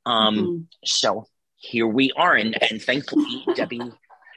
Um, 0.04 0.36
mm-hmm. 0.36 0.62
So 0.84 1.26
here 1.56 1.86
we 1.86 2.12
are, 2.16 2.34
and, 2.34 2.56
and 2.70 2.82
thankfully 2.82 3.44
Debbie 3.54 3.80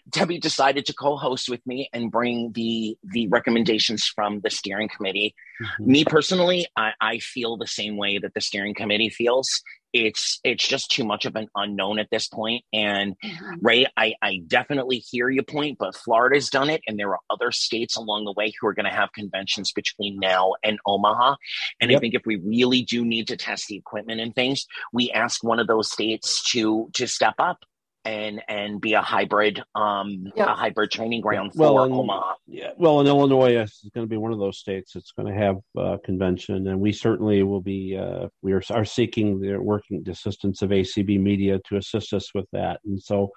Debbie 0.10 0.40
decided 0.40 0.86
to 0.86 0.94
co-host 0.94 1.50
with 1.50 1.66
me 1.66 1.90
and 1.94 2.12
bring 2.12 2.52
the 2.54 2.98
the 3.04 3.28
recommendations 3.28 4.06
from 4.06 4.42
the 4.42 4.50
steering 4.50 4.90
committee. 4.90 5.36
Mm-hmm. 5.62 5.92
Me 5.92 6.06
personally, 6.06 6.68
I, 6.76 6.92
I, 7.00 7.20
feel 7.20 7.56
the 7.56 7.68
same 7.68 7.98
way 7.98 8.18
that 8.18 8.34
the 8.34 8.42
steering 8.42 8.74
committee 8.74 9.10
feels. 9.10 9.62
It's 9.94 10.40
it's 10.44 10.68
just 10.68 10.90
too 10.90 11.04
much 11.04 11.26
of 11.26 11.36
an 11.36 11.48
unknown 11.56 12.00
at 12.00 12.10
this 12.10 12.28
point. 12.28 12.64
And 12.74 13.16
mm-hmm. 13.24 13.56
Ray, 13.62 13.86
I, 13.98 14.16
I 14.22 14.42
definitely 14.48 14.98
hear 14.98 15.30
your 15.30 15.44
point, 15.44 15.78
but 15.78 15.96
Florida's 15.96 16.50
done 16.50 16.70
it, 16.70 16.82
and 16.88 16.98
there 16.98 17.10
are 17.10 17.20
other 17.30 17.52
states 17.52 17.96
along 17.96 18.26
the 18.26 18.34
way 18.34 18.54
who 18.60 18.68
are 18.68 18.74
going 18.74 18.90
to 18.90 18.96
have 18.96 19.12
conventions 19.14 19.72
between 19.72 20.20
now 20.20 20.54
and 20.64 20.80
Omaha. 20.86 21.36
And 21.80 21.92
yep. 21.92 21.98
I 21.98 22.00
think 22.00 22.16
if 22.16 22.26
we 22.26 22.38
really 22.38 22.82
do 22.84 23.06
need 23.06 23.28
to 23.28 23.38
test 23.38 23.68
the 23.68 23.76
equipment 23.76 24.22
and 24.22 24.34
things, 24.34 24.66
we 24.94 25.12
ask 25.12 25.44
one 25.44 25.60
of 25.60 25.68
those 25.68 25.92
states 25.92 26.50
to 26.52 26.90
to 26.94 27.08
step 27.08 27.36
up 27.38 27.60
and 28.04 28.42
and 28.48 28.82
be 28.82 28.94
a 28.94 29.02
hybrid 29.02 29.62
um 29.76 30.32
a 30.36 30.56
hybrid 30.56 30.90
training 30.90 31.22
ground 31.22 31.54
for 31.54 31.74
well, 31.74 31.84
in, 31.84 31.92
Omaha. 31.92 32.34
Yeah. 32.48 32.72
Well, 32.78 33.00
in 33.00 33.08
Illinois 33.08 33.62
is 33.62 33.90
going 33.94 34.06
to 34.06 34.10
be 34.10 34.18
one 34.18 34.32
of 34.32 34.40
those 34.40 34.58
states 34.58 34.94
that's 34.94 35.12
going 35.12 35.32
to 35.32 35.40
have 35.40 35.58
a 35.78 36.00
convention, 36.00 36.68
and 36.68 36.80
we 36.80 36.92
certainly 36.92 37.44
will 37.44 37.62
be. 37.62 37.98
Uh, 37.98 38.28
we 38.42 38.54
are, 38.54 38.64
are 38.72 38.86
seeking 38.86 39.40
the 39.40 39.58
working 39.58 40.04
assistance 40.10 40.62
of 40.62 40.72
ACB 40.72 41.20
Media 41.20 41.60
to 41.70 41.78
assist 41.78 42.14
us 42.14 42.34
with 42.34 42.46
that, 42.54 42.80
and 42.86 43.02
so 43.02 43.32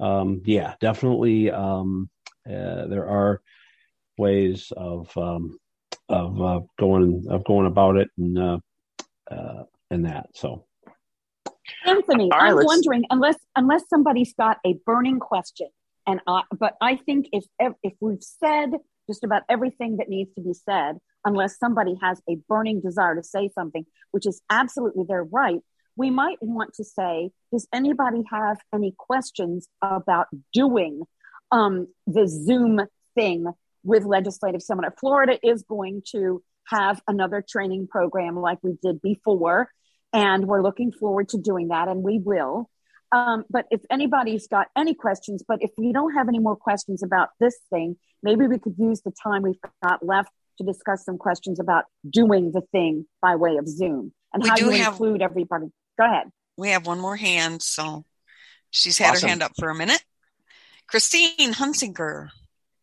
um, 0.00 0.40
yeah, 0.44 0.74
definitely 0.80 1.50
um, 1.50 2.08
uh, 2.48 2.86
there 2.86 3.08
are 3.08 3.42
ways 4.16 4.72
of 4.76 5.14
um, 5.16 5.58
of 6.08 6.40
uh, 6.40 6.60
going 6.78 7.26
of 7.28 7.44
going 7.44 7.66
about 7.66 7.96
it 7.96 8.08
and 8.18 8.38
uh, 8.38 8.58
uh, 9.30 9.64
and 9.90 10.06
that 10.06 10.26
so 10.34 10.64
Anthony, 11.86 12.28
right, 12.32 12.42
I'm 12.50 12.56
let's... 12.56 12.66
wondering 12.66 13.04
unless 13.10 13.36
unless 13.56 13.82
somebody's 13.88 14.34
got 14.34 14.58
a 14.66 14.74
burning 14.86 15.18
question, 15.20 15.68
and 16.06 16.20
I, 16.26 16.42
but 16.58 16.76
I 16.80 16.96
think 16.96 17.26
if 17.32 17.44
if 17.58 17.92
we've 18.00 18.22
said 18.22 18.70
just 19.08 19.24
about 19.24 19.42
everything 19.48 19.96
that 19.96 20.08
needs 20.08 20.32
to 20.34 20.40
be 20.40 20.54
said, 20.54 20.98
unless 21.24 21.58
somebody 21.58 21.96
has 22.00 22.20
a 22.28 22.36
burning 22.48 22.80
desire 22.80 23.16
to 23.16 23.22
say 23.22 23.50
something, 23.54 23.84
which 24.12 24.26
is 24.26 24.40
absolutely 24.50 25.04
their 25.08 25.24
right, 25.24 25.60
we 25.96 26.10
might 26.10 26.38
want 26.40 26.74
to 26.74 26.84
say, 26.84 27.30
does 27.52 27.66
anybody 27.72 28.22
have 28.30 28.58
any 28.72 28.94
questions 28.96 29.68
about 29.82 30.28
doing 30.52 31.02
um, 31.50 31.88
the 32.06 32.28
Zoom 32.28 32.80
thing 33.14 33.46
with 33.82 34.04
legislative 34.04 34.62
seminar? 34.62 34.94
Florida 35.00 35.38
is 35.42 35.62
going 35.62 36.02
to 36.12 36.42
have 36.68 37.02
another 37.08 37.44
training 37.46 37.88
program 37.88 38.36
like 38.36 38.58
we 38.62 38.76
did 38.82 39.02
before 39.02 39.68
and 40.12 40.46
we're 40.46 40.62
looking 40.62 40.92
forward 40.92 41.30
to 41.30 41.38
doing 41.38 41.68
that, 41.68 41.88
and 41.88 42.02
we 42.02 42.18
will. 42.18 42.68
Um, 43.12 43.44
but 43.50 43.66
if 43.70 43.80
anybody's 43.90 44.46
got 44.46 44.68
any 44.76 44.94
questions, 44.94 45.42
but 45.46 45.62
if 45.62 45.70
we 45.76 45.92
don't 45.92 46.14
have 46.14 46.28
any 46.28 46.38
more 46.38 46.56
questions 46.56 47.02
about 47.02 47.30
this 47.40 47.56
thing, 47.70 47.96
maybe 48.22 48.46
we 48.46 48.58
could 48.58 48.76
use 48.78 49.00
the 49.02 49.12
time 49.22 49.42
we've 49.42 49.60
got 49.82 50.04
left 50.04 50.30
to 50.58 50.64
discuss 50.64 51.04
some 51.04 51.18
questions 51.18 51.58
about 51.58 51.84
doing 52.08 52.52
the 52.52 52.60
thing 52.72 53.06
by 53.20 53.34
way 53.36 53.56
of 53.56 53.66
Zoom 53.66 54.12
and 54.32 54.42
we 54.42 54.48
how 54.48 54.56
you 54.56 54.70
have, 54.70 54.92
include 54.94 55.22
everybody. 55.22 55.66
Go 55.98 56.04
ahead. 56.04 56.30
We 56.56 56.70
have 56.70 56.86
one 56.86 57.00
more 57.00 57.16
hand, 57.16 57.62
so 57.62 58.04
she's 58.70 58.98
had 58.98 59.12
awesome. 59.12 59.22
her 59.22 59.28
hand 59.28 59.42
up 59.42 59.52
for 59.58 59.70
a 59.70 59.74
minute. 59.74 60.02
Christine 60.86 61.52
Hunsinger. 61.52 62.28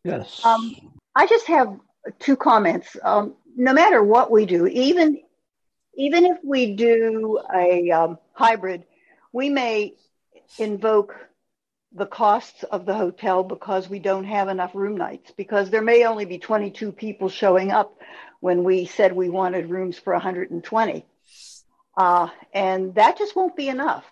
Yes. 0.04 0.44
Um, 0.45 0.76
I 1.16 1.28
just 1.28 1.48
have 1.48 1.78
two 2.20 2.36
comments. 2.36 2.95
Um, 3.04 3.36
no 3.56 3.74
matter 3.74 4.04
what 4.04 4.32
we 4.32 4.45
do, 4.45 4.68
even 4.68 5.22
even 5.98 6.26
if 6.26 6.38
we 6.44 6.76
do 6.76 7.40
a 7.53 7.90
um, 7.91 8.19
hybrid, 8.34 8.86
we 9.34 9.49
may 9.49 9.95
invoke 10.60 11.15
the 11.91 12.06
costs 12.06 12.64
of 12.64 12.86
the 12.86 12.94
hotel 12.94 13.44
because 13.44 13.90
we 13.90 13.98
don't 13.98 14.26
have 14.26 14.48
enough 14.48 14.76
room 14.76 14.95
nights, 14.95 15.32
because 15.36 15.72
there 15.72 15.82
may 15.82 16.06
only 16.06 16.26
be 16.26 16.38
22 16.38 16.91
people 16.91 17.30
showing 17.30 17.72
up 17.72 17.99
when 18.40 18.64
we 18.64 18.86
said 18.86 19.14
we 19.14 19.30
wanted 19.30 19.72
rooms 19.72 19.98
for 19.98 20.14
120. 20.14 21.06
Uh, 21.98 22.28
and 22.53 22.94
that 22.94 23.18
just 23.18 23.36
won't 23.36 23.56
be 23.56 23.68
enough. 23.68 24.06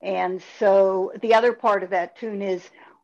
And 0.00 0.42
so 0.58 1.12
the 1.20 1.34
other 1.34 1.52
part 1.52 1.82
of 1.82 1.90
that 1.90 2.18
tune 2.18 2.40
is 2.40 2.62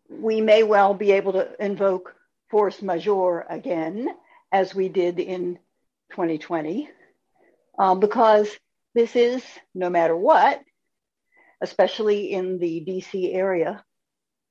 we 0.09 0.41
may 0.41 0.63
well 0.63 0.95
be 0.95 1.13
able 1.13 1.33
to 1.33 1.63
invoke 1.63 2.15
force 2.49 2.81
majeure 2.81 3.45
again, 3.51 4.09
as 4.51 4.75
we 4.75 4.89
did 4.89 5.19
in 5.19 5.59
2020 6.13 6.89
um, 7.79 8.01
because 8.01 8.49
this 8.95 9.17
is, 9.17 9.43
no 9.75 9.91
matter 9.91 10.17
what, 10.17 10.61
especially 11.63 12.33
in 12.33 12.59
the 12.59 12.85
DC 12.87 13.35
area, 13.35 13.85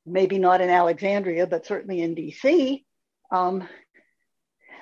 maybe 0.06 0.40
not 0.40 0.62
in 0.62 0.70
Alexandria, 0.70 1.46
but 1.46 1.66
certainly 1.66 2.02
in 2.02 2.16
DC. 2.16 2.84
Um, 3.32 3.68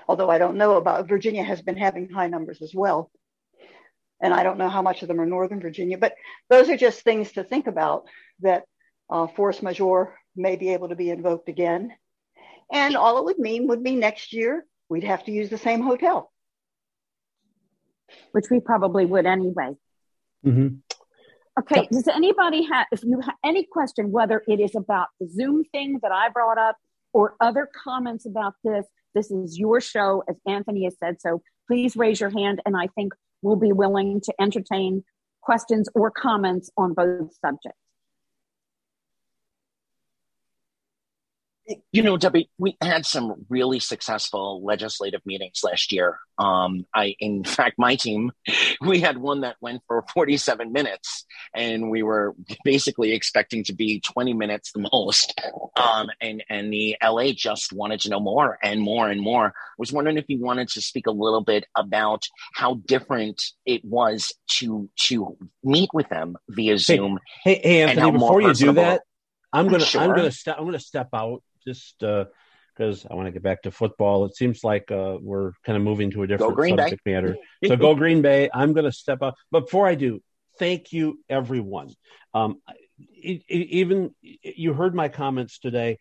although 0.07 0.29
I 0.29 0.37
don't 0.37 0.57
know 0.57 0.77
about 0.77 1.09
Virginia 1.09 1.43
has 1.43 1.61
been 1.61 1.77
having 1.77 2.09
high 2.09 2.27
numbers 2.27 2.61
as 2.61 2.73
well. 2.73 3.11
And 4.21 4.33
I 4.33 4.43
don't 4.43 4.57
know 4.57 4.69
how 4.69 4.81
much 4.81 5.01
of 5.01 5.07
them 5.07 5.21
are 5.21 5.25
Northern 5.25 5.61
Virginia, 5.61 5.97
but 5.97 6.13
those 6.49 6.69
are 6.69 6.77
just 6.77 7.01
things 7.01 7.31
to 7.33 7.43
think 7.43 7.67
about 7.67 8.05
that 8.41 8.63
uh, 9.09 9.27
force 9.27 9.61
majeure 9.61 10.17
may 10.35 10.55
be 10.55 10.73
able 10.73 10.89
to 10.89 10.95
be 10.95 11.09
invoked 11.09 11.49
again. 11.49 11.91
And 12.71 12.95
all 12.95 13.17
it 13.17 13.25
would 13.25 13.39
mean 13.39 13.67
would 13.67 13.83
be 13.83 13.95
next 13.95 14.33
year 14.33 14.65
we'd 14.89 15.03
have 15.03 15.23
to 15.25 15.31
use 15.31 15.49
the 15.49 15.57
same 15.57 15.81
hotel. 15.81 16.28
Which 18.31 18.45
we 18.49 18.59
probably 18.59 19.05
would 19.05 19.25
anyway. 19.25 19.75
Mm-hmm. 20.45 20.75
Okay, 21.59 21.87
does 21.91 22.07
anybody 22.07 22.63
have, 22.71 22.87
if 22.91 23.03
you 23.03 23.19
have 23.19 23.35
any 23.43 23.67
question, 23.69 24.11
whether 24.11 24.41
it 24.47 24.61
is 24.61 24.75
about 24.75 25.07
the 25.19 25.27
Zoom 25.27 25.65
thing 25.65 25.99
that 26.01 26.11
I 26.11 26.29
brought 26.29 26.57
up 26.57 26.77
or 27.11 27.35
other 27.41 27.69
comments 27.83 28.25
about 28.25 28.53
this, 28.63 28.85
this 29.13 29.29
is 29.29 29.57
your 29.57 29.81
show, 29.81 30.23
as 30.29 30.37
Anthony 30.47 30.85
has 30.85 30.95
said. 30.99 31.19
So 31.19 31.41
please 31.67 31.97
raise 31.97 32.21
your 32.21 32.29
hand, 32.29 32.61
and 32.65 32.77
I 32.77 32.87
think 32.95 33.13
we'll 33.41 33.57
be 33.57 33.73
willing 33.73 34.21
to 34.21 34.33
entertain 34.39 35.03
questions 35.41 35.89
or 35.95 36.11
comments 36.11 36.69
on 36.77 36.93
both 36.93 37.35
subjects. 37.41 37.79
You 41.91 42.01
know, 42.01 42.17
Debbie, 42.17 42.49
we 42.57 42.77
had 42.81 43.05
some 43.05 43.45
really 43.49 43.79
successful 43.79 44.63
legislative 44.63 45.21
meetings 45.25 45.61
last 45.63 45.91
year. 45.91 46.17
Um, 46.37 46.85
I, 46.95 47.15
in 47.19 47.43
fact, 47.43 47.77
my 47.77 47.95
team, 47.95 48.31
we 48.81 48.99
had 48.99 49.17
one 49.17 49.41
that 49.41 49.57
went 49.61 49.81
for 49.87 50.03
47 50.13 50.71
minutes, 50.71 51.25
and 51.53 51.91
we 51.91 52.01
were 52.01 52.35
basically 52.63 53.11
expecting 53.11 53.63
to 53.65 53.73
be 53.73 53.99
20 53.99 54.33
minutes 54.33 54.71
the 54.71 54.87
most. 54.91 55.39
Um, 55.75 56.09
and 56.19 56.43
and 56.49 56.73
the 56.73 56.97
LA 57.03 57.31
just 57.33 57.71
wanted 57.71 58.01
to 58.01 58.09
know 58.09 58.19
more 58.19 58.57
and 58.63 58.81
more 58.81 59.09
and 59.09 59.21
more. 59.21 59.47
I 59.47 59.51
was 59.77 59.93
wondering 59.93 60.17
if 60.17 60.25
you 60.27 60.39
wanted 60.39 60.69
to 60.69 60.81
speak 60.81 61.07
a 61.07 61.11
little 61.11 61.41
bit 61.41 61.65
about 61.75 62.23
how 62.53 62.75
different 62.85 63.43
it 63.65 63.85
was 63.85 64.33
to 64.57 64.89
to 65.07 65.37
meet 65.63 65.89
with 65.93 66.09
them 66.09 66.35
via 66.49 66.77
Zoom. 66.77 67.19
Hey, 67.43 67.55
hey, 67.55 67.61
hey 67.61 67.81
Anthony, 67.83 68.11
before 68.11 68.41
you 68.41 68.53
do 68.53 68.73
that, 68.73 69.01
I'm 69.51 69.67
gonna 69.67 69.85
Sure. 69.85 70.01
I'm 70.01 70.15
gonna 70.15 70.31
step 70.31 70.57
I'm 70.59 70.65
gonna 70.65 70.79
step 70.79 71.09
out 71.13 71.43
just 71.65 71.95
because 71.99 73.05
I 73.09 73.15
want 73.15 73.27
to 73.27 73.31
get 73.31 73.43
back 73.43 73.63
to 73.63 73.71
football. 73.71 74.25
It 74.25 74.35
seems 74.35 74.63
like 74.63 74.91
uh, 74.91 75.17
we're 75.21 75.51
kind 75.65 75.77
of 75.77 75.83
moving 75.83 76.11
to 76.11 76.23
a 76.23 76.27
different 76.27 76.55
Green 76.55 76.75
Bay. 76.75 76.83
subject 76.83 77.05
matter. 77.05 77.35
So 77.65 77.75
go 77.75 77.95
Green 77.95 78.21
Bay. 78.21 78.49
I'm 78.53 78.73
going 78.73 78.85
to 78.85 78.91
step 78.91 79.21
up. 79.21 79.35
But 79.51 79.61
before 79.61 79.87
I 79.87 79.95
do, 79.95 80.21
thank 80.57 80.91
you 80.91 81.19
everyone. 81.29 81.89
Um, 82.33 82.61
e- 82.99 83.43
e- 83.49 83.67
even 83.71 84.15
you 84.21 84.73
heard 84.73 84.95
my 84.95 85.09
comments 85.09 85.59
today. 85.59 85.97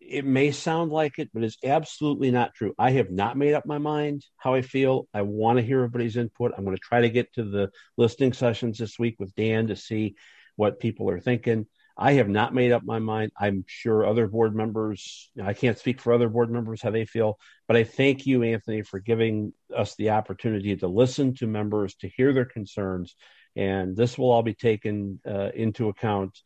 It 0.00 0.24
may 0.24 0.50
sound 0.50 0.90
like 0.90 1.18
it, 1.18 1.30
but 1.32 1.44
it's 1.44 1.56
absolutely 1.64 2.30
not 2.30 2.54
true. 2.54 2.74
I 2.78 2.90
have 2.92 3.10
not 3.10 3.36
made 3.36 3.54
up 3.54 3.64
my 3.64 3.78
mind 3.78 4.24
how 4.36 4.52
I 4.54 4.62
feel. 4.62 5.06
I 5.14 5.22
want 5.22 5.58
to 5.58 5.64
hear 5.64 5.78
everybody's 5.78 6.16
input. 6.16 6.52
I'm 6.56 6.64
going 6.64 6.76
to 6.76 6.82
try 6.82 7.02
to 7.02 7.08
get 7.08 7.32
to 7.34 7.44
the 7.44 7.70
listening 7.96 8.32
sessions 8.32 8.78
this 8.78 8.98
week 8.98 9.16
with 9.18 9.34
Dan 9.36 9.68
to 9.68 9.76
see 9.76 10.16
what 10.56 10.80
people 10.80 11.08
are 11.08 11.20
thinking. 11.20 11.66
I 11.96 12.12
have 12.14 12.28
not 12.28 12.54
made 12.54 12.72
up 12.72 12.82
my 12.84 12.98
mind. 12.98 13.32
I'm 13.38 13.64
sure 13.66 14.06
other 14.06 14.26
board 14.26 14.54
members, 14.54 15.30
I 15.42 15.52
can't 15.52 15.78
speak 15.78 16.00
for 16.00 16.12
other 16.12 16.28
board 16.28 16.50
members 16.50 16.80
how 16.82 16.90
they 16.90 17.04
feel, 17.04 17.38
but 17.68 17.76
I 17.76 17.84
thank 17.84 18.26
you, 18.26 18.42
Anthony, 18.42 18.82
for 18.82 18.98
giving 18.98 19.52
us 19.74 19.94
the 19.96 20.10
opportunity 20.10 20.74
to 20.76 20.86
listen 20.88 21.34
to 21.36 21.46
members, 21.46 21.94
to 21.96 22.08
hear 22.08 22.32
their 22.32 22.44
concerns. 22.46 23.14
And 23.56 23.96
this 23.96 24.16
will 24.16 24.30
all 24.30 24.42
be 24.42 24.54
taken 24.54 25.20
uh, 25.28 25.50
into 25.54 25.88
account 25.88 26.38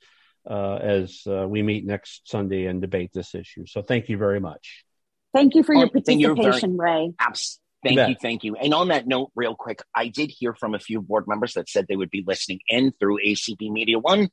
uh, 0.48 0.76
as 0.76 1.22
uh, 1.26 1.46
we 1.48 1.62
meet 1.62 1.86
next 1.86 2.28
Sunday 2.28 2.66
and 2.66 2.80
debate 2.80 3.10
this 3.12 3.34
issue. 3.34 3.66
So 3.66 3.82
thank 3.82 4.08
you 4.08 4.16
very 4.18 4.40
much. 4.40 4.84
Thank 5.32 5.54
you 5.54 5.62
for 5.62 5.74
your 5.74 5.86
you 5.94 6.02
very- 6.02 6.34
participation, 6.34 6.76
Ray. 6.76 7.12
Abs- 7.20 7.60
You 7.60 7.65
Thank 7.88 7.96
bet. 7.96 8.08
you, 8.08 8.16
thank 8.20 8.44
you. 8.44 8.56
And 8.56 8.74
on 8.74 8.88
that 8.88 9.06
note, 9.06 9.30
real 9.34 9.54
quick, 9.54 9.82
I 9.94 10.08
did 10.08 10.30
hear 10.30 10.54
from 10.54 10.74
a 10.74 10.78
few 10.78 11.00
board 11.00 11.24
members 11.26 11.54
that 11.54 11.68
said 11.68 11.86
they 11.88 11.96
would 11.96 12.10
be 12.10 12.24
listening 12.26 12.60
in 12.68 12.92
through 12.98 13.18
ACB 13.24 13.70
Media 13.70 13.98
One. 13.98 14.28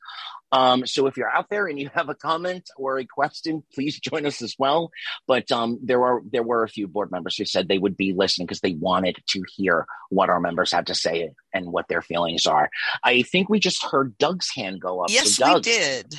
Um, 0.51 0.85
so 0.85 1.07
if 1.07 1.17
you're 1.17 1.29
out 1.29 1.49
there 1.49 1.67
and 1.67 1.79
you 1.79 1.89
have 1.93 2.09
a 2.09 2.15
comment 2.15 2.69
or 2.77 2.99
a 2.99 3.05
question, 3.05 3.63
please 3.73 3.99
join 3.99 4.25
us 4.25 4.41
as 4.41 4.55
well. 4.59 4.91
But 5.27 5.51
um, 5.51 5.79
there 5.83 6.03
are 6.03 6.21
there 6.29 6.43
were 6.43 6.63
a 6.63 6.69
few 6.69 6.87
board 6.87 7.11
members 7.11 7.37
who 7.37 7.45
said 7.45 7.67
they 7.67 7.79
would 7.79 7.97
be 7.97 8.13
listening 8.13 8.45
because 8.45 8.61
they 8.61 8.73
wanted 8.73 9.17
to 9.29 9.43
hear 9.55 9.85
what 10.09 10.29
our 10.29 10.39
members 10.39 10.71
had 10.71 10.87
to 10.87 10.95
say 10.95 11.31
and 11.53 11.71
what 11.71 11.87
their 11.87 12.01
feelings 12.01 12.45
are. 12.45 12.69
I 13.03 13.23
think 13.23 13.49
we 13.49 13.59
just 13.59 13.83
heard 13.83 14.17
Doug's 14.17 14.49
hand 14.55 14.79
go 14.81 15.01
up. 15.01 15.09
Yes, 15.09 15.33
so 15.35 15.55
we 15.55 15.61
did. 15.61 16.15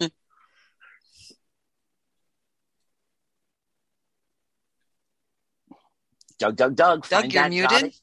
Doug, 6.38 6.56
Doug, 6.56 6.76
Doug. 6.76 7.08
Doug, 7.08 7.32
you're 7.32 7.48
muted. 7.48 7.94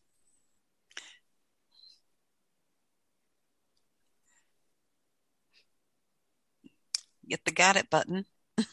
Get 7.27 7.45
the 7.45 7.51
got 7.51 7.75
it 7.75 7.89
button. 7.89 8.25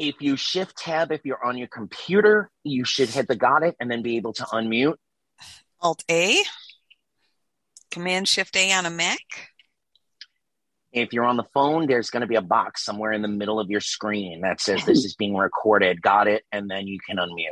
If 0.00 0.22
you 0.22 0.34
shift 0.34 0.78
tab, 0.78 1.12
if 1.12 1.26
you're 1.26 1.44
on 1.44 1.58
your 1.58 1.68
computer, 1.68 2.50
you 2.64 2.86
should 2.86 3.10
hit 3.10 3.28
the 3.28 3.36
got 3.36 3.62
it 3.62 3.76
and 3.78 3.90
then 3.90 4.00
be 4.00 4.16
able 4.16 4.32
to 4.32 4.44
unmute. 4.44 4.94
Alt 5.78 6.04
A. 6.10 6.42
Command 7.90 8.26
Shift 8.26 8.56
A 8.56 8.72
on 8.72 8.86
a 8.86 8.90
Mac. 8.90 9.49
If 10.92 11.12
you're 11.12 11.24
on 11.24 11.36
the 11.36 11.46
phone, 11.54 11.86
there's 11.86 12.10
going 12.10 12.22
to 12.22 12.26
be 12.26 12.34
a 12.34 12.42
box 12.42 12.84
somewhere 12.84 13.12
in 13.12 13.22
the 13.22 13.28
middle 13.28 13.60
of 13.60 13.70
your 13.70 13.80
screen 13.80 14.40
that 14.40 14.60
says 14.60 14.84
this 14.84 15.04
is 15.04 15.14
being 15.14 15.36
recorded. 15.36 16.02
Got 16.02 16.26
it. 16.26 16.44
And 16.50 16.68
then 16.68 16.86
you 16.88 16.98
can 17.06 17.18
unmute. 17.18 17.46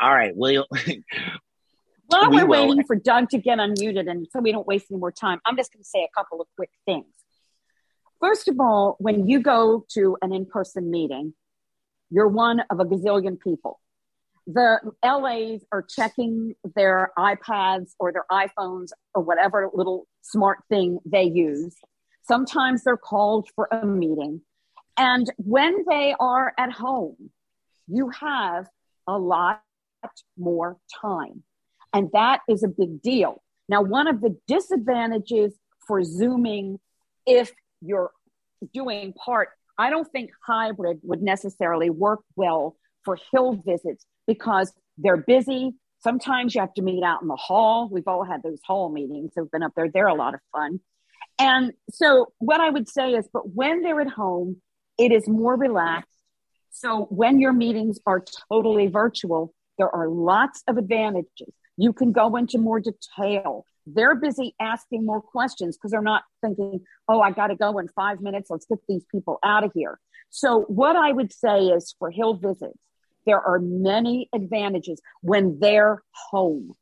All 0.00 0.14
right. 0.14 0.36
Will 0.36 0.66
While 2.06 2.30
We 2.30 2.36
we're 2.36 2.46
will. 2.46 2.68
waiting 2.68 2.84
for 2.84 2.96
Doug 2.96 3.30
to 3.30 3.38
get 3.38 3.58
unmuted 3.58 4.10
and 4.10 4.26
so 4.30 4.40
we 4.40 4.52
don't 4.52 4.66
waste 4.66 4.86
any 4.90 5.00
more 5.00 5.12
time, 5.12 5.40
I'm 5.46 5.56
just 5.56 5.72
going 5.72 5.82
to 5.82 5.88
say 5.88 6.04
a 6.04 6.08
couple 6.14 6.40
of 6.40 6.46
quick 6.56 6.70
things. 6.84 7.06
First 8.20 8.48
of 8.48 8.60
all, 8.60 8.96
when 8.98 9.28
you 9.28 9.40
go 9.40 9.84
to 9.94 10.16
an 10.22 10.32
in 10.32 10.46
person 10.46 10.90
meeting, 10.90 11.34
you're 12.10 12.28
one 12.28 12.60
of 12.70 12.80
a 12.80 12.84
gazillion 12.84 13.40
people. 13.40 13.80
The 14.46 14.78
LAs 15.02 15.64
are 15.72 15.82
checking 15.82 16.54
their 16.74 17.12
iPads 17.18 17.92
or 17.98 18.12
their 18.12 18.26
iPhones 18.30 18.90
or 19.14 19.22
whatever 19.22 19.70
little 19.72 20.06
smart 20.22 20.58
thing 20.68 20.98
they 21.06 21.24
use. 21.24 21.74
Sometimes 22.26 22.84
they're 22.84 22.96
called 22.96 23.48
for 23.54 23.68
a 23.70 23.86
meeting. 23.86 24.42
And 24.96 25.30
when 25.38 25.84
they 25.88 26.14
are 26.20 26.52
at 26.58 26.72
home, 26.72 27.30
you 27.88 28.10
have 28.10 28.68
a 29.06 29.18
lot 29.18 29.62
more 30.38 30.76
time. 31.00 31.42
And 31.92 32.10
that 32.12 32.40
is 32.48 32.62
a 32.62 32.68
big 32.68 33.00
deal. 33.02 33.42
Now, 33.68 33.82
one 33.82 34.08
of 34.08 34.20
the 34.20 34.36
disadvantages 34.46 35.54
for 35.86 36.02
Zooming, 36.02 36.78
if 37.26 37.52
you're 37.80 38.10
doing 38.72 39.12
part, 39.12 39.50
I 39.78 39.90
don't 39.90 40.10
think 40.10 40.30
hybrid 40.46 41.00
would 41.02 41.22
necessarily 41.22 41.90
work 41.90 42.20
well 42.36 42.76
for 43.04 43.18
Hill 43.32 43.62
visits 43.64 44.06
because 44.26 44.72
they're 44.98 45.16
busy. 45.16 45.72
Sometimes 46.02 46.54
you 46.54 46.60
have 46.60 46.74
to 46.74 46.82
meet 46.82 47.02
out 47.02 47.22
in 47.22 47.28
the 47.28 47.36
hall. 47.36 47.88
We've 47.90 48.06
all 48.06 48.24
had 48.24 48.42
those 48.42 48.60
hall 48.64 48.90
meetings. 48.90 49.32
I've 49.38 49.50
been 49.50 49.62
up 49.62 49.72
there. 49.74 49.88
They're 49.92 50.06
a 50.06 50.14
lot 50.14 50.34
of 50.34 50.40
fun. 50.52 50.80
And 51.38 51.72
so, 51.90 52.32
what 52.38 52.60
I 52.60 52.70
would 52.70 52.88
say 52.88 53.12
is, 53.12 53.28
but 53.32 53.54
when 53.54 53.82
they're 53.82 54.00
at 54.00 54.10
home, 54.10 54.60
it 54.98 55.10
is 55.10 55.28
more 55.28 55.56
relaxed. 55.56 56.08
So, 56.70 57.06
when 57.10 57.40
your 57.40 57.52
meetings 57.52 57.98
are 58.06 58.22
totally 58.50 58.86
virtual, 58.86 59.52
there 59.78 59.94
are 59.94 60.08
lots 60.08 60.62
of 60.68 60.76
advantages. 60.76 61.52
You 61.76 61.92
can 61.92 62.12
go 62.12 62.36
into 62.36 62.58
more 62.58 62.80
detail. 62.80 63.64
They're 63.86 64.14
busy 64.14 64.54
asking 64.60 65.04
more 65.04 65.20
questions 65.20 65.76
because 65.76 65.90
they're 65.90 66.02
not 66.02 66.22
thinking, 66.40 66.80
oh, 67.08 67.20
I 67.20 67.32
got 67.32 67.48
to 67.48 67.56
go 67.56 67.78
in 67.78 67.88
five 67.88 68.20
minutes. 68.20 68.48
Let's 68.48 68.66
get 68.66 68.78
these 68.88 69.04
people 69.10 69.38
out 69.42 69.64
of 69.64 69.72
here. 69.74 69.98
So, 70.30 70.62
what 70.62 70.96
I 70.96 71.12
would 71.12 71.32
say 71.32 71.66
is 71.66 71.94
for 71.98 72.10
Hill 72.10 72.34
visits, 72.34 72.78
there 73.26 73.40
are 73.40 73.58
many 73.58 74.28
advantages 74.32 75.00
when 75.22 75.58
they're 75.60 76.02
home. 76.30 76.74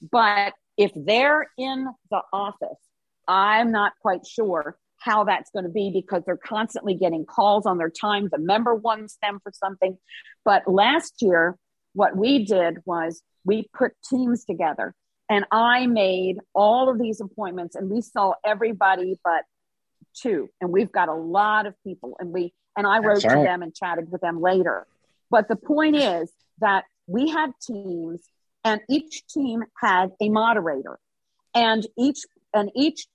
But 0.00 0.54
if 0.76 0.92
they're 0.94 1.46
in 1.56 1.88
the 2.10 2.20
office, 2.32 2.78
I'm 3.26 3.72
not 3.72 3.92
quite 4.00 4.26
sure 4.26 4.76
how 4.98 5.24
that's 5.24 5.50
going 5.50 5.64
to 5.64 5.70
be 5.70 5.90
because 5.90 6.22
they're 6.24 6.36
constantly 6.36 6.94
getting 6.94 7.26
calls 7.26 7.66
on 7.66 7.78
their 7.78 7.90
time. 7.90 8.28
The 8.30 8.38
member 8.38 8.74
wants 8.74 9.18
them 9.22 9.38
for 9.42 9.52
something. 9.52 9.98
But 10.44 10.66
last 10.66 11.14
year, 11.20 11.56
what 11.92 12.16
we 12.16 12.44
did 12.44 12.78
was 12.84 13.22
we 13.44 13.68
put 13.76 13.92
teams 14.08 14.44
together 14.44 14.94
and 15.30 15.44
I 15.50 15.86
made 15.86 16.38
all 16.54 16.88
of 16.88 16.98
these 16.98 17.20
appointments 17.20 17.76
and 17.76 17.90
we 17.90 18.00
saw 18.00 18.32
everybody 18.44 19.18
but 19.22 19.42
two. 20.14 20.48
and 20.60 20.70
we've 20.70 20.92
got 20.92 21.08
a 21.08 21.14
lot 21.14 21.66
of 21.66 21.74
people, 21.84 22.16
and 22.18 22.30
we 22.32 22.54
and 22.76 22.86
I 22.86 22.98
wrote 22.98 23.22
That's 23.22 23.34
to 23.34 23.42
them 23.42 23.62
and 23.62 23.74
chatted 23.74 24.10
with 24.10 24.20
them 24.20 24.40
later. 24.40 24.86
But 25.30 25.48
the 25.48 25.56
point 25.56 25.96
is 25.96 26.32
that 26.58 26.84
we 27.06 27.28
had 27.30 27.50
teams, 27.66 28.20
and 28.64 28.80
each 28.88 29.26
team 29.26 29.64
had 29.80 30.10
a 30.20 30.28
moderator, 30.28 30.98
and 31.54 31.86
each 31.98 32.20
and 32.52 32.70
each 32.74 33.06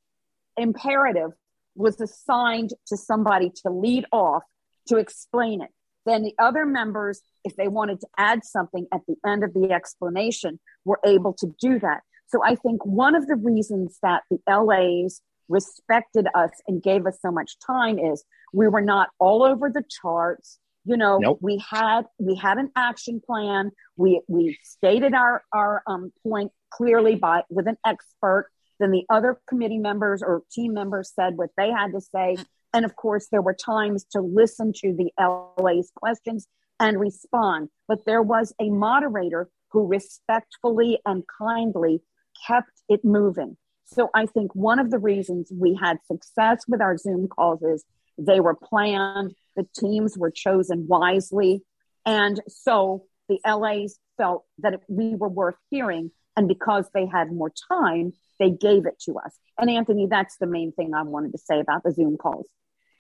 imperative 0.58 1.32
was 1.76 2.00
assigned 2.02 2.74
to 2.88 2.98
somebody 2.98 3.52
to 3.64 3.72
lead 3.72 4.06
off 4.12 4.44
to 4.88 4.98
explain 4.98 5.62
it. 5.62 5.70
Then 6.06 6.24
the 6.24 6.36
other 6.40 6.66
members, 6.66 7.22
if 7.44 7.56
they 7.56 7.68
wanted 7.68 8.02
to 8.02 8.08
add 8.18 8.44
something 8.44 8.88
at 8.94 9.02
the 9.08 9.16
end 9.26 9.44
of 9.44 9.54
the 9.54 9.72
explanation, 9.72 10.60
were 10.84 11.00
able 11.06 11.34
to 11.34 11.54
do 11.62 11.80
that. 11.80 12.02
So 12.28 12.44
I 12.44 12.56
think 12.56 12.86
one 12.86 13.16
of 13.16 13.28
the 13.28 13.36
reasons 13.36 13.98
that 14.04 14.24
the 14.30 14.40
LAs 14.48 15.22
respected 15.48 16.28
us 16.36 16.52
and 16.68 16.82
gave 16.82 17.06
us 17.06 17.18
so 17.22 17.32
much 17.32 17.58
time 17.66 17.98
is 17.98 18.24
we 18.54 18.68
were 18.68 18.82
not 18.82 19.10
all 19.20 19.44
over 19.44 19.70
the 19.70 19.84
charts. 20.02 20.60
You 20.86 20.98
know, 20.98 21.18
Nope. 21.18 21.40
we 21.42 21.64
had 21.70 22.04
we 22.18 22.36
had 22.36 22.58
an 22.58 22.72
action 22.76 23.22
plan. 23.26 23.72
We 23.98 24.22
we 24.28 24.58
stated 24.64 25.14
our 25.14 25.44
our 25.54 25.84
um, 25.88 26.12
point 26.24 26.52
clearly 26.72 27.16
by 27.16 27.44
with 27.50 27.68
an 27.68 27.78
expert. 27.86 28.50
Then 28.80 28.92
the 28.92 29.06
other 29.10 29.40
committee 29.48 29.78
members 29.78 30.24
or 30.24 30.44
team 30.52 30.74
members 30.74 31.12
said 31.14 31.36
what 31.36 31.50
they 31.58 31.70
had 31.70 31.92
to 31.92 32.02
say. 32.02 32.38
And 32.74 32.86
of 32.86 32.96
course, 32.96 33.28
there 33.32 33.42
were 33.42 33.54
times 33.54 34.06
to 34.12 34.22
listen 34.22 34.72
to 34.78 34.96
the 34.96 35.12
LA's 35.20 35.92
questions 35.96 36.48
and 36.80 37.00
respond. 37.00 37.70
But 37.88 38.06
there 38.06 38.22
was 38.22 38.54
a 38.62 38.70
moderator 38.70 39.50
who 39.72 39.86
respectfully 39.86 41.00
and 41.06 41.24
kindly 41.42 42.02
kept 42.48 42.72
it 42.88 43.04
moving. 43.04 43.58
So 43.86 44.10
I 44.14 44.28
think 44.28 44.54
one 44.56 44.80
of 44.80 44.92
the 44.92 45.00
reasons 45.00 45.52
we 45.54 45.78
had 45.80 45.98
success 46.06 46.64
with 46.68 46.82
our 46.82 46.96
Zoom 46.98 47.28
calls 47.28 47.62
is 47.64 47.84
they 48.18 48.40
were 48.40 48.56
planned, 48.56 49.34
the 49.60 49.68
teams 49.78 50.18
were 50.18 50.32
chosen 50.32 50.88
wisely. 50.88 51.62
And 52.06 52.40
so 52.48 53.04
the 53.28 53.40
LAs 53.46 54.00
felt 54.18 54.46
that 54.60 54.80
we 54.88 55.16
were 55.16 55.28
worth 55.28 55.58
hearing. 55.70 56.12
And 56.38 56.48
because 56.48 56.90
they 56.94 57.06
had 57.06 57.32
more 57.32 57.52
time, 57.70 58.14
they 58.40 58.52
gave 58.52 58.86
it 58.86 58.98
to 59.02 59.18
us. 59.20 59.38
And 59.58 59.70
Anthony, 59.70 60.08
that's 60.08 60.38
the 60.38 60.48
main 60.48 60.72
thing 60.72 60.94
I 60.94 61.04
wanted 61.04 61.34
to 61.34 61.38
say 61.38 61.60
about 61.60 61.84
the 61.84 61.92
Zoom 61.92 62.16
calls. 62.16 62.48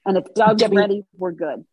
And 0.06 0.18
if 0.18 0.26
Doug's 0.34 0.61
Debbie- 0.61 0.76
ready, 0.76 1.06
we're 1.18 1.31
good. 1.31 1.65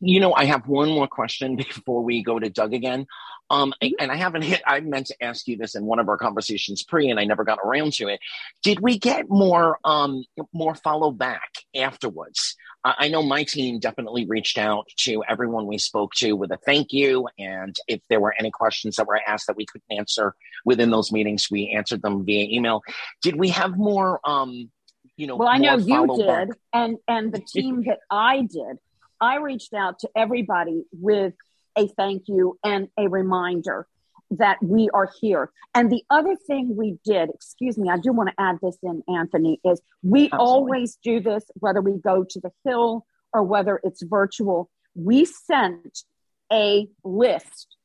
You 0.00 0.20
know, 0.20 0.34
I 0.34 0.44
have 0.46 0.66
one 0.66 0.88
more 0.88 1.08
question 1.08 1.56
before 1.56 2.02
we 2.02 2.22
go 2.22 2.38
to 2.38 2.50
Doug 2.50 2.74
again. 2.74 3.06
Um, 3.50 3.74
and 3.98 4.12
I 4.12 4.16
haven't 4.16 4.42
hit, 4.42 4.62
I 4.64 4.78
meant 4.78 5.08
to 5.08 5.24
ask 5.24 5.48
you 5.48 5.56
this 5.56 5.74
in 5.74 5.84
one 5.84 5.98
of 5.98 6.08
our 6.08 6.16
conversations 6.16 6.84
pre, 6.84 7.10
and 7.10 7.18
I 7.18 7.24
never 7.24 7.42
got 7.42 7.58
around 7.64 7.92
to 7.94 8.06
it. 8.06 8.20
Did 8.62 8.78
we 8.78 8.96
get 8.96 9.28
more, 9.28 9.80
um, 9.84 10.24
more 10.52 10.76
follow 10.76 11.10
back 11.10 11.50
afterwards? 11.74 12.54
I 12.84 12.94
I 12.98 13.08
know 13.08 13.22
my 13.22 13.42
team 13.42 13.78
definitely 13.78 14.24
reached 14.26 14.56
out 14.56 14.86
to 15.00 15.24
everyone 15.28 15.66
we 15.66 15.78
spoke 15.78 16.14
to 16.14 16.32
with 16.34 16.52
a 16.52 16.58
thank 16.58 16.92
you. 16.92 17.28
And 17.38 17.76
if 17.88 18.00
there 18.08 18.20
were 18.20 18.34
any 18.38 18.50
questions 18.50 18.96
that 18.96 19.06
were 19.06 19.20
asked 19.26 19.48
that 19.48 19.56
we 19.56 19.66
couldn't 19.66 19.98
answer 19.98 20.34
within 20.64 20.90
those 20.90 21.10
meetings, 21.10 21.48
we 21.50 21.70
answered 21.76 22.02
them 22.02 22.24
via 22.24 22.46
email. 22.48 22.82
Did 23.20 23.36
we 23.36 23.48
have 23.50 23.76
more, 23.76 24.20
um, 24.24 24.70
you 25.16 25.26
know, 25.26 25.36
Well, 25.36 25.48
I 25.48 25.58
know 25.58 25.76
you 25.76 26.16
did, 26.16 26.50
and 26.72 26.98
and 27.08 27.32
the 27.32 27.40
team 27.40 27.82
that 27.84 27.98
I 28.10 28.42
did, 28.42 28.78
I 29.20 29.36
reached 29.36 29.74
out 29.74 30.00
to 30.00 30.10
everybody 30.16 30.84
with 30.92 31.34
a 31.76 31.88
thank 31.88 32.24
you 32.26 32.58
and 32.64 32.88
a 32.98 33.08
reminder 33.08 33.86
that 34.32 34.58
we 34.62 34.88
are 34.94 35.10
here. 35.20 35.50
And 35.74 35.90
the 35.90 36.02
other 36.08 36.36
thing 36.36 36.76
we 36.76 36.98
did, 37.04 37.30
excuse 37.30 37.76
me, 37.76 37.90
I 37.90 37.98
do 37.98 38.12
want 38.12 38.28
to 38.30 38.34
add 38.38 38.58
this 38.62 38.78
in, 38.82 39.02
Anthony, 39.08 39.60
is 39.64 39.80
we 40.02 40.30
always 40.30 40.98
do 41.02 41.20
this, 41.20 41.44
whether 41.54 41.80
we 41.80 41.98
go 41.98 42.24
to 42.28 42.40
the 42.40 42.52
Hill 42.64 43.04
or 43.32 43.42
whether 43.42 43.80
it's 43.82 44.02
virtual. 44.02 44.70
We 44.94 45.24
sent 45.24 46.04
a 46.52 46.88
list 47.04 47.76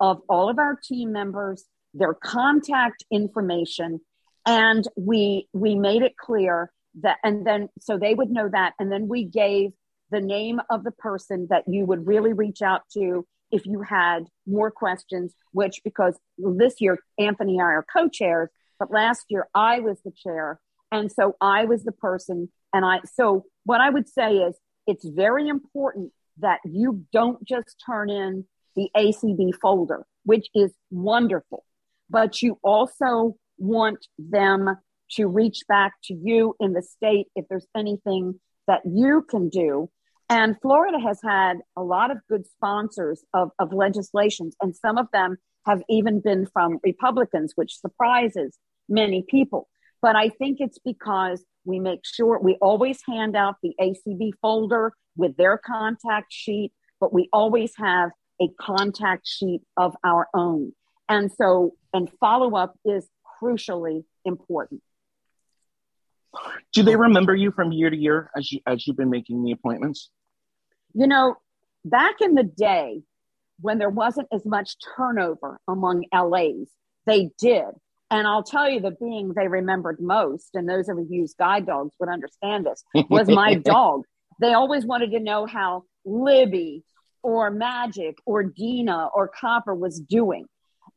of 0.00 0.20
all 0.28 0.48
of 0.48 0.58
our 0.58 0.76
team 0.76 1.12
members, 1.12 1.64
their 1.94 2.14
contact 2.14 3.04
information, 3.10 4.00
and 4.44 4.84
we 4.96 5.48
we 5.52 5.76
made 5.76 6.02
it 6.02 6.16
clear 6.16 6.72
that 7.00 7.18
and 7.22 7.46
then 7.46 7.68
so 7.80 7.96
they 7.96 8.12
would 8.12 8.30
know 8.30 8.48
that 8.48 8.74
and 8.78 8.90
then 8.90 9.08
we 9.08 9.24
gave 9.24 9.70
the 10.12 10.20
name 10.20 10.60
of 10.70 10.84
the 10.84 10.92
person 10.92 11.48
that 11.50 11.64
you 11.66 11.84
would 11.84 12.06
really 12.06 12.32
reach 12.32 12.62
out 12.62 12.82
to 12.92 13.26
if 13.50 13.66
you 13.66 13.82
had 13.82 14.26
more 14.46 14.70
questions 14.70 15.34
which 15.52 15.80
because 15.82 16.16
this 16.38 16.74
year 16.80 16.98
anthony 17.18 17.58
and 17.58 17.62
i 17.62 17.72
are 17.72 17.84
co-chairs 17.92 18.48
but 18.78 18.90
last 18.90 19.24
year 19.28 19.48
i 19.54 19.80
was 19.80 19.98
the 20.04 20.12
chair 20.12 20.60
and 20.92 21.10
so 21.10 21.34
i 21.40 21.64
was 21.64 21.82
the 21.82 21.92
person 21.92 22.48
and 22.72 22.84
i 22.84 23.00
so 23.14 23.44
what 23.64 23.80
i 23.80 23.90
would 23.90 24.08
say 24.08 24.36
is 24.36 24.56
it's 24.86 25.06
very 25.08 25.48
important 25.48 26.12
that 26.38 26.60
you 26.64 27.04
don't 27.12 27.42
just 27.46 27.74
turn 27.84 28.10
in 28.10 28.44
the 28.76 28.88
acb 28.96 29.50
folder 29.60 30.04
which 30.24 30.46
is 30.54 30.72
wonderful 30.90 31.64
but 32.10 32.42
you 32.42 32.58
also 32.62 33.34
want 33.58 34.06
them 34.18 34.76
to 35.12 35.26
reach 35.26 35.60
back 35.68 35.92
to 36.04 36.14
you 36.14 36.54
in 36.60 36.72
the 36.72 36.82
state 36.82 37.26
if 37.36 37.46
there's 37.48 37.66
anything 37.76 38.40
that 38.66 38.80
you 38.84 39.24
can 39.28 39.48
do. 39.48 39.90
And 40.32 40.56
Florida 40.62 40.98
has 40.98 41.20
had 41.22 41.58
a 41.76 41.82
lot 41.82 42.10
of 42.10 42.16
good 42.26 42.46
sponsors 42.46 43.22
of, 43.34 43.50
of 43.58 43.74
legislations, 43.74 44.56
and 44.62 44.74
some 44.74 44.96
of 44.96 45.08
them 45.12 45.36
have 45.66 45.82
even 45.90 46.20
been 46.20 46.46
from 46.46 46.78
Republicans, 46.82 47.52
which 47.54 47.78
surprises 47.78 48.56
many 48.88 49.26
people. 49.28 49.68
But 50.00 50.16
I 50.16 50.30
think 50.30 50.56
it's 50.58 50.78
because 50.78 51.44
we 51.66 51.80
make 51.80 52.00
sure 52.06 52.40
we 52.40 52.56
always 52.62 53.00
hand 53.06 53.36
out 53.36 53.56
the 53.62 53.74
ACB 53.78 54.30
folder 54.40 54.94
with 55.18 55.36
their 55.36 55.58
contact 55.58 56.32
sheet, 56.32 56.72
but 56.98 57.12
we 57.12 57.28
always 57.30 57.74
have 57.76 58.08
a 58.40 58.48
contact 58.58 59.28
sheet 59.28 59.60
of 59.76 59.94
our 60.02 60.28
own. 60.32 60.72
And 61.10 61.30
so, 61.30 61.74
and 61.92 62.08
follow 62.20 62.56
up 62.56 62.74
is 62.86 63.06
crucially 63.42 64.04
important. 64.24 64.80
Do 66.72 66.84
they 66.84 66.96
remember 66.96 67.36
you 67.36 67.50
from 67.50 67.70
year 67.70 67.90
to 67.90 67.96
year 67.96 68.30
as 68.34 68.50
you 68.50 68.60
as 68.66 68.86
you've 68.86 68.96
been 68.96 69.10
making 69.10 69.44
the 69.44 69.52
appointments? 69.52 70.08
You 70.94 71.06
know, 71.06 71.36
back 71.84 72.16
in 72.20 72.34
the 72.34 72.44
day 72.44 73.02
when 73.60 73.78
there 73.78 73.90
wasn't 73.90 74.28
as 74.32 74.44
much 74.44 74.76
turnover 74.96 75.60
among 75.68 76.04
LAs, 76.12 76.68
they 77.06 77.30
did. 77.38 77.66
And 78.10 78.26
I'll 78.26 78.42
tell 78.42 78.68
you 78.68 78.80
the 78.80 78.90
being 78.90 79.32
they 79.34 79.48
remembered 79.48 79.96
most, 79.98 80.50
and 80.54 80.68
those 80.68 80.88
of 80.88 80.98
you 80.98 81.06
who 81.08 81.14
use 81.14 81.34
guide 81.38 81.66
dogs 81.66 81.94
would 81.98 82.10
understand 82.10 82.66
this, 82.66 82.84
was 83.08 83.28
my 83.28 83.54
dog. 83.64 84.02
They 84.40 84.52
always 84.52 84.84
wanted 84.84 85.12
to 85.12 85.20
know 85.20 85.46
how 85.46 85.84
Libby 86.04 86.84
or 87.22 87.50
Magic 87.50 88.16
or 88.26 88.42
Dina 88.42 89.08
or 89.14 89.28
Copper 89.28 89.74
was 89.74 89.98
doing. 89.98 90.46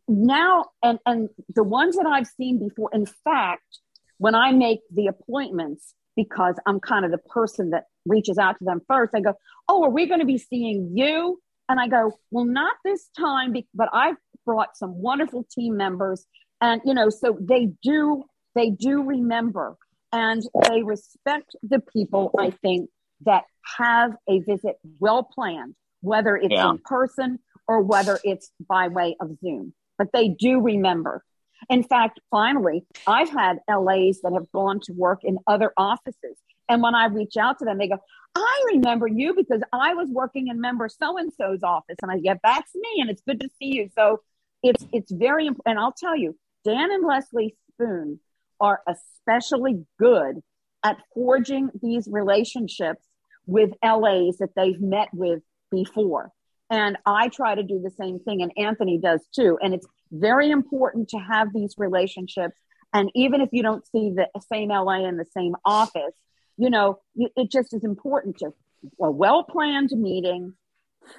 Now, 0.08 0.66
and, 0.84 1.00
and 1.06 1.30
the 1.56 1.64
ones 1.64 1.96
that 1.96 2.06
I've 2.06 2.28
seen 2.28 2.60
before, 2.60 2.90
in 2.92 3.06
fact, 3.06 3.80
when 4.18 4.36
I 4.36 4.52
make 4.52 4.80
the 4.92 5.08
appointments, 5.08 5.94
because 6.16 6.56
I'm 6.66 6.80
kind 6.80 7.06
of 7.06 7.12
the 7.12 7.18
person 7.18 7.72
that 7.72 7.86
reaches 8.06 8.38
out 8.38 8.58
to 8.60 8.66
them 8.66 8.82
first, 8.88 9.14
I 9.16 9.22
go, 9.22 9.34
Oh, 9.68 9.84
are 9.84 9.90
we 9.90 10.06
going 10.08 10.20
to 10.20 10.26
be 10.26 10.38
seeing 10.38 10.92
you? 10.96 11.40
And 11.70 11.80
I 11.80 11.88
go, 11.88 12.14
Well, 12.32 12.46
not 12.46 12.76
this 12.84 13.10
time, 13.18 13.56
but 13.74 13.90
I've 13.94 14.18
brought 14.46 14.78
some 14.78 15.02
wonderful 15.02 15.46
team 15.52 15.78
members. 15.78 16.26
And, 16.62 16.82
you 16.86 16.94
know, 16.94 17.10
so 17.10 17.38
they 17.40 17.70
do, 17.84 18.24
they 18.54 18.70
do 18.70 19.04
remember 19.04 19.76
and 20.14 20.44
they 20.70 20.84
respect 20.84 21.56
the 21.64 21.80
people, 21.80 22.32
I 22.40 22.52
think, 22.52 22.90
that 23.26 23.44
have 23.78 24.12
a 24.30 24.40
visit 24.40 24.76
well 25.00 25.24
planned, 25.24 25.76
whether 26.02 26.36
it's 26.36 26.54
Yeah. 26.54 26.70
in 26.72 26.78
person 26.86 27.40
or 27.68 27.82
whether 27.82 28.20
it's 28.24 28.52
by 28.68 28.88
way 28.88 29.16
of 29.20 29.38
Zoom. 29.40 29.74
But 29.98 30.10
they 30.14 30.30
do 30.30 30.62
remember. 30.62 31.24
In 31.70 31.84
fact, 31.84 32.20
finally, 32.30 32.86
I've 33.08 33.30
had 33.30 33.60
LAs 33.68 34.22
that 34.22 34.34
have 34.34 34.52
gone 34.52 34.80
to 34.84 34.94
work 34.94 35.24
in 35.24 35.38
other 35.48 35.74
offices. 35.78 36.38
And 36.70 36.82
when 36.82 36.96
I 36.96 37.06
reach 37.08 37.38
out 37.38 37.60
to 37.60 37.66
them, 37.66 37.78
they 37.78 37.88
go, 37.88 38.00
I 38.36 38.64
remember 38.74 39.08
you 39.08 39.34
because 39.34 39.62
I 39.72 39.94
was 39.94 40.10
working 40.10 40.48
in 40.48 40.60
member 40.60 40.90
so 40.90 41.18
and 41.18 41.32
so's 41.34 41.64
office. 41.64 41.96
And 42.02 42.12
I 42.12 42.20
get, 42.20 42.40
that's 42.44 42.74
me. 42.76 43.02
And 43.02 43.10
it's 43.10 43.22
good 43.22 43.40
to 43.40 43.50
see 43.60 43.76
you. 43.76 43.90
So 43.96 44.22
it's, 44.62 44.86
it's 44.92 45.12
very 45.12 45.48
important. 45.48 45.68
And 45.68 45.80
I'll 45.80 45.94
tell 45.94 46.18
you, 46.18 46.38
Dan 46.66 46.92
and 46.92 47.06
Leslie 47.06 47.56
Spoone 47.72 48.20
are 48.60 48.82
especially 48.88 49.86
good 50.00 50.42
at 50.84 50.98
forging 51.14 51.70
these 51.82 52.08
relationships 52.12 53.04
with 53.46 53.72
LAs 53.84 54.38
that 54.38 54.50
they've 54.56 54.80
met 54.80 55.10
with 55.14 55.42
before. 55.72 56.32
And 56.70 56.98
I 57.06 57.30
try 57.30 57.56
to 57.56 57.64
do 57.64 57.80
the 57.80 57.92
same 57.92 58.20
thing, 58.20 58.42
and 58.42 58.52
Anthony 58.58 58.98
does 58.98 59.22
too. 59.36 59.58
And 59.62 59.74
it's 59.74 59.86
very 60.12 60.50
important 60.50 61.10
to 61.10 61.18
have 61.18 61.54
these 61.54 61.76
relationships. 61.78 62.56
And 62.94 63.12
even 63.14 63.42
if 63.42 63.50
you 63.52 63.62
don't 63.62 63.86
see 63.88 64.16
the 64.16 64.28
same 64.52 64.70
LA 64.70 65.08
in 65.08 65.18
the 65.18 65.28
same 65.36 65.56
office, 65.64 66.14
you 66.58 66.70
know, 66.70 67.00
it 67.16 67.52
just 67.52 67.74
is 67.74 67.84
important 67.84 68.38
to 68.40 68.54
a 69.00 69.10
well 69.12 69.44
planned 69.44 69.92
meeting, 69.92 70.54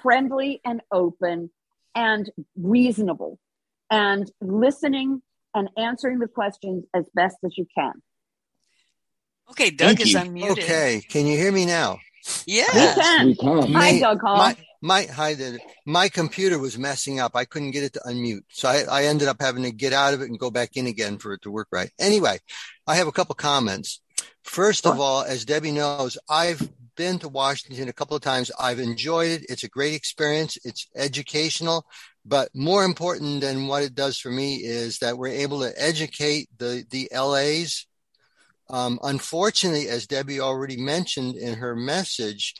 friendly 0.02 0.60
and 0.64 0.80
open 0.92 1.50
and 1.94 2.30
reasonable, 2.56 3.38
and 3.90 4.30
listening 4.40 5.22
and 5.54 5.70
answering 5.76 6.18
the 6.18 6.28
questions 6.28 6.84
as 6.94 7.04
best 7.14 7.36
as 7.44 7.56
you 7.56 7.66
can. 7.76 7.92
Okay, 9.50 9.70
Doug 9.70 9.96
Thank 9.96 10.00
is 10.00 10.12
you. 10.12 10.18
unmuted. 10.18 10.50
Okay, 10.52 11.02
can 11.08 11.26
you 11.26 11.36
hear 11.36 11.52
me 11.52 11.66
now? 11.66 11.98
Yes, 12.46 12.68
Yes, 12.74 13.24
we 13.24 13.36
can. 13.36 13.72
Hi, 13.72 13.92
My- 13.92 14.00
Doug 14.00 14.20
Hall. 14.20 14.36
My, 14.36 14.56
my, 14.82 15.02
hi 15.04 15.34
there. 15.34 15.58
My 15.86 16.08
computer 16.08 16.58
was 16.58 16.76
messing 16.76 17.20
up. 17.20 17.36
I 17.36 17.44
couldn't 17.44 17.70
get 17.70 17.84
it 17.84 17.92
to 17.94 18.00
unmute. 18.00 18.42
So 18.50 18.68
I, 18.68 18.82
I 18.90 19.04
ended 19.04 19.28
up 19.28 19.36
having 19.40 19.62
to 19.62 19.70
get 19.70 19.92
out 19.92 20.14
of 20.14 20.20
it 20.20 20.28
and 20.28 20.38
go 20.38 20.50
back 20.50 20.76
in 20.76 20.86
again 20.86 21.18
for 21.18 21.32
it 21.32 21.42
to 21.42 21.50
work 21.50 21.68
right. 21.70 21.90
Anyway, 21.98 22.38
I 22.86 22.96
have 22.96 23.06
a 23.06 23.12
couple 23.12 23.34
comments. 23.36 24.00
First 24.46 24.86
of 24.86 25.00
all, 25.00 25.22
as 25.22 25.44
Debbie 25.44 25.72
knows, 25.72 26.16
I've 26.30 26.70
been 26.96 27.18
to 27.18 27.28
Washington 27.28 27.88
a 27.88 27.92
couple 27.92 28.16
of 28.16 28.22
times. 28.22 28.50
I've 28.58 28.78
enjoyed 28.78 29.30
it. 29.32 29.46
It's 29.50 29.64
a 29.64 29.68
great 29.68 29.92
experience. 29.92 30.56
It's 30.64 30.86
educational, 30.94 31.84
but 32.24 32.48
more 32.54 32.84
important 32.84 33.42
than 33.42 33.66
what 33.66 33.82
it 33.82 33.94
does 33.94 34.18
for 34.18 34.30
me 34.30 34.56
is 34.64 35.00
that 35.00 35.18
we're 35.18 35.28
able 35.28 35.60
to 35.60 35.74
educate 35.76 36.48
the, 36.56 36.86
the 36.90 37.08
LAs. 37.12 37.86
Um, 38.70 38.98
unfortunately, 39.02 39.88
as 39.88 40.06
Debbie 40.06 40.40
already 40.40 40.78
mentioned 40.78 41.36
in 41.36 41.54
her 41.54 41.76
message, 41.76 42.54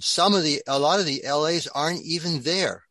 some 0.00 0.34
of 0.34 0.44
the, 0.44 0.62
a 0.68 0.78
lot 0.78 1.00
of 1.00 1.06
the 1.06 1.22
LAs 1.26 1.66
aren't 1.66 2.02
even 2.04 2.42
there. 2.42 2.84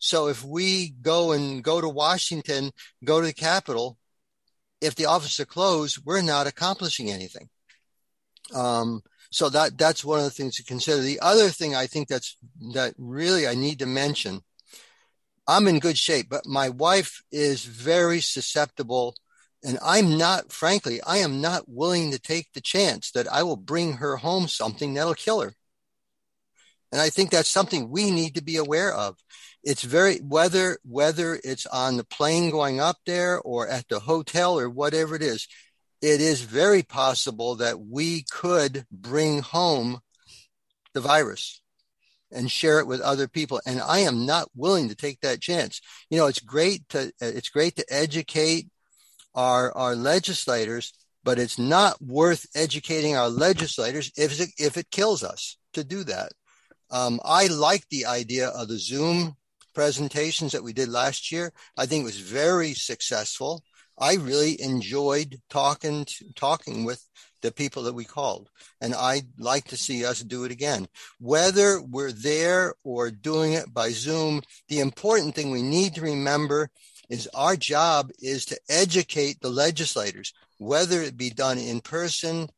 So 0.00 0.28
if 0.28 0.42
we 0.42 0.90
go 0.90 1.32
and 1.32 1.62
go 1.62 1.80
to 1.80 1.88
Washington, 1.88 2.72
go 3.04 3.20
to 3.20 3.26
the 3.26 3.32
Capitol, 3.32 3.98
if 4.80 4.94
the 4.96 5.06
offices 5.06 5.40
are 5.40 5.46
closed, 5.46 6.00
we're 6.04 6.22
not 6.22 6.46
accomplishing 6.46 7.10
anything. 7.10 7.48
Um, 8.54 9.02
so 9.30 9.50
that 9.50 9.76
that's 9.76 10.04
one 10.04 10.18
of 10.18 10.24
the 10.24 10.30
things 10.30 10.56
to 10.56 10.64
consider. 10.64 11.02
The 11.02 11.20
other 11.20 11.48
thing 11.48 11.74
I 11.74 11.86
think 11.86 12.08
that's 12.08 12.36
that 12.72 12.94
really 12.96 13.46
I 13.46 13.54
need 13.54 13.78
to 13.80 13.86
mention. 13.86 14.40
I'm 15.46 15.66
in 15.66 15.78
good 15.78 15.96
shape, 15.96 16.26
but 16.28 16.46
my 16.46 16.68
wife 16.68 17.22
is 17.32 17.64
very 17.64 18.20
susceptible, 18.20 19.14
and 19.64 19.78
I'm 19.82 20.18
not. 20.18 20.52
Frankly, 20.52 21.00
I 21.02 21.18
am 21.18 21.40
not 21.40 21.64
willing 21.66 22.10
to 22.12 22.18
take 22.18 22.52
the 22.52 22.60
chance 22.60 23.10
that 23.12 23.30
I 23.32 23.42
will 23.42 23.56
bring 23.56 23.94
her 23.94 24.16
home 24.16 24.48
something 24.48 24.94
that'll 24.94 25.14
kill 25.14 25.40
her. 25.40 25.54
And 26.92 27.00
I 27.00 27.10
think 27.10 27.30
that's 27.30 27.50
something 27.50 27.90
we 27.90 28.10
need 28.10 28.34
to 28.36 28.42
be 28.42 28.56
aware 28.56 28.92
of. 28.92 29.18
It's 29.62 29.82
very 29.82 30.18
whether 30.18 30.78
whether 30.84 31.38
it's 31.44 31.66
on 31.66 31.96
the 31.96 32.04
plane 32.04 32.50
going 32.50 32.80
up 32.80 32.96
there 33.04 33.40
or 33.40 33.68
at 33.68 33.88
the 33.88 34.00
hotel 34.00 34.58
or 34.58 34.70
whatever 34.70 35.14
it 35.14 35.22
is, 35.22 35.46
it 36.00 36.20
is 36.20 36.40
very 36.40 36.82
possible 36.82 37.56
that 37.56 37.80
we 37.80 38.24
could 38.30 38.86
bring 38.90 39.40
home 39.40 40.00
the 40.94 41.00
virus 41.00 41.60
and 42.30 42.50
share 42.50 42.78
it 42.78 42.86
with 42.86 43.00
other 43.00 43.28
people. 43.28 43.60
And 43.66 43.80
i 43.80 44.00
am 44.00 44.26
not 44.26 44.48
willing 44.54 44.88
to 44.88 44.94
take 44.94 45.20
that 45.20 45.40
chance. 45.40 45.80
You 46.10 46.18
know 46.18 46.26
it's 46.26 46.40
great 46.40 46.88
to 46.90 47.12
it's 47.20 47.48
great 47.48 47.76
to 47.76 47.84
educate 47.88 48.68
our 49.34 49.76
our 49.76 49.94
legislators 49.94 50.92
but 51.24 51.38
it's 51.38 51.58
not 51.58 52.00
worth 52.00 52.46
educating 52.54 53.16
our 53.16 53.28
legislators 53.28 54.10
if 54.16 54.40
it, 54.40 54.50
if 54.58 54.76
it 54.76 54.90
kills 54.90 55.22
us 55.22 55.58
to 55.74 55.84
do 55.84 56.04
that. 56.04 56.32
Um, 56.90 57.20
i 57.24 57.48
like 57.48 57.86
the 57.88 58.06
idea 58.06 58.48
of 58.48 58.68
the 58.68 58.78
zoom 58.78 59.36
presentations 59.74 60.52
that 60.52 60.62
we 60.62 60.72
did 60.72 60.88
last 60.88 61.30
year. 61.30 61.52
I 61.76 61.86
think 61.86 62.02
it 62.02 62.06
was 62.06 62.20
very 62.20 62.74
successful 62.74 63.62
I 64.00 64.14
really 64.14 64.60
enjoyed 64.60 65.40
talking 65.50 66.04
to, 66.04 66.32
talking 66.34 66.84
with 66.84 67.04
the 67.42 67.52
people 67.52 67.82
that 67.84 67.94
we 67.94 68.04
called, 68.04 68.48
and 68.80 68.94
I'd 68.94 69.26
like 69.38 69.64
to 69.68 69.76
see 69.76 70.04
us 70.04 70.20
do 70.20 70.44
it 70.44 70.52
again. 70.52 70.88
Whether 71.20 71.80
we're 71.80 72.12
there 72.12 72.74
or 72.84 73.10
doing 73.10 73.52
it 73.52 73.72
by 73.72 73.90
Zoom, 73.90 74.42
the 74.68 74.80
important 74.80 75.34
thing 75.34 75.50
we 75.50 75.62
need 75.62 75.94
to 75.94 76.00
remember 76.00 76.70
is 77.08 77.28
our 77.34 77.56
job 77.56 78.10
is 78.20 78.44
to 78.46 78.58
educate 78.68 79.40
the 79.40 79.50
legislators, 79.50 80.32
whether 80.58 81.02
it 81.02 81.16
be 81.16 81.30
done 81.30 81.58
in 81.58 81.80
person 81.80 82.48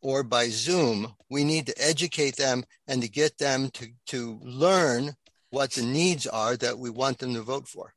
or 0.00 0.22
by 0.22 0.48
Zoom. 0.48 1.14
We 1.30 1.44
need 1.44 1.66
to 1.66 1.82
educate 1.82 2.36
them 2.36 2.64
and 2.86 3.02
to 3.02 3.08
get 3.08 3.38
them 3.38 3.70
to, 3.70 3.86
to 4.08 4.38
learn 4.42 5.14
what 5.50 5.72
the 5.72 5.82
needs 5.82 6.26
are 6.26 6.56
that 6.56 6.78
we 6.78 6.90
want 6.90 7.18
them 7.18 7.34
to 7.34 7.42
vote 7.42 7.68
for. 7.68 7.94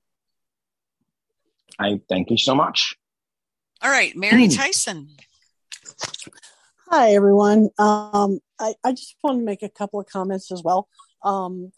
I 1.79 2.01
thank 2.09 2.31
you 2.31 2.37
so 2.37 2.55
much. 2.55 2.95
All 3.81 3.91
right, 3.91 4.15
Mary 4.15 4.47
Tyson. 4.47 5.09
Hi, 6.89 7.11
everyone. 7.11 7.69
Um, 7.77 8.39
I, 8.59 8.73
I 8.83 8.91
just 8.91 9.15
want 9.23 9.39
to 9.39 9.45
make 9.45 9.61
a 9.61 9.69
couple 9.69 9.99
of 9.99 10.07
comments 10.07 10.51
as 10.51 10.63
well. 10.63 10.87
Um, 11.23 11.71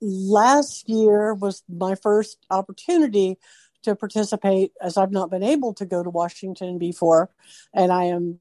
last 0.00 0.88
year 0.88 1.34
was 1.34 1.62
my 1.68 1.94
first 1.94 2.38
opportunity 2.50 3.38
to 3.82 3.96
participate, 3.96 4.72
as 4.80 4.96
I've 4.96 5.10
not 5.10 5.30
been 5.30 5.42
able 5.42 5.74
to 5.74 5.86
go 5.86 6.02
to 6.02 6.10
Washington 6.10 6.78
before, 6.78 7.30
and 7.74 7.90
I 7.90 8.04
am 8.04 8.38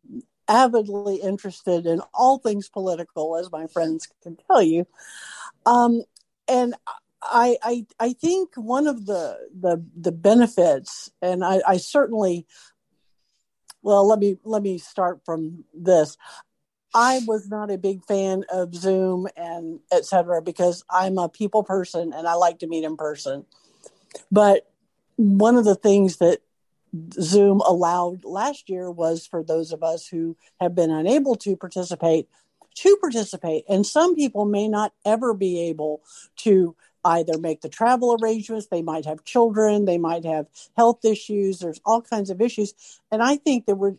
avidly 0.48 1.16
interested 1.16 1.86
in 1.86 2.02
all 2.14 2.38
things 2.38 2.70
political, 2.70 3.38
as 3.38 3.52
my 3.52 3.68
friends 3.68 4.08
can 4.22 4.38
tell 4.48 4.62
you. 4.62 4.86
Um, 5.66 6.04
and 6.48 6.76
I, 7.24 7.58
I 7.62 7.86
I 8.00 8.14
think 8.14 8.56
one 8.56 8.88
of 8.88 9.06
the 9.06 9.38
the 9.60 9.84
the 9.96 10.12
benefits, 10.12 11.12
and 11.22 11.44
I, 11.44 11.62
I 11.68 11.78
certainly, 11.78 12.48
well, 13.82 14.08
let 14.08 14.20
me 14.20 14.38
let 14.44 14.62
me 14.64 14.78
start 14.78 15.22
from 15.26 15.66
this. 15.74 16.18
I 16.94 17.22
was 17.26 17.48
not 17.48 17.72
a 17.72 17.78
big 17.78 18.04
fan 18.06 18.44
of 18.52 18.76
Zoom 18.76 19.28
and 19.38 19.80
et 19.92 20.06
cetera 20.06 20.42
because 20.42 20.84
I'm 20.90 21.18
a 21.18 21.30
people 21.30 21.64
person 21.64 22.12
and 22.12 22.28
I 22.28 22.34
like 22.34 22.60
to 22.60 22.68
meet 22.68 22.84
in 22.84 22.98
person. 22.98 23.46
But 24.30 24.70
one 25.16 25.56
of 25.56 25.64
the 25.64 25.76
things 25.76 26.18
that 26.18 26.42
Zoom 27.14 27.62
allowed 27.62 28.26
last 28.26 28.70
year 28.70 28.92
was 28.92 29.26
for 29.26 29.42
those 29.42 29.72
of 29.72 29.84
us 29.84 30.08
who 30.08 30.36
have 30.60 30.76
been 30.76 30.92
unable 30.92 31.36
to 31.36 31.56
participate 31.56 32.28
to 32.74 32.98
participate. 32.98 33.66
And 33.68 33.86
some 33.86 34.16
people 34.16 34.46
may 34.46 34.68
not 34.68 34.94
ever 35.06 35.34
be 35.34 35.60
able 35.70 36.02
to 36.38 36.76
either 37.04 37.38
make 37.38 37.62
the 37.62 37.70
travel 37.70 38.18
arrangements, 38.22 38.68
they 38.68 38.82
might 38.82 39.06
have 39.06 39.24
children, 39.24 39.86
they 39.86 39.98
might 39.98 40.26
have 40.26 40.48
health 40.78 41.04
issues, 41.04 41.60
there's 41.60 41.82
all 41.86 42.02
kinds 42.02 42.30
of 42.30 42.42
issues. 42.42 42.74
And 43.12 43.24
I 43.24 43.38
think 43.38 43.66
that 43.66 43.76
we're, 43.76 43.96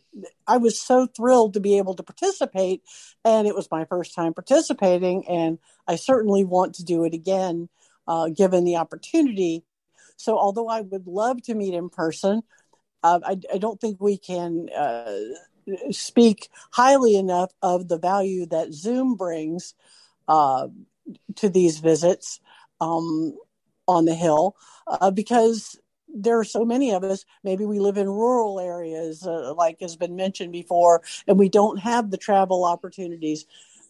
I 0.47 0.57
was 0.57 0.79
so 0.79 1.07
thrilled 1.07 1.53
to 1.53 1.59
be 1.59 1.77
able 1.77 1.95
to 1.95 2.03
participate. 2.03 2.81
And 3.25 3.47
it 3.47 3.55
was 3.55 3.69
my 3.71 3.85
first 3.85 4.15
time 4.15 4.33
participating. 4.33 5.27
And 5.27 5.59
I 5.87 5.95
certainly 5.95 6.43
want 6.43 6.75
to 6.75 6.85
do 6.85 7.03
it 7.03 7.13
again, 7.13 7.69
uh, 8.07 8.29
given 8.29 8.63
the 8.63 8.77
opportunity. 8.77 9.63
So, 10.15 10.37
although 10.37 10.69
I 10.69 10.81
would 10.81 11.07
love 11.07 11.41
to 11.43 11.55
meet 11.55 11.73
in 11.73 11.89
person, 11.89 12.43
uh, 13.01 13.19
I, 13.25 13.37
I, 13.53 13.57
don't 13.57 13.81
think 13.81 13.99
we 13.99 14.17
can 14.17 14.69
uh, 14.69 15.17
speak 15.91 16.49
highly 16.71 17.17
enough 17.17 17.51
of 17.61 17.89
the 17.89 17.97
value 17.97 18.45
that 18.45 18.73
Zoom 18.73 19.15
brings 19.15 19.73
uh, 20.27 20.67
to 21.35 21.49
these 21.49 21.79
visits 21.79 22.39
um, 22.83 23.37
on 23.87 24.05
the 24.05 24.15
Hill 24.15 24.55
uh, 24.87 25.11
because 25.11 25.79
there 26.13 26.37
are 26.39 26.43
so 26.43 26.63
many 26.65 26.91
of 26.91 27.03
us. 27.03 27.25
Maybe 27.43 27.65
we 27.65 27.79
live 27.79 27.97
in 27.97 28.07
rural 28.07 28.59
areas, 28.59 29.25
uh, 29.25 29.53
like 29.55 29.79
has 29.81 29.95
been 29.95 30.15
mentioned 30.15 30.51
before, 30.51 31.01
and 31.27 31.39
we 31.39 31.49
don't 31.49 31.79
have 31.79 32.11
the 32.11 32.17
travel 32.17 32.65
opportunities. 32.65 33.45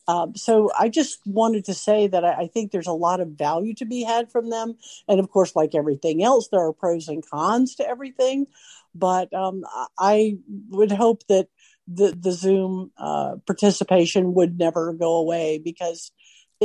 Um, 0.07 0.35
so 0.35 0.69
I 0.77 0.89
just 0.89 1.19
wanted 1.25 1.65
to 1.65 1.73
say 1.73 2.07
that 2.07 2.25
I, 2.25 2.33
I, 2.33 2.47
think 2.47 2.71
there's 2.71 2.87
a 2.87 2.91
lot 2.93 3.21
of 3.21 3.29
value 3.29 3.73
to 3.75 3.85
be 3.85 4.03
had 4.03 4.29
from 4.29 4.49
them, 4.49 4.75
and 5.07 5.19
of 5.19 5.29
course, 5.29 5.55
like 5.55 5.75
everything 5.75 6.21
else, 6.23 6.49
there 6.49 6.59
are 6.59 6.73
pros 6.73 7.07
and 7.07 7.25
cons 7.25 7.75
to 7.75 7.87
everything. 7.87 8.47
But 8.93 9.33
um, 9.33 9.63
I 9.97 10.37
would 10.69 10.91
hope 10.91 11.25
that 11.27 11.47
the 11.87 12.13
the 12.17 12.33
Zoom 12.33 12.91
uh, 12.97 13.35
participation 13.47 14.33
would 14.33 14.59
never 14.59 14.93
go 14.93 15.15
away 15.15 15.57
because 15.57 16.11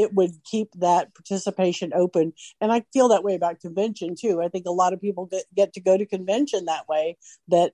it 0.02 0.14
would 0.14 0.32
keep 0.44 0.68
that 0.76 1.14
participation 1.14 1.92
open. 1.94 2.32
And 2.60 2.72
I 2.72 2.84
feel 2.92 3.08
that 3.08 3.24
way 3.24 3.34
about 3.34 3.60
convention 3.60 4.14
too. 4.18 4.40
I 4.42 4.48
think 4.48 4.66
a 4.66 4.70
lot 4.70 4.92
of 4.92 5.00
people 5.00 5.26
get, 5.26 5.44
get 5.54 5.72
to 5.74 5.80
go 5.80 5.96
to 5.96 6.06
convention 6.06 6.66
that 6.66 6.88
way 6.88 7.16
that 7.48 7.72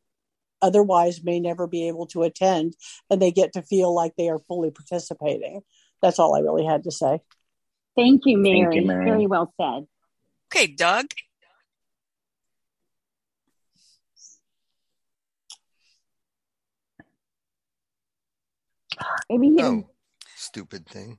otherwise 0.63 1.23
may 1.23 1.41
never 1.41 1.67
be 1.67 1.89
able 1.89 2.07
to 2.07 2.23
attend 2.23 2.75
and 3.11 3.21
they 3.21 3.31
get 3.31 3.53
to 3.53 3.63
feel 3.63 3.95
like 3.95 4.15
they 4.17 4.29
are 4.29 4.39
fully 4.39 4.71
participating. 4.71 5.61
That's 6.01 6.19
all 6.19 6.35
I 6.35 6.41
really 6.41 6.65
had 6.65 6.85
to 6.85 6.91
say. 6.91 7.21
Thank 7.97 8.23
you, 8.25 8.39
Mary. 8.39 8.65
Thank 8.65 8.75
you, 8.75 8.89
Mary. 8.89 9.05
Very 9.05 9.27
well 9.27 9.53
said. 9.61 9.87
Okay, 10.53 10.67
Doug. 10.67 11.07
Maybe 19.29 19.49
he 19.49 19.63
Oh, 19.63 19.89
stupid 20.37 20.87
thing. 20.87 21.19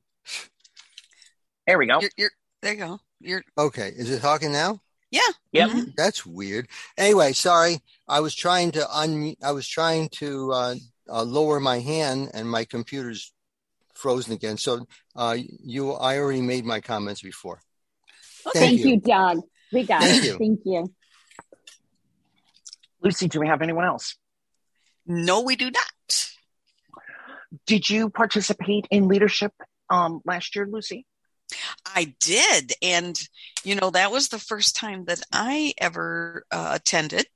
There 1.68 1.78
we 1.78 1.88
go. 1.88 2.00
You're, 2.02 2.12
you're 2.18 2.32
there. 2.62 2.74
You 2.74 2.80
go. 2.80 3.00
You're 3.20 3.44
Okay, 3.58 3.90
is 3.96 4.10
it 4.12 4.22
talking 4.22 4.52
now? 4.52 4.82
yeah. 5.12 5.22
Yep. 5.54 5.70
Mhm. 5.70 5.94
That's 5.96 6.26
weird. 6.26 6.68
Anyway, 6.98 7.32
sorry. 7.34 7.80
I 8.08 8.20
was 8.20 8.36
trying 8.36 8.72
to 8.74 8.86
un. 8.98 9.36
I 9.42 9.52
was 9.52 9.68
trying 9.68 10.10
to 10.20 10.52
uh, 10.52 10.76
uh, 11.10 11.24
lower 11.24 11.60
my 11.60 11.80
hand, 11.80 12.32
and 12.34 12.50
my 12.50 12.66
computer's 12.66 13.32
frozen 13.94 14.34
again. 14.34 14.58
So, 14.58 14.86
uh, 15.16 15.38
you, 15.40 15.94
I 15.94 16.18
already 16.20 16.42
made 16.42 16.66
my 16.66 16.82
comments 16.82 17.22
before. 17.22 17.62
Thank, 18.54 18.82
you. 18.82 19.00
Doug. 19.00 19.40
We 19.72 19.84
got 19.86 20.02
Thank 20.02 20.24
it. 20.24 20.28
you. 20.28 20.38
Thank 20.38 20.60
you. 20.66 20.94
Lucy, 23.02 23.28
do 23.30 23.40
we 23.40 23.48
have 23.48 23.62
anyone 23.62 23.86
else? 23.86 24.18
No, 25.08 25.42
we 25.42 25.56
do 25.56 25.72
not. 25.72 26.30
did 27.66 27.90
you 27.90 28.10
participate 28.10 28.88
in 28.92 29.08
leadership 29.08 29.54
um, 29.90 30.22
last 30.26 30.56
year, 30.56 30.68
Lucy? 30.70 31.06
I 31.86 32.16
did. 32.20 32.74
And, 32.82 33.20
you 33.64 33.76
know, 33.76 33.90
that 33.92 34.12
was 34.12 34.30
the 34.30 34.40
first 34.40 34.76
time 34.76 35.06
that 35.06 35.22
I 35.32 35.74
ever 35.78 36.46
uh, 36.52 36.72
attended. 36.76 37.28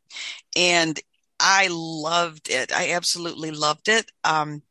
And 0.55 0.99
I 1.39 1.69
loved 1.71 2.49
it. 2.49 2.71
I 2.73 2.91
absolutely 2.93 3.51
loved 3.51 3.89
it. 3.89 4.11
Um, 4.23 4.63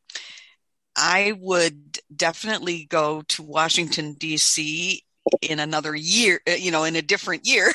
I 0.95 1.33
would 1.39 1.99
definitely 2.13 2.85
go 2.85 3.21
to 3.29 3.43
Washington, 3.43 4.13
D.C. 4.13 5.03
in 5.41 5.59
another 5.59 5.95
year, 5.95 6.41
uh, 6.47 6.51
you 6.53 6.71
know, 6.71 6.83
in 6.83 6.95
a 6.95 7.01
different 7.01 7.47
year 7.47 7.71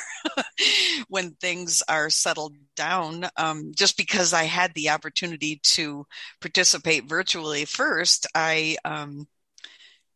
when 1.09 1.31
things 1.33 1.83
are 1.89 2.11
settled 2.11 2.55
down, 2.77 3.27
um, 3.37 3.73
just 3.75 3.97
because 3.97 4.33
I 4.33 4.45
had 4.45 4.75
the 4.75 4.91
opportunity 4.91 5.61
to 5.65 6.07
participate 6.41 7.05
virtually 7.05 7.65
first, 7.65 8.27
I, 8.35 8.77
um, 8.85 9.27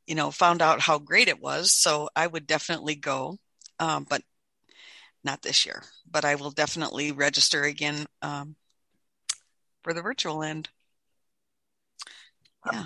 you 0.08 0.14
know, 0.14 0.30
found 0.30 0.62
out 0.62 0.80
how 0.80 0.98
great 0.98 1.28
it 1.28 1.40
was. 1.40 1.70
So 1.70 2.08
I 2.16 2.26
would 2.26 2.46
definitely 2.46 2.94
go, 2.94 3.36
um, 3.78 4.06
but 4.08 4.22
not 5.22 5.42
this 5.42 5.66
year. 5.66 5.82
But 6.10 6.24
I 6.24 6.36
will 6.36 6.50
definitely 6.50 7.12
register 7.12 7.62
again 7.62 8.06
um, 8.22 8.56
for 9.84 9.92
the 9.92 10.00
virtual 10.00 10.42
end. 10.42 10.70
Yeah. 12.72 12.84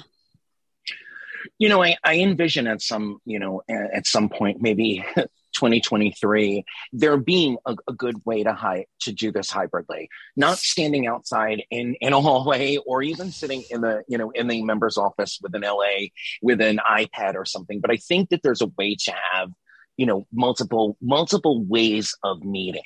You 1.58 1.68
know, 1.68 1.82
I, 1.82 1.96
I 2.02 2.18
envision 2.18 2.66
at 2.66 2.82
some, 2.82 3.18
you 3.24 3.38
know, 3.38 3.62
at 3.68 4.06
some 4.06 4.28
point, 4.28 4.60
maybe 4.60 5.04
2023, 5.52 6.64
there 6.92 7.16
being 7.16 7.56
a, 7.66 7.76
a 7.88 7.92
good 7.92 8.16
way 8.24 8.42
to 8.42 8.52
hi- 8.52 8.86
to 9.00 9.12
do 9.12 9.32
this 9.32 9.50
hybridly, 9.50 10.08
not 10.36 10.58
standing 10.58 11.06
outside 11.06 11.62
in, 11.70 11.94
in 12.00 12.12
a 12.12 12.20
hallway 12.20 12.76
or 12.86 13.02
even 13.02 13.30
sitting 13.30 13.62
in 13.70 13.80
the, 13.80 14.02
you 14.08 14.18
know, 14.18 14.30
in 14.30 14.48
the 14.48 14.62
member's 14.62 14.96
office 14.96 15.38
with 15.42 15.54
an 15.54 15.62
LA 15.62 16.08
with 16.42 16.60
an 16.60 16.80
iPad 16.88 17.34
or 17.34 17.44
something. 17.44 17.80
But 17.80 17.90
I 17.90 17.96
think 17.96 18.30
that 18.30 18.42
there's 18.42 18.62
a 18.62 18.70
way 18.78 18.96
to 19.04 19.12
have, 19.32 19.50
you 19.96 20.06
know, 20.06 20.26
multiple, 20.32 20.96
multiple 21.00 21.64
ways 21.64 22.16
of 22.22 22.42
meeting, 22.42 22.82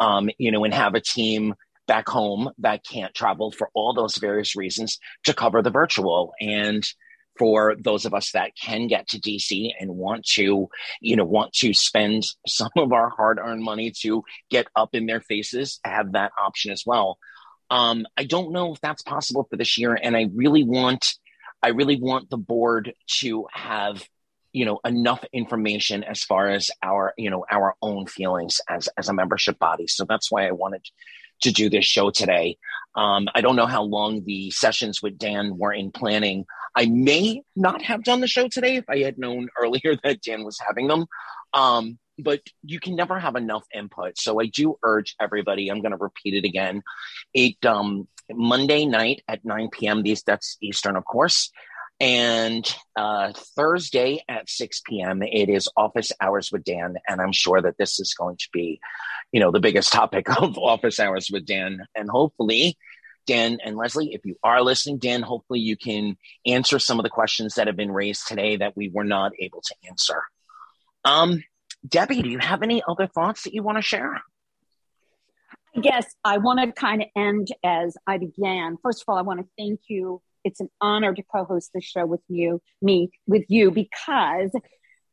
um, 0.00 0.30
you 0.38 0.50
know, 0.50 0.64
and 0.64 0.74
have 0.74 0.94
a 0.94 1.00
team 1.00 1.54
back 1.86 2.08
home 2.08 2.50
that 2.58 2.84
can't 2.84 3.14
travel 3.14 3.50
for 3.50 3.70
all 3.74 3.94
those 3.94 4.16
various 4.16 4.54
reasons 4.54 4.98
to 5.24 5.34
cover 5.34 5.62
the 5.62 5.70
virtual. 5.70 6.32
And, 6.40 6.86
for 7.38 7.76
those 7.78 8.04
of 8.04 8.14
us 8.14 8.32
that 8.32 8.52
can 8.56 8.86
get 8.88 9.08
to 9.08 9.20
DC 9.20 9.70
and 9.78 9.90
want 9.90 10.24
to, 10.34 10.68
you 11.00 11.16
know, 11.16 11.24
want 11.24 11.52
to 11.54 11.72
spend 11.72 12.24
some 12.46 12.70
of 12.76 12.92
our 12.92 13.10
hard 13.10 13.38
earned 13.38 13.62
money 13.62 13.92
to 14.02 14.24
get 14.50 14.66
up 14.74 14.94
in 14.94 15.06
their 15.06 15.20
faces, 15.20 15.80
have 15.84 16.12
that 16.12 16.32
option 16.42 16.72
as 16.72 16.84
well. 16.84 17.18
Um, 17.70 18.06
I 18.16 18.24
don't 18.24 18.52
know 18.52 18.72
if 18.72 18.80
that's 18.80 19.02
possible 19.02 19.46
for 19.48 19.56
this 19.56 19.78
year. 19.78 19.98
And 20.00 20.16
I 20.16 20.26
really 20.34 20.64
want, 20.64 21.14
I 21.62 21.68
really 21.68 22.00
want 22.00 22.30
the 22.30 22.38
board 22.38 22.94
to 23.20 23.46
have, 23.52 24.06
you 24.52 24.64
know, 24.64 24.80
enough 24.84 25.22
information 25.32 26.02
as 26.02 26.22
far 26.22 26.48
as 26.48 26.70
our, 26.82 27.12
you 27.18 27.28
know, 27.28 27.44
our 27.50 27.74
own 27.82 28.06
feelings 28.06 28.60
as, 28.68 28.88
as 28.96 29.10
a 29.10 29.14
membership 29.14 29.58
body. 29.58 29.86
So 29.86 30.06
that's 30.08 30.30
why 30.30 30.48
I 30.48 30.52
wanted 30.52 30.82
to 31.42 31.52
do 31.52 31.70
this 31.70 31.84
show 31.84 32.10
today. 32.10 32.56
Um, 32.94 33.28
I 33.34 33.40
don't 33.40 33.56
know 33.56 33.66
how 33.66 33.82
long 33.82 34.24
the 34.24 34.50
sessions 34.50 35.02
with 35.02 35.18
Dan 35.18 35.56
were 35.56 35.72
in 35.72 35.92
planning. 35.92 36.46
I 36.74 36.86
may 36.86 37.42
not 37.54 37.82
have 37.82 38.04
done 38.04 38.20
the 38.20 38.26
show 38.26 38.48
today 38.48 38.76
if 38.76 38.84
I 38.88 38.98
had 38.98 39.18
known 39.18 39.48
earlier 39.60 39.96
that 40.02 40.22
Dan 40.22 40.44
was 40.44 40.58
having 40.64 40.88
them. 40.88 41.06
Um, 41.52 41.98
but 42.18 42.40
you 42.64 42.80
can 42.80 42.96
never 42.96 43.18
have 43.18 43.36
enough 43.36 43.64
input. 43.72 44.18
So 44.18 44.40
I 44.40 44.46
do 44.46 44.76
urge 44.82 45.14
everybody, 45.20 45.68
I'm 45.68 45.80
going 45.80 45.92
to 45.92 45.98
repeat 45.98 46.34
it 46.34 46.44
again. 46.44 46.82
It, 47.32 47.64
um, 47.64 48.08
Monday 48.30 48.84
night 48.84 49.22
at 49.28 49.44
9 49.44 49.70
p.m. 49.70 50.02
These 50.02 50.22
that's 50.22 50.58
Eastern, 50.60 50.96
of 50.96 51.04
course. 51.04 51.50
And 52.00 52.64
uh, 52.96 53.32
Thursday 53.56 54.22
at 54.28 54.48
6 54.48 54.82
p.m., 54.86 55.22
it 55.22 55.48
is 55.48 55.68
office 55.76 56.12
hours 56.20 56.52
with 56.52 56.62
Dan. 56.62 56.96
And 57.08 57.20
I'm 57.20 57.32
sure 57.32 57.60
that 57.60 57.76
this 57.76 57.98
is 57.98 58.14
going 58.14 58.36
to 58.36 58.48
be, 58.52 58.80
you 59.32 59.40
know, 59.40 59.50
the 59.50 59.60
biggest 59.60 59.92
topic 59.92 60.28
of 60.40 60.58
office 60.58 61.00
hours 61.00 61.28
with 61.32 61.44
Dan. 61.44 61.80
And 61.96 62.08
hopefully, 62.08 62.78
Dan 63.26 63.58
and 63.64 63.76
Leslie, 63.76 64.14
if 64.14 64.24
you 64.24 64.36
are 64.42 64.62
listening, 64.62 64.98
Dan, 64.98 65.22
hopefully 65.22 65.60
you 65.60 65.76
can 65.76 66.16
answer 66.46 66.78
some 66.78 66.98
of 66.98 67.02
the 67.02 67.10
questions 67.10 67.54
that 67.54 67.66
have 67.66 67.76
been 67.76 67.92
raised 67.92 68.26
today 68.26 68.56
that 68.56 68.76
we 68.76 68.88
were 68.88 69.04
not 69.04 69.32
able 69.38 69.60
to 69.60 69.74
answer. 69.88 70.22
Um, 71.04 71.44
Debbie, 71.86 72.22
do 72.22 72.28
you 72.28 72.38
have 72.38 72.62
any 72.62 72.82
other 72.88 73.06
thoughts 73.06 73.42
that 73.42 73.54
you 73.54 73.62
want 73.62 73.76
to 73.76 73.82
share? 73.82 74.22
Yes, 75.74 76.06
I 76.24 76.38
want 76.38 76.60
to 76.60 76.72
kind 76.72 77.02
of 77.02 77.08
end 77.14 77.48
as 77.62 77.96
I 78.06 78.18
began. 78.18 78.78
First 78.82 79.02
of 79.02 79.08
all, 79.08 79.18
I 79.18 79.22
want 79.22 79.40
to 79.40 79.46
thank 79.58 79.80
you 79.88 80.22
it's 80.48 80.60
an 80.60 80.70
honor 80.80 81.14
to 81.14 81.22
co-host 81.22 81.70
this 81.74 81.84
show 81.84 82.06
with 82.06 82.22
you, 82.28 82.60
me, 82.82 83.10
with 83.26 83.44
you, 83.48 83.70
because 83.70 84.50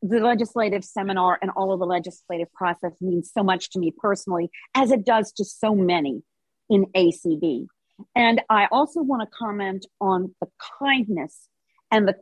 the 0.01 0.19
legislative 0.19 0.83
seminar 0.83 1.37
and 1.41 1.51
all 1.55 1.73
of 1.73 1.79
the 1.79 1.85
legislative 1.85 2.51
process 2.53 2.93
means 3.01 3.31
so 3.33 3.43
much 3.43 3.69
to 3.71 3.79
me 3.79 3.91
personally, 3.95 4.49
as 4.73 4.91
it 4.91 5.05
does 5.05 5.31
to 5.33 5.43
so 5.45 5.75
many 5.75 6.23
in 6.69 6.85
ACB. 6.95 7.67
And 8.15 8.41
I 8.49 8.67
also 8.71 9.01
want 9.01 9.21
to 9.23 9.37
comment 9.37 9.85
on 9.99 10.33
the 10.41 10.47
kindness 10.79 11.47
and 11.91 12.07
the 12.07 12.15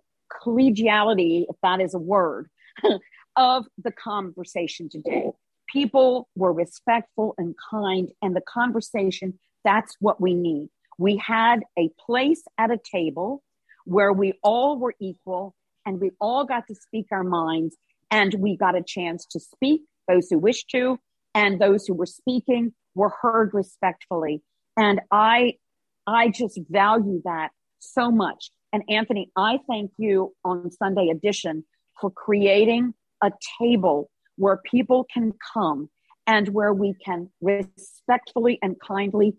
collegiality, 0.43 1.45
if 1.47 1.55
that 1.61 1.81
is 1.81 1.93
a 1.93 1.99
word, 1.99 2.49
of 3.35 3.65
the 3.83 3.91
conversation 3.91 4.89
today. 4.89 5.31
People 5.71 6.27
were 6.35 6.53
respectful 6.53 7.35
and 7.37 7.55
kind, 7.69 8.09
and 8.21 8.35
the 8.35 8.41
conversation, 8.41 9.39
that's 9.63 9.95
what 9.99 10.19
we 10.19 10.33
need. 10.33 10.69
We 10.97 11.17
had 11.17 11.61
a 11.77 11.89
place 12.05 12.43
at 12.57 12.71
a 12.71 12.79
table 12.91 13.43
where 13.85 14.13
we 14.13 14.33
all 14.43 14.77
were 14.77 14.95
equal 14.99 15.55
and 15.85 15.99
we 15.99 16.11
all 16.19 16.45
got 16.45 16.67
to 16.67 16.75
speak 16.75 17.07
our 17.11 17.23
minds 17.23 17.75
and 18.11 18.33
we 18.35 18.55
got 18.55 18.75
a 18.75 18.83
chance 18.83 19.25
to 19.31 19.39
speak, 19.39 19.81
those 20.07 20.29
who 20.29 20.37
wished 20.37 20.69
to, 20.69 20.99
and 21.33 21.59
those 21.59 21.85
who 21.85 21.93
were 21.93 22.05
speaking 22.05 22.73
were 22.95 23.11
heard 23.21 23.51
respectfully. 23.53 24.41
And 24.77 25.01
I, 25.11 25.55
I 26.05 26.29
just 26.29 26.59
value 26.69 27.21
that 27.25 27.49
so 27.79 28.11
much. 28.11 28.51
And 28.71 28.83
Anthony, 28.89 29.31
I 29.35 29.59
thank 29.67 29.91
you 29.97 30.33
on 30.43 30.71
Sunday 30.71 31.09
edition 31.09 31.65
for 31.99 32.11
creating 32.11 32.93
a 33.21 33.31
table 33.59 34.09
where 34.35 34.59
people 34.63 35.05
can 35.13 35.33
come 35.53 35.89
and 36.25 36.47
where 36.49 36.73
we 36.73 36.95
can 37.05 37.29
respectfully 37.41 38.57
and 38.61 38.75
kindly 38.79 39.35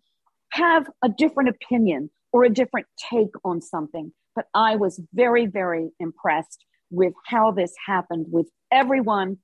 have 0.55 0.87
a 1.03 1.09
different 1.09 1.49
opinion 1.49 2.11
or 2.33 2.45
a 2.45 2.51
different 2.51 2.87
take 3.11 3.33
on 3.45 3.61
something. 3.61 4.13
But 4.37 4.47
I 4.55 4.77
was 4.77 5.01
very, 5.13 5.47
very 5.47 5.91
impressed 5.99 6.65
with 6.91 7.13
how 7.27 7.51
this 7.51 7.73
happened 7.87 8.27
with 8.31 8.49
everyone, 8.71 9.39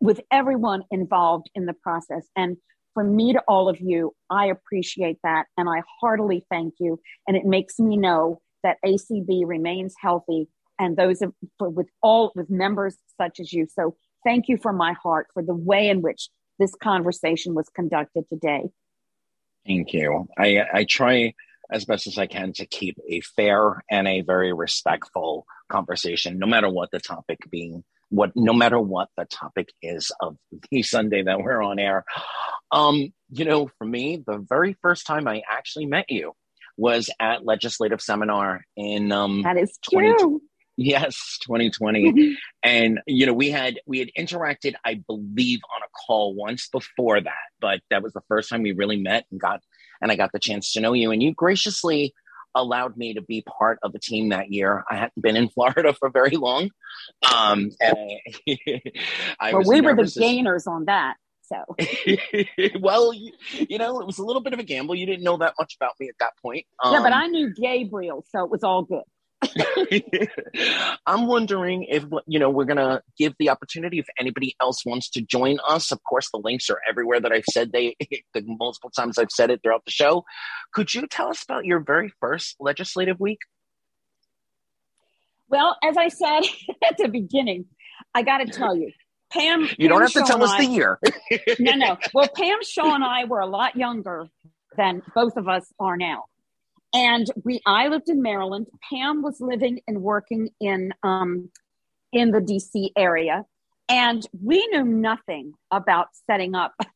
with 0.00 0.20
everyone 0.30 0.82
involved 0.90 1.50
in 1.54 1.66
the 1.66 1.74
process. 1.74 2.26
And 2.36 2.56
for 2.94 3.04
me 3.04 3.34
to 3.34 3.42
all 3.46 3.68
of 3.68 3.80
you, 3.80 4.14
I 4.30 4.46
appreciate 4.46 5.18
that. 5.22 5.44
And 5.58 5.68
I 5.68 5.82
heartily 6.00 6.44
thank 6.50 6.74
you. 6.78 7.00
And 7.28 7.36
it 7.36 7.44
makes 7.44 7.78
me 7.78 7.98
know 7.98 8.40
that 8.62 8.78
ACB 8.84 9.42
remains 9.46 9.94
healthy 10.00 10.48
and 10.78 10.96
those 10.96 11.20
of, 11.20 11.34
for, 11.58 11.68
with 11.68 11.88
all 12.02 12.32
with 12.34 12.48
members 12.48 12.96
such 13.20 13.40
as 13.40 13.52
you. 13.52 13.66
So 13.70 13.96
thank 14.24 14.48
you 14.48 14.56
from 14.56 14.76
my 14.76 14.94
heart 14.94 15.26
for 15.34 15.42
the 15.42 15.54
way 15.54 15.90
in 15.90 16.00
which 16.00 16.30
this 16.58 16.74
conversation 16.82 17.54
was 17.54 17.68
conducted 17.74 18.24
today. 18.30 18.70
Thank 19.66 19.92
you. 19.92 20.28
I, 20.38 20.62
I 20.72 20.84
try 20.84 21.34
as 21.70 21.84
best 21.84 22.06
as 22.06 22.18
I 22.18 22.26
can 22.26 22.52
to 22.54 22.66
keep 22.66 22.98
a 23.08 23.20
fair 23.20 23.82
and 23.90 24.06
a 24.06 24.20
very 24.20 24.52
respectful 24.52 25.46
conversation, 25.68 26.38
no 26.38 26.46
matter 26.46 26.68
what 26.68 26.90
the 26.90 27.00
topic 27.00 27.38
being, 27.50 27.82
what 28.08 28.30
no 28.36 28.52
matter 28.52 28.78
what 28.78 29.08
the 29.16 29.24
topic 29.24 29.70
is 29.82 30.12
of 30.20 30.36
the 30.70 30.82
Sunday 30.82 31.22
that 31.24 31.40
we're 31.40 31.62
on 31.62 31.78
air. 31.78 32.04
Um, 32.70 33.12
you 33.30 33.44
know, 33.44 33.68
for 33.78 33.84
me, 33.84 34.22
the 34.24 34.38
very 34.38 34.76
first 34.80 35.06
time 35.06 35.26
I 35.26 35.42
actually 35.50 35.86
met 35.86 36.06
you 36.08 36.32
was 36.76 37.10
at 37.18 37.44
legislative 37.44 38.00
seminar 38.00 38.64
in 38.76 39.10
um 39.10 39.42
that 39.42 39.56
is 39.56 39.78
true. 39.82 40.40
Yes, 40.76 41.38
2020. 41.42 42.12
Mm-hmm. 42.12 42.32
And 42.62 43.00
you 43.06 43.26
know, 43.26 43.32
we 43.32 43.50
had 43.50 43.80
we 43.86 43.98
had 43.98 44.10
interacted, 44.18 44.74
I 44.84 45.02
believe, 45.06 45.60
on 45.74 45.82
a 45.82 45.90
call 46.06 46.34
once 46.34 46.68
before 46.68 47.20
that, 47.20 47.32
but 47.60 47.80
that 47.90 48.02
was 48.02 48.12
the 48.12 48.22
first 48.28 48.50
time 48.50 48.62
we 48.62 48.72
really 48.72 48.96
met 48.96 49.24
and 49.30 49.40
got 49.40 49.60
and 50.02 50.12
I 50.12 50.16
got 50.16 50.32
the 50.32 50.38
chance 50.38 50.72
to 50.72 50.80
know 50.80 50.92
you. 50.92 51.10
And 51.10 51.22
you 51.22 51.32
graciously 51.32 52.14
allowed 52.54 52.96
me 52.96 53.14
to 53.14 53.22
be 53.22 53.42
part 53.42 53.78
of 53.82 53.92
the 53.92 53.98
team 53.98 54.30
that 54.30 54.50
year. 54.50 54.84
I 54.90 54.96
hadn't 54.96 55.20
been 55.20 55.36
in 55.36 55.48
Florida 55.54 55.94
for 55.94 56.10
very 56.10 56.36
long. 56.36 56.70
Um 57.34 57.70
and 57.80 57.96
I, 58.48 58.80
I 59.40 59.52
well, 59.54 59.62
we 59.66 59.80
were 59.80 59.94
the 59.94 60.14
gainers 60.18 60.66
on 60.66 60.86
that. 60.86 61.16
So, 61.48 61.76
well, 62.80 63.14
you, 63.14 63.30
you, 63.68 63.78
know, 63.78 64.00
it 64.00 64.06
was 64.06 64.18
a 64.18 64.24
little 64.24 64.42
bit 64.42 64.52
of 64.52 64.58
a 64.58 64.64
gamble. 64.64 64.96
You 64.96 65.06
didn't 65.06 65.22
know 65.22 65.36
that 65.36 65.54
much 65.56 65.76
about 65.80 65.92
me 66.00 66.08
at 66.08 66.16
that 66.18 66.32
point. 66.42 66.66
Um, 66.82 66.92
yeah, 66.92 66.98
but 66.98 67.12
um, 67.12 67.22
I 67.22 67.28
knew 67.28 67.54
Gabriel, 67.54 68.24
so 68.32 68.42
it 68.42 68.50
was 68.50 68.64
all 68.64 68.82
good. 68.82 69.04
I'm 71.06 71.26
wondering 71.26 71.86
if 71.88 72.04
you 72.26 72.38
know 72.38 72.48
we're 72.48 72.64
gonna 72.64 73.02
give 73.18 73.34
the 73.38 73.50
opportunity 73.50 73.98
if 73.98 74.06
anybody 74.18 74.56
else 74.60 74.84
wants 74.86 75.10
to 75.10 75.20
join 75.20 75.58
us. 75.68 75.92
Of 75.92 76.02
course, 76.04 76.30
the 76.32 76.40
links 76.42 76.70
are 76.70 76.80
everywhere 76.88 77.20
that 77.20 77.32
I've 77.32 77.44
said 77.52 77.72
they 77.72 77.96
the 78.34 78.42
multiple 78.46 78.90
times 78.90 79.18
I've 79.18 79.30
said 79.30 79.50
it 79.50 79.60
throughout 79.62 79.84
the 79.84 79.90
show. 79.90 80.24
Could 80.72 80.94
you 80.94 81.06
tell 81.06 81.28
us 81.28 81.42
about 81.42 81.64
your 81.64 81.80
very 81.80 82.12
first 82.20 82.56
legislative 82.60 83.20
week? 83.20 83.38
Well, 85.48 85.76
as 85.84 85.96
I 85.96 86.08
said 86.08 86.40
at 86.84 86.96
the 86.96 87.08
beginning, 87.08 87.66
I 88.14 88.22
got 88.22 88.38
to 88.38 88.46
tell 88.46 88.74
you, 88.74 88.90
Pam. 89.32 89.62
You 89.62 89.68
Pam 89.68 89.88
don't 89.88 90.00
have 90.02 90.12
to 90.12 90.22
tell 90.22 90.42
us 90.42 90.52
and 90.58 90.66
the 90.66 90.70
year. 90.70 90.98
no, 91.58 91.72
no. 91.74 91.98
Well, 92.14 92.28
Pam, 92.34 92.58
Shaw, 92.62 92.94
and 92.94 93.04
I 93.04 93.24
were 93.24 93.40
a 93.40 93.46
lot 93.46 93.76
younger 93.76 94.28
than 94.76 95.02
both 95.14 95.36
of 95.36 95.48
us 95.48 95.72
are 95.78 95.96
now. 95.96 96.24
And 96.96 97.26
we, 97.44 97.60
I 97.66 97.88
lived 97.88 98.08
in 98.08 98.22
Maryland. 98.22 98.68
Pam 98.90 99.20
was 99.20 99.38
living 99.38 99.80
and 99.86 100.00
working 100.00 100.48
in, 100.58 100.94
um, 101.02 101.50
in 102.10 102.30
the 102.30 102.40
DC 102.40 102.88
area, 102.96 103.44
and 103.86 104.26
we 104.42 104.66
knew 104.68 104.82
nothing 104.82 105.52
about 105.70 106.08
setting 106.26 106.54
up. 106.54 106.74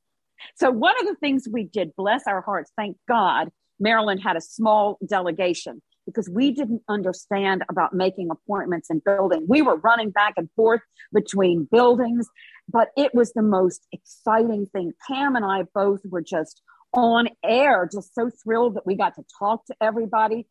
So 0.55 0.70
one 0.70 0.98
of 0.98 1.06
the 1.06 1.16
things 1.16 1.47
we 1.52 1.64
did, 1.64 1.94
bless 1.94 2.27
our 2.27 2.40
hearts, 2.40 2.72
thank 2.74 2.97
God, 3.06 3.51
Maryland 3.78 4.22
had 4.22 4.39
a 4.39 4.40
small 4.40 4.97
delegation 5.06 5.82
because 6.06 6.31
we 6.31 6.51
didn't 6.51 6.81
understand 6.89 7.62
about 7.68 7.93
making 7.93 8.31
appointments 8.31 8.89
and 8.89 9.05
building. 9.05 9.44
We 9.47 9.60
were 9.60 9.77
running 9.77 10.10
back 10.10 10.35
and 10.39 10.48
forth 10.56 10.81
between 11.12 11.68
buildings, 11.70 12.27
but 12.70 12.89
it 12.97 13.14
was 13.14 13.35
the 13.35 13.43
most 13.43 13.86
exciting 13.93 14.64
thing. 14.64 14.93
Pam 15.06 15.36
and 15.36 15.44
I 15.44 15.64
both 15.74 16.01
were 16.05 16.22
just 16.22 16.62
on 16.93 17.29
air, 17.45 17.89
just 17.93 18.15
so 18.15 18.31
thrilled 18.43 18.75
that 18.77 18.87
we 18.87 18.97
got 18.97 19.15
to 19.17 19.25
talk 19.39 19.65
to 19.67 19.75
everybody. 19.81 20.47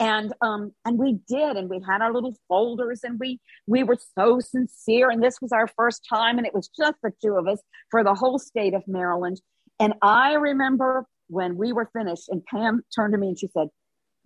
And 0.00 0.32
um, 0.40 0.72
and 0.84 0.98
we 0.98 1.18
did, 1.28 1.56
and 1.56 1.68
we 1.68 1.80
had 1.86 2.00
our 2.02 2.12
little 2.12 2.34
folders, 2.48 3.00
and 3.04 3.20
we 3.20 3.40
we 3.66 3.82
were 3.84 3.98
so 4.18 4.40
sincere. 4.40 5.10
And 5.10 5.22
this 5.22 5.40
was 5.40 5.52
our 5.52 5.68
first 5.68 6.04
time, 6.08 6.38
and 6.38 6.46
it 6.46 6.54
was 6.54 6.68
just 6.76 6.96
the 7.02 7.12
two 7.22 7.36
of 7.36 7.46
us 7.46 7.60
for 7.90 8.02
the 8.02 8.14
whole 8.14 8.38
state 8.38 8.74
of 8.74 8.82
Maryland. 8.86 9.40
And 9.78 9.94
I 10.02 10.34
remember 10.34 11.06
when 11.28 11.56
we 11.56 11.72
were 11.72 11.90
finished, 11.92 12.28
and 12.28 12.44
Pam 12.44 12.82
turned 12.94 13.12
to 13.12 13.18
me 13.18 13.28
and 13.28 13.38
she 13.38 13.48
said, 13.48 13.68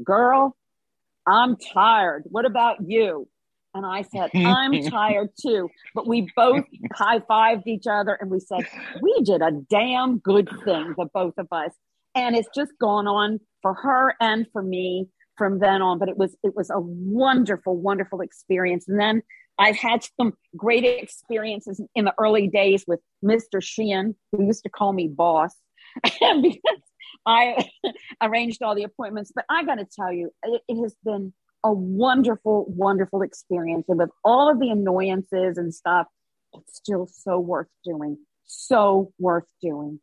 "Girl, 0.02 0.56
I'm 1.26 1.56
tired. 1.56 2.24
What 2.26 2.46
about 2.46 2.78
you?" 2.86 3.28
And 3.76 3.86
I 3.86 4.02
said, 4.02 4.30
I'm 4.34 4.82
tired 4.84 5.30
too. 5.40 5.70
But 5.94 6.06
we 6.06 6.30
both 6.34 6.64
high 6.94 7.20
fived 7.20 7.66
each 7.66 7.86
other 7.90 8.16
and 8.20 8.30
we 8.30 8.40
said, 8.40 8.66
We 9.00 9.22
did 9.22 9.42
a 9.42 9.52
damn 9.52 10.18
good 10.18 10.48
thing, 10.64 10.94
the 10.96 11.08
both 11.12 11.34
of 11.38 11.48
us. 11.52 11.72
And 12.14 12.34
it's 12.34 12.48
just 12.54 12.72
gone 12.80 13.06
on 13.06 13.40
for 13.62 13.74
her 13.74 14.14
and 14.20 14.46
for 14.52 14.62
me 14.62 15.08
from 15.36 15.58
then 15.58 15.82
on. 15.82 15.98
But 15.98 16.08
it 16.08 16.16
was 16.16 16.34
it 16.42 16.56
was 16.56 16.70
a 16.70 16.80
wonderful, 16.80 17.76
wonderful 17.76 18.20
experience. 18.20 18.88
And 18.88 18.98
then 18.98 19.22
I've 19.58 19.76
had 19.76 20.04
some 20.18 20.32
great 20.56 20.84
experiences 20.84 21.80
in 21.94 22.04
the 22.04 22.14
early 22.18 22.48
days 22.48 22.84
with 22.86 23.00
Mr. 23.24 23.62
Sheehan, 23.62 24.14
who 24.32 24.44
used 24.44 24.64
to 24.64 24.70
call 24.70 24.92
me 24.92 25.08
boss. 25.08 25.54
Because 26.20 26.82
I 27.26 27.68
arranged 28.22 28.62
all 28.62 28.74
the 28.74 28.84
appointments. 28.84 29.32
But 29.34 29.44
I 29.48 29.64
got 29.64 29.76
to 29.76 29.86
tell 29.86 30.12
you, 30.12 30.30
it, 30.42 30.62
it 30.68 30.82
has 30.82 30.94
been 31.04 31.32
a 31.66 31.72
wonderful, 31.72 32.64
wonderful 32.68 33.22
experience. 33.22 33.86
And 33.88 33.98
with 33.98 34.10
all 34.24 34.50
of 34.50 34.60
the 34.60 34.70
annoyances 34.70 35.58
and 35.58 35.74
stuff, 35.74 36.06
it's 36.54 36.76
still 36.76 37.06
so 37.06 37.38
worth 37.40 37.68
doing. 37.84 38.18
So 38.44 39.12
worth 39.18 39.48
doing. 39.60 40.00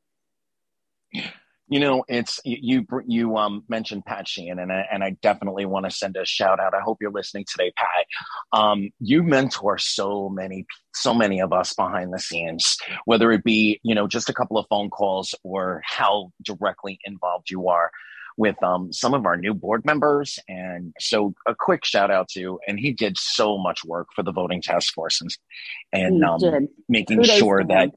You 1.69 1.79
know, 1.79 2.03
it's 2.09 2.39
you 2.43 2.85
you, 3.07 3.37
um 3.37 3.63
mentioned 3.69 4.05
Pat 4.05 4.27
Sheehan, 4.27 4.59
and 4.59 4.71
I, 4.71 4.85
and 4.91 5.03
I 5.03 5.11
definitely 5.21 5.65
want 5.65 5.85
to 5.85 5.91
send 5.91 6.17
a 6.17 6.25
shout 6.25 6.59
out. 6.59 6.75
I 6.75 6.81
hope 6.81 6.97
you're 6.99 7.09
listening 7.09 7.45
today, 7.49 7.71
Pat. 7.75 8.05
Um, 8.51 8.89
you 8.99 9.23
mentor 9.23 9.77
so 9.77 10.29
many 10.29 10.65
so 10.93 11.13
many 11.13 11.39
of 11.39 11.53
us 11.53 11.73
behind 11.73 12.13
the 12.13 12.19
scenes, 12.19 12.77
whether 13.05 13.31
it 13.31 13.43
be 13.43 13.79
you 13.81 13.95
know 13.95 14.07
just 14.07 14.29
a 14.29 14.33
couple 14.33 14.57
of 14.57 14.67
phone 14.69 14.89
calls 14.89 15.33
or 15.43 15.81
how 15.85 16.31
directly 16.43 16.99
involved 17.05 17.49
you 17.49 17.69
are 17.69 17.89
with 18.37 18.61
um, 18.63 18.91
some 18.91 19.13
of 19.13 19.25
our 19.25 19.37
new 19.37 19.53
board 19.53 19.85
members. 19.85 20.39
And 20.47 20.93
so 20.99 21.33
a 21.47 21.55
quick 21.55 21.85
shout 21.85 22.11
out 22.11 22.27
to, 22.29 22.59
and 22.67 22.79
he 22.79 22.91
did 22.91 23.17
so 23.17 23.57
much 23.57 23.83
work 23.85 24.07
for 24.15 24.23
the 24.23 24.31
voting 24.31 24.61
task 24.61 24.93
forces 24.93 25.37
and 25.91 26.23
um, 26.23 26.39
making 26.87 27.23
sure 27.23 27.63
that 27.63 27.91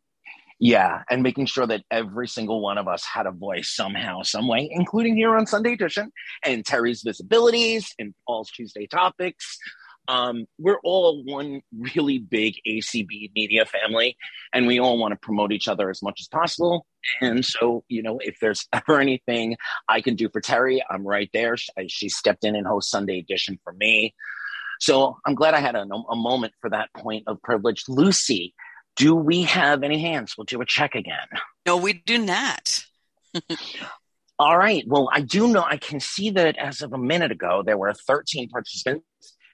yeah, 0.59 1.03
and 1.11 1.23
making 1.23 1.47
sure 1.47 1.67
that 1.67 1.83
every 1.91 2.27
single 2.27 2.63
one 2.63 2.79
of 2.79 2.89
us 2.89 3.05
had 3.05 3.27
a 3.27 3.31
voice 3.31 3.75
somehow, 3.75 4.23
some 4.23 4.49
way, 4.49 4.69
including 4.73 5.15
here 5.15 5.37
on 5.37 5.47
Sunday 5.47 5.75
Edition 5.75 6.11
and 6.45 6.65
Terry's 6.65 7.05
Visibilities 7.05 7.89
and 7.99 8.15
Paul's 8.27 8.51
Tuesday 8.51 8.87
Topics. 8.87 9.59
Um, 10.09 10.47
we're 10.59 10.81
all 10.85 11.25
one 11.25 11.63
really 11.73 12.19
big 12.19 12.55
ACB 12.67 13.33
media 13.35 13.67
family, 13.67 14.17
and 14.53 14.67
we 14.67 14.79
all 14.79 14.99
want 14.99 15.13
to 15.13 15.17
promote 15.17 15.53
each 15.53 15.69
other 15.69 15.91
as 15.91 16.03
much 16.03 16.21
as 16.21 16.29
possible. 16.29 16.87
And 17.21 17.45
so, 17.45 17.85
you 17.89 18.03
know, 18.03 18.19
if 18.23 18.39
there's 18.41 18.67
ever 18.73 19.01
anything 19.01 19.57
I 19.89 20.01
can 20.01 20.15
do 20.15 20.29
for 20.29 20.41
Terry, 20.41 20.83
I'm 20.89 21.07
right 21.07 21.31
there. 21.33 21.57
She, 21.57 21.71
she 21.89 22.09
stepped 22.09 22.45
in 22.45 22.57
and 22.57 22.67
host 22.67 22.91
Sunday 22.91 23.19
Edition 23.19 23.59
for 23.65 23.73
me. 23.73 24.15
So 24.81 25.17
I'm 25.25 25.35
glad 25.35 25.55
I 25.55 25.61
had 25.61 25.75
a, 25.75 25.83
a 25.83 26.17
moment 26.17 26.53
for 26.61 26.71
that 26.71 26.91
point 26.95 27.25
of 27.27 27.41
privilege. 27.43 27.85
Lucy, 27.89 28.55
do 28.97 29.15
we 29.15 29.43
have 29.43 29.83
any 29.83 30.01
hands? 30.01 30.35
We'll 30.37 30.45
do 30.45 30.61
a 30.61 30.67
check 30.67 30.95
again. 30.95 31.27
No, 31.67 31.77
we 31.77 31.95
do 31.95 32.19
not. 32.19 32.85
All 34.39 34.57
right. 34.59 34.85
Well, 34.87 35.09
I 35.13 35.23
do 35.23 35.49
know, 35.49 35.65
I 35.65 35.79
can 35.79 35.99
see 35.99 36.31
that 36.31 36.59
as 36.59 36.83
of 36.83 36.93
a 36.93 36.99
minute 36.99 37.33
ago, 37.33 37.63
there 37.65 37.79
were 37.79 37.95
13 37.95 38.51
participants. 38.51 39.05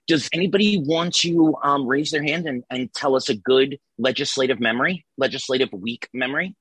Does 0.08 0.28
anybody 0.32 0.78
want 0.78 1.14
to 1.16 1.54
um, 1.62 1.86
raise 1.86 2.10
their 2.10 2.22
hand 2.22 2.46
and, 2.46 2.64
and 2.70 2.92
tell 2.92 3.14
us 3.14 3.28
a 3.28 3.34
good 3.34 3.78
legislative 3.98 4.60
memory, 4.60 5.06
legislative 5.16 5.72
week 5.72 6.08
memory? 6.12 6.56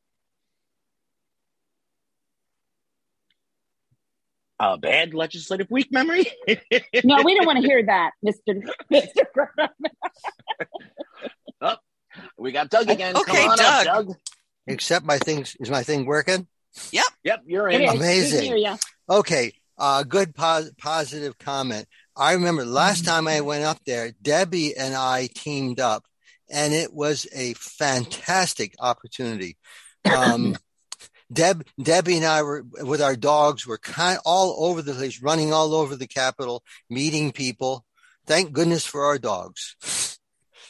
A 4.59 4.77
bad 4.77 5.15
legislative 5.15 5.71
week 5.71 5.91
memory? 5.91 6.25
No, 7.03 7.23
we 7.23 7.35
don't 7.35 7.47
want 7.47 7.59
to 7.61 7.67
hear 7.67 7.83
that, 7.83 8.11
Mr. 8.23 8.61
Mr. 8.93 9.47
oh, 11.61 11.75
we 12.37 12.51
got 12.51 12.69
Doug 12.69 12.89
again. 12.89 13.17
Okay, 13.17 13.31
Come 13.41 13.49
on 13.51 13.57
Doug. 13.57 13.87
Up, 13.87 14.05
Doug. 14.05 14.15
Except 14.67 15.03
my 15.03 15.17
things 15.17 15.55
is 15.59 15.71
my 15.71 15.81
thing 15.81 16.05
working? 16.05 16.47
Yep. 16.91 17.05
Yep, 17.23 17.41
you're 17.47 17.69
in. 17.69 17.81
is. 17.81 17.93
Amazing. 17.93 18.43
hear 18.43 18.55
ya. 18.55 18.77
Okay, 19.09 19.53
uh, 19.79 20.03
good 20.03 20.35
pos- 20.35 20.71
positive 20.77 21.39
comment. 21.39 21.87
I 22.15 22.33
remember 22.33 22.65
last 22.65 23.05
time 23.05 23.27
I 23.27 23.41
went 23.41 23.63
up 23.63 23.79
there, 23.85 24.11
Debbie 24.21 24.75
and 24.75 24.93
I 24.95 25.29
teamed 25.33 25.79
up, 25.79 26.05
and 26.49 26.73
it 26.73 26.93
was 26.93 27.27
a 27.33 27.53
fantastic 27.53 28.73
opportunity. 28.79 29.57
Um, 30.05 30.57
Deb, 31.33 31.65
Debbie 31.81 32.17
and 32.17 32.25
I 32.25 32.41
were 32.43 32.65
with 32.81 33.01
our 33.01 33.15
dogs 33.15 33.65
were 33.65 33.77
kind 33.77 34.17
of 34.17 34.23
all 34.25 34.65
over 34.65 34.81
the 34.81 34.93
place, 34.93 35.21
running 35.21 35.53
all 35.53 35.73
over 35.73 35.95
the 35.95 36.07
Capitol, 36.07 36.61
meeting 36.89 37.31
people. 37.31 37.85
Thank 38.27 38.51
goodness 38.51 38.85
for 38.85 39.05
our 39.05 39.17
dogs. 39.17 40.17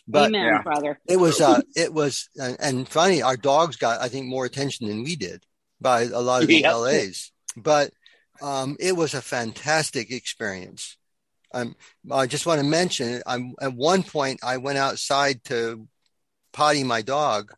But 0.07 0.29
Amen, 0.29 0.45
yeah. 0.45 0.61
brother. 0.61 0.99
it 1.07 1.17
was 1.17 1.41
uh 1.41 1.61
it 1.75 1.93
was 1.93 2.29
and, 2.35 2.57
and 2.59 2.87
funny 2.89 3.21
our 3.21 3.37
dogs 3.37 3.75
got 3.77 4.01
i 4.01 4.09
think 4.09 4.25
more 4.25 4.45
attention 4.45 4.87
than 4.87 5.03
we 5.03 5.15
did 5.15 5.43
by 5.79 6.01
a 6.03 6.19
lot 6.19 6.41
of 6.41 6.47
the 6.47 6.55
Yep. 6.61 6.73
las 6.75 7.31
but 7.55 7.91
um 8.41 8.75
it 8.79 8.95
was 8.97 9.13
a 9.13 9.21
fantastic 9.21 10.11
experience 10.11 10.97
um, 11.53 11.75
i 12.11 12.25
just 12.25 12.45
want 12.45 12.59
to 12.59 12.65
mention 12.65 13.21
i'm 13.25 13.53
at 13.61 13.73
one 13.73 14.03
point 14.03 14.39
i 14.43 14.57
went 14.57 14.77
outside 14.77 15.43
to 15.43 15.87
potty 16.53 16.83
my 16.83 17.01
dog 17.01 17.51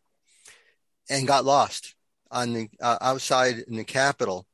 and 1.10 1.26
got 1.26 1.44
lost 1.44 1.94
on 2.30 2.52
the 2.52 2.68
uh, 2.80 2.98
outside 3.00 3.56
in 3.68 3.76
the 3.76 3.84
capitol 3.84 4.46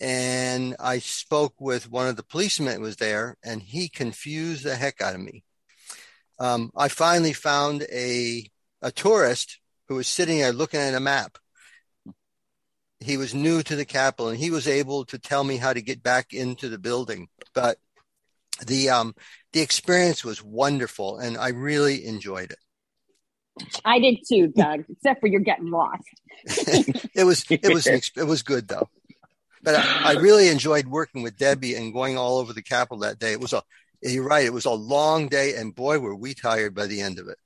and 0.00 0.74
i 0.80 0.98
spoke 0.98 1.54
with 1.60 1.90
one 1.90 2.08
of 2.08 2.16
the 2.16 2.24
policemen 2.24 2.68
that 2.68 2.80
was 2.80 2.96
there 2.96 3.36
and 3.44 3.62
he 3.62 3.88
confused 3.88 4.64
the 4.64 4.74
heck 4.74 5.00
out 5.00 5.14
of 5.14 5.20
me 5.20 5.42
um, 6.42 6.72
I 6.76 6.88
finally 6.88 7.34
found 7.34 7.86
a 7.92 8.50
a 8.82 8.90
tourist 8.90 9.60
who 9.86 9.94
was 9.94 10.08
sitting 10.08 10.38
there 10.38 10.52
looking 10.52 10.80
at 10.80 10.94
a 10.94 10.98
map. 10.98 11.38
He 12.98 13.16
was 13.16 13.32
new 13.32 13.62
to 13.62 13.76
the 13.76 13.84
Capitol, 13.84 14.28
and 14.28 14.38
he 14.38 14.50
was 14.50 14.66
able 14.66 15.04
to 15.06 15.20
tell 15.20 15.44
me 15.44 15.56
how 15.56 15.72
to 15.72 15.80
get 15.80 16.02
back 16.02 16.32
into 16.32 16.68
the 16.68 16.78
building. 16.78 17.28
But 17.54 17.78
the 18.66 18.90
um, 18.90 19.14
the 19.52 19.60
experience 19.60 20.24
was 20.24 20.42
wonderful, 20.42 21.18
and 21.18 21.36
I 21.36 21.48
really 21.48 22.04
enjoyed 22.04 22.52
it. 22.52 23.68
I 23.84 23.98
did 23.98 24.18
too, 24.28 24.48
Doug, 24.48 24.84
except 24.90 25.20
for 25.20 25.26
you're 25.26 25.40
getting 25.40 25.70
lost. 25.70 26.04
it 26.44 27.24
was 27.24 27.44
it 27.50 27.72
was 27.72 27.86
ex- 27.86 28.12
it 28.16 28.24
was 28.24 28.42
good 28.42 28.68
though. 28.68 28.88
But 29.62 29.76
I, 29.76 30.10
I 30.10 30.12
really 30.14 30.48
enjoyed 30.48 30.88
working 30.88 31.22
with 31.22 31.36
Debbie 31.36 31.76
and 31.76 31.92
going 31.92 32.18
all 32.18 32.38
over 32.38 32.52
the 32.52 32.62
Capitol 32.62 32.98
that 32.98 33.18
day. 33.18 33.32
It 33.32 33.40
was 33.40 33.52
a 33.52 33.62
you're 34.02 34.24
right. 34.24 34.44
It 34.44 34.52
was 34.52 34.64
a 34.64 34.72
long 34.72 35.28
day, 35.28 35.54
and 35.54 35.74
boy, 35.74 36.00
were 36.00 36.16
we 36.16 36.34
tired 36.34 36.74
by 36.74 36.86
the 36.86 37.00
end 37.00 37.18
of 37.20 37.28
it. 37.28 37.38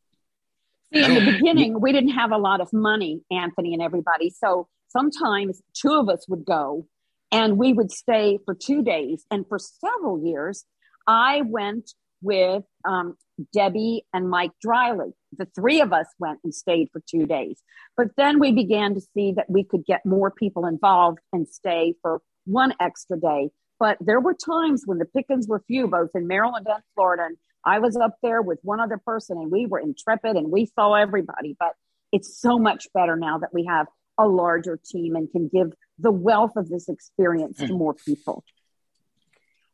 See, 0.93 1.05
in 1.05 1.15
the 1.15 1.33
beginning, 1.33 1.81
we 1.81 1.93
didn't 1.93 2.11
have 2.11 2.31
a 2.31 2.39
lot 2.39 2.61
of 2.61 2.73
money, 2.73 3.23
Anthony 3.31 3.75
and 3.75 3.83
everybody. 3.83 4.31
So 4.31 4.69
sometimes 4.89 5.61
two 5.75 5.93
of 5.93 6.09
us 6.09 6.27
would 6.29 6.45
go 6.45 6.87
and 7.33 7.59
we 7.59 7.73
would 7.73 7.91
stay 7.91 8.39
for 8.45 8.55
two 8.55 8.83
days. 8.83 9.25
And 9.31 9.47
for 9.49 9.59
several 9.59 10.25
years, 10.25 10.65
I 11.07 11.43
went 11.43 11.93
with 12.23 12.65
um, 12.85 13.17
Debbie 13.53 14.05
and 14.13 14.29
Mike 14.29 14.53
Dryly. 14.61 15.13
The 15.37 15.47
three 15.55 15.81
of 15.81 15.93
us 15.93 16.07
went 16.19 16.41
and 16.45 16.55
stayed 16.55 16.89
for 16.93 17.03
two 17.09 17.27
days. 17.27 17.63
But 17.97 18.09
then 18.17 18.41
we 18.41 18.53
began 18.53 18.95
to 18.95 19.01
see 19.01 19.33
that 19.33 19.51
we 19.51 19.65
could 19.65 19.85
get 19.85 20.07
more 20.07 20.31
people 20.31 20.67
involved 20.67 21.19
and 21.33 21.47
stay 21.49 21.95
for 22.03 22.21
one 22.45 22.75
extra 22.81 23.19
day. 23.19 23.51
But 23.79 23.99
there 24.01 24.21
were 24.21 24.35
times 24.35 24.83
when 24.87 24.99
the 24.99 25.05
pickings 25.05 25.47
were 25.47 25.63
few, 25.67 25.87
both 25.87 26.11
in 26.15 26.27
Maryland 26.27 26.67
and 26.69 26.83
Florida. 26.95 27.25
And 27.27 27.37
I 27.65 27.79
was 27.79 27.97
up 27.97 28.17
there 28.23 28.41
with 28.41 28.59
one 28.63 28.81
other 28.81 28.99
person 29.05 29.37
and 29.37 29.51
we 29.51 29.67
were 29.67 29.81
intrepid 29.81 30.37
and 30.37 30.51
we 30.51 30.67
saw 30.67 30.95
everybody. 30.95 31.57
But 31.59 31.75
it's 32.13 32.41
so 32.41 32.59
much 32.59 32.89
better 32.95 33.17
now 33.17 33.39
that 33.39 33.53
we 33.53 33.67
have 33.67 33.87
a 34.19 34.27
larger 34.27 34.79
team 34.83 35.15
and 35.15 35.31
can 35.31 35.49
give 35.49 35.73
the 35.99 36.11
wealth 36.11 36.53
of 36.57 36.69
this 36.69 36.89
experience 36.89 37.59
to 37.59 37.69
more 37.69 37.95
people. 37.95 38.45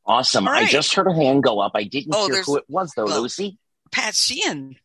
Awesome. 0.06 0.46
All 0.46 0.52
right. 0.52 0.64
I 0.64 0.70
just 0.70 0.94
heard 0.94 1.06
a 1.06 1.14
hand 1.14 1.42
go 1.42 1.60
up. 1.60 1.72
I 1.74 1.84
didn't 1.84 2.14
Oh, 2.14 2.28
hear 2.28 2.42
who 2.42 2.56
it 2.56 2.64
was, 2.68 2.92
though, 2.96 3.04
well, 3.04 3.22
Lucy. 3.22 3.58
Pat 3.90 4.14
Sheehan. 4.14 4.76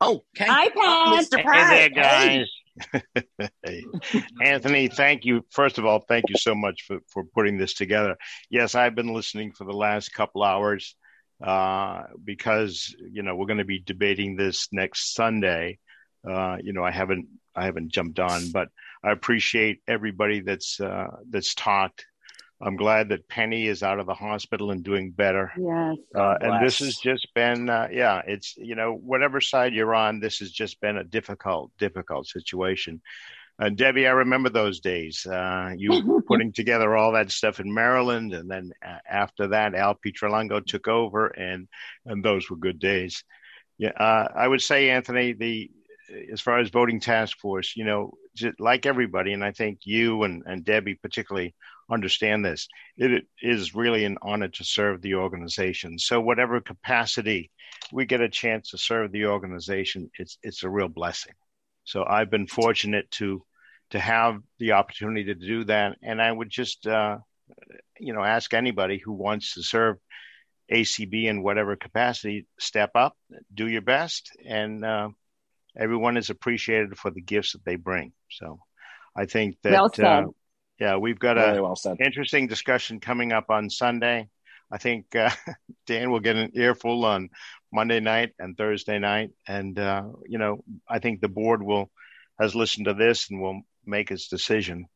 Oh, 0.00 0.24
okay. 0.36 0.46
Hi, 0.50 0.68
Pat. 0.70 1.24
Mr. 1.24 1.36
Hey 1.36 1.42
Pat. 1.42 1.70
there, 1.70 1.90
guys. 1.90 2.46
Hey. 3.62 3.84
Anthony, 4.42 4.88
thank 4.88 5.24
you. 5.26 5.44
First 5.50 5.76
of 5.78 5.84
all, 5.84 6.00
thank 6.00 6.24
you 6.30 6.36
so 6.38 6.54
much 6.54 6.82
for, 6.86 6.98
for 7.08 7.24
putting 7.24 7.58
this 7.58 7.74
together. 7.74 8.16
Yes, 8.48 8.74
I've 8.74 8.94
been 8.94 9.12
listening 9.12 9.52
for 9.52 9.64
the 9.64 9.72
last 9.76 10.14
couple 10.14 10.42
hours 10.42 10.94
uh, 11.44 12.04
because 12.24 12.94
you 13.12 13.22
know 13.22 13.36
we're 13.36 13.46
going 13.46 13.58
to 13.58 13.64
be 13.64 13.80
debating 13.80 14.36
this 14.36 14.68
next 14.72 15.14
Sunday. 15.14 15.78
Uh, 16.26 16.56
you 16.62 16.72
know, 16.72 16.82
I 16.84 16.90
haven't 16.90 17.26
I 17.54 17.64
haven't 17.66 17.92
jumped 17.92 18.18
on, 18.20 18.50
but 18.50 18.68
I 19.04 19.10
appreciate 19.10 19.80
everybody 19.86 20.40
that's 20.40 20.80
uh, 20.80 21.08
that's 21.28 21.54
talked. 21.54 22.06
I'm 22.62 22.76
glad 22.76 23.08
that 23.08 23.28
Penny 23.28 23.66
is 23.66 23.82
out 23.82 24.00
of 24.00 24.06
the 24.06 24.14
hospital 24.14 24.70
and 24.70 24.84
doing 24.84 25.12
better. 25.12 25.50
Yes. 25.56 25.96
Uh, 26.14 26.36
and 26.40 26.66
this 26.66 26.78
has 26.80 26.96
just 26.96 27.26
been, 27.34 27.70
uh, 27.70 27.88
yeah, 27.90 28.20
it's, 28.26 28.54
you 28.58 28.74
know, 28.74 28.92
whatever 28.94 29.40
side 29.40 29.72
you're 29.72 29.94
on, 29.94 30.20
this 30.20 30.38
has 30.40 30.50
just 30.50 30.80
been 30.80 30.98
a 30.98 31.04
difficult, 31.04 31.70
difficult 31.78 32.26
situation. 32.26 33.00
Uh, 33.60 33.68
Debbie, 33.68 34.06
I 34.06 34.12
remember 34.12 34.48
those 34.48 34.80
days. 34.80 35.26
Uh, 35.26 35.72
you 35.76 36.02
were 36.06 36.22
putting 36.28 36.52
together 36.52 36.96
all 36.96 37.12
that 37.12 37.30
stuff 37.30 37.60
in 37.60 37.72
Maryland, 37.72 38.32
and 38.32 38.50
then 38.50 38.72
uh, 38.86 38.98
after 39.08 39.48
that, 39.48 39.74
Al 39.74 39.94
Pietralongo 39.94 40.64
took 40.64 40.88
over, 40.88 41.26
and 41.26 41.68
and 42.06 42.24
those 42.24 42.48
were 42.48 42.56
good 42.56 42.78
days. 42.78 43.22
Yeah, 43.76 43.90
uh, 43.90 44.28
I 44.34 44.48
would 44.48 44.62
say, 44.62 44.88
Anthony, 44.88 45.34
the 45.34 45.70
as 46.32 46.40
far 46.40 46.58
as 46.58 46.70
voting 46.70 47.00
task 47.00 47.38
force, 47.38 47.74
you 47.76 47.84
know, 47.84 48.14
just 48.34 48.58
like 48.58 48.86
everybody, 48.86 49.34
and 49.34 49.44
I 49.44 49.52
think 49.52 49.80
you 49.84 50.22
and, 50.22 50.42
and 50.46 50.64
Debbie 50.64 50.94
particularly 50.94 51.54
understand 51.90 52.44
this. 52.44 52.68
It 52.96 53.24
is 53.42 53.74
really 53.74 54.04
an 54.04 54.18
honor 54.22 54.48
to 54.48 54.64
serve 54.64 55.02
the 55.02 55.14
organization. 55.14 55.98
So 55.98 56.20
whatever 56.20 56.60
capacity 56.60 57.50
we 57.92 58.06
get 58.06 58.20
a 58.20 58.28
chance 58.28 58.70
to 58.70 58.78
serve 58.78 59.12
the 59.12 59.26
organization, 59.26 60.10
it's 60.18 60.38
it's 60.42 60.62
a 60.62 60.70
real 60.70 60.88
blessing. 60.88 61.34
So 61.84 62.04
I've 62.04 62.30
been 62.30 62.46
fortunate 62.46 63.10
to 63.12 63.44
to 63.90 63.98
have 63.98 64.40
the 64.58 64.72
opportunity 64.72 65.24
to 65.24 65.34
do 65.34 65.64
that, 65.64 65.96
and 66.02 66.22
I 66.22 66.30
would 66.30 66.50
just 66.50 66.86
uh, 66.86 67.18
you 67.98 68.12
know 68.12 68.22
ask 68.22 68.54
anybody 68.54 68.98
who 68.98 69.12
wants 69.12 69.54
to 69.54 69.62
serve 69.62 69.96
ACB 70.72 71.24
in 71.24 71.42
whatever 71.42 71.74
capacity, 71.76 72.46
step 72.58 72.92
up, 72.94 73.16
do 73.52 73.66
your 73.66 73.82
best, 73.82 74.30
and 74.46 74.84
uh, 74.84 75.08
everyone 75.76 76.16
is 76.16 76.30
appreciated 76.30 76.96
for 76.96 77.10
the 77.10 77.20
gifts 77.20 77.52
that 77.52 77.64
they 77.64 77.76
bring. 77.76 78.12
So 78.30 78.60
I 79.16 79.26
think 79.26 79.56
that 79.62 79.72
Well 79.72 80.34
yeah, 80.80 80.96
we've 80.96 81.18
got 81.18 81.36
Very 81.36 81.58
a 81.58 81.62
well 81.62 81.78
interesting 82.00 82.46
discussion 82.46 83.00
coming 83.00 83.32
up 83.32 83.50
on 83.50 83.68
Sunday. 83.68 84.28
I 84.72 84.78
think 84.78 85.14
uh, 85.14 85.30
Dan 85.86 86.10
will 86.10 86.20
get 86.20 86.36
an 86.36 86.52
earful 86.54 87.04
on 87.04 87.28
Monday 87.70 88.00
night 88.00 88.32
and 88.38 88.56
Thursday 88.56 88.98
night, 88.98 89.30
and 89.46 89.78
uh, 89.78 90.04
you 90.26 90.38
know 90.38 90.64
I 90.88 90.98
think 90.98 91.20
the 91.20 91.28
board 91.28 91.62
will 91.62 91.90
has 92.40 92.54
listened 92.54 92.86
to 92.86 92.94
this 92.94 93.28
and 93.30 93.42
will 93.42 93.60
make 93.84 94.10
its 94.10 94.28
decision 94.28 94.86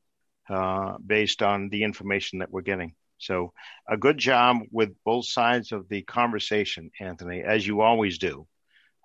uh, 0.48 0.97
based 1.05 1.43
on 1.43 1.69
the 1.69 1.82
information 1.82 2.39
that 2.39 2.51
we're 2.51 2.62
getting. 2.62 2.94
So 3.19 3.52
a 3.89 3.98
good 3.98 4.16
job 4.16 4.61
with 4.70 4.90
both 5.05 5.27
sides 5.27 5.70
of 5.73 5.89
the 5.89 6.02
conversation, 6.02 6.90
Anthony, 6.98 7.43
as 7.43 7.66
you 7.66 7.82
always 7.82 8.16
do, 8.16 8.47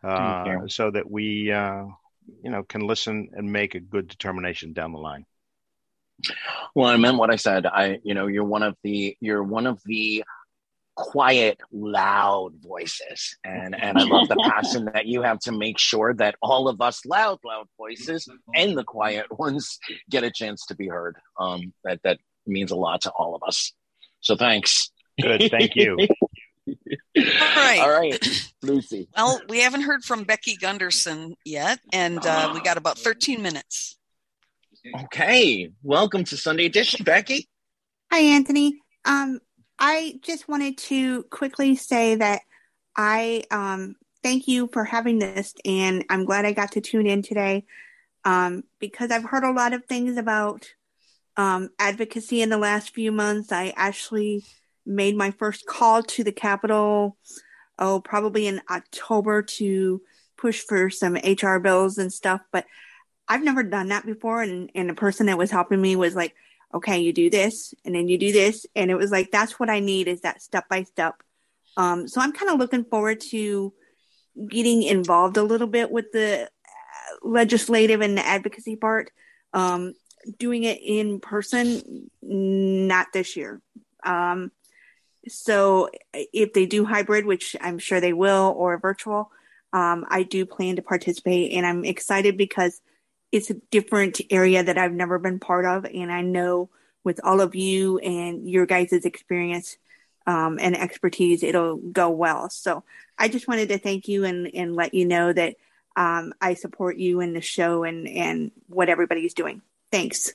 uh, 0.03 0.67
so 0.67 0.91
that 0.91 1.09
we 1.11 1.51
uh, 1.51 1.83
you 2.41 2.51
know 2.51 2.63
can 2.63 2.87
listen 2.87 3.29
and 3.33 3.51
make 3.51 3.75
a 3.75 3.81
good 3.81 4.07
determination 4.07 4.71
down 4.71 4.93
the 4.93 4.99
line. 4.99 5.25
Well, 6.75 6.87
I 6.87 6.97
meant 6.97 7.17
what 7.17 7.31
I 7.31 7.35
said. 7.35 7.65
I, 7.65 7.99
you 8.03 8.13
know, 8.13 8.27
you're 8.27 8.43
one 8.43 8.63
of 8.63 8.75
the, 8.83 9.15
you're 9.19 9.43
one 9.43 9.67
of 9.67 9.79
the 9.85 10.23
quiet, 10.99 11.59
loud 11.71 12.51
voices, 12.61 13.37
and 13.45 13.73
and 13.73 13.97
I 13.97 14.03
love 14.03 14.27
the 14.27 14.35
passion 14.43 14.89
that 14.93 15.05
you 15.05 15.21
have 15.21 15.39
to 15.39 15.51
make 15.51 15.79
sure 15.79 16.13
that 16.15 16.35
all 16.41 16.67
of 16.67 16.81
us 16.81 17.05
loud, 17.05 17.39
loud 17.45 17.67
voices 17.77 18.27
and 18.53 18.77
the 18.77 18.83
quiet 18.83 19.25
ones 19.39 19.79
get 20.09 20.25
a 20.25 20.31
chance 20.31 20.65
to 20.67 20.75
be 20.75 20.87
heard. 20.87 21.15
Um, 21.39 21.73
that 21.85 22.01
that 22.03 22.19
means 22.45 22.71
a 22.71 22.75
lot 22.75 23.01
to 23.01 23.11
all 23.11 23.33
of 23.33 23.43
us. 23.47 23.71
So 24.19 24.35
thanks. 24.35 24.91
Good, 25.21 25.49
thank 25.49 25.75
you. 25.75 25.97
All 26.67 27.23
right. 27.55 27.79
All 27.81 27.91
right, 27.91 28.51
Lucy. 28.61 29.09
Well, 29.17 29.41
we 29.49 29.61
haven't 29.61 29.81
heard 29.81 30.03
from 30.03 30.23
Becky 30.23 30.55
Gunderson 30.55 31.35
yet, 31.43 31.79
and 31.91 32.23
uh, 32.23 32.51
we 32.53 32.61
got 32.61 32.77
about 32.77 32.97
13 32.97 33.41
minutes. 33.41 33.98
Okay, 34.95 35.71
welcome 35.83 36.23
to 36.23 36.37
Sunday 36.37 36.65
Edition, 36.65 37.03
Becky. 37.03 37.49
Hi, 38.11 38.19
Anthony. 38.19 38.79
Um, 39.03 39.39
I 39.77 40.19
just 40.21 40.47
wanted 40.47 40.77
to 40.77 41.23
quickly 41.23 41.75
say 41.75 42.15
that 42.15 42.41
I 42.95 43.43
um, 43.51 43.95
thank 44.23 44.47
you 44.47 44.69
for 44.71 44.85
having 44.85 45.19
this, 45.19 45.53
and 45.65 46.05
I'm 46.09 46.23
glad 46.23 46.45
I 46.45 46.53
got 46.53 46.73
to 46.73 46.81
tune 46.81 47.07
in 47.07 47.23
today 47.23 47.65
um, 48.23 48.63
because 48.79 49.11
I've 49.11 49.25
heard 49.25 49.43
a 49.43 49.51
lot 49.51 49.73
of 49.73 49.85
things 49.85 50.15
about 50.15 50.69
um, 51.35 51.69
advocacy 51.77 52.41
in 52.41 52.49
the 52.49 52.57
last 52.57 52.93
few 52.93 53.11
months. 53.11 53.51
I 53.51 53.73
actually 53.75 54.45
made 54.85 55.15
my 55.15 55.31
first 55.31 55.65
call 55.65 56.03
to 56.03 56.23
the 56.23 56.31
Capitol, 56.31 57.17
oh, 57.77 57.99
probably 57.99 58.47
in 58.47 58.61
October 58.69 59.41
to 59.41 60.01
push 60.37 60.61
for 60.61 60.89
some 60.89 61.15
HR 61.15 61.59
bills 61.59 61.97
and 61.97 62.13
stuff, 62.13 62.39
but 62.53 62.65
I've 63.29 63.43
never 63.43 63.63
done 63.63 63.89
that 63.89 64.05
before. 64.05 64.41
And, 64.41 64.71
and 64.73 64.89
the 64.89 64.95
person 64.95 65.27
that 65.27 65.37
was 65.37 65.51
helping 65.51 65.81
me 65.81 65.95
was 65.95 66.15
like, 66.15 66.35
okay, 66.73 66.99
you 66.99 67.13
do 67.13 67.29
this 67.29 67.73
and 67.85 67.95
then 67.95 68.07
you 68.07 68.17
do 68.17 68.31
this. 68.31 68.65
And 68.75 68.91
it 68.91 68.95
was 68.95 69.11
like, 69.11 69.31
that's 69.31 69.59
what 69.59 69.69
I 69.69 69.79
need 69.79 70.07
is 70.07 70.21
that 70.21 70.41
step 70.41 70.67
by 70.67 70.83
step. 70.83 71.21
Um, 71.77 72.07
so 72.07 72.19
I'm 72.19 72.33
kind 72.33 72.51
of 72.51 72.59
looking 72.59 72.83
forward 72.83 73.21
to 73.29 73.73
getting 74.47 74.83
involved 74.83 75.37
a 75.37 75.43
little 75.43 75.67
bit 75.67 75.91
with 75.91 76.11
the 76.11 76.43
uh, 76.43 77.27
legislative 77.27 78.01
and 78.01 78.17
the 78.17 78.25
advocacy 78.25 78.75
part. 78.75 79.11
Um, 79.53 79.93
doing 80.37 80.63
it 80.63 80.79
in 80.83 81.19
person, 81.19 82.09
not 82.21 83.07
this 83.13 83.37
year. 83.37 83.61
Um, 84.03 84.51
so 85.27 85.89
if 86.13 86.53
they 86.53 86.65
do 86.65 86.85
hybrid, 86.85 87.25
which 87.25 87.55
I'm 87.61 87.79
sure 87.79 88.01
they 88.01 88.13
will, 88.13 88.53
or 88.57 88.77
virtual, 88.77 89.31
um, 89.71 90.05
I 90.09 90.23
do 90.23 90.45
plan 90.45 90.75
to 90.75 90.81
participate 90.81 91.53
and 91.53 91.65
I'm 91.65 91.85
excited 91.85 92.37
because 92.37 92.81
it's 93.31 93.49
a 93.49 93.55
different 93.71 94.21
area 94.29 94.63
that 94.63 94.77
I've 94.77 94.93
never 94.93 95.19
been 95.19 95.39
part 95.39 95.65
of. 95.65 95.85
And 95.85 96.11
I 96.11 96.21
know 96.21 96.69
with 97.03 97.19
all 97.23 97.41
of 97.41 97.55
you 97.55 97.97
and 97.99 98.49
your 98.49 98.65
guys' 98.65 98.91
experience 99.05 99.77
um, 100.27 100.59
and 100.59 100.75
expertise, 100.75 101.43
it'll 101.43 101.77
go 101.77 102.09
well. 102.09 102.49
So 102.49 102.83
I 103.17 103.27
just 103.27 103.47
wanted 103.47 103.69
to 103.69 103.77
thank 103.77 104.07
you 104.07 104.25
and, 104.25 104.49
and 104.53 104.75
let 104.75 104.93
you 104.93 105.05
know 105.05 105.31
that 105.33 105.55
um, 105.95 106.33
I 106.39 106.53
support 106.53 106.97
you 106.97 107.19
in 107.19 107.33
the 107.33 107.41
show 107.41 107.83
and, 107.83 108.07
and 108.07 108.51
what 108.67 108.89
everybody's 108.89 109.33
doing. 109.33 109.61
Thanks. 109.91 110.33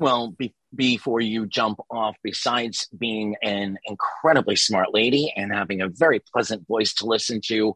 Well, 0.00 0.30
be- 0.30 0.54
before 0.74 1.20
you 1.20 1.46
jump 1.46 1.78
off, 1.90 2.16
besides 2.24 2.88
being 2.98 3.36
an 3.42 3.76
incredibly 3.84 4.56
smart 4.56 4.94
lady 4.94 5.30
and 5.36 5.52
having 5.52 5.82
a 5.82 5.90
very 5.90 6.20
pleasant 6.32 6.66
voice 6.66 6.94
to 6.94 7.06
listen 7.06 7.42
to, 7.48 7.74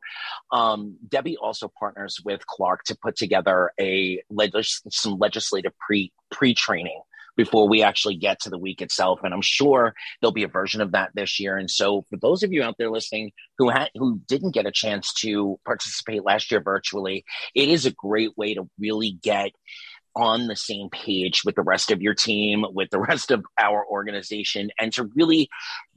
um, 0.50 0.96
Debbie 1.06 1.36
also 1.36 1.70
partners 1.78 2.18
with 2.24 2.46
Clark 2.46 2.84
to 2.84 2.96
put 2.96 3.16
together 3.16 3.72
a 3.78 4.22
legis- 4.30 4.80
some 4.88 5.18
legislative 5.18 5.72
pre 5.78 6.12
pre 6.30 6.54
training 6.54 7.02
before 7.36 7.68
we 7.68 7.82
actually 7.82 8.16
get 8.16 8.40
to 8.40 8.48
the 8.48 8.58
week 8.58 8.80
itself. 8.80 9.20
And 9.22 9.34
I'm 9.34 9.42
sure 9.42 9.92
there'll 10.20 10.32
be 10.32 10.44
a 10.44 10.48
version 10.48 10.80
of 10.80 10.92
that 10.92 11.10
this 11.14 11.38
year. 11.38 11.58
And 11.58 11.70
so, 11.70 12.04
for 12.08 12.16
those 12.16 12.42
of 12.42 12.52
you 12.52 12.62
out 12.62 12.76
there 12.78 12.90
listening 12.90 13.32
who 13.58 13.68
had 13.68 13.90
who 13.96 14.20
didn't 14.26 14.54
get 14.54 14.66
a 14.66 14.72
chance 14.72 15.12
to 15.14 15.58
participate 15.66 16.24
last 16.24 16.50
year 16.50 16.62
virtually, 16.62 17.24
it 17.54 17.68
is 17.68 17.84
a 17.84 17.90
great 17.90 18.36
way 18.38 18.54
to 18.54 18.66
really 18.78 19.18
get 19.22 19.50
on 20.16 20.46
the 20.46 20.56
same 20.56 20.88
page 20.90 21.42
with 21.44 21.54
the 21.54 21.62
rest 21.62 21.90
of 21.90 22.02
your 22.02 22.14
team, 22.14 22.64
with 22.70 22.90
the 22.90 22.98
rest 22.98 23.30
of 23.30 23.44
our 23.58 23.86
organization, 23.86 24.70
and 24.78 24.92
to 24.92 25.04
really 25.14 25.48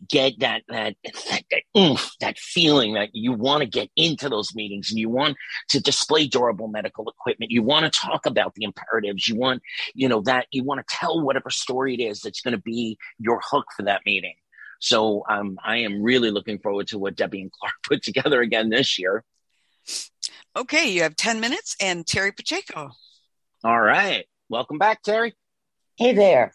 get 0.10 0.39
that 0.39 0.64
that 0.68 0.95
that, 1.03 1.44
that, 1.52 1.61
oomph, 1.77 2.11
that 2.19 2.38
feeling 2.38 2.94
that 2.94 3.10
you 3.14 3.34
want 3.34 3.61
to 3.61 3.68
get 3.68 3.89
into 3.95 4.30
those 4.30 4.56
meetings 4.56 4.89
and 4.91 4.99
you 4.99 5.10
want 5.10 5.38
to 5.69 5.80
display 5.80 6.27
durable 6.27 6.68
medical 6.68 7.10
equipment. 7.10 7.52
You 7.52 7.64
want 7.64 7.91
to 7.91 7.99
talk 7.99 8.26
about 8.26 8.56
the 8.56 8.65
imperatives. 8.65 9.27
You 9.27 9.35
want, 9.35 9.61
you 9.94 10.07
know, 10.07 10.22
that 10.22 10.48
you 10.52 10.64
want 10.64 10.85
to 10.85 10.95
tell 10.95 11.22
whatever 11.22 11.49
story 11.49 11.94
it 11.94 12.02
is 12.02 12.22
that's 12.22 12.41
going 12.41 12.56
to 12.56 12.61
be 12.61 12.98
your 13.19 13.41
hook 13.44 13.65
for 13.76 13.84
that 13.84 14.02
meeting. 14.06 14.35
So 14.80 15.23
um, 15.30 15.57
I 15.64 15.77
am 15.77 16.02
really 16.02 16.31
looking 16.31 16.60
forward 16.60 16.88
to 16.88 16.99
what 16.99 17.15
Debbie 17.15 17.41
and 17.41 17.52
Clark 17.52 17.76
put 17.84 18.03
together 18.03 18.41
again 18.41 18.69
this 18.69 18.99
year. 18.99 19.23
Okay, 20.56 20.89
you 20.89 21.03
have 21.03 21.15
10 21.15 21.39
minutes 21.39 21.76
and 21.80 22.06
Terry 22.06 22.31
Pacheco. 22.31 22.91
All 23.63 23.79
right. 23.79 24.25
Welcome 24.49 24.77
back, 24.77 25.01
Terry. 25.01 25.34
Hey 25.97 26.13
there. 26.13 26.53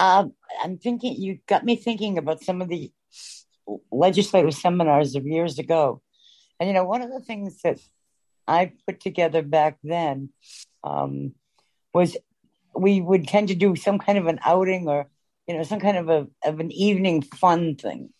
Um, 0.00 0.32
I'm 0.60 0.76
thinking, 0.76 1.14
you 1.14 1.38
got 1.46 1.64
me 1.64 1.76
thinking 1.76 2.18
about 2.18 2.42
some 2.42 2.60
of 2.60 2.68
the 2.68 2.90
legislative 3.92 4.54
seminars 4.54 5.14
of 5.14 5.26
years 5.26 5.60
ago. 5.60 6.02
And, 6.58 6.68
you 6.68 6.74
know, 6.74 6.84
one 6.84 7.02
of 7.02 7.10
the 7.10 7.20
things 7.20 7.62
that 7.62 7.78
I 8.48 8.72
put 8.84 8.98
together 8.98 9.42
back 9.42 9.78
then 9.84 10.30
um, 10.82 11.34
was 11.94 12.16
we 12.74 13.00
would 13.00 13.28
tend 13.28 13.48
to 13.48 13.54
do 13.54 13.76
some 13.76 14.00
kind 14.00 14.18
of 14.18 14.26
an 14.26 14.40
outing 14.44 14.88
or, 14.88 15.08
you 15.46 15.56
know, 15.56 15.62
some 15.62 15.78
kind 15.78 15.96
of 15.96 16.08
a 16.08 16.26
of 16.44 16.58
an 16.58 16.72
evening 16.72 17.22
fun 17.22 17.76
thing. 17.76 18.12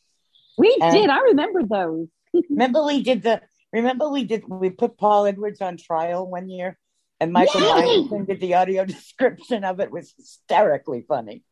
We 0.57 0.77
and 0.81 0.93
did. 0.93 1.11
I 1.11 1.19
remember 1.23 1.65
those. 1.65 2.07
remember 2.49 2.85
we 2.85 3.03
did 3.03 3.25
the. 3.25 3.43
Remember 3.73 4.09
we 4.09 4.23
did. 4.23 4.45
We 4.49 4.71
put 4.71 4.99
Paul 4.99 5.27
Edwards 5.27 5.61
on 5.61 5.77
trial 5.77 6.31
one 6.31 6.49
year, 6.49 6.79
and 7.21 7.33
Michael 7.33 7.61
Yay! 7.61 8.25
did 8.27 8.41
the 8.41 8.55
audio 8.55 8.85
description 8.97 9.65
of 9.65 9.81
it. 9.81 9.91
was 9.91 10.13
hysterically 10.17 11.05
funny. 11.07 11.43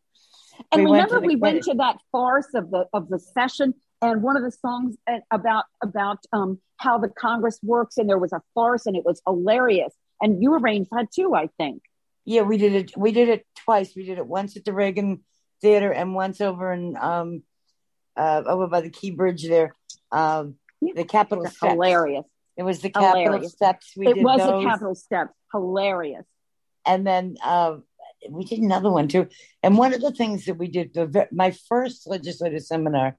And 0.72 0.84
we 0.84 0.90
remember 0.90 1.16
went 1.16 1.26
we 1.26 1.36
went 1.36 1.62
to 1.64 1.74
that 1.74 1.98
farce 2.12 2.48
of 2.54 2.70
the 2.70 2.86
of 2.92 3.08
the 3.08 3.18
session 3.18 3.74
and 4.02 4.22
one 4.22 4.36
of 4.36 4.42
the 4.42 4.52
songs 4.52 4.96
uh, 5.06 5.18
about 5.30 5.64
about 5.82 6.18
um, 6.32 6.60
how 6.78 6.98
the 6.98 7.08
Congress 7.08 7.58
works, 7.62 7.96
and 7.98 8.08
there 8.08 8.18
was 8.18 8.32
a 8.32 8.42
farce, 8.54 8.86
and 8.86 8.96
it 8.96 9.04
was 9.04 9.20
hilarious. 9.26 9.92
And 10.20 10.42
you 10.42 10.54
arranged 10.54 10.90
that 10.92 11.12
too, 11.12 11.34
I 11.34 11.48
think. 11.58 11.82
Yeah, 12.24 12.42
we 12.42 12.56
did 12.56 12.74
it. 12.74 12.96
We 12.96 13.12
did 13.12 13.28
it 13.28 13.46
twice. 13.64 13.94
We 13.94 14.04
did 14.04 14.18
it 14.18 14.26
once 14.26 14.56
at 14.56 14.64
the 14.64 14.72
Reagan 14.72 15.22
Theater 15.62 15.92
and 15.92 16.14
once 16.14 16.40
over 16.40 16.72
in 16.72 16.96
um, 16.96 17.42
uh, 18.16 18.42
over 18.46 18.66
by 18.66 18.80
the 18.80 18.90
Key 18.90 19.10
Bridge 19.10 19.46
there, 19.46 19.74
um, 20.10 20.56
the 20.80 21.04
Capitol 21.04 21.46
Hilarious. 21.62 22.24
It 22.56 22.62
was 22.62 22.80
the 22.80 22.90
Capitol 22.90 23.22
hilarious. 23.22 23.52
Steps. 23.52 23.92
We 23.96 24.08
it 24.08 24.22
was 24.22 24.38
those. 24.38 24.62
the 24.62 24.68
Capitol 24.68 24.94
Steps. 24.94 25.32
Hilarious. 25.52 26.24
And 26.86 27.06
then 27.06 27.36
uh, 27.44 27.76
we 28.30 28.44
did 28.44 28.60
another 28.60 28.90
one 28.90 29.08
too. 29.08 29.28
And 29.62 29.76
one 29.76 29.92
of 29.92 30.00
the 30.00 30.12
things 30.12 30.46
that 30.46 30.54
we 30.54 30.68
did, 30.68 30.94
the, 30.94 31.28
my 31.32 31.50
first 31.68 32.06
legislative 32.06 32.62
seminar 32.62 33.16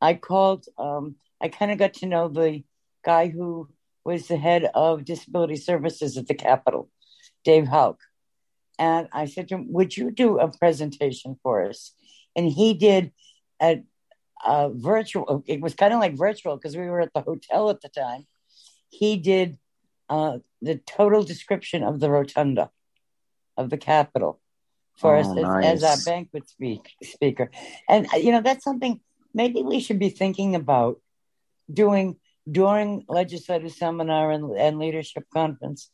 I 0.00 0.14
called, 0.14 0.66
um, 0.78 1.16
I 1.40 1.48
kind 1.48 1.70
of 1.70 1.78
got 1.78 1.94
to 1.94 2.06
know 2.06 2.28
the 2.28 2.64
guy 3.04 3.28
who 3.28 3.68
was 4.04 4.26
the 4.26 4.36
head 4.36 4.68
of 4.74 5.04
disability 5.04 5.56
services 5.56 6.16
at 6.16 6.26
the 6.26 6.34
Capitol, 6.34 6.90
Dave 7.44 7.68
Houck. 7.68 8.00
And 8.78 9.08
I 9.12 9.26
said 9.26 9.48
to 9.48 9.54
him, 9.56 9.72
Would 9.72 9.96
you 9.96 10.10
do 10.10 10.38
a 10.38 10.50
presentation 10.50 11.38
for 11.42 11.64
us? 11.64 11.94
And 12.34 12.48
he 12.48 12.74
did 12.74 13.12
a, 13.60 13.82
a 14.44 14.70
virtual, 14.72 15.44
it 15.46 15.60
was 15.60 15.74
kind 15.74 15.92
of 15.92 16.00
like 16.00 16.16
virtual 16.16 16.56
because 16.56 16.76
we 16.76 16.88
were 16.88 17.00
at 17.00 17.12
the 17.14 17.20
hotel 17.20 17.70
at 17.70 17.80
the 17.80 17.88
time. 17.88 18.26
He 18.92 19.16
did 19.16 19.58
uh, 20.08 20.38
the 20.60 20.76
total 20.76 21.22
description 21.22 21.82
of 21.82 21.98
the 21.98 22.10
rotunda 22.10 22.70
of 23.56 23.70
the 23.70 23.78
Capitol 23.78 24.40
for 24.96 25.16
oh, 25.16 25.20
us 25.20 25.26
nice. 25.28 25.64
as, 25.64 25.82
as, 25.82 26.06
our 26.06 26.12
banquet 26.12 26.48
speak, 26.48 26.92
speaker. 27.02 27.50
And, 27.88 28.06
you 28.12 28.30
know, 28.30 28.42
that's 28.42 28.62
something 28.62 29.00
maybe 29.32 29.62
we 29.62 29.80
should 29.80 29.98
be 29.98 30.10
thinking 30.10 30.54
about 30.54 31.00
doing 31.72 32.16
during 32.50 33.04
legislative 33.08 33.72
seminar 33.72 34.30
and, 34.30 34.56
and 34.58 34.78
leadership 34.78 35.24
conference 35.32 35.90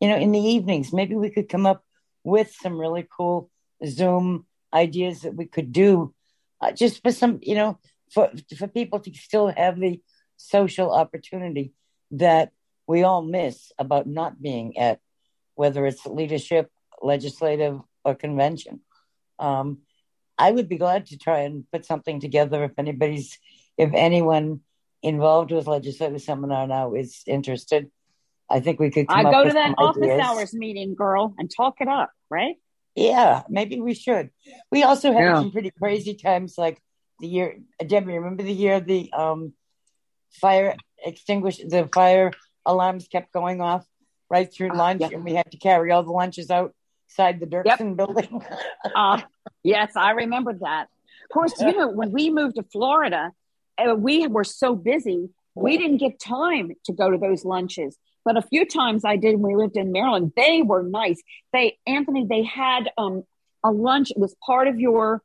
you 0.00 0.08
know 0.08 0.16
in 0.16 0.32
the 0.32 0.40
evenings 0.40 0.92
maybe 0.92 1.14
we 1.14 1.30
could 1.30 1.48
come 1.48 1.66
up 1.66 1.84
with 2.24 2.52
some 2.60 2.78
really 2.78 3.06
cool 3.16 3.50
zoom 3.86 4.46
ideas 4.72 5.22
that 5.22 5.34
we 5.34 5.44
could 5.44 5.72
do 5.72 6.14
uh, 6.60 6.72
just 6.72 7.02
for 7.02 7.12
some 7.12 7.38
you 7.42 7.54
know 7.54 7.78
for 8.10 8.30
for 8.56 8.66
people 8.66 8.98
to 8.98 9.12
still 9.14 9.48
have 9.48 9.78
the 9.78 10.00
social 10.36 10.90
opportunity 10.90 11.72
that 12.12 12.52
we 12.86 13.02
all 13.02 13.22
miss 13.22 13.72
about 13.78 14.06
not 14.06 14.40
being 14.40 14.76
at 14.78 15.00
whether 15.54 15.86
it's 15.86 16.06
leadership 16.06 16.70
legislative 17.02 17.80
or 18.04 18.14
convention 18.14 18.80
um, 19.38 19.78
I 20.40 20.50
would 20.50 20.68
be 20.68 20.78
glad 20.78 21.06
to 21.06 21.18
try 21.18 21.40
and 21.40 21.64
put 21.70 21.84
something 21.84 22.18
together 22.18 22.64
if 22.64 22.72
anybody's, 22.78 23.38
if 23.76 23.90
anyone 23.92 24.60
involved 25.02 25.50
with 25.50 25.66
legislative 25.66 26.22
seminar 26.22 26.66
now 26.66 26.94
is 26.94 27.22
interested. 27.26 27.90
I 28.48 28.60
think 28.60 28.80
we 28.80 28.90
could. 28.90 29.06
I 29.08 29.22
go 29.22 29.44
to 29.44 29.52
that 29.52 29.74
office 29.78 30.02
ideas. 30.02 30.20
hours 30.20 30.54
meeting, 30.54 30.94
girl, 30.94 31.34
and 31.38 31.50
talk 31.54 31.76
it 31.80 31.88
up, 31.88 32.10
right? 32.30 32.56
Yeah, 32.96 33.42
maybe 33.48 33.80
we 33.80 33.94
should. 33.94 34.30
We 34.72 34.82
also 34.82 35.12
had 35.12 35.20
yeah. 35.20 35.34
some 35.36 35.52
pretty 35.52 35.70
crazy 35.70 36.14
times, 36.14 36.54
like 36.58 36.82
the 37.20 37.28
year. 37.28 37.58
Debbie, 37.86 38.14
remember 38.14 38.42
the 38.42 38.52
year 38.52 38.80
the 38.80 39.12
um, 39.12 39.52
fire 40.32 40.74
extinguish 41.04 41.58
the 41.58 41.88
fire 41.92 42.32
alarms 42.66 43.08
kept 43.08 43.32
going 43.32 43.60
off 43.60 43.86
right 44.28 44.52
through 44.52 44.70
uh, 44.70 44.76
lunch, 44.76 45.00
yeah. 45.00 45.08
and 45.12 45.24
we 45.24 45.34
had 45.34 45.50
to 45.50 45.58
carry 45.58 45.90
all 45.90 46.02
the 46.02 46.12
lunches 46.12 46.50
outside 46.50 47.40
the 47.40 47.46
Dirksen 47.46 47.88
yep. 47.88 47.96
building. 47.96 48.42
uh, 48.94 49.20
yes, 49.62 49.92
I 49.96 50.12
remember 50.12 50.54
that. 50.54 50.88
Of 51.24 51.34
course, 51.34 51.52
you 51.60 51.76
know, 51.76 51.88
when 51.88 52.10
we 52.10 52.30
moved 52.30 52.56
to 52.56 52.64
Florida, 52.64 53.30
uh, 53.78 53.94
we 53.94 54.26
were 54.26 54.44
so 54.44 54.74
busy, 54.74 55.30
we 55.54 55.78
didn't 55.78 55.98
get 55.98 56.18
time 56.18 56.72
to 56.86 56.92
go 56.92 57.10
to 57.10 57.18
those 57.18 57.44
lunches. 57.44 57.96
But 58.24 58.36
a 58.36 58.42
few 58.42 58.66
times 58.66 59.04
I 59.04 59.16
did 59.16 59.40
when 59.40 59.56
we 59.56 59.62
lived 59.62 59.76
in 59.76 59.92
Maryland. 59.92 60.32
They 60.36 60.62
were 60.62 60.82
nice. 60.82 61.20
They, 61.52 61.78
Anthony, 61.86 62.26
they 62.28 62.42
had 62.42 62.90
um, 62.98 63.24
a 63.64 63.70
lunch. 63.70 64.10
It 64.10 64.18
was 64.18 64.34
part 64.44 64.68
of 64.68 64.78
your 64.78 65.22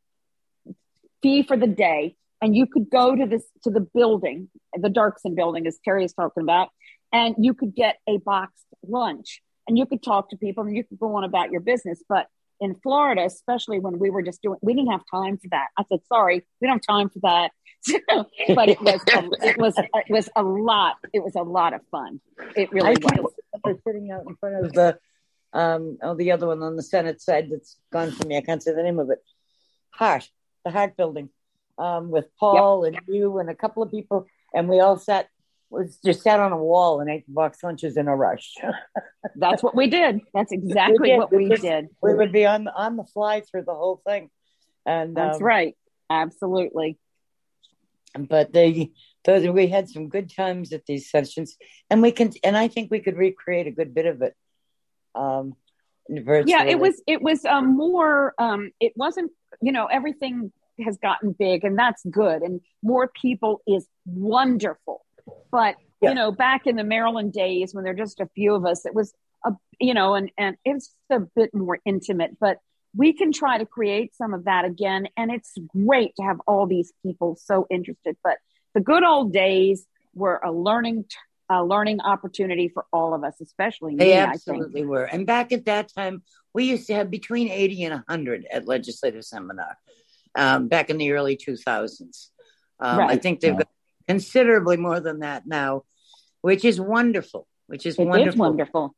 fee 1.22 1.44
for 1.44 1.58
the 1.58 1.68
day, 1.68 2.16
and 2.46 2.56
you 2.56 2.68
could 2.68 2.92
go 2.92 3.16
to 3.16 3.26
this 3.26 3.44
to 3.64 3.72
the 3.72 3.80
building, 3.80 4.50
the 4.76 4.88
Dirksen 4.88 5.36
building, 5.36 5.66
as 5.66 5.80
Terry 5.84 6.06
is 6.06 6.14
talking 6.14 6.44
about, 6.44 6.70
and 7.12 7.34
you 7.40 7.56
could 7.56 7.74
get 7.74 7.96
a 8.08 8.18
boxed 8.18 8.68
lunch 8.88 9.42
and 9.68 9.80
you 9.80 9.88
could 9.88 10.04
talk 10.04 10.30
to 10.30 10.38
people 10.38 10.64
and 10.64 10.76
you 10.76 10.84
could 10.84 11.00
go 11.00 11.16
on 11.16 11.24
about 11.24 11.50
your 11.50 11.62
business. 11.62 12.04
But 12.08 12.28
in 12.62 12.76
Florida, 12.76 13.24
especially 13.26 13.80
when 13.80 13.98
we 13.98 14.12
were 14.12 14.22
just 14.22 14.44
doing, 14.44 14.60
we 14.62 14.76
didn't 14.76 14.92
have 14.92 15.02
time 15.10 15.40
for 15.40 15.48
that. 15.50 15.70
I 15.76 15.86
said, 15.90 16.02
sorry, 16.08 16.46
we 16.62 16.68
don't 16.68 16.86
have 16.88 16.96
time 16.98 17.10
for 17.10 17.20
that. 17.24 17.52
but 18.56 18.70
it 18.70 18.80
was, 18.80 19.02
a, 19.08 19.48
it 19.48 19.58
was, 19.58 19.74
it 19.80 20.10
was 20.10 20.30
a 20.36 20.44
lot. 20.44 20.98
It 21.14 21.24
was 21.24 21.34
a 21.36 21.42
lot 21.42 21.74
of 21.74 21.82
fun. 21.90 22.22
It 22.56 22.72
really 22.72 22.90
I 22.90 23.22
was. 23.22 23.34
was 23.64 23.78
sitting 23.88 24.12
out 24.12 24.26
in 24.28 24.36
front 24.36 24.64
of 24.64 24.72
the, 24.72 25.00
um, 25.52 25.98
oh, 26.04 26.14
the 26.14 26.32
other 26.32 26.46
one 26.46 26.62
on 26.62 26.76
the 26.76 26.84
Senate 26.84 27.24
side 27.24 27.48
that's 27.50 27.78
gone 27.92 28.12
from 28.12 28.28
me. 28.28 28.38
I 28.38 28.42
can't 28.42 28.62
say 28.62 28.72
the 28.72 28.84
name 28.84 29.00
of 29.00 29.10
it. 29.10 29.20
Hart, 29.90 30.30
the 30.64 30.70
Hart 30.70 30.96
Building, 30.96 31.30
um, 31.78 32.10
with 32.10 32.26
Paul 32.40 32.86
yep. 32.86 33.02
and 33.08 33.16
you 33.16 33.40
and 33.40 33.50
a 33.50 33.56
couple 33.56 33.84
of 33.84 33.92
people, 33.92 34.26
and 34.54 34.70
we 34.70 34.80
all 34.80 34.98
sat 34.98 35.28
was 35.70 35.98
just 36.04 36.22
sat 36.22 36.40
on 36.40 36.52
a 36.52 36.58
wall 36.58 37.02
and 37.02 37.10
ate 37.10 37.26
box 37.28 37.64
lunches 37.64 37.98
in 37.98 38.08
a 38.08 38.16
rush. 38.16 38.54
That's 39.36 39.64
what 39.64 39.76
we 39.76 39.88
did. 39.88 40.22
That's 40.34 40.52
exactly 40.52 40.98
we 41.00 41.10
did. 41.10 41.18
what 41.18 41.32
we, 41.32 41.50
we 41.50 41.56
did. 41.56 41.88
We 42.02 42.14
would 42.14 42.32
be 42.32 42.46
on 42.46 42.68
on 42.68 42.98
the 42.98 43.04
fly 43.04 43.42
through 43.42 43.64
the 43.64 43.74
whole 43.74 44.02
thing, 44.08 44.30
and 44.86 45.16
that's 45.16 45.38
um, 45.38 45.44
right, 45.44 45.76
absolutely. 46.10 46.98
But 48.18 48.54
they, 48.54 48.92
those 49.26 49.46
we 49.48 49.68
had 49.68 49.90
some 49.90 50.08
good 50.08 50.34
times 50.34 50.72
at 50.72 50.86
these 50.86 51.10
sessions, 51.10 51.58
and 51.90 52.02
we 52.02 52.12
can, 52.12 52.32
and 52.44 52.56
I 52.56 52.70
think 52.70 52.92
we 52.92 53.00
could 53.00 53.18
recreate 53.18 53.68
a 53.68 53.72
good 53.72 53.94
bit 53.94 54.06
of 54.06 54.22
it. 54.22 54.36
Um, 55.16 55.56
virtually. 56.08 56.52
yeah, 56.52 56.64
it 56.64 56.80
was 56.80 57.02
it 57.08 57.22
was 57.22 57.44
um, 57.44 57.76
more. 57.76 58.34
Um, 58.38 58.72
it 58.80 58.94
wasn't, 58.96 59.32
you 59.62 59.72
know, 59.72 59.88
everything 59.88 60.52
has 60.84 60.98
gotten 60.98 61.32
big, 61.38 61.64
and 61.64 61.78
that's 61.78 62.04
good, 62.10 62.42
and 62.42 62.62
more 62.84 63.12
people 63.22 63.62
is 63.68 63.88
wonderful 64.06 65.06
but 65.52 65.76
yeah. 66.02 66.10
you 66.10 66.16
know, 66.16 66.32
back 66.32 66.68
in 66.68 66.76
the 66.76 66.84
Maryland 66.84 67.34
days 67.34 67.74
when 67.74 67.84
there 67.84 67.94
are 67.94 67.98
just 67.98 68.20
a 68.20 68.30
few 68.36 68.56
of 68.56 68.66
us, 68.66 68.86
it 68.86 68.94
was 68.94 69.14
a 69.46 69.52
you 69.80 69.94
know, 69.94 70.16
and 70.16 70.32
and 70.38 70.58
it's 70.66 70.94
a 71.10 71.20
bit 71.20 71.54
more 71.54 71.80
intimate, 71.86 72.38
but 72.40 72.58
we 72.96 73.14
can 73.14 73.32
try 73.32 73.58
to 73.58 73.66
create 73.66 74.16
some 74.16 74.34
of 74.34 74.46
that 74.46 74.66
again. 74.66 75.08
And 75.18 75.32
it's 75.32 75.54
great 75.68 76.16
to 76.16 76.24
have 76.24 76.38
all 76.48 76.66
these 76.66 76.94
people 77.04 77.38
so 77.42 77.68
interested. 77.70 78.16
But 78.24 78.38
the 78.74 78.80
good 78.80 79.04
old 79.04 79.34
days 79.34 79.86
were 80.14 80.40
a 80.44 80.52
learning 80.52 81.06
a 81.50 81.64
learning 81.64 82.02
opportunity 82.02 82.70
for 82.70 82.86
all 82.92 83.14
of 83.14 83.24
us, 83.24 83.36
especially 83.40 83.92
me. 83.92 84.00
they 84.00 84.12
me. 84.12 84.18
absolutely 84.18 84.84
were. 84.84 85.04
And 85.04 85.28
back 85.28 85.52
at 85.52 85.66
that 85.66 85.94
time, 85.94 86.24
we 86.56 86.64
used 86.66 86.88
to 86.88 86.96
have 86.96 87.12
between 87.12 87.50
eighty 87.50 87.84
and 87.84 88.04
hundred 88.08 88.48
at 88.52 88.68
legislative 88.68 89.24
seminar. 89.24 89.78
Um, 90.38 90.68
back 90.68 90.90
in 90.90 90.98
the 90.98 91.12
early 91.14 91.38
two 91.38 91.56
thousands, 91.56 92.32
um, 92.80 93.00
right. 93.00 93.12
I 93.12 93.18
think 93.18 93.40
they've 93.40 93.58
got 93.58 93.70
considerably 94.08 94.76
more 94.76 95.00
than 95.00 95.20
that 95.20 95.48
now, 95.48 95.84
which 96.42 96.66
is 96.66 96.80
wonderful. 96.80 97.48
Which 97.68 97.86
is 97.86 97.98
it 97.98 98.06
wonderful. 98.06 98.34
Is 98.34 98.36
wonderful. 98.38 98.96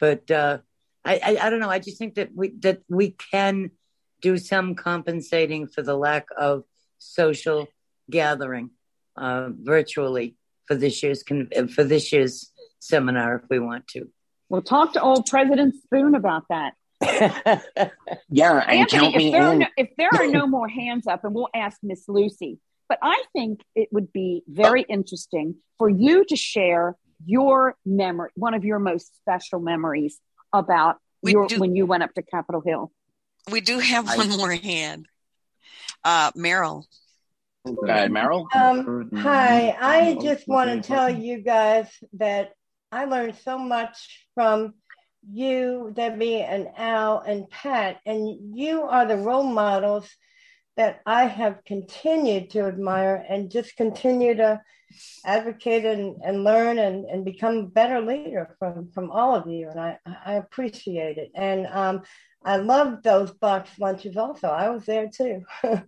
But 0.00 0.30
uh, 0.30 0.58
I, 1.04 1.20
I, 1.24 1.46
I 1.46 1.50
don't 1.50 1.60
know. 1.60 1.70
I 1.70 1.78
just 1.78 1.98
think 1.98 2.16
that 2.16 2.30
we 2.34 2.50
that 2.60 2.82
we 2.88 3.10
can 3.10 3.70
do 4.20 4.36
some 4.36 4.74
compensating 4.74 5.68
for 5.68 5.82
the 5.82 5.96
lack 5.96 6.26
of 6.36 6.64
social 6.98 7.68
gathering 8.10 8.70
uh, 9.16 9.50
virtually 9.52 10.36
for 10.66 10.74
this 10.74 11.02
year's 11.02 11.22
for 11.74 11.84
this 11.84 12.12
year's 12.12 12.52
seminar 12.80 13.36
if 13.36 13.42
we 13.48 13.58
want 13.58 13.86
to. 13.88 14.08
We'll 14.48 14.62
talk 14.62 14.94
to 14.94 15.00
old 15.00 15.26
President 15.26 15.74
Spoone 15.82 16.14
about 16.14 16.44
that. 16.48 16.74
yeah, 18.30 18.52
Anthony, 18.58 19.14
if 19.14 19.32
there, 19.32 19.42
are 19.42 19.54
no, 19.56 19.66
if 19.76 19.88
there 19.96 20.10
are 20.12 20.26
no 20.26 20.46
more 20.56 20.68
hands 20.68 21.06
up, 21.06 21.24
and 21.24 21.34
we'll 21.34 21.48
ask 21.54 21.78
Miss 21.82 22.08
Lucy 22.08 22.58
but 22.88 22.98
I 23.02 23.22
think 23.32 23.60
it 23.74 23.88
would 23.92 24.12
be 24.12 24.42
very 24.48 24.82
interesting 24.82 25.56
for 25.76 25.88
you 25.88 26.24
to 26.24 26.36
share 26.36 26.96
your 27.24 27.76
memory, 27.84 28.30
one 28.34 28.54
of 28.54 28.64
your 28.64 28.78
most 28.78 29.14
special 29.16 29.60
memories 29.60 30.18
about 30.52 30.96
your, 31.22 31.46
do, 31.46 31.58
when 31.58 31.76
you 31.76 31.84
went 31.84 32.02
up 32.02 32.14
to 32.14 32.22
Capitol 32.22 32.62
Hill. 32.64 32.90
We 33.50 33.60
do 33.60 33.78
have 33.78 34.06
one 34.16 34.30
more 34.30 34.52
hand. 34.52 35.06
Uh, 36.04 36.32
Meryl. 36.32 36.84
Go 37.66 37.74
ahead, 37.86 38.10
Meryl. 38.10 38.46
Um, 38.54 39.10
hi, 39.14 39.76
I 39.78 40.18
just 40.22 40.48
want 40.48 40.70
to 40.70 40.86
tell 40.86 41.10
you 41.10 41.38
guys 41.38 41.88
that 42.14 42.52
I 42.90 43.04
learned 43.04 43.36
so 43.44 43.58
much 43.58 44.26
from 44.34 44.74
you, 45.26 45.92
Debbie, 45.94 46.42
and 46.42 46.68
Al, 46.76 47.20
and 47.20 47.48
Pat, 47.50 48.00
and 48.06 48.56
you 48.56 48.82
are 48.82 49.06
the 49.06 49.16
role 49.16 49.44
models 49.44 50.08
that 50.76 51.00
I 51.04 51.24
have 51.24 51.64
continued 51.64 52.50
to 52.50 52.60
admire 52.60 53.24
and 53.28 53.50
just 53.50 53.76
continue 53.76 54.36
to 54.36 54.60
advocate 55.24 55.84
and, 55.84 56.16
and 56.24 56.44
learn 56.44 56.78
and, 56.78 57.04
and 57.04 57.24
become 57.24 57.56
a 57.56 57.62
better 57.64 58.00
leader 58.00 58.54
from, 58.58 58.90
from 58.92 59.10
all 59.10 59.34
of 59.34 59.48
you. 59.48 59.68
And 59.68 59.80
I, 59.80 59.98
I 60.24 60.34
appreciate 60.34 61.18
it. 61.18 61.32
And 61.34 61.66
um, 61.66 62.02
I 62.44 62.56
love 62.58 63.02
those 63.02 63.32
box 63.32 63.70
lunches 63.78 64.16
also. 64.16 64.48
I 64.48 64.70
was 64.70 64.86
there 64.86 65.08
too. 65.08 65.42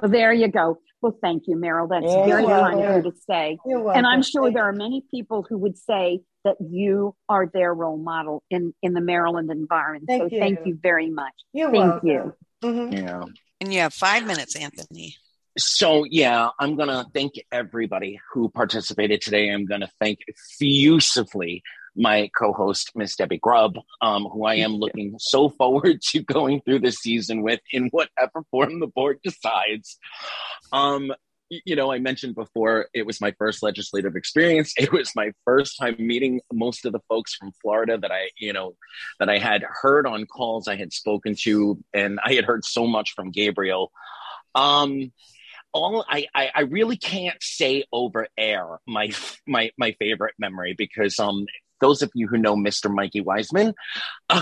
well, 0.00 0.10
there 0.10 0.32
you 0.32 0.48
go. 0.48 0.78
Well, 1.00 1.16
thank 1.20 1.44
you, 1.46 1.56
Meryl. 1.56 1.88
That's 1.88 2.06
Yeah, 2.06 2.24
very 2.24 2.42
you're 2.42 2.50
kind 2.50 2.82
of 2.82 3.04
you 3.04 3.10
to 3.10 3.16
say. 3.28 3.58
And 3.66 4.06
I'm 4.06 4.22
sure 4.22 4.50
there 4.50 4.64
are 4.64 4.72
many 4.72 5.04
people 5.10 5.44
who 5.46 5.58
would 5.58 5.76
say 5.76 6.20
that 6.44 6.56
you 6.60 7.14
are 7.28 7.46
their 7.52 7.74
role 7.74 7.98
model 7.98 8.42
in, 8.50 8.72
in 8.82 8.94
the 8.94 9.00
Maryland 9.00 9.50
environment. 9.50 10.04
Thank 10.06 10.32
so 10.32 10.38
thank 10.38 10.60
you. 10.60 10.72
you 10.72 10.78
very 10.82 11.10
much. 11.10 11.32
You're 11.52 11.70
thank 11.70 12.02
welcome. 12.02 12.08
you. 12.08 12.34
Mm-hmm. 12.62 12.92
Yeah. 12.94 13.24
And 13.60 13.72
you 13.72 13.80
have 13.80 13.94
five 13.94 14.26
minutes, 14.26 14.56
Anthony. 14.56 15.16
So 15.56 16.04
yeah, 16.04 16.48
I'm 16.58 16.74
gonna 16.74 17.04
thank 17.14 17.34
everybody 17.52 18.18
who 18.32 18.48
participated 18.48 19.20
today. 19.20 19.50
I'm 19.50 19.66
gonna 19.66 19.90
thank 20.00 20.18
effusively 20.26 21.62
my 21.96 22.30
co-host 22.36 22.92
Miss 22.94 23.16
Debbie 23.16 23.38
Grubb, 23.38 23.76
um, 24.00 24.24
who 24.24 24.44
I 24.44 24.56
am 24.56 24.72
looking 24.72 25.16
so 25.18 25.48
forward 25.48 26.00
to 26.10 26.22
going 26.22 26.60
through 26.62 26.80
the 26.80 26.92
season 26.92 27.42
with 27.42 27.60
in 27.72 27.88
whatever 27.88 28.44
form 28.50 28.80
the 28.80 28.86
board 28.86 29.20
decides. 29.22 29.98
Um, 30.72 31.12
you 31.50 31.76
know, 31.76 31.92
I 31.92 31.98
mentioned 31.98 32.34
before 32.34 32.88
it 32.94 33.06
was 33.06 33.20
my 33.20 33.32
first 33.38 33.62
legislative 33.62 34.16
experience. 34.16 34.72
It 34.78 34.92
was 34.92 35.14
my 35.14 35.32
first 35.44 35.78
time 35.78 35.96
meeting 35.98 36.40
most 36.52 36.84
of 36.84 36.92
the 36.92 37.00
folks 37.08 37.34
from 37.34 37.52
Florida 37.62 37.98
that 37.98 38.10
I, 38.10 38.30
you 38.38 38.52
know, 38.52 38.74
that 39.18 39.28
I 39.28 39.38
had 39.38 39.62
heard 39.62 40.06
on 40.06 40.26
calls 40.26 40.68
I 40.68 40.76
had 40.76 40.92
spoken 40.92 41.34
to, 41.42 41.82
and 41.92 42.18
I 42.24 42.34
had 42.34 42.44
heard 42.44 42.64
so 42.64 42.86
much 42.86 43.12
from 43.14 43.30
Gabriel. 43.30 43.92
Um, 44.54 45.12
all 45.72 46.04
I, 46.08 46.26
I 46.34 46.50
I 46.54 46.60
really 46.62 46.96
can't 46.96 47.42
say 47.42 47.84
over 47.92 48.28
air 48.38 48.78
my 48.86 49.10
my 49.46 49.70
my 49.76 49.96
favorite 49.98 50.34
memory 50.38 50.74
because 50.78 51.18
um 51.18 51.46
those 51.80 52.02
of 52.02 52.10
you 52.14 52.28
who 52.28 52.38
know 52.38 52.56
Mr. 52.56 52.92
Mikey 52.92 53.20
Wiseman, 53.20 53.74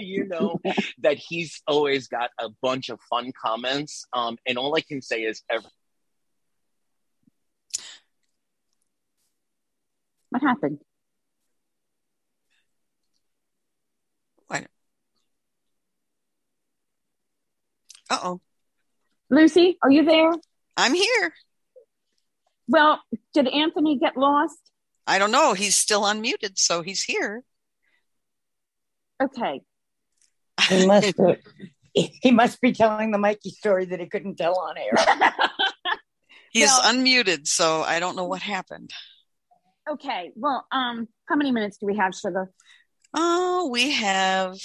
you 0.00 0.26
know 0.26 0.60
that 0.98 1.16
he's 1.16 1.62
always 1.66 2.08
got 2.08 2.30
a 2.38 2.48
bunch 2.62 2.88
of 2.88 3.00
fun 3.08 3.32
comments. 3.40 4.04
Um, 4.12 4.38
and 4.46 4.58
all 4.58 4.74
I 4.76 4.80
can 4.80 5.02
say 5.02 5.22
is 5.22 5.42
every 5.50 5.70
What 10.30 10.42
happened? 10.42 10.78
What? 14.46 14.66
Uh 18.10 18.18
oh. 18.22 18.40
Lucy, 19.30 19.78
are 19.82 19.90
you 19.90 20.04
there? 20.04 20.32
I'm 20.76 20.94
here. 20.94 21.34
Well, 22.66 23.00
did 23.34 23.48
Anthony 23.48 23.98
get 23.98 24.16
lost? 24.16 24.58
I 25.08 25.18
don't 25.18 25.32
know. 25.32 25.54
He's 25.54 25.76
still 25.76 26.02
unmuted, 26.02 26.58
so 26.58 26.82
he's 26.82 27.02
here. 27.02 27.42
Okay. 29.22 29.62
He 30.68 30.86
must 30.86 31.14
he 31.94 32.30
must 32.30 32.60
be 32.60 32.72
telling 32.72 33.10
the 33.10 33.18
Mikey 33.18 33.50
story 33.50 33.86
that 33.86 33.98
he 33.98 34.06
couldn't 34.06 34.36
tell 34.36 34.58
on 34.58 34.76
air. 34.76 34.92
He's 36.50 36.68
Well- 36.68 36.94
unmuted, 36.94 37.46
so 37.46 37.82
I 37.82 38.00
don't 38.00 38.16
know 38.16 38.24
what 38.26 38.42
happened. 38.42 38.90
Okay. 39.90 40.30
Well, 40.36 40.66
um, 40.70 41.08
how 41.26 41.36
many 41.36 41.50
minutes 41.52 41.78
do 41.78 41.86
we 41.86 41.96
have, 41.96 42.14
Sugar? 42.14 42.50
Oh, 43.14 43.68
we 43.72 43.90
have 43.92 44.56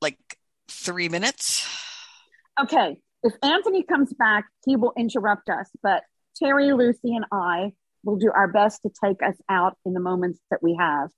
like 0.00 0.18
three 0.68 1.08
minutes. 1.08 1.66
Okay. 2.60 2.98
If 3.22 3.32
Anthony 3.42 3.82
comes 3.82 4.12
back, 4.12 4.44
he 4.66 4.76
will 4.76 4.92
interrupt 4.96 5.48
us, 5.48 5.68
but 5.82 6.02
Terry, 6.36 6.72
Lucy, 6.72 7.14
and 7.16 7.24
I 7.32 7.72
will 8.04 8.16
do 8.16 8.30
our 8.34 8.48
best 8.48 8.82
to 8.82 8.90
take 9.02 9.22
us 9.22 9.36
out 9.48 9.76
in 9.84 9.94
the 9.94 10.00
moments 10.00 10.38
that 10.50 10.62
we 10.62 10.76
have. 10.78 11.10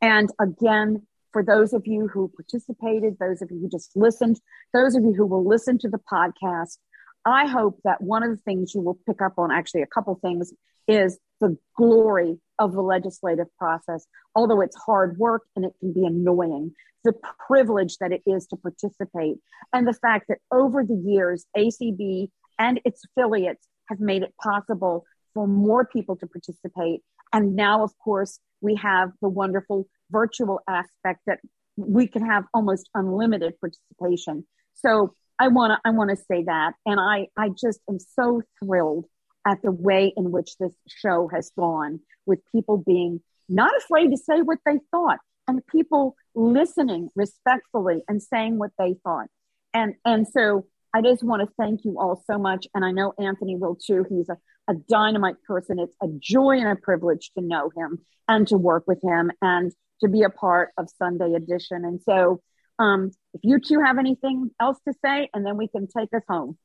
And 0.00 0.28
again, 0.40 1.06
for 1.32 1.42
those 1.42 1.72
of 1.72 1.86
you 1.86 2.08
who 2.08 2.30
participated, 2.36 3.16
those 3.18 3.42
of 3.42 3.50
you 3.50 3.58
who 3.60 3.68
just 3.68 3.96
listened, 3.96 4.40
those 4.72 4.94
of 4.94 5.02
you 5.02 5.12
who 5.12 5.26
will 5.26 5.46
listen 5.46 5.78
to 5.78 5.88
the 5.88 6.00
podcast, 6.10 6.78
I 7.24 7.46
hope 7.46 7.80
that 7.84 8.02
one 8.02 8.22
of 8.22 8.30
the 8.30 8.42
things 8.42 8.74
you 8.74 8.82
will 8.82 8.98
pick 9.06 9.22
up 9.22 9.34
on, 9.38 9.50
actually, 9.50 9.82
a 9.82 9.86
couple 9.86 10.14
things, 10.16 10.52
is 10.86 11.18
the 11.40 11.56
glory 11.76 12.38
of 12.58 12.72
the 12.72 12.82
legislative 12.82 13.46
process. 13.58 14.06
Although 14.34 14.60
it's 14.60 14.76
hard 14.76 15.18
work 15.18 15.42
and 15.56 15.64
it 15.64 15.72
can 15.80 15.92
be 15.92 16.04
annoying, 16.04 16.74
the 17.02 17.14
privilege 17.46 17.98
that 17.98 18.12
it 18.12 18.22
is 18.26 18.46
to 18.48 18.56
participate, 18.56 19.38
and 19.72 19.86
the 19.86 19.92
fact 19.92 20.26
that 20.28 20.38
over 20.52 20.84
the 20.84 20.94
years, 20.94 21.46
ACB 21.56 22.28
and 22.58 22.80
its 22.84 23.02
affiliates 23.04 23.66
have 23.88 24.00
made 24.00 24.22
it 24.22 24.34
possible 24.42 25.04
for 25.34 25.46
more 25.46 25.84
people 25.84 26.16
to 26.16 26.26
participate. 26.26 27.02
And 27.32 27.56
now, 27.56 27.82
of 27.82 27.92
course, 27.98 28.38
we 28.60 28.76
have 28.76 29.10
the 29.20 29.28
wonderful 29.28 29.86
virtual 30.10 30.60
aspect 30.68 31.20
that 31.26 31.40
we 31.76 32.06
can 32.06 32.24
have 32.24 32.44
almost 32.54 32.88
unlimited 32.94 33.54
participation. 33.60 34.46
So 34.74 35.14
I 35.38 35.48
want 35.48 35.72
to 35.72 35.80
I 35.84 35.90
want 35.92 36.10
to 36.10 36.16
say 36.16 36.44
that, 36.44 36.74
and 36.86 37.00
I 37.00 37.26
I 37.36 37.48
just 37.48 37.80
am 37.88 37.98
so 37.98 38.42
thrilled 38.62 39.06
at 39.46 39.60
the 39.62 39.72
way 39.72 40.12
in 40.16 40.30
which 40.30 40.56
this 40.58 40.72
show 40.88 41.28
has 41.32 41.50
gone, 41.58 42.00
with 42.24 42.38
people 42.52 42.78
being 42.78 43.20
not 43.48 43.72
afraid 43.76 44.10
to 44.10 44.16
say 44.16 44.40
what 44.40 44.58
they 44.64 44.78
thought, 44.90 45.18
and 45.48 45.66
people 45.66 46.14
listening 46.34 47.10
respectfully 47.14 48.02
and 48.08 48.22
saying 48.22 48.58
what 48.58 48.70
they 48.78 48.94
thought, 49.02 49.26
and 49.72 49.94
and 50.04 50.28
so 50.28 50.66
I 50.94 51.02
just 51.02 51.24
want 51.24 51.42
to 51.42 51.52
thank 51.58 51.84
you 51.84 51.98
all 51.98 52.22
so 52.30 52.38
much, 52.38 52.68
and 52.72 52.84
I 52.84 52.92
know 52.92 53.12
Anthony 53.18 53.56
will 53.56 53.74
too. 53.74 54.06
He's 54.08 54.28
a, 54.28 54.36
a 54.68 54.74
dynamite 54.74 55.42
person. 55.44 55.80
It's 55.80 55.96
a 56.00 56.06
joy 56.20 56.58
and 56.58 56.68
a 56.68 56.76
privilege 56.76 57.32
to 57.36 57.44
know 57.44 57.68
him 57.76 57.98
and 58.28 58.46
to 58.48 58.56
work 58.56 58.84
with 58.86 59.02
him 59.02 59.32
and 59.42 59.72
to 60.02 60.08
be 60.08 60.22
a 60.22 60.30
part 60.30 60.70
of 60.78 60.88
Sunday 60.96 61.34
Edition. 61.34 61.84
And 61.84 62.00
so, 62.00 62.40
um, 62.78 63.10
if 63.32 63.40
you 63.42 63.58
two 63.58 63.80
have 63.80 63.98
anything 63.98 64.50
else 64.60 64.78
to 64.86 64.94
say, 65.04 65.28
and 65.34 65.44
then 65.44 65.56
we 65.56 65.66
can 65.66 65.88
take 65.88 66.14
us 66.14 66.22
home. 66.28 66.56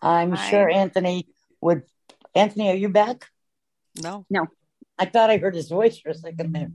I'm 0.00 0.32
Hi. 0.32 0.50
sure 0.50 0.70
Anthony 0.70 1.26
would. 1.60 1.82
Anthony, 2.32 2.70
are 2.70 2.76
you 2.76 2.90
back? 2.90 3.28
No. 4.00 4.24
No. 4.30 4.46
I 4.98 5.06
thought 5.06 5.30
I 5.30 5.38
heard 5.38 5.56
his 5.56 5.68
voice 5.68 5.98
for 5.98 6.10
a 6.10 6.14
second 6.14 6.52
there. 6.52 6.70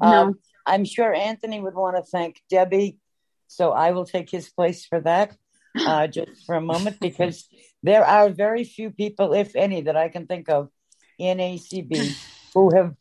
No. 0.00 0.08
Um, 0.08 0.34
I'm 0.66 0.84
sure 0.84 1.12
Anthony 1.12 1.60
would 1.60 1.74
want 1.74 1.96
to 1.96 2.02
thank 2.02 2.40
Debbie, 2.48 2.98
so 3.50 3.72
I 3.72 3.90
will 3.90 4.04
take 4.04 4.30
his 4.30 4.48
place 4.48 4.86
for 4.86 5.00
that 5.00 5.36
uh, 5.76 6.06
just 6.06 6.46
for 6.46 6.54
a 6.54 6.60
moment 6.60 7.00
because 7.00 7.48
there 7.82 8.04
are 8.04 8.30
very 8.30 8.62
few 8.62 8.90
people, 8.90 9.32
if 9.32 9.56
any, 9.56 9.82
that 9.82 9.96
I 9.96 10.08
can 10.08 10.26
think 10.26 10.48
of 10.48 10.68
in 11.18 11.38
ACB 11.38 12.16
who 12.54 12.74
have 12.74 12.94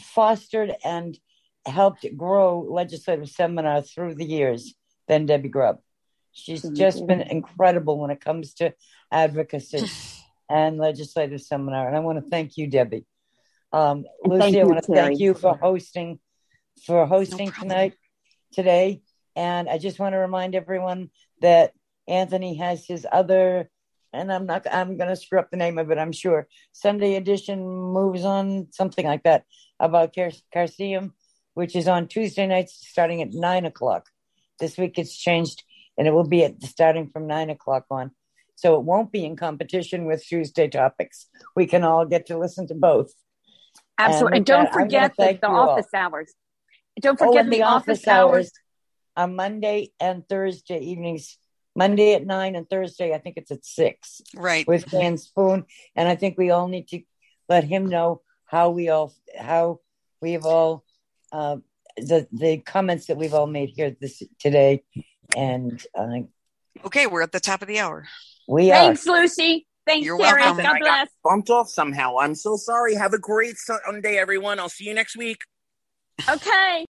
fostered 0.00 0.74
and 0.82 1.18
helped 1.66 2.06
grow 2.16 2.66
legislative 2.70 3.28
seminar 3.28 3.82
through 3.82 4.14
the 4.14 4.24
years 4.24 4.74
than 5.08 5.26
Debbie 5.26 5.50
Grubb. 5.50 5.80
She's 6.32 6.62
just 6.62 7.06
been 7.06 7.20
incredible 7.20 7.98
when 7.98 8.10
it 8.10 8.22
comes 8.22 8.54
to 8.54 8.72
advocacy 9.12 9.90
and 10.48 10.78
legislative 10.78 11.42
seminar. 11.42 11.86
And 11.86 11.96
I 11.96 12.00
want 12.00 12.22
to 12.24 12.30
thank 12.30 12.56
you, 12.56 12.66
Debbie. 12.66 13.04
Um, 13.74 14.04
Lucy, 14.24 14.58
I 14.58 14.64
want 14.64 14.82
to 14.82 14.92
thank 14.92 15.20
you 15.20 15.34
for 15.34 15.54
hosting 15.54 16.18
for 16.86 17.04
hosting 17.06 17.50
tonight 17.50 17.92
today. 18.52 19.02
And 19.38 19.68
I 19.68 19.78
just 19.78 20.00
want 20.00 20.14
to 20.14 20.18
remind 20.18 20.56
everyone 20.56 21.10
that 21.42 21.72
Anthony 22.08 22.56
has 22.56 22.84
his 22.84 23.06
other 23.10 23.70
and 24.12 24.32
I'm 24.32 24.46
not 24.46 24.66
I'm 24.72 24.96
gonna 24.96 25.14
screw 25.14 25.38
up 25.38 25.50
the 25.52 25.56
name 25.56 25.78
of 25.78 25.92
it, 25.92 25.98
I'm 25.98 26.10
sure. 26.10 26.48
Sunday 26.72 27.14
edition 27.14 27.64
moves 27.64 28.24
on, 28.24 28.66
something 28.72 29.06
like 29.06 29.22
that, 29.22 29.44
about 29.78 30.12
Car- 30.14 30.32
Carcium, 30.52 31.12
which 31.54 31.76
is 31.76 31.86
on 31.86 32.08
Tuesday 32.08 32.48
nights 32.48 32.84
starting 32.88 33.22
at 33.22 33.32
nine 33.32 33.64
o'clock. 33.64 34.06
This 34.58 34.76
week 34.76 34.98
it's 34.98 35.16
changed 35.16 35.62
and 35.96 36.08
it 36.08 36.12
will 36.12 36.26
be 36.26 36.42
at 36.42 36.60
starting 36.64 37.08
from 37.08 37.28
nine 37.28 37.48
o'clock 37.48 37.84
on. 37.92 38.10
So 38.56 38.74
it 38.74 38.82
won't 38.82 39.12
be 39.12 39.24
in 39.24 39.36
competition 39.36 40.04
with 40.04 40.24
Tuesday 40.26 40.66
topics. 40.66 41.26
We 41.54 41.66
can 41.66 41.84
all 41.84 42.06
get 42.06 42.26
to 42.26 42.38
listen 42.38 42.66
to 42.68 42.74
both. 42.74 43.12
Absolutely. 43.98 44.38
And 44.38 44.40
with 44.40 44.46
don't 44.46 44.60
uh, 44.60 44.64
that, 44.64 44.72
forget 44.72 45.12
the, 45.16 45.24
the 45.24 45.48
you 45.48 45.54
all. 45.54 45.70
office 45.70 45.94
hours. 45.94 46.32
Don't 47.00 47.20
Oh, 47.20 47.26
forget 47.26 47.44
and 47.44 47.52
the, 47.52 47.62
office, 47.62 48.08
hours. 48.08 48.50
On 49.18 49.34
Monday 49.34 49.90
and 49.98 50.26
Thursday 50.28 50.78
evenings. 50.78 51.36
Monday 51.74 52.14
at 52.14 52.24
nine 52.24 52.56
and 52.56 52.68
Thursday, 52.70 53.12
I 53.12 53.18
think 53.18 53.36
it's 53.36 53.50
at 53.50 53.64
six. 53.64 54.22
Right. 54.34 54.66
With 54.66 54.88
Dan 54.90 55.18
Spoone. 55.18 55.64
And 55.96 56.08
I 56.08 56.14
think 56.14 56.38
we 56.38 56.50
all 56.50 56.68
need 56.68 56.88
to 56.88 57.02
let 57.48 57.64
him 57.64 57.86
know 57.86 58.22
how 58.46 58.70
we 58.70 58.88
all 58.88 59.12
how 59.36 59.80
we've 60.22 60.44
all 60.44 60.84
uh 61.32 61.56
the 61.96 62.28
the 62.32 62.58
comments 62.58 63.06
that 63.06 63.16
we've 63.16 63.34
all 63.34 63.48
made 63.48 63.70
here 63.76 63.96
this 64.00 64.22
today. 64.38 64.84
And 65.36 65.84
uh, 65.96 66.20
Okay, 66.86 67.06
we're 67.08 67.22
at 67.22 67.32
the 67.32 67.40
top 67.40 67.60
of 67.60 67.68
the 67.68 67.80
hour. 67.80 68.06
We 68.46 68.70
are 68.70 68.76
Thanks, 68.76 69.04
Lucy. 69.04 69.66
Thanks, 69.84 70.06
You're 70.06 70.16
Terry. 70.16 70.42
welcome. 70.42 70.64
God 70.64 70.76
I 70.76 70.78
got 70.78 70.80
bless. 70.80 71.08
bumped 71.24 71.50
off 71.50 71.68
somehow. 71.68 72.18
I'm 72.18 72.34
so 72.36 72.56
sorry. 72.56 72.94
Have 72.94 73.14
a 73.14 73.18
great 73.18 73.56
Sunday, 73.56 74.16
everyone. 74.16 74.60
I'll 74.60 74.68
see 74.68 74.84
you 74.84 74.94
next 74.94 75.16
week. 75.16 75.38
Okay. 76.30 76.86